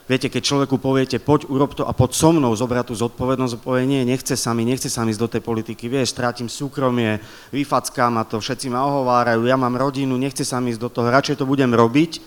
Viete, 0.07 0.31
keď 0.31 0.39
človeku 0.39 0.79
poviete, 0.79 1.19
poď, 1.19 1.51
urob 1.51 1.75
to 1.75 1.83
a 1.83 1.91
poď 1.91 2.15
so 2.15 2.31
mnou 2.31 2.55
zobrať 2.55 2.87
tú 2.87 2.95
zodpovednosť, 2.95 3.59
povie, 3.59 3.83
nie, 3.83 4.07
nechce 4.07 4.39
sa 4.39 4.55
mi, 4.55 4.63
nechce 4.63 4.87
sa 4.87 5.03
mi 5.03 5.11
ísť 5.11 5.19
do 5.19 5.27
tej 5.27 5.43
politiky, 5.43 5.91
vieš, 5.91 6.15
strátim 6.15 6.47
súkromie, 6.47 7.19
vyfackám 7.51 8.15
ma 8.15 8.23
to, 8.23 8.39
všetci 8.39 8.71
ma 8.71 8.87
ohovárajú, 8.87 9.43
ja 9.43 9.59
mám 9.59 9.75
rodinu, 9.75 10.15
nechce 10.15 10.47
sa 10.47 10.63
mi 10.63 10.71
ísť 10.71 10.79
do 10.79 10.87
toho, 10.87 11.11
radšej 11.11 11.43
to 11.43 11.45
budem 11.45 11.75
robiť 11.75 12.23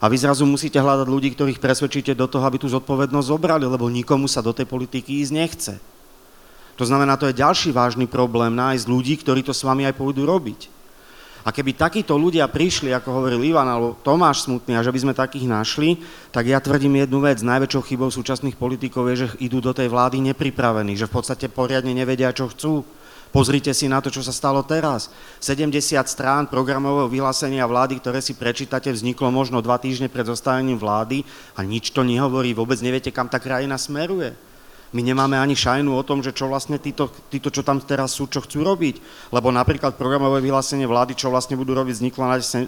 a 0.00 0.08
vy 0.08 0.16
zrazu 0.16 0.48
musíte 0.48 0.80
hľadať 0.80 1.06
ľudí, 1.12 1.28
ktorých 1.36 1.60
presvedčíte 1.60 2.16
do 2.16 2.24
toho, 2.24 2.40
aby 2.48 2.56
tú 2.56 2.72
zodpovednosť 2.72 3.28
zobrali, 3.28 3.68
lebo 3.68 3.92
nikomu 3.92 4.24
sa 4.24 4.40
do 4.40 4.56
tej 4.56 4.64
politiky 4.64 5.20
ísť 5.20 5.32
nechce. 5.36 5.74
To 6.80 6.88
znamená, 6.88 7.20
to 7.20 7.28
je 7.28 7.36
ďalší 7.36 7.76
vážny 7.76 8.08
problém, 8.08 8.56
nájsť 8.56 8.88
ľudí, 8.88 9.20
ktorí 9.20 9.44
to 9.44 9.52
s 9.52 9.60
vami 9.60 9.84
aj 9.84 10.00
pôjdu 10.00 10.24
robiť. 10.24 10.80
A 11.44 11.52
keby 11.52 11.72
takíto 11.76 12.16
ľudia 12.20 12.48
prišli, 12.48 12.92
ako 12.92 13.20
hovoril 13.20 13.40
Ivan 13.44 13.68
alebo 13.68 13.96
Tomáš 14.00 14.44
Smutný, 14.48 14.76
a 14.76 14.84
že 14.84 14.92
by 14.92 15.00
sme 15.04 15.12
takých 15.16 15.48
našli, 15.48 16.00
tak 16.32 16.48
ja 16.48 16.60
tvrdím 16.60 17.00
jednu 17.04 17.20
vec. 17.20 17.40
Najväčšou 17.40 17.84
chybou 17.84 18.08
súčasných 18.12 18.60
politikov 18.60 19.08
je, 19.12 19.24
že 19.24 19.26
idú 19.40 19.60
do 19.60 19.72
tej 19.72 19.88
vlády 19.88 20.20
nepripravení, 20.20 20.96
že 20.96 21.08
v 21.08 21.16
podstate 21.16 21.48
poriadne 21.48 21.92
nevedia, 21.96 22.32
čo 22.32 22.48
chcú. 22.52 22.84
Pozrite 23.30 23.70
si 23.70 23.86
na 23.86 24.02
to, 24.02 24.10
čo 24.10 24.26
sa 24.26 24.34
stalo 24.34 24.66
teraz. 24.66 25.06
70 25.38 25.70
strán 26.10 26.50
programového 26.50 27.06
vyhlásenia 27.06 27.62
vlády, 27.62 28.02
ktoré 28.02 28.18
si 28.18 28.34
prečítate, 28.34 28.90
vzniklo 28.90 29.30
možno 29.30 29.62
dva 29.62 29.78
týždne 29.78 30.10
pred 30.10 30.26
zostavením 30.26 30.74
vlády 30.74 31.22
a 31.54 31.62
nič 31.62 31.94
to 31.94 32.02
nehovorí, 32.02 32.50
vôbec 32.50 32.82
neviete, 32.82 33.14
kam 33.14 33.30
tá 33.30 33.38
krajina 33.38 33.78
smeruje. 33.78 34.34
My 34.90 35.06
nemáme 35.06 35.38
ani 35.38 35.54
šajnu 35.54 35.94
o 35.94 36.02
tom, 36.02 36.18
že 36.18 36.34
čo 36.34 36.50
vlastne 36.50 36.74
títo, 36.82 37.14
títo, 37.30 37.54
čo 37.54 37.62
tam 37.62 37.78
teraz 37.78 38.18
sú, 38.18 38.26
čo 38.26 38.42
chcú 38.42 38.66
robiť. 38.66 38.98
Lebo 39.30 39.54
napríklad 39.54 39.94
programové 39.94 40.42
vyhlásenie 40.42 40.82
vlády, 40.82 41.14
čo 41.14 41.30
vlastne 41.30 41.54
budú 41.54 41.78
robiť, 41.78 42.02
vzniklo 42.02 42.26
na 42.26 42.42
70 42.42 42.66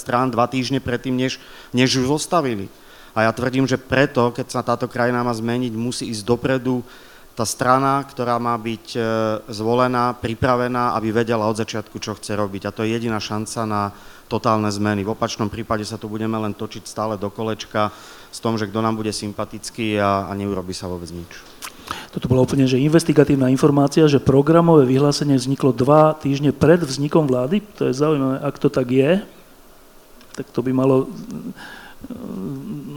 strán 0.00 0.32
dva 0.32 0.48
týždne 0.48 0.80
predtým, 0.80 1.12
než, 1.12 1.36
než 1.76 2.00
ju 2.00 2.08
zostavili. 2.08 2.72
A 3.12 3.28
ja 3.28 3.30
tvrdím, 3.36 3.68
že 3.68 3.76
preto, 3.76 4.32
keď 4.32 4.46
sa 4.48 4.64
táto 4.64 4.88
krajina 4.88 5.20
má 5.20 5.36
zmeniť, 5.36 5.76
musí 5.76 6.08
ísť 6.08 6.24
dopredu 6.24 6.80
tá 7.40 7.48
strana, 7.48 8.04
ktorá 8.04 8.36
má 8.36 8.52
byť 8.60 8.86
e, 8.92 9.00
zvolená, 9.48 10.12
pripravená, 10.12 10.92
aby 11.00 11.08
vedela 11.08 11.48
od 11.48 11.56
začiatku, 11.56 11.96
čo 11.96 12.12
chce 12.12 12.36
robiť. 12.36 12.68
A 12.68 12.74
to 12.76 12.84
je 12.84 12.92
jediná 12.92 13.16
šanca 13.16 13.64
na 13.64 13.82
totálne 14.28 14.68
zmeny. 14.68 15.00
V 15.00 15.16
opačnom 15.16 15.48
prípade 15.48 15.88
sa 15.88 15.96
tu 15.96 16.04
budeme 16.12 16.36
len 16.36 16.52
točiť 16.52 16.84
stále 16.84 17.16
do 17.16 17.32
kolečka 17.32 17.88
s 18.28 18.44
tom, 18.44 18.60
že 18.60 18.68
kto 18.68 18.84
nám 18.84 19.00
bude 19.00 19.08
sympatický 19.08 19.96
a, 19.96 20.28
a 20.28 20.36
neurobi 20.36 20.76
sa 20.76 20.84
vôbec 20.84 21.08
nič. 21.08 21.40
Toto 22.12 22.28
bola 22.28 22.44
úplne 22.44 22.68
že 22.68 22.76
investigatívna 22.76 23.48
informácia, 23.48 24.04
že 24.04 24.20
programové 24.20 24.84
vyhlásenie 24.84 25.40
vzniklo 25.40 25.72
dva 25.72 26.12
týždne 26.12 26.52
pred 26.52 26.84
vznikom 26.84 27.24
vlády. 27.24 27.64
To 27.80 27.88
je 27.88 27.96
zaujímavé, 27.96 28.36
ak 28.44 28.56
to 28.60 28.68
tak 28.68 28.92
je, 28.92 29.24
tak 30.36 30.46
to 30.52 30.60
by 30.60 30.76
malo 30.76 31.08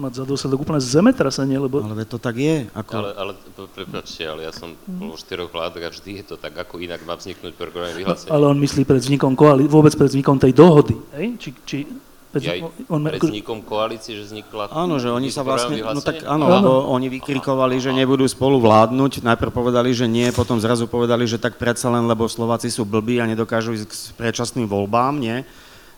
mať 0.03 0.13
za 0.19 0.23
dôsledok 0.27 0.67
úplne 0.67 0.83
zemetrasenie, 0.83 1.55
lebo... 1.55 1.79
Ale 1.79 2.03
to 2.03 2.19
tak 2.19 2.35
je. 2.35 2.67
Ako... 2.75 2.91
Ale, 2.99 3.11
ale 3.15 3.31
prepáčte, 3.71 4.27
ale 4.27 4.43
ja 4.47 4.51
som 4.51 4.75
bol 4.83 5.15
v 5.15 5.19
štyroch 5.19 5.51
vládach 5.51 5.83
a 5.87 5.89
vždy 5.91 6.23
je 6.23 6.25
to 6.27 6.35
tak, 6.35 6.55
ako 6.55 6.83
inak 6.83 7.03
má 7.07 7.15
vzniknúť 7.15 7.55
programové 7.55 8.03
vyhlásenie. 8.03 8.31
Ale 8.31 8.51
on 8.51 8.59
myslí 8.59 8.83
pred 8.83 8.99
vznikom 8.99 9.35
koalí- 9.35 9.67
vôbec 9.67 9.95
pred 9.95 10.11
vznikom 10.11 10.35
tej 10.39 10.51
dohody, 10.51 10.95
hej? 11.15 11.27
Či, 11.39 11.49
či 11.63 11.77
ja, 12.33 12.65
on, 12.89 13.05
pred 13.05 13.21
vznikom 13.21 13.61
koalície, 13.61 14.17
že 14.17 14.25
vznikla... 14.25 14.73
Áno, 14.73 14.97
že 14.97 15.13
oni 15.13 15.29
sa 15.29 15.45
vlastne, 15.45 15.77
no 15.85 16.01
tak 16.01 16.25
áno, 16.25 16.49
lebo 16.49 16.71
oni 16.89 17.05
vykrikovali, 17.13 17.77
že 17.77 17.93
nebudú 17.93 18.25
spolu 18.25 18.57
vládnuť, 18.57 19.21
najprv 19.21 19.51
povedali, 19.53 19.93
že 19.93 20.09
nie, 20.09 20.33
potom 20.33 20.57
zrazu 20.57 20.89
povedali, 20.89 21.29
že 21.29 21.37
tak 21.37 21.61
predsa 21.61 21.93
len, 21.93 22.09
lebo 22.09 22.25
Slováci 22.25 22.73
sú 22.73 22.89
blbí 22.89 23.21
a 23.21 23.29
nedokážu 23.29 23.77
ísť 23.77 23.85
k 23.85 23.93
predčasným 24.17 24.65
voľbám, 24.65 25.21
nie? 25.21 25.45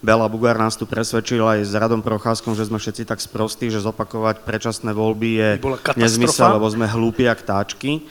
Bela 0.05 0.29
Bugár 0.29 0.61
nás 0.61 0.77
tu 0.77 0.85
presvedčil 0.85 1.41
aj 1.41 1.65
s 1.65 1.73
Radom 1.73 2.05
Procházkom, 2.05 2.53
že 2.53 2.69
sme 2.69 2.77
všetci 2.77 3.09
tak 3.09 3.17
sprostí, 3.17 3.73
že 3.73 3.81
zopakovať 3.81 4.45
predčasné 4.45 4.93
voľby 4.93 5.29
je 5.33 5.49
nezmysel, 5.97 6.61
lebo 6.61 6.69
sme 6.69 6.85
hlúpi 6.85 7.25
jak 7.25 7.41
táčky 7.41 8.05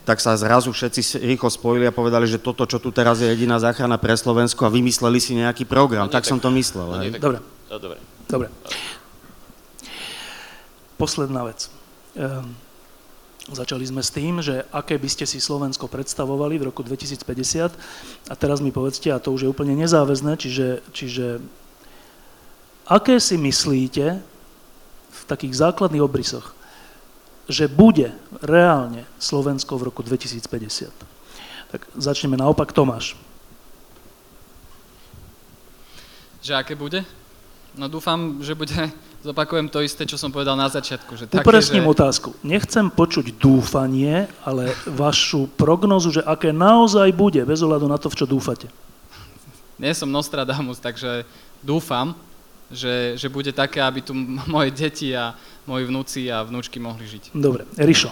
tak 0.00 0.18
sa 0.18 0.34
zrazu 0.34 0.72
všetci 0.72 1.22
rýchlo 1.22 1.52
spojili 1.52 1.86
a 1.86 1.94
povedali, 1.94 2.26
že 2.26 2.40
toto, 2.40 2.64
čo 2.66 2.82
tu 2.82 2.90
teraz 2.90 3.20
je 3.20 3.30
jediná 3.30 3.60
záchrana 3.60 3.94
pre 4.00 4.16
Slovensko 4.16 4.66
a 4.66 4.72
vymysleli 4.72 5.20
si 5.22 5.38
nejaký 5.38 5.68
program. 5.68 6.08
No, 6.08 6.10
tak, 6.10 6.24
tak 6.24 6.34
som 6.34 6.42
to 6.42 6.50
myslel. 6.50 6.88
No, 6.88 6.98
tak, 6.98 7.20
Dobre. 7.20 7.38
No, 7.70 7.76
dobre. 7.78 7.98
Dobre. 8.26 8.48
Posledná 10.98 11.46
vec. 11.46 11.70
Um, 12.18 12.56
Začali 13.48 13.88
sme 13.88 14.04
s 14.04 14.12
tým, 14.12 14.44
že 14.44 14.68
aké 14.68 15.00
by 15.00 15.08
ste 15.08 15.24
si 15.24 15.40
Slovensko 15.40 15.88
predstavovali 15.88 16.60
v 16.60 16.68
roku 16.68 16.84
2050 16.84 17.72
a 18.28 18.34
teraz 18.36 18.60
mi 18.60 18.68
povedzte, 18.68 19.08
a 19.08 19.22
to 19.22 19.32
už 19.32 19.48
je 19.48 19.52
úplne 19.52 19.72
nezáväzné, 19.80 20.36
čiže, 20.36 20.84
čiže 20.92 21.40
aké 22.84 23.16
si 23.16 23.40
myslíte 23.40 24.20
v 25.10 25.20
takých 25.24 25.56
základných 25.56 26.04
obrysoch, 26.04 26.52
že 27.48 27.66
bude 27.66 28.12
reálne 28.44 29.08
Slovensko 29.16 29.80
v 29.80 29.88
roku 29.88 30.04
2050? 30.04 30.92
Tak 31.72 31.80
začneme 31.96 32.36
naopak, 32.36 32.76
Tomáš. 32.76 33.16
Že 36.44 36.60
aké 36.60 36.74
bude? 36.76 37.08
No 37.74 37.88
dúfam, 37.88 38.42
že 38.44 38.52
bude 38.52 38.90
Zopakujem 39.20 39.68
to 39.68 39.84
isté, 39.84 40.08
čo 40.08 40.16
som 40.16 40.32
povedal 40.32 40.56
na 40.56 40.64
začiatku. 40.64 41.12
Že 41.12 41.24
také, 41.28 41.44
Upresním 41.44 41.84
že... 41.84 41.92
otázku. 41.92 42.32
Nechcem 42.40 42.88
počuť 42.88 43.36
dúfanie, 43.36 44.24
ale 44.48 44.72
vašu 44.88 45.44
prognozu, 45.60 46.08
že 46.16 46.22
aké 46.24 46.56
naozaj 46.56 47.12
bude, 47.12 47.44
bez 47.44 47.60
ohľadu 47.60 47.84
na 47.84 48.00
to, 48.00 48.08
v 48.08 48.16
čo 48.16 48.24
dúfate. 48.24 48.72
Nie 49.76 49.92
som 49.92 50.08
Nostradamus, 50.08 50.80
takže 50.80 51.28
dúfam, 51.60 52.16
že, 52.72 53.20
že 53.20 53.28
bude 53.28 53.52
také, 53.52 53.84
aby 53.84 54.00
tu 54.00 54.16
moje 54.48 54.72
deti 54.72 55.12
a 55.12 55.36
moji 55.68 55.84
vnúci 55.84 56.32
a 56.32 56.40
vnúčky 56.40 56.80
mohli 56.80 57.04
žiť. 57.04 57.36
Dobre. 57.36 57.68
Rišo. 57.76 58.08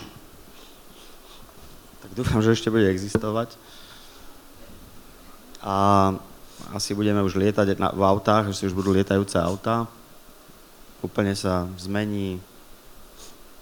Tak 2.04 2.10
dúfam, 2.12 2.44
že 2.44 2.52
ešte 2.52 2.68
bude 2.68 2.84
existovať. 2.84 3.56
A 5.64 6.12
asi 6.76 6.92
budeme 6.92 7.24
už 7.24 7.32
lietať 7.40 7.80
na, 7.80 7.96
v 7.96 8.02
autách, 8.04 8.52
že 8.52 8.60
si 8.60 8.66
už 8.68 8.76
budú 8.76 8.92
lietajúce 8.92 9.40
autá 9.40 9.88
úplne 11.02 11.34
sa 11.38 11.70
zmení. 11.78 12.42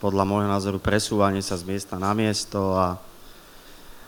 Podľa 0.01 0.25
môjho 0.29 0.49
názoru 0.49 0.79
presúvanie 0.81 1.41
sa 1.41 1.57
z 1.57 1.65
miesta 1.65 1.97
na 1.97 2.13
miesto 2.13 2.77
a, 2.77 3.01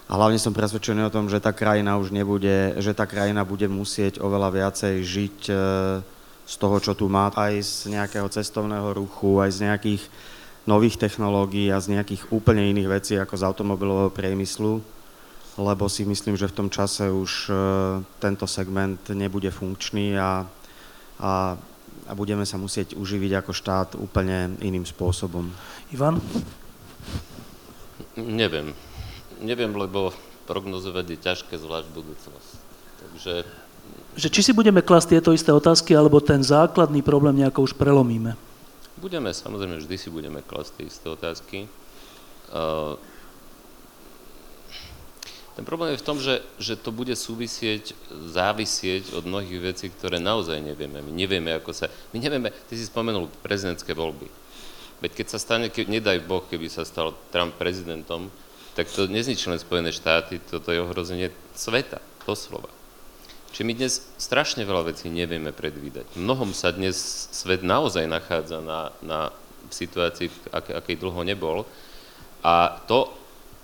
a 0.05 0.13
hlavne 0.17 0.37
som 0.37 0.53
presvedčený 0.53 1.09
o 1.09 1.15
tom, 1.15 1.33
že 1.33 1.41
tá 1.41 1.53
krajina 1.53 1.97
už 1.97 2.13
nebude, 2.13 2.77
že 2.81 2.93
tá 2.93 3.09
krajina 3.09 3.45
bude 3.45 3.69
musieť 3.69 4.21
oveľa 4.21 4.49
viacej 4.53 4.95
žiť 5.01 5.39
e, 5.49 5.55
z 6.49 6.55
toho, 6.61 6.77
čo 6.81 6.93
tu 6.93 7.09
má, 7.09 7.33
aj 7.33 7.61
z 7.61 7.93
nejakého 7.93 8.29
cestovného 8.29 8.97
ruchu, 8.97 9.41
aj 9.41 9.51
z 9.53 9.59
nejakých 9.69 10.03
nových 10.69 11.01
technológií 11.01 11.73
a 11.73 11.81
z 11.81 11.97
nejakých 11.97 12.29
úplne 12.29 12.69
iných 12.69 12.89
vecí 12.93 13.15
ako 13.17 13.41
z 13.41 13.43
automobilového 13.49 14.13
priemyslu, 14.13 14.85
lebo 15.57 15.85
si 15.89 16.05
myslím, 16.05 16.37
že 16.37 16.53
v 16.53 16.57
tom 16.57 16.69
čase 16.69 17.09
už 17.09 17.49
e, 17.49 17.53
tento 18.21 18.45
segment 18.45 19.01
nebude 19.17 19.49
funkčný 19.49 20.21
a, 20.21 20.45
a 21.17 21.57
a 22.09 22.13
budeme 22.17 22.49
sa 22.49 22.57
musieť 22.57 22.97
uživiť 22.97 23.45
ako 23.45 23.53
štát 23.53 23.89
úplne 24.01 24.57
iným 24.65 24.89
spôsobom. 24.89 25.53
Ivan? 25.93 26.17
Neviem. 28.17 28.73
Neviem, 29.45 29.77
lebo 29.77 30.11
prognozovať 30.49 31.07
je 31.13 31.19
ťažké, 31.21 31.55
zvlášť 31.61 31.89
budúcnosť. 31.93 32.51
Takže... 32.99 33.35
Že 34.19 34.29
či 34.33 34.41
si 34.41 34.53
budeme 34.57 34.83
klasť 34.83 35.15
tieto 35.15 35.31
isté 35.31 35.53
otázky, 35.53 35.95
alebo 35.95 36.19
ten 36.19 36.43
základný 36.43 37.05
problém 37.05 37.39
nejako 37.39 37.69
už 37.69 37.77
prelomíme? 37.77 38.35
Budeme, 38.99 39.31
samozrejme, 39.31 39.79
vždy 39.79 39.97
si 40.01 40.09
budeme 40.11 40.43
klasť 40.43 40.71
tie 40.75 40.85
isté 40.91 41.07
otázky. 41.07 41.59
Uh, 42.51 42.99
ten 45.59 45.67
problém 45.67 45.91
je 45.91 45.99
v 45.99 46.07
tom, 46.07 46.23
že, 46.23 46.39
že 46.63 46.79
to 46.79 46.95
bude 46.95 47.11
súvisieť, 47.19 47.91
závisieť 48.31 49.11
od 49.19 49.27
mnohých 49.27 49.75
vecí, 49.75 49.91
ktoré 49.91 50.23
naozaj 50.23 50.63
nevieme. 50.63 51.03
My 51.03 51.11
nevieme, 51.11 51.51
ako 51.59 51.75
sa... 51.75 51.91
My 52.15 52.23
nevieme, 52.23 52.55
ty 52.71 52.79
si 52.79 52.87
spomenul 52.87 53.27
prezidentské 53.43 53.91
voľby. 53.91 54.31
Veď 55.03 55.19
keď 55.19 55.27
sa 55.35 55.43
stane, 55.43 55.67
keď, 55.67 55.91
nedaj 55.91 56.23
Boh, 56.23 56.47
keby 56.47 56.71
sa 56.71 56.87
stal 56.87 57.11
Trump 57.35 57.59
prezidentom, 57.59 58.31
tak 58.79 58.87
to 58.87 59.11
nezničí 59.11 59.51
len 59.51 59.59
Spojené 59.59 59.91
štáty, 59.91 60.39
toto 60.39 60.71
je 60.71 60.79
ohrozenie 60.79 61.35
sveta, 61.59 61.99
doslova. 62.23 62.71
Čiže 63.51 63.67
my 63.67 63.75
dnes 63.75 64.07
strašne 64.15 64.63
veľa 64.63 64.95
vecí 64.95 65.11
nevieme 65.11 65.51
predvídať. 65.51 66.07
Mnohom 66.15 66.55
sa 66.55 66.71
dnes 66.71 66.95
svet 67.35 67.67
naozaj 67.67 68.07
nachádza 68.07 68.63
na, 68.63 68.95
na 69.03 69.35
situácii, 69.75 70.31
ak, 70.55 70.87
akej 70.87 71.03
dlho 71.03 71.27
nebol. 71.27 71.67
A 72.47 72.79
to, 72.87 73.11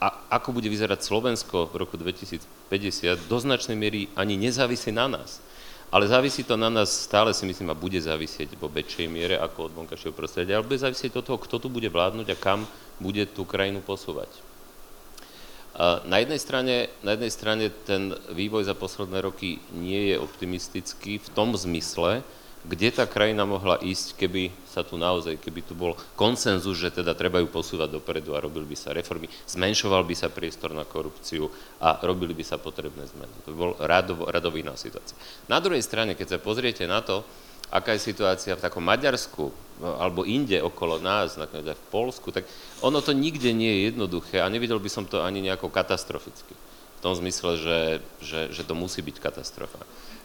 a 0.05 0.13
ako 0.37 0.61
bude 0.61 0.69
vyzerať 0.69 1.01
Slovensko 1.01 1.73
v 1.73 1.81
roku 1.81 1.97
2050, 1.97 3.25
do 3.25 3.37
značnej 3.41 3.73
miery 3.73 4.13
ani 4.13 4.37
nezávisí 4.37 4.93
na 4.93 5.09
nás. 5.09 5.41
Ale 5.89 6.05
závisí 6.05 6.45
to 6.45 6.61
na 6.61 6.69
nás 6.69 6.93
stále 6.93 7.33
si 7.33 7.49
myslím 7.49 7.73
a 7.73 7.79
bude 7.79 7.97
závisieť 7.97 8.53
vo 8.61 8.69
väčšej 8.69 9.07
miere 9.09 9.41
ako 9.41 9.71
od 9.71 9.73
vonkajšieho 9.73 10.13
prostredia, 10.13 10.61
ale 10.61 10.69
bude 10.69 10.77
závisieť 10.77 11.17
od 11.17 11.25
toho, 11.25 11.39
kto 11.41 11.57
tu 11.57 11.73
bude 11.73 11.89
vládnuť 11.89 12.37
a 12.37 12.37
kam 12.37 12.69
bude 13.01 13.25
tú 13.33 13.49
krajinu 13.49 13.81
posúvať. 13.81 14.29
Na 16.05 16.21
jednej, 16.21 16.39
strane, 16.39 16.93
na 17.03 17.17
jednej 17.17 17.33
strane 17.33 17.65
ten 17.89 18.15
vývoj 18.31 18.69
za 18.69 18.77
posledné 18.77 19.25
roky 19.25 19.59
nie 19.73 20.13
je 20.13 20.21
optimistický 20.21 21.19
v 21.19 21.29
tom 21.33 21.57
zmysle, 21.57 22.21
kde 22.65 22.89
tá 22.89 23.05
krajina 23.05 23.45
mohla 23.45 23.77
ísť, 23.77 24.17
keby 24.17 24.49
sa 24.65 24.81
tu 24.81 24.97
naozaj, 24.97 25.37
keby 25.37 25.61
tu 25.63 25.77
bol 25.77 25.93
konsenzus, 26.17 26.81
že 26.81 26.89
teda 26.89 27.13
treba 27.13 27.39
ju 27.45 27.49
posúvať 27.53 27.93
dopredu 27.93 28.33
a 28.33 28.41
robili 28.41 28.73
by 28.73 28.77
sa 28.77 28.97
reformy, 28.97 29.29
zmenšoval 29.45 30.01
by 30.03 30.17
sa 30.17 30.33
priestor 30.33 30.73
na 30.73 30.89
korupciu 30.89 31.53
a 31.79 32.01
robili 32.01 32.33
by 32.33 32.43
sa 32.43 32.57
potrebné 32.57 33.05
zmeny. 33.05 33.35
To 33.45 33.49
by 33.53 33.57
bol 33.57 33.73
radovo, 33.77 34.25
radový 34.33 34.65
situácia. 34.81 35.15
Na 35.47 35.61
druhej 35.61 35.85
strane, 35.85 36.17
keď 36.17 36.37
sa 36.37 36.39
pozriete 36.41 36.89
na 36.89 37.05
to, 37.05 37.21
aká 37.69 37.97
je 37.97 38.07
situácia 38.07 38.57
v 38.57 38.65
takom 38.65 38.87
Maďarsku 38.87 39.51
no, 39.83 39.89
alebo 40.01 40.25
inde 40.25 40.57
okolo 40.63 41.03
nás, 41.03 41.37
nakoniec 41.37 41.75
aj 41.75 41.79
v 41.79 41.89
Polsku, 41.93 42.29
tak 42.33 42.49
ono 42.81 43.05
to 43.05 43.13
nikde 43.13 43.53
nie 43.53 43.69
je 43.69 43.81
jednoduché 43.93 44.41
a 44.41 44.49
nevidel 44.49 44.81
by 44.81 44.89
som 44.89 45.05
to 45.05 45.21
ani 45.21 45.45
nejako 45.45 45.69
katastroficky. 45.69 46.55
V 46.55 47.01
tom 47.05 47.13
zmysle, 47.13 47.61
že, 47.61 47.79
že, 48.25 48.41
že 48.49 48.63
to 48.65 48.73
musí 48.73 49.05
byť 49.05 49.21
katastrofa. 49.21 49.85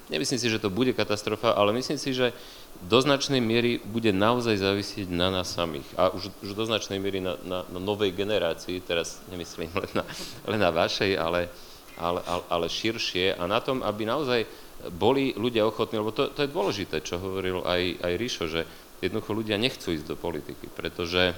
Nemyslím 0.10 0.42
si, 0.42 0.50
že 0.50 0.58
to 0.58 0.74
bude 0.74 0.90
katastrofa, 0.98 1.54
ale 1.54 1.70
myslím 1.78 2.02
si, 2.02 2.18
že 2.18 2.34
do 2.82 2.98
značnej 2.98 3.38
miery 3.38 3.78
bude 3.86 4.10
naozaj 4.10 4.58
závisieť 4.58 5.06
na 5.14 5.30
nás 5.30 5.54
samých. 5.54 5.86
A 5.94 6.10
už, 6.10 6.34
už 6.42 6.58
do 6.58 6.66
značnej 6.66 6.98
miery 6.98 7.22
na, 7.22 7.38
na, 7.46 7.62
na 7.70 7.80
novej 7.80 8.10
generácii, 8.18 8.82
teraz 8.82 9.22
nemyslím 9.30 9.70
len 9.70 9.92
na, 9.94 10.04
len 10.50 10.60
na 10.60 10.74
vašej, 10.74 11.14
ale, 11.14 11.46
ale, 11.94 12.26
ale, 12.26 12.44
ale 12.50 12.66
širšie 12.66 13.38
a 13.38 13.46
na 13.46 13.62
tom, 13.62 13.86
aby 13.86 14.10
naozaj 14.10 14.50
boli 14.90 15.36
ľudia 15.36 15.68
ochotní, 15.68 16.00
lebo 16.00 16.16
to, 16.16 16.32
to 16.32 16.42
je 16.42 16.56
dôležité, 16.56 17.04
čo 17.04 17.20
hovoril 17.20 17.62
aj, 17.68 18.00
aj 18.00 18.14
Ríšo, 18.16 18.46
že 18.48 18.64
jednoducho 19.04 19.36
ľudia 19.36 19.60
nechcú 19.60 19.92
ísť 19.92 20.08
do 20.08 20.16
politiky, 20.16 20.72
pretože, 20.72 21.36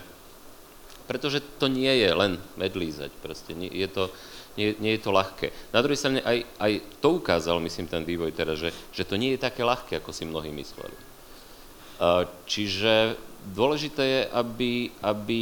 pretože 1.09 1.41
to 1.57 1.65
nie 1.65 1.89
je 1.89 2.09
len 2.13 2.37
medlízať, 2.55 3.09
proste 3.19 3.57
nie, 3.57 3.73
je 3.73 3.89
to, 3.89 4.03
nie, 4.59 4.75
nie 4.79 4.97
je 4.97 5.01
to 5.03 5.11
ľahké. 5.15 5.71
Na 5.71 5.79
druhej 5.79 5.99
strane 5.99 6.19
aj, 6.23 6.43
aj 6.59 6.71
to 6.99 7.19
ukázal, 7.19 7.59
myslím, 7.63 7.87
ten 7.87 8.03
vývoj 8.03 8.35
teraz, 8.35 8.59
že, 8.59 8.69
že 8.91 9.07
to 9.07 9.15
nie 9.15 9.35
je 9.35 9.43
také 9.43 9.63
ľahké, 9.63 9.99
ako 9.99 10.11
si 10.11 10.27
mnohí 10.27 10.51
mysleli. 10.51 10.95
Čiže 12.49 13.15
dôležité 13.53 14.03
je, 14.03 14.21
aby, 14.33 14.71
aby 15.05 15.39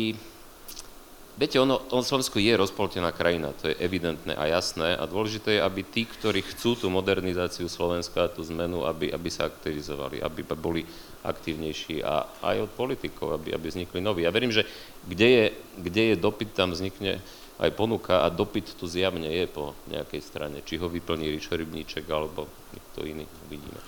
Viete, 1.39 1.55
ono, 1.55 1.87
on 1.95 2.03
Slovensko 2.03 2.35
je 2.35 2.51
rozpoltená 2.51 3.15
krajina, 3.15 3.55
to 3.55 3.71
je 3.71 3.79
evidentné 3.79 4.35
a 4.35 4.51
jasné 4.51 4.91
a 4.91 5.07
dôležité 5.07 5.55
je, 5.55 5.63
aby 5.63 5.87
tí, 5.87 6.03
ktorí 6.03 6.43
chcú 6.43 6.75
tú 6.75 6.91
modernizáciu 6.91 7.71
Slovenska, 7.71 8.27
tú 8.27 8.43
zmenu, 8.51 8.83
aby, 8.83 9.07
aby 9.15 9.29
sa 9.31 9.47
aktivizovali, 9.47 10.19
aby 10.19 10.43
boli 10.59 10.83
aktívnejší 11.23 12.03
a 12.03 12.27
aj 12.43 12.67
od 12.67 12.71
politikov, 12.75 13.39
aby, 13.39 13.55
aby 13.55 13.71
vznikli 13.71 14.03
noví. 14.03 14.27
Ja 14.27 14.35
verím, 14.35 14.51
že 14.51 14.67
kde 15.07 15.27
je, 15.31 15.45
kde 15.79 16.03
je 16.11 16.15
dopyt, 16.19 16.51
tam 16.51 16.75
vznikne 16.75 17.23
aj 17.59 17.71
ponuka 17.75 18.23
a 18.23 18.31
dopyt 18.31 18.71
tu 18.79 18.87
zjavne 18.87 19.27
je 19.27 19.45
po 19.45 19.75
nejakej 19.91 20.21
strane. 20.23 20.57
Či 20.63 20.79
ho 20.79 20.87
vyplní 20.87 21.27
Ríšo 21.35 21.59
Rybníček 21.59 22.07
alebo 22.07 22.47
niekto 22.71 22.99
iný, 23.03 23.27
uvidíme. 23.47 23.79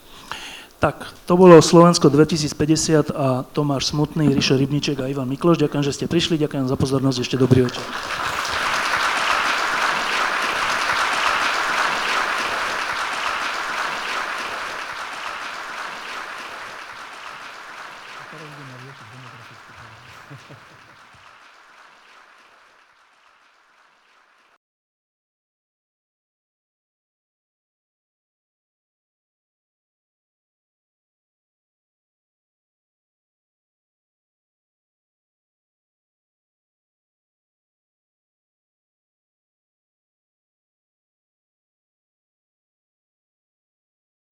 Tak, 0.82 1.14
to 1.30 1.38
bolo 1.38 1.62
Slovensko 1.62 2.10
2050 2.10 3.14
a 3.14 3.46
Tomáš 3.54 3.94
Smutný, 3.94 4.34
Ríšo 4.34 4.58
Rybníček 4.58 4.98
a 5.00 5.08
Ivan 5.08 5.30
Mikloš. 5.30 5.62
Ďakujem, 5.62 5.84
že 5.86 5.94
ste 5.94 6.06
prišli, 6.10 6.42
ďakujem 6.42 6.66
za 6.68 6.76
pozornosť, 6.76 7.18
ešte 7.22 7.38
dobrý 7.38 7.70
večer. 7.70 7.86